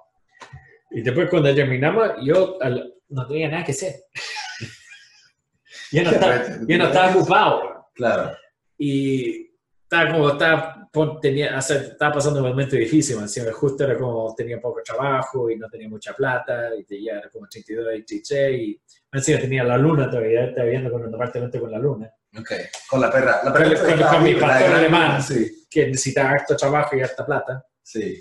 Y 0.90 1.02
después 1.02 1.28
cuando 1.28 1.54
terminamos, 1.54 2.10
yo 2.22 2.62
al- 2.62 2.94
no 3.08 3.26
tenía 3.26 3.48
nada 3.48 3.64
que 3.64 3.72
hacer. 3.72 3.94
yo, 5.92 6.02
no 6.02 6.10
estaba, 6.10 6.46
yo 6.66 6.78
no 6.78 6.86
estaba 6.86 7.14
ocupado. 7.16 7.88
Claro, 7.94 8.36
Y 8.78 9.51
estaba 9.92 10.10
como, 10.10 10.30
estaba, 10.30 10.88
tenía, 11.20 11.58
o 11.58 11.60
sea, 11.60 11.76
estaba 11.76 12.14
pasando 12.14 12.40
un 12.42 12.48
momento 12.48 12.76
difícil, 12.76 13.18
encima 13.18 13.52
justo 13.52 13.84
era 13.84 13.98
como, 13.98 14.34
tenía 14.34 14.58
poco 14.60 14.80
trabajo 14.82 15.50
y 15.50 15.56
no 15.56 15.68
tenía 15.68 15.88
mucha 15.88 16.14
plata, 16.14 16.70
y 16.88 17.04
ya 17.04 17.18
era 17.18 17.28
como 17.28 17.46
32, 17.46 17.84
33, 17.86 18.58
y 18.58 18.80
encima 19.12 19.38
tenía 19.38 19.64
la 19.64 19.76
luna 19.76 20.08
todavía, 20.08 20.44
estaba 20.46 20.64
viviendo 20.64 20.90
con 20.90 21.04
un 21.04 21.14
apartamento 21.14 21.60
con 21.60 21.70
la 21.70 21.78
luna, 21.78 22.10
ok. 22.38 22.50
Con 22.88 23.00
la 23.02 23.10
perra. 23.10 23.40
La 23.44 23.52
perra 23.52 23.78
Con- 23.78 23.98
con- 23.98 24.08
con 24.08 24.22
mi 24.24 24.34
pastor 24.34 24.74
alemán. 24.74 25.22
Sí, 25.22 25.66
que 25.70 25.86
necesitaba 25.88 26.30
harto 26.30 26.56
trabajo 26.56 26.96
y 26.96 27.02
harta 27.02 27.26
plata. 27.26 27.66
sí. 27.82 28.18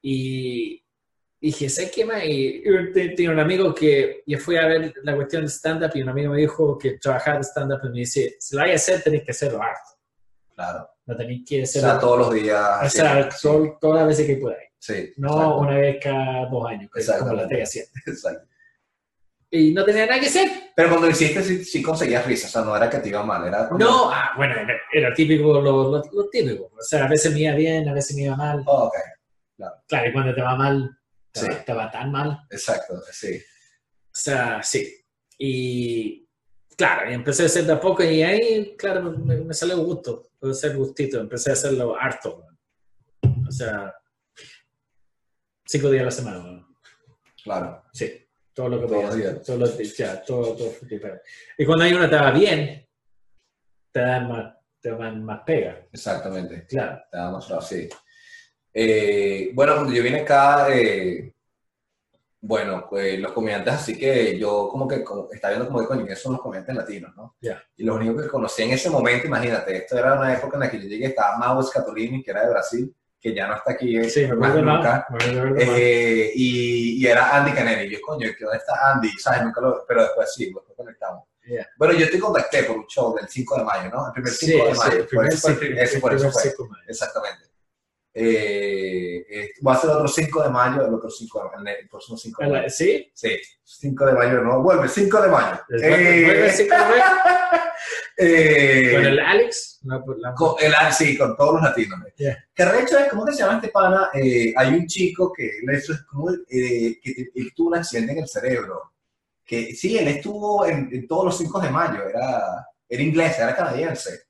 Y 0.00 0.84
dije, 1.40 1.68
¿sabes 1.68 1.90
qué 1.92 2.04
más? 2.04 2.22
Y 2.24 2.62
te- 2.94 3.08
tenía 3.10 3.32
un 3.32 3.40
amigo 3.40 3.74
que 3.74 4.22
yo 4.26 4.38
fui 4.38 4.56
a 4.56 4.66
ver 4.66 4.92
la 5.02 5.16
cuestión 5.16 5.42
de 5.42 5.48
stand-up 5.48 5.90
y 5.94 6.02
un 6.02 6.08
amigo 6.08 6.32
me 6.32 6.38
dijo 6.40 6.78
que 6.78 6.92
trabajaba 6.98 7.38
de 7.38 7.44
stand-up 7.44 7.80
y 7.84 7.88
me 7.88 7.98
dice, 7.98 8.36
si 8.38 8.54
lo 8.54 8.62
vais 8.62 8.72
a 8.72 8.76
hacer, 8.76 9.02
tenéis 9.02 9.24
que 9.24 9.32
hacerlo 9.32 9.60
harto. 9.60 9.97
Claro. 10.58 10.90
No 11.06 11.16
tenéis 11.16 11.48
que 11.48 11.60
O 11.60 11.62
hacerlo 11.62 11.88
sea, 11.90 11.98
todos 12.00 12.18
los 12.18 12.32
días. 12.34 12.60
o 12.82 12.90
sea, 12.90 13.30
sí, 13.30 13.38
sol- 13.38 13.78
todas 13.80 13.98
las 14.00 14.08
veces 14.08 14.26
que 14.26 14.36
podáis. 14.38 14.68
Sí, 14.76 15.12
No 15.18 15.28
exacto, 15.28 15.58
una 15.58 15.78
vez 15.78 15.96
cada 16.02 16.46
dos 16.46 16.66
años, 16.68 16.90
que 16.92 17.18
como 17.20 17.32
la 17.34 17.42
estoy 17.42 17.60
haciendo. 17.60 17.90
exacto. 18.06 18.48
Y 19.50 19.72
no 19.72 19.84
tenía 19.84 20.04
nada 20.06 20.20
que 20.20 20.26
hacer. 20.26 20.50
Pero 20.74 20.88
cuando 20.90 21.06
lo 21.06 21.12
hiciste 21.12 21.42
sí, 21.44 21.64
sí 21.64 21.80
conseguías 21.82 22.26
risa, 22.26 22.48
o 22.48 22.50
sea, 22.50 22.62
no 22.62 22.76
era 22.76 22.90
que 22.90 22.98
te 22.98 23.08
iba 23.08 23.22
mal, 23.22 23.46
era 23.46 23.66
como... 23.68 23.78
No, 23.78 24.10
ah, 24.12 24.32
bueno, 24.36 24.54
era, 24.56 24.74
era 24.92 25.14
típico, 25.14 25.60
lo, 25.60 25.90
lo- 25.90 26.02
lo 26.12 26.28
típico. 26.28 26.64
O 26.76 26.82
sea, 26.82 27.04
a 27.06 27.08
veces 27.08 27.32
me 27.32 27.40
iba 27.40 27.54
bien, 27.54 27.88
a 27.88 27.94
veces 27.94 28.14
me 28.16 28.22
iba 28.24 28.36
mal. 28.36 28.62
Oh, 28.66 28.86
ok, 28.86 28.94
Claro, 29.86 30.08
y 30.08 30.12
cuando 30.12 30.34
te 30.34 30.42
va 30.42 30.54
mal, 30.56 30.90
te, 31.32 31.40
Sí. 31.40 31.46
va, 31.48 31.64
te 31.64 31.72
va 31.72 31.90
tan 31.90 32.10
mal. 32.12 32.40
exacto, 32.50 33.00
sí. 33.10 33.36
O 33.38 34.10
sea, 34.20 34.60
sí. 34.62 34.92
Y 35.38 36.27
claro, 36.78 37.10
y 37.10 37.14
empecé 37.14 37.42
a 37.42 37.46
hacer 37.46 37.64
de 37.64 37.72
a 37.72 37.80
poco 37.80 38.04
y 38.04 38.22
ahí, 38.22 38.76
claro, 38.76 39.02
me, 39.02 39.36
me 39.36 39.52
salió 39.52 39.78
gusto, 39.78 40.30
puede 40.38 40.54
ser 40.54 40.76
gustito, 40.76 41.20
empecé 41.20 41.50
a 41.50 41.54
hacerlo 41.54 41.96
harto. 41.98 42.44
man. 43.22 43.44
O 43.46 43.50
sea, 43.50 43.94
cinco 45.66 45.90
días 45.90 46.02
a 46.02 46.04
la 46.06 46.10
semana. 46.10 46.38
man. 46.38 46.66
Claro, 47.42 47.84
Sí, 47.92 48.26
todo 48.52 48.68
lo 48.68 48.80
que 48.80 48.86
podía 48.86 49.08
hacer, 49.08 49.58
los 49.58 49.76
días, 49.76 49.96
ya, 49.96 50.22
todo, 50.22 50.54
todo. 50.56 50.72
Y 51.58 51.64
cuando 51.64 51.84
hay 51.84 51.94
una 51.94 52.08
te 52.08 52.16
va 52.16 52.30
bien, 52.30 52.86
te 53.92 54.00
dan 54.00 54.28
más, 54.28 54.54
te 54.80 54.90
dan 54.90 55.24
más 55.24 55.42
pega, 55.44 55.86
exactamente. 55.92 56.66
claro. 56.66 57.02
Te 57.10 57.16
damos 57.16 57.46
claro, 57.46 57.62
sí. 57.62 57.88
Eh, 58.72 59.50
bueno, 59.54 59.74
cuando 59.74 59.92
yo 59.92 60.02
vine 60.02 60.20
acá, 60.20 60.68
eh, 60.70 61.32
bueno, 62.40 62.86
pues 62.88 63.18
los 63.18 63.32
comediantes, 63.32 63.74
así 63.74 63.98
que 63.98 64.38
yo 64.38 64.68
como 64.70 64.86
que 64.86 65.02
como, 65.02 65.28
estaba 65.32 65.52
viendo 65.54 65.66
como 65.68 65.80
que 65.80 65.86
coño, 65.86 66.00
¿quiénes 66.02 66.20
son 66.22 66.32
los 66.34 66.40
comediantes 66.40 66.76
latinos, 66.76 67.14
no? 67.16 67.36
Ya. 67.40 67.62
Y 67.76 67.82
los 67.84 67.96
únicos 67.96 68.22
que 68.22 68.28
conocí 68.28 68.62
en 68.62 68.70
ese 68.70 68.90
momento, 68.90 69.26
imagínate, 69.26 69.76
esto 69.76 69.98
era 69.98 70.14
una 70.14 70.32
época 70.34 70.56
en 70.56 70.60
la 70.60 70.70
que 70.70 70.80
yo 70.80 70.88
llegué, 70.88 71.06
estaba 71.06 71.36
Mau 71.38 71.62
Scatolini, 71.62 72.22
que 72.22 72.30
era 72.30 72.42
de 72.44 72.50
Brasil, 72.50 72.94
que 73.20 73.34
ya 73.34 73.48
no 73.48 73.56
está 73.56 73.72
aquí 73.72 73.96
eh, 73.98 74.08
Sí, 74.08 74.26
me 74.28 74.34
más 74.36 74.54
nunca. 74.54 75.04
me. 75.10 75.52
Eh, 75.58 76.30
y, 76.36 77.02
y 77.02 77.06
era 77.06 77.36
Andy 77.36 77.50
Canelli. 77.52 77.86
Y 77.88 77.90
yo, 77.94 77.98
coño, 78.00 78.28
¿qué 78.38 78.44
¿dónde 78.44 78.58
está 78.58 78.92
Andy? 78.92 79.10
¿Sabes? 79.18 79.42
Nunca 79.42 79.60
lo, 79.60 79.84
pero 79.88 80.02
después 80.02 80.32
sí, 80.32 80.44
después 80.44 80.64
conectamos. 80.76 81.24
Yeah. 81.44 81.66
Bueno, 81.76 81.94
yo 81.94 82.08
te 82.10 82.20
contacté 82.20 82.62
por 82.64 82.76
un 82.76 82.86
show 82.86 83.16
del 83.16 83.26
5 83.28 83.56
de 83.58 83.64
mayo, 83.64 83.90
¿no? 83.90 84.06
El 84.06 84.12
primer 84.12 84.32
5 84.32 84.52
Sí, 84.52 84.68
de 84.68 84.74
sí, 84.74 84.78
mayo. 84.78 84.98
el 84.98 85.06
primer 85.06 85.28
eso 85.32 85.48
el 85.48 85.56
primer 85.56 85.88
de 85.88 86.38
mayo. 86.68 86.82
Exactamente. 86.86 87.44
Eh, 88.14 88.87
eh, 89.28 89.50
voy 89.60 89.74
a 89.74 89.76
hacer 89.76 89.90
otro 89.90 90.08
5 90.08 90.42
de 90.42 90.48
mayo, 90.50 90.86
el 90.86 90.94
otro 90.94 91.10
5 91.10 91.42
de 91.56 91.56
mayo, 91.64 91.76
el 91.80 91.88
próximo 91.88 92.16
5 92.18 92.42
de 92.42 92.48
mayo. 92.50 92.68
¿Sí? 92.70 93.10
Sí, 93.14 93.36
5 93.64 94.06
de 94.06 94.12
mayo, 94.12 94.42
no, 94.42 94.62
vuelve, 94.62 94.88
5 94.88 95.20
de 95.22 95.28
mayo. 95.28 95.60
¿Vuelve- 95.68 95.86
Eh, 95.86 96.24
vuelve 96.24 96.44
el 96.46 96.52
cinco 96.52 96.74
de 96.74 96.80
mayo? 96.84 97.02
eh, 98.16 98.92
¿Con 98.94 99.04
el 99.06 99.20
Alex? 99.20 99.78
No, 99.82 100.04
por 100.04 100.18
la- 100.18 100.34
con 100.34 100.54
el, 100.60 100.72
sí, 100.92 101.16
con 101.16 101.36
todos 101.36 101.54
los 101.54 101.62
latinos. 101.62 101.98
Yeah. 102.16 102.36
Que 102.54 102.64
recho 102.64 102.98
es, 102.98 103.08
¿cómo 103.10 103.24
que 103.24 103.32
se 103.32 103.38
llama 103.40 103.56
este 103.56 103.68
pana? 103.68 104.10
Eh, 104.14 104.52
hay 104.56 104.74
un 104.74 104.86
chico 104.86 105.32
que 105.32 105.44
él, 105.46 105.70
es 105.70 105.88
como, 106.10 106.30
eh, 106.30 106.98
que 107.02 107.30
él 107.34 107.52
tuvo 107.54 107.68
un 107.68 107.76
accidente 107.76 108.12
en 108.12 108.18
el 108.18 108.28
cerebro. 108.28 108.92
Que 109.44 109.74
sí, 109.74 109.96
él 109.96 110.08
estuvo 110.08 110.66
en, 110.66 110.88
en 110.92 111.06
todos 111.06 111.24
los 111.26 111.38
5 111.38 111.60
de 111.60 111.70
mayo, 111.70 112.02
era, 112.08 112.66
era 112.88 113.02
inglés, 113.02 113.38
era 113.38 113.54
canadiense. 113.56 114.22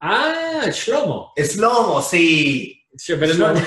Ah, 0.00 0.66
Shlomo. 0.70 1.32
Slomo, 1.36 2.02
sí. 2.02 2.78
Sí, 2.94 3.14
pero 3.18 3.34
no, 3.34 3.48
nunca- 3.54 3.66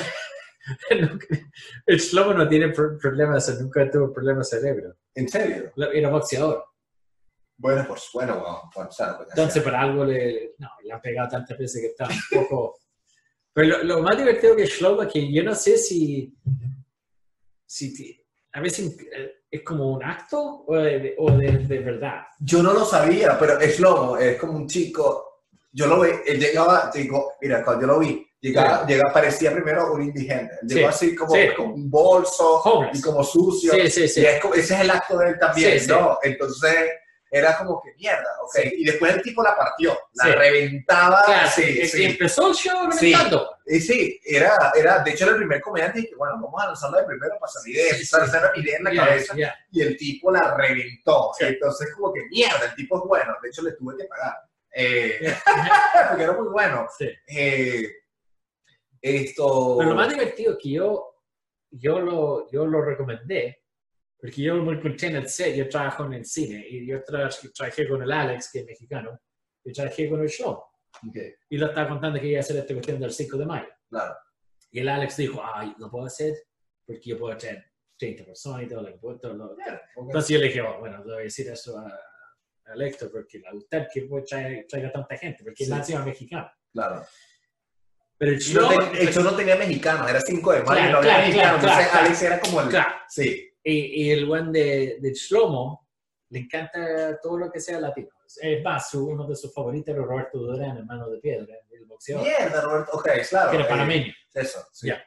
el 1.85 1.97
Shlomo 1.99 2.33
no 2.33 2.47
tiene 2.47 2.69
pro- 2.69 2.97
problemas, 2.97 3.59
nunca 3.61 3.89
tuvo 3.89 4.11
problemas 4.13 4.49
cerebro. 4.49 4.95
¿En 5.13 5.27
serio? 5.29 5.71
Era 5.93 6.09
boxeador. 6.09 6.65
Bueno, 7.57 7.85
pues 7.87 8.09
bueno, 8.13 8.33
bueno, 8.39 8.61
bueno, 8.75 8.89
pues, 9.17 9.29
Entonces, 9.29 9.63
por 9.63 9.73
algo 9.75 10.03
le, 10.03 10.55
no, 10.57 10.69
le 10.83 10.91
han 10.91 11.01
pegado 11.01 11.29
tantas 11.29 11.57
veces 11.57 11.81
que 11.81 11.87
está 11.87 12.05
un 12.07 12.43
poco. 12.43 12.79
Pero 13.53 13.77
lo, 13.77 13.83
lo 13.83 14.01
más 14.03 14.17
divertido 14.17 14.55
que 14.55 14.65
Shlomo 14.65 15.03
es 15.03 15.13
que 15.13 15.31
yo 15.31 15.43
no 15.43 15.55
sé 15.55 15.77
si. 15.77 16.35
si 17.65 18.21
a 18.53 18.59
veces 18.61 18.97
eh, 19.11 19.31
es 19.51 19.61
como 19.63 19.91
un 19.93 20.03
acto 20.03 20.65
o 20.67 20.75
de, 20.75 21.15
o 21.17 21.31
de, 21.31 21.59
de 21.59 21.79
verdad. 21.79 22.23
Yo 22.39 22.61
no 22.61 22.73
lo 22.73 22.83
sabía, 22.85 23.37
pero 23.39 23.59
Slomo 23.61 24.17
es 24.17 24.37
como 24.37 24.53
un 24.53 24.67
chico. 24.67 25.43
Yo 25.71 25.87
lo 25.87 26.01
vi, 26.01 26.09
él 26.25 26.39
llegaba, 26.39 26.89
digo, 26.93 27.33
mira, 27.41 27.63
cuando 27.63 27.81
yo 27.81 27.87
lo 27.87 27.99
vi, 27.99 28.25
llegaba, 28.47 28.79
Sí. 28.85 28.93
llegaba 28.93 29.13
parecía 29.13 29.51
primero 29.53 29.91
un 29.93 30.01
indigente. 30.03 30.53
Él 30.61 30.69
Sí, 30.69 30.75
Llegó 30.75 30.89
así 30.89 31.15
como 31.15 31.33
sí. 31.35 31.47
con 31.55 31.65
un 31.71 31.89
bolso 31.89 32.61
Homeless. 32.61 32.99
y 32.99 33.01
como 33.01 33.23
sucio. 33.23 33.73
Sí. 33.89 34.21
Y 34.21 34.25
es 34.25 34.39
como- 34.41 34.53
ese 34.55 34.73
es 34.75 34.79
el 34.81 34.89
acto 34.91 35.17
de 35.17 35.29
él 35.29 35.39
también. 35.39 35.87
¿no? 35.87 36.19
Entonces 36.23 36.89
era 37.31 37.57
como 37.57 37.81
que 37.81 37.93
mierda, 37.97 38.29
ok. 38.43 38.59
Y 38.77 38.85
después 38.85 39.13
el 39.13 39.21
tipo 39.21 39.43
la 39.43 39.57
partió, 39.57 39.97
la 40.13 40.25
reventaba. 40.35 41.23
Claro, 41.25 41.49
sí, 41.53 41.81
empezó 42.05 42.47
el 42.49 42.53
show 42.55 42.89
reventando. 42.89 43.49
Y 43.65 43.79
sí, 43.81 44.21
era, 44.23 44.71
era, 44.75 44.99
de 44.99 45.11
hecho 45.11 45.25
era 45.25 45.31
el 45.33 45.39
primer 45.39 45.59
comediante 45.59 45.99
y 45.99 46.07
que 46.07 46.15
bueno, 46.15 46.35
vamos 46.35 46.61
a 46.63 46.67
lanzarlo 46.67 46.97
de 46.99 47.03
primero 47.05 47.35
para 47.39 47.51
salir 47.51 47.75
de 47.75 47.83
Sí, 47.83 47.89
empezar 47.91 48.21
a 48.21 48.23
hacer 48.25 48.41
la 48.43 48.51
idea 48.55 48.77
en 48.77 48.83
la 48.85 48.93
Ya, 48.93 49.05
cabeza 49.05 49.33
ya. 49.35 49.55
y 49.71 49.81
el 49.81 49.97
tipo 49.97 50.31
la 50.31 50.55
reventó. 50.55 51.31
Entonces 51.39 51.91
como 51.95 52.13
que 52.13 52.21
mierda, 52.29 52.65
el 52.69 52.75
tipo 52.75 52.97
es 52.99 53.03
bueno, 53.05 53.35
de 53.41 53.49
hecho 53.49 53.63
le 53.63 53.71
tuve 53.73 53.97
que 53.97 54.05
pagar. 54.05 54.35
Eh, 54.77 55.19
porque 56.09 56.23
era 56.23 56.33
muy 56.33 56.47
bueno. 56.49 56.87
Sí. 56.97 57.09
Eh, 57.27 57.89
esto... 59.05 59.75
Pero 59.77 59.89
lo 59.91 59.95
más 59.95 60.09
divertido 60.09 60.53
es 60.53 60.57
que 60.61 60.69
yo, 60.71 61.15
yo, 61.71 61.99
lo, 61.99 62.49
yo 62.51 62.65
lo 62.65 62.81
recomendé 62.81 63.63
Porque 64.17 64.41
yo 64.41 64.55
me 64.55 64.73
encontré 64.77 65.09
en 65.09 65.17
el 65.17 65.29
set, 65.29 65.55
yo 65.55 65.67
trabajo 65.69 66.05
en 66.05 66.13
el 66.13 66.25
cine, 66.25 66.65
y 66.67 66.85
yo 66.87 67.03
tra- 67.03 67.29
trabajé 67.53 67.87
con 67.87 68.01
el 68.01 68.11
Alex, 68.11 68.49
que 68.51 68.59
es 68.59 68.65
mexicano, 68.65 69.19
y 69.63 69.71
trabajé 69.71 70.09
con 70.09 70.21
el 70.21 70.29
show. 70.29 70.53
Ok, 71.07 71.17
Y 71.49 71.57
le 71.57 71.65
estaba 71.65 71.89
contando 71.89 72.19
que 72.19 72.27
iba 72.27 72.37
a 72.37 72.41
hacer 72.41 72.57
esta 72.57 72.73
cuestión 72.73 72.99
del 72.99 73.11
5 73.11 73.37
de 73.37 73.45
mayo. 73.45 73.67
Claro. 73.89 74.15
Y 74.71 74.79
el 74.79 74.89
Alex 74.89 75.17
dijo, 75.17 75.41
ay, 75.43 75.73
lo 75.77 75.89
puedo 75.91 76.05
hacer 76.05 76.33
porque 76.85 77.01
yo 77.09 77.17
puedo 77.19 77.35
traer 77.37 77.65
30 77.97 78.23
personas 78.25 78.63
y 78.63 78.67
todo 78.67 78.81
lo 78.81 78.87
que 78.87 78.97
puedo. 78.97 79.19
todo 79.19 79.33
lo- 79.33 79.45
Ok. 79.51 79.59
Entonces 79.97 80.29
yo 80.29 80.39
le 80.39 80.45
dije, 80.47 80.61
oh, 80.61 80.79
bueno, 80.79 81.03
voy 81.03 81.13
a 81.13 81.17
decir 81.19 81.47
eso 81.49 81.77
a, 81.77 81.85
a 81.87 82.73
Héctor 82.85 83.11
porque 83.11 83.37
le 83.39 83.43
va 83.43 83.49
a 83.51 83.53
gustar 83.53 83.87
que 83.93 84.07
traer, 84.27 84.65
traiga 84.67 84.91
tanta 84.91 85.17
gente, 85.17 85.43
porque 85.43 85.63
Sí. 85.65 85.71
él 85.71 85.77
nació 85.77 85.99
mexicano. 86.05 86.49
Claro. 86.73 87.05
Pero 88.17 88.31
el 88.31 88.37
no 88.37 88.43
show, 88.71 88.91
te- 88.91 89.01
el 89.03 89.13
show 89.13 89.23
no 89.23 89.35
tenía 89.35 89.55
mexicanos, 89.55 90.09
era 90.09 90.21
5 90.21 90.51
de 90.53 90.59
mayo 90.63 90.71
Claro, 90.71 90.91
no 90.91 90.97
había 90.99 91.09
claro, 91.11 91.27
mexicanos. 91.27 91.59
claro, 91.61 91.81
Entonces 91.81 92.01
Alex 92.01 92.21
era 92.23 92.39
como 92.39 92.61
el. 92.61 92.69
Sí, 93.09 93.49
y, 93.63 94.03
y 94.03 94.11
el 94.11 94.25
buen 94.25 94.51
de, 94.51 94.97
de 95.01 95.13
Shlomo 95.13 95.87
le 96.29 96.39
encanta 96.39 97.19
todo 97.21 97.37
lo 97.37 97.51
que 97.51 97.59
sea 97.59 97.79
latino. 97.79 98.09
Es 98.41 98.63
más, 98.63 98.93
uno 98.95 99.27
de 99.27 99.35
sus 99.35 99.53
favoritos 99.53 99.93
era 99.95 100.03
Roberto 100.03 100.37
Durán, 100.39 100.77
hermano 100.77 101.09
de 101.09 101.19
piedra, 101.19 101.55
el 101.71 101.85
boxeador, 101.85 102.23
mierda, 102.25 102.61
Roberto. 102.61 102.91
Ok, 102.93 103.09
claro. 103.29 103.49
que 103.51 103.55
era 103.57 103.65
eh, 103.65 103.69
panameño. 103.69 104.13
Eso, 104.33 104.59
sí. 104.71 104.87
Ya. 104.87 105.03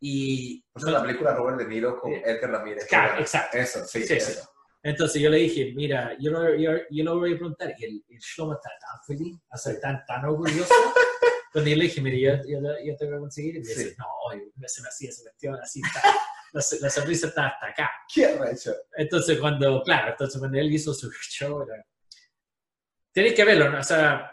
Y 0.00 0.62
Por 0.72 0.82
eso 0.82 0.90
la 0.90 1.02
película 1.02 1.34
Robert 1.34 1.58
De 1.58 1.66
Niro 1.66 1.98
con 2.00 2.12
Eh, 2.12 2.22
Edgar 2.24 2.50
Ramírez. 2.50 2.86
Claro, 2.86 3.20
exacto. 3.20 3.56
Eso, 3.58 3.84
sí, 3.84 4.02
Sí, 4.04 4.14
eso. 4.14 4.48
Entonces 4.82 5.22
yo 5.22 5.30
le 5.30 5.38
dije, 5.38 5.72
mira, 5.76 6.16
yo 6.18 6.32
lo, 6.32 6.54
yo, 6.56 6.70
yo 6.90 7.04
lo 7.04 7.18
voy 7.18 7.34
a 7.34 7.36
preguntar. 7.36 7.72
Y 7.78 7.84
el, 7.84 8.04
el 8.08 8.18
Shlomo 8.18 8.54
está 8.54 8.68
tan 8.80 9.00
feliz, 9.06 9.38
o 9.52 9.56
sea, 9.56 9.78
tan, 9.80 10.04
tan 10.06 10.24
orgulloso. 10.24 10.74
Cuando 11.52 11.70
yo 11.70 11.76
le 11.76 11.84
dije, 11.84 12.00
mira, 12.00 12.16
yo, 12.42 12.48
yo, 12.48 12.60
yo 12.84 12.96
te 12.96 13.06
voy 13.06 13.16
a 13.16 13.18
conseguir. 13.20 13.56
Y 13.56 13.60
me 13.60 13.66
dice, 13.68 13.90
Sí. 13.90 13.96
no, 13.98 14.68
se 14.68 14.82
me 14.82 14.88
hacía 14.88 15.10
esa 15.10 15.22
cuestión, 15.22 15.54
así 15.62 15.80
está. 15.84 16.00
La, 16.54 16.62
la 16.80 16.90
sonrisa 16.90 17.26
está 17.28 17.46
hasta 17.48 17.66
acá. 17.68 17.90
Qué 18.14 18.26
arrecho. 18.26 18.74
Entonces 18.96 19.38
cuando, 19.40 19.82
claro, 19.82 20.10
entonces 20.12 20.38
cuando 20.38 20.58
él 20.58 20.72
hizo 20.72 20.92
su 20.94 21.10
show, 21.30 21.62
era... 21.62 21.84
Tienes 23.12 23.34
que 23.34 23.44
verlo, 23.44 23.70
¿no? 23.70 23.78
O 23.80 23.82
sea, 23.84 24.30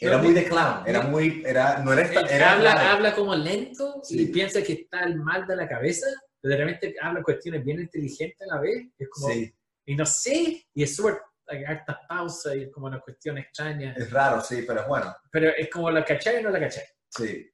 Era 0.00 0.18
muy 0.18 0.32
de 0.34 0.44
clown, 0.48 0.82
era 0.86 1.02
muy, 1.02 1.42
era, 1.46 1.78
no 1.78 1.92
era, 1.92 2.02
esta- 2.02 2.20
era 2.34 2.52
habla, 2.52 2.92
habla 2.92 3.14
como 3.14 3.34
lento 3.34 4.00
Sí. 4.02 4.22
y 4.22 4.26
piensa 4.26 4.62
que 4.62 4.72
está 4.72 5.04
el 5.04 5.16
mal 5.16 5.46
de 5.46 5.56
la 5.56 5.68
cabeza, 5.68 6.06
pero 6.40 6.56
de 6.56 6.64
repente 6.64 6.94
habla 7.00 7.22
cuestiones 7.22 7.64
bien 7.64 7.80
inteligentes 7.80 8.40
a 8.50 8.54
la 8.56 8.60
vez. 8.60 8.86
Es 8.98 9.08
como, 9.08 9.28
Sí, 9.28 9.54
Y 9.86 9.94
no 9.96 10.04
sé, 10.06 10.66
y 10.74 10.82
es 10.82 10.94
súper, 10.96 11.18
hay 11.52 11.64
hartas 11.64 11.96
pausas 12.08 12.54
y 12.56 12.62
es 12.64 12.70
como 12.72 12.86
una 12.86 13.00
cuestión 13.00 13.38
extraña. 13.38 13.94
es 13.96 14.10
raro, 14.10 14.40
sí, 14.40 14.64
pero 14.66 14.80
es 14.80 14.86
bueno. 14.86 15.14
Pero 15.30 15.50
es 15.56 15.68
como 15.70 15.90
la 15.90 16.04
cachai 16.04 16.36
o 16.38 16.42
no 16.42 16.50
la 16.50 16.60
cachai. 16.60 16.84
Sí, 17.08 17.50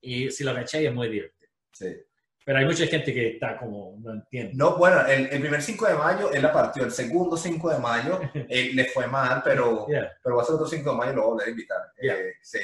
Y 0.00 0.30
si 0.30 0.44
la 0.44 0.54
cachai 0.54 0.86
es 0.86 0.92
muy 0.94 1.08
divertido. 1.08 1.50
sí. 1.72 1.96
Pero 2.44 2.60
hay 2.60 2.64
mucha 2.64 2.86
gente 2.86 3.12
que 3.12 3.30
está 3.30 3.58
como, 3.58 3.96
no 4.00 4.12
entiende. 4.12 4.52
No, 4.54 4.76
bueno, 4.76 5.04
el, 5.04 5.26
el 5.32 5.40
primer 5.40 5.60
5 5.60 5.84
de 5.88 5.94
mayo 5.94 6.30
él 6.32 6.42
la 6.42 6.52
partió, 6.52 6.84
el 6.84 6.92
segundo 6.92 7.36
5 7.36 7.70
de 7.70 7.78
mayo 7.80 8.20
eh, 8.34 8.70
le 8.72 8.84
fue 8.84 9.08
mal, 9.08 9.42
pero, 9.44 9.84
Yeah. 9.88 10.12
pero 10.22 10.36
va 10.36 10.42
a 10.42 10.44
ser 10.46 10.54
otro 10.54 10.68
5 10.68 10.88
de 10.92 10.96
mayo 10.96 11.10
y 11.12 11.16
lo 11.16 11.22
voy 11.22 11.28
a 11.30 11.32
volver 11.32 11.48
a 11.48 11.50
invitar. 11.50 11.78
Ya. 12.00 12.14
Eh, 12.14 12.34
sí. 12.42 12.60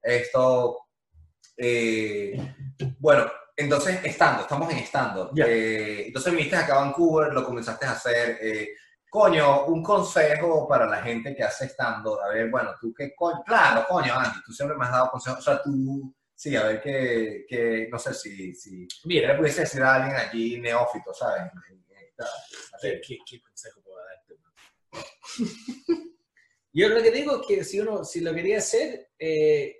Esto, 0.00 0.78
eh, 1.56 2.38
bueno, 3.00 3.30
entonces, 3.56 3.98
estando, 4.04 4.42
estamos 4.42 4.70
en 4.72 4.78
estando. 4.78 5.30
Ya. 5.34 5.46
Eh, 5.48 6.06
entonces 6.06 6.32
viniste 6.32 6.54
acá 6.54 6.74
a 6.76 6.84
Vancouver, 6.84 7.32
lo 7.32 7.44
comenzaste 7.44 7.86
a 7.86 7.92
hacer. 7.92 8.38
eh, 8.40 8.68
coño, 9.14 9.66
un 9.66 9.80
consejo 9.80 10.66
para 10.66 10.86
la 10.86 11.00
gente 11.00 11.36
que 11.36 11.44
hace 11.44 11.66
estando. 11.66 12.20
A 12.20 12.30
ver, 12.30 12.50
bueno, 12.50 12.74
tú 12.80 12.92
qué 12.92 13.14
coño. 13.14 13.44
Claro, 13.46 13.84
coño, 13.88 14.12
Andy, 14.12 14.40
tú 14.44 14.52
siempre 14.52 14.76
me 14.76 14.84
has 14.86 14.90
dado 14.90 15.10
consejos. 15.12 15.38
O 15.38 15.42
sea, 15.42 15.62
tú, 15.62 16.12
sí, 16.34 16.56
a 16.56 16.64
ver 16.64 16.80
que, 16.82 17.44
que 17.48 17.86
no 17.92 17.96
sé 17.96 18.12
si, 18.12 18.52
si 18.56 18.88
Mira, 19.04 19.28
le 19.32 19.38
pudiese 19.38 19.60
decir 19.60 19.80
a 19.82 19.94
alguien 19.94 20.16
allí 20.16 20.60
neófito, 20.60 21.14
¿sabes? 21.14 21.42
¿qué, 22.82 23.00
qué, 23.06 23.18
qué 23.24 23.40
consejo 23.40 23.80
puedo 23.82 23.98
darte? 24.04 24.34
yo 26.72 26.88
lo 26.88 27.00
que 27.00 27.10
digo 27.12 27.40
es 27.40 27.46
que 27.46 27.62
si 27.64 27.78
uno, 27.78 28.04
si 28.04 28.20
lo 28.20 28.34
quería 28.34 28.58
hacer, 28.58 29.10
eh, 29.16 29.76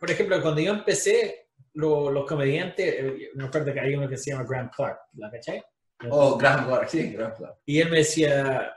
por 0.00 0.10
ejemplo, 0.10 0.42
cuando 0.42 0.60
yo 0.60 0.72
empecé, 0.72 1.50
lo- 1.74 2.10
los 2.10 2.26
comediantes, 2.26 2.92
eh, 2.98 3.30
me 3.34 3.44
acuerdo 3.44 3.72
que 3.72 3.78
hay 3.80 3.94
uno 3.94 4.08
que 4.08 4.16
se 4.16 4.32
llama 4.32 4.46
Graham 4.48 4.70
Clark, 4.76 4.98
¿la 5.12 5.30
cachai? 5.30 5.62
Oh, 6.10 6.36
Graham 6.36 6.66
Clark, 6.66 6.88
sí, 6.88 7.12
Graham 7.12 7.34
Clark. 7.36 7.56
Y 7.66 7.80
él 7.80 7.90
me 7.90 7.98
decía, 7.98 8.74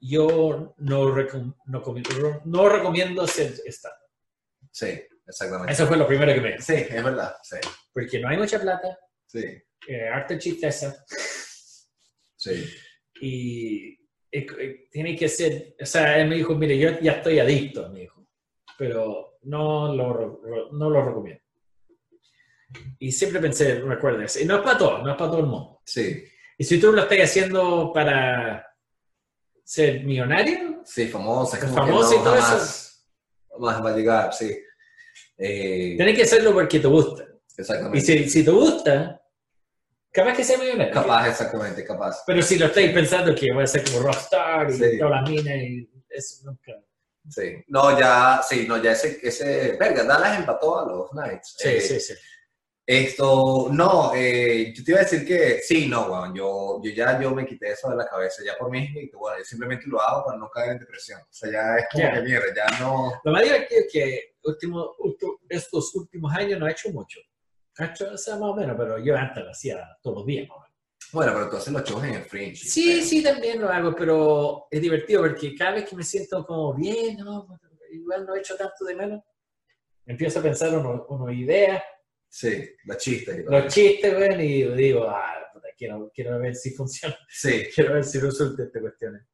yo 0.00 0.74
no, 0.78 1.04
recom- 1.14 1.54
no, 1.66 1.82
no 2.44 2.68
recomiendo 2.68 3.22
hacer 3.22 3.52
stand 3.66 3.94
Sí, 4.70 5.00
exactamente. 5.26 5.72
Eso 5.72 5.86
fue 5.86 5.96
lo 5.96 6.06
primero 6.06 6.34
que 6.34 6.40
me 6.40 6.52
dijo. 6.52 6.62
Sí, 6.62 6.74
es 6.74 7.04
verdad, 7.04 7.34
sí, 7.42 7.56
Porque 7.92 8.20
no 8.20 8.28
hay 8.28 8.36
mucha 8.36 8.60
plata, 8.60 8.98
sí, 9.26 9.44
eh, 9.88 10.08
arte 10.08 10.38
chisteza, 10.38 11.04
sí. 12.36 12.64
y 13.20 13.92
eh, 14.30 14.46
eh, 14.58 14.88
tiene 14.90 15.16
que 15.16 15.28
ser, 15.28 15.76
o 15.80 15.86
sea, 15.86 16.18
él 16.20 16.28
me 16.28 16.36
dijo, 16.36 16.54
mire, 16.54 16.78
yo 16.78 17.00
ya 17.00 17.12
estoy 17.12 17.38
adicto, 17.38 17.88
me 17.90 18.00
dijo, 18.00 18.28
pero 18.76 19.38
no 19.42 19.94
lo, 19.94 20.40
no 20.72 20.90
lo 20.90 21.04
recomiendo. 21.04 21.42
Y 22.98 23.12
siempre 23.12 23.40
pensé, 23.40 23.80
recuerdes, 23.80 24.40
y 24.40 24.44
no 24.44 24.56
es 24.56 24.62
para 24.62 24.76
todo, 24.78 24.98
no 25.02 25.10
es 25.12 25.16
para 25.16 25.30
todo 25.30 25.40
el 25.40 25.46
mundo. 25.46 25.80
Sí, 25.86 26.24
Y 26.58 26.64
si 26.64 26.80
tú 26.80 26.92
lo 26.92 27.02
estás 27.02 27.18
haciendo 27.20 27.92
para 27.92 28.66
ser 29.64 30.04
millonario, 30.04 30.82
sí, 30.84 31.06
famosa. 31.08 31.56
es 31.58 31.64
como 31.64 31.74
Famosa 31.76 32.14
que 32.14 32.20
y 32.20 32.24
todo 32.24 32.34
jamás, 32.36 33.06
Más 33.58 33.84
va 33.84 33.90
a 33.90 33.96
llegar, 33.96 34.32
sí. 34.32 34.56
Eh, 35.38 35.94
tienes 35.96 36.16
que 36.16 36.22
hacerlo 36.22 36.52
porque 36.54 36.80
te 36.80 36.86
gusta. 36.86 37.24
Y 37.24 37.60
exactamente. 37.60 38.00
si, 38.00 38.28
si 38.30 38.44
te 38.44 38.50
gusta, 38.50 39.20
capaz 40.10 40.34
que 40.36 40.44
sea 40.44 40.58
millonario. 40.58 40.94
Capaz, 40.94 41.28
exactamente, 41.28 41.84
capaz. 41.84 42.22
Pero 42.26 42.40
si 42.42 42.58
lo 42.58 42.66
estáis 42.66 42.92
pensando 42.92 43.34
que 43.34 43.52
voy 43.52 43.64
a 43.64 43.66
ser 43.66 43.84
como 43.84 44.00
rockstar 44.00 44.70
y 44.70 44.74
Sí. 44.74 44.98
todas 44.98 45.20
las 45.22 45.30
minas 45.30 45.54
y 45.56 45.90
eso 46.08 46.44
nunca. 46.44 46.72
Sí. 47.28 47.56
No, 47.68 47.98
ya, 47.98 48.40
sí, 48.48 48.66
no, 48.68 48.80
ya 48.82 48.92
ese, 48.92 49.18
ese, 49.22 49.76
verga, 49.78 50.04
Dallas 50.04 50.38
empató 50.38 50.78
a 50.78 50.86
los 50.86 51.10
Knights. 51.10 51.56
Sí, 51.58 51.68
Eh, 51.68 51.80
sí, 51.80 52.00
sí. 52.00 52.14
Esto, 52.88 53.68
no, 53.72 54.12
eh, 54.14 54.72
yo 54.72 54.84
te 54.84 54.92
iba 54.92 55.00
a 55.00 55.02
decir 55.02 55.26
que 55.26 55.58
sí, 55.60 55.88
no, 55.88 56.06
weón, 56.06 56.32
yo, 56.36 56.80
yo 56.84 56.90
ya 56.92 57.20
yo 57.20 57.32
me 57.34 57.44
quité 57.44 57.72
eso 57.72 57.90
de 57.90 57.96
la 57.96 58.06
cabeza, 58.06 58.44
ya 58.46 58.56
por 58.56 58.70
mí, 58.70 58.88
y 58.94 59.10
bueno, 59.10 59.38
yo 59.38 59.44
simplemente 59.44 59.86
lo 59.88 60.00
hago 60.00 60.24
para 60.24 60.38
no 60.38 60.48
caer 60.48 60.72
en 60.72 60.78
depresión. 60.78 61.20
O 61.20 61.26
sea, 61.32 61.50
ya 61.50 61.76
es 61.78 61.86
como 61.90 62.04
Ya. 62.04 62.12
que 62.14 62.20
mierda, 62.22 62.46
ya 62.54 62.78
no. 62.78 63.12
Lo 63.24 63.32
más 63.32 63.42
divertido 63.42 63.80
es 63.80 63.92
que 63.92 64.20
último, 64.44 64.94
estos 65.48 65.92
últimos 65.96 66.32
años 66.32 66.60
no 66.60 66.68
he 66.68 66.70
hecho 66.70 66.90
mucho. 66.90 67.18
He 67.76 67.84
hecho, 67.86 68.08
o 68.12 68.16
sea, 68.16 68.34
más 68.36 68.50
o 68.50 68.54
menos, 68.54 68.76
pero 68.78 68.98
yo 68.98 69.16
antes 69.16 69.42
lo 69.44 69.50
hacía 69.50 69.84
todos 70.00 70.18
los 70.18 70.26
días. 70.26 70.46
más 70.48 70.56
o 70.58 70.60
menos. 70.60 70.76
Bueno, 71.12 71.32
pero 71.34 71.50
tú 71.50 71.56
haces 71.56 71.72
los 71.72 71.82
shows 71.84 72.04
en 72.04 72.14
el 72.14 72.22
Fringe. 72.24 72.56
Sí, 72.56 72.92
pero- 72.94 73.04
sí, 73.06 73.22
también 73.22 73.60
lo 73.60 73.68
hago, 73.68 73.94
pero 73.96 74.68
es 74.70 74.80
divertido 74.80 75.22
porque 75.22 75.56
cada 75.56 75.72
vez 75.72 75.88
que 75.88 75.96
me 75.96 76.04
siento 76.04 76.46
como 76.46 76.72
bien, 76.74 77.16
¿no? 77.16 77.48
igual 77.90 78.26
no 78.26 78.34
he 78.36 78.38
hecho 78.40 78.56
tanto 78.56 78.84
de 78.84 78.94
menos, 78.94 79.22
empiezo 80.04 80.38
a 80.38 80.42
pensar 80.42 80.76
unas 80.76 81.34
ideas, 81.36 81.82
Sí, 82.38 82.68
los 82.84 82.98
chistes. 82.98 83.44
los 83.46 83.72
chistes, 83.72 84.14
güey, 84.14 84.42
y 84.62 84.74
digo, 84.74 85.08
ah, 85.08 85.48
puta, 85.54 85.68
quiero, 85.74 86.10
quiero 86.14 86.38
ver 86.38 86.54
si 86.54 86.70
funciona, 86.72 87.16
Sí, 87.30 87.66
quiero 87.74 87.94
ver 87.94 88.04
si 88.04 88.18
resulta 88.18 88.62
esta 88.64 88.78
cuestión. 88.78 89.26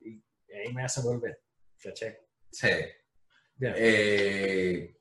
Y 0.00 0.22
ahí 0.54 0.72
me 0.72 0.84
hace 0.84 1.00
volver, 1.00 1.40
¿cachai? 1.82 2.16
sí. 2.52 2.68
Ya. 3.58 3.72
Eh, 3.76 4.94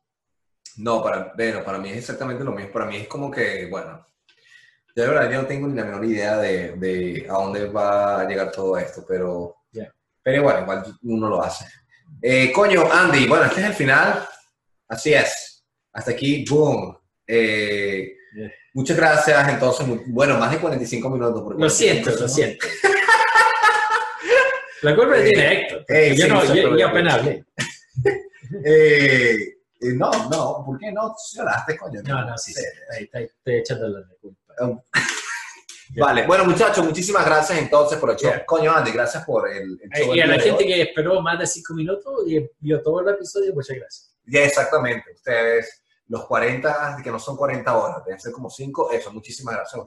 no, 0.77 1.03
para, 1.03 1.33
bueno, 1.35 1.63
para 1.63 1.77
mí 1.77 1.89
es 1.91 1.97
exactamente 1.97 2.43
lo 2.43 2.51
mismo. 2.53 2.71
Para 2.71 2.85
mí 2.85 2.95
es 2.97 3.07
como 3.07 3.29
que, 3.29 3.67
bueno, 3.69 4.03
yo 4.95 5.03
de 5.03 5.09
verdad 5.09 5.29
yo 5.31 5.41
no 5.41 5.47
tengo 5.47 5.67
ni 5.67 5.75
la 5.75 5.83
menor 5.85 6.03
idea 6.05 6.37
de, 6.37 6.71
de 6.77 7.27
a 7.29 7.33
dónde 7.33 7.67
va 7.67 8.21
a 8.21 8.27
llegar 8.27 8.51
todo 8.51 8.75
esto, 8.77 9.05
pero, 9.07 9.57
Ya. 9.71 9.93
pero 10.23 10.37
igual, 10.37 10.63
igual 10.63 10.83
uno 11.03 11.29
lo 11.29 11.43
hace. 11.43 11.65
Eh, 12.21 12.51
coño, 12.53 12.91
Andy, 12.91 13.27
bueno, 13.27 13.45
este 13.45 13.59
es 13.61 13.67
el 13.67 13.73
final. 13.73 14.25
Así 14.87 15.13
es. 15.13 15.63
Hasta 15.91 16.11
aquí, 16.11 16.43
boom. 16.49 16.97
Eh. 17.27 18.11
Muchas 18.73 18.97
gracias, 18.97 19.47
entonces, 19.49 19.87
bueno, 20.07 20.37
más 20.37 20.51
de 20.51 20.57
45 20.59 21.09
minutos. 21.09 21.43
Lo 21.57 21.69
siento, 21.69 22.11
45, 22.11 22.21
lo 22.21 22.27
siento. 22.27 22.67
La 24.81 24.95
culpa 24.95 25.17
Eh, 25.17 25.23
tiene 25.23 25.53
Héctor. 25.61 25.77
porque 25.87 26.07
eh, 26.11 26.15
yo, 26.15 26.25
sí, 26.25 26.31
no, 26.61 26.77
yo, 26.77 26.87
apenas 26.87 27.13
hablé. 27.15 27.45
Eh, 28.63 29.33
eh, 29.81 29.93
no, 29.95 30.11
no, 30.29 30.63
¿por 30.65 30.77
qué 30.77 30.91
no? 30.91 31.15
Lloraste, 31.33 31.75
coño. 31.77 32.01
No, 32.03 32.25
no, 32.25 32.37
sí, 32.37 32.53
sí. 32.53 32.61
Ahí, 32.95 33.03
está- 33.05 33.19
estoy 33.19 33.89
la 33.91 34.01
culpa. 34.21 34.83
Vale, 35.97 36.25
bueno 36.27 36.45
muchachos, 36.45 36.83
muchísimas 36.85 37.25
gracias 37.25 37.57
entonces 37.59 37.97
por 37.97 38.11
el 38.11 38.17
show. 38.17 38.29
Yeah. 38.31 38.45
Coño, 38.45 38.71
Andy, 38.71 38.91
gracias 38.91 39.23
por 39.25 39.49
el, 39.49 39.79
el 39.81 39.89
show. 40.03 40.15
Y 40.15 40.19
a 40.21 40.27
la 40.27 40.39
gente 40.39 40.63
hoy. 40.63 40.67
que 40.67 40.81
esperó 40.83 41.21
más 41.21 41.39
de 41.39 41.47
cinco 41.47 41.73
minutos 41.73 42.23
y 42.27 42.47
vio 42.59 42.81
todo 42.81 43.01
el 43.01 43.09
episodio, 43.15 43.53
muchas 43.53 43.77
gracias. 43.77 44.15
Ya, 44.25 44.43
exactamente. 44.45 45.11
Ustedes, 45.13 45.81
los 46.07 46.25
40, 46.25 46.97
que 47.03 47.09
no 47.11 47.19
son 47.19 47.35
40 47.35 47.75
horas, 47.77 48.05
deben 48.05 48.19
ser 48.19 48.31
como 48.31 48.49
5. 48.49 48.91
Eso, 48.91 49.11
muchísimas 49.11 49.55
gracias 49.55 49.81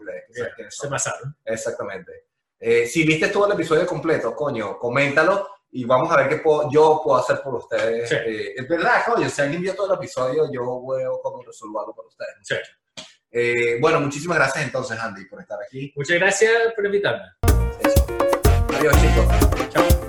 quiénes 0.57 0.75
Se 0.77 0.89
pasaron. 0.89 1.37
Exactamente. 1.45 2.25
Eh, 2.61 2.87
si 2.87 3.05
viste 3.05 3.29
todo 3.29 3.47
el 3.47 3.53
episodio 3.53 3.87
completo, 3.87 4.35
coño, 4.35 4.79
coméntalo 4.79 5.49
y 5.71 5.85
vamos 5.85 6.11
a 6.11 6.17
ver 6.17 6.29
qué 6.29 6.37
puedo- 6.39 6.69
yo 6.73 7.01
puedo 7.05 7.19
hacer 7.19 7.41
por 7.41 7.55
ustedes. 7.55 8.09
Sí. 8.09 8.17
Eh, 8.17 8.55
es 8.57 8.69
verdad, 8.69 9.03
coño, 9.07 9.29
si 9.29 9.43
alguien 9.43 9.63
vio 9.63 9.75
todo 9.77 9.93
el 9.93 9.99
episodio, 9.99 10.51
yo 10.53 10.65
voy 10.65 11.03
a 11.03 11.09
cómo 11.23 11.43
resolverlo 11.43 11.95
para 11.95 12.09
ustedes. 12.09 12.35
Sí. 12.43 12.57
Eh, 13.31 13.79
bueno, 13.81 14.01
muchísimas 14.01 14.39
gracias 14.39 14.65
entonces, 14.65 14.99
Andy, 14.99 15.27
por 15.27 15.41
estar 15.41 15.59
aquí. 15.63 15.93
Muchas 15.95 16.17
gracias 16.19 16.53
por 16.75 16.87
invitarme. 16.87 17.27
Episodio. 17.81 18.19
Adiós, 18.79 18.95
chicos. 19.01 19.69
Chao. 19.69 20.08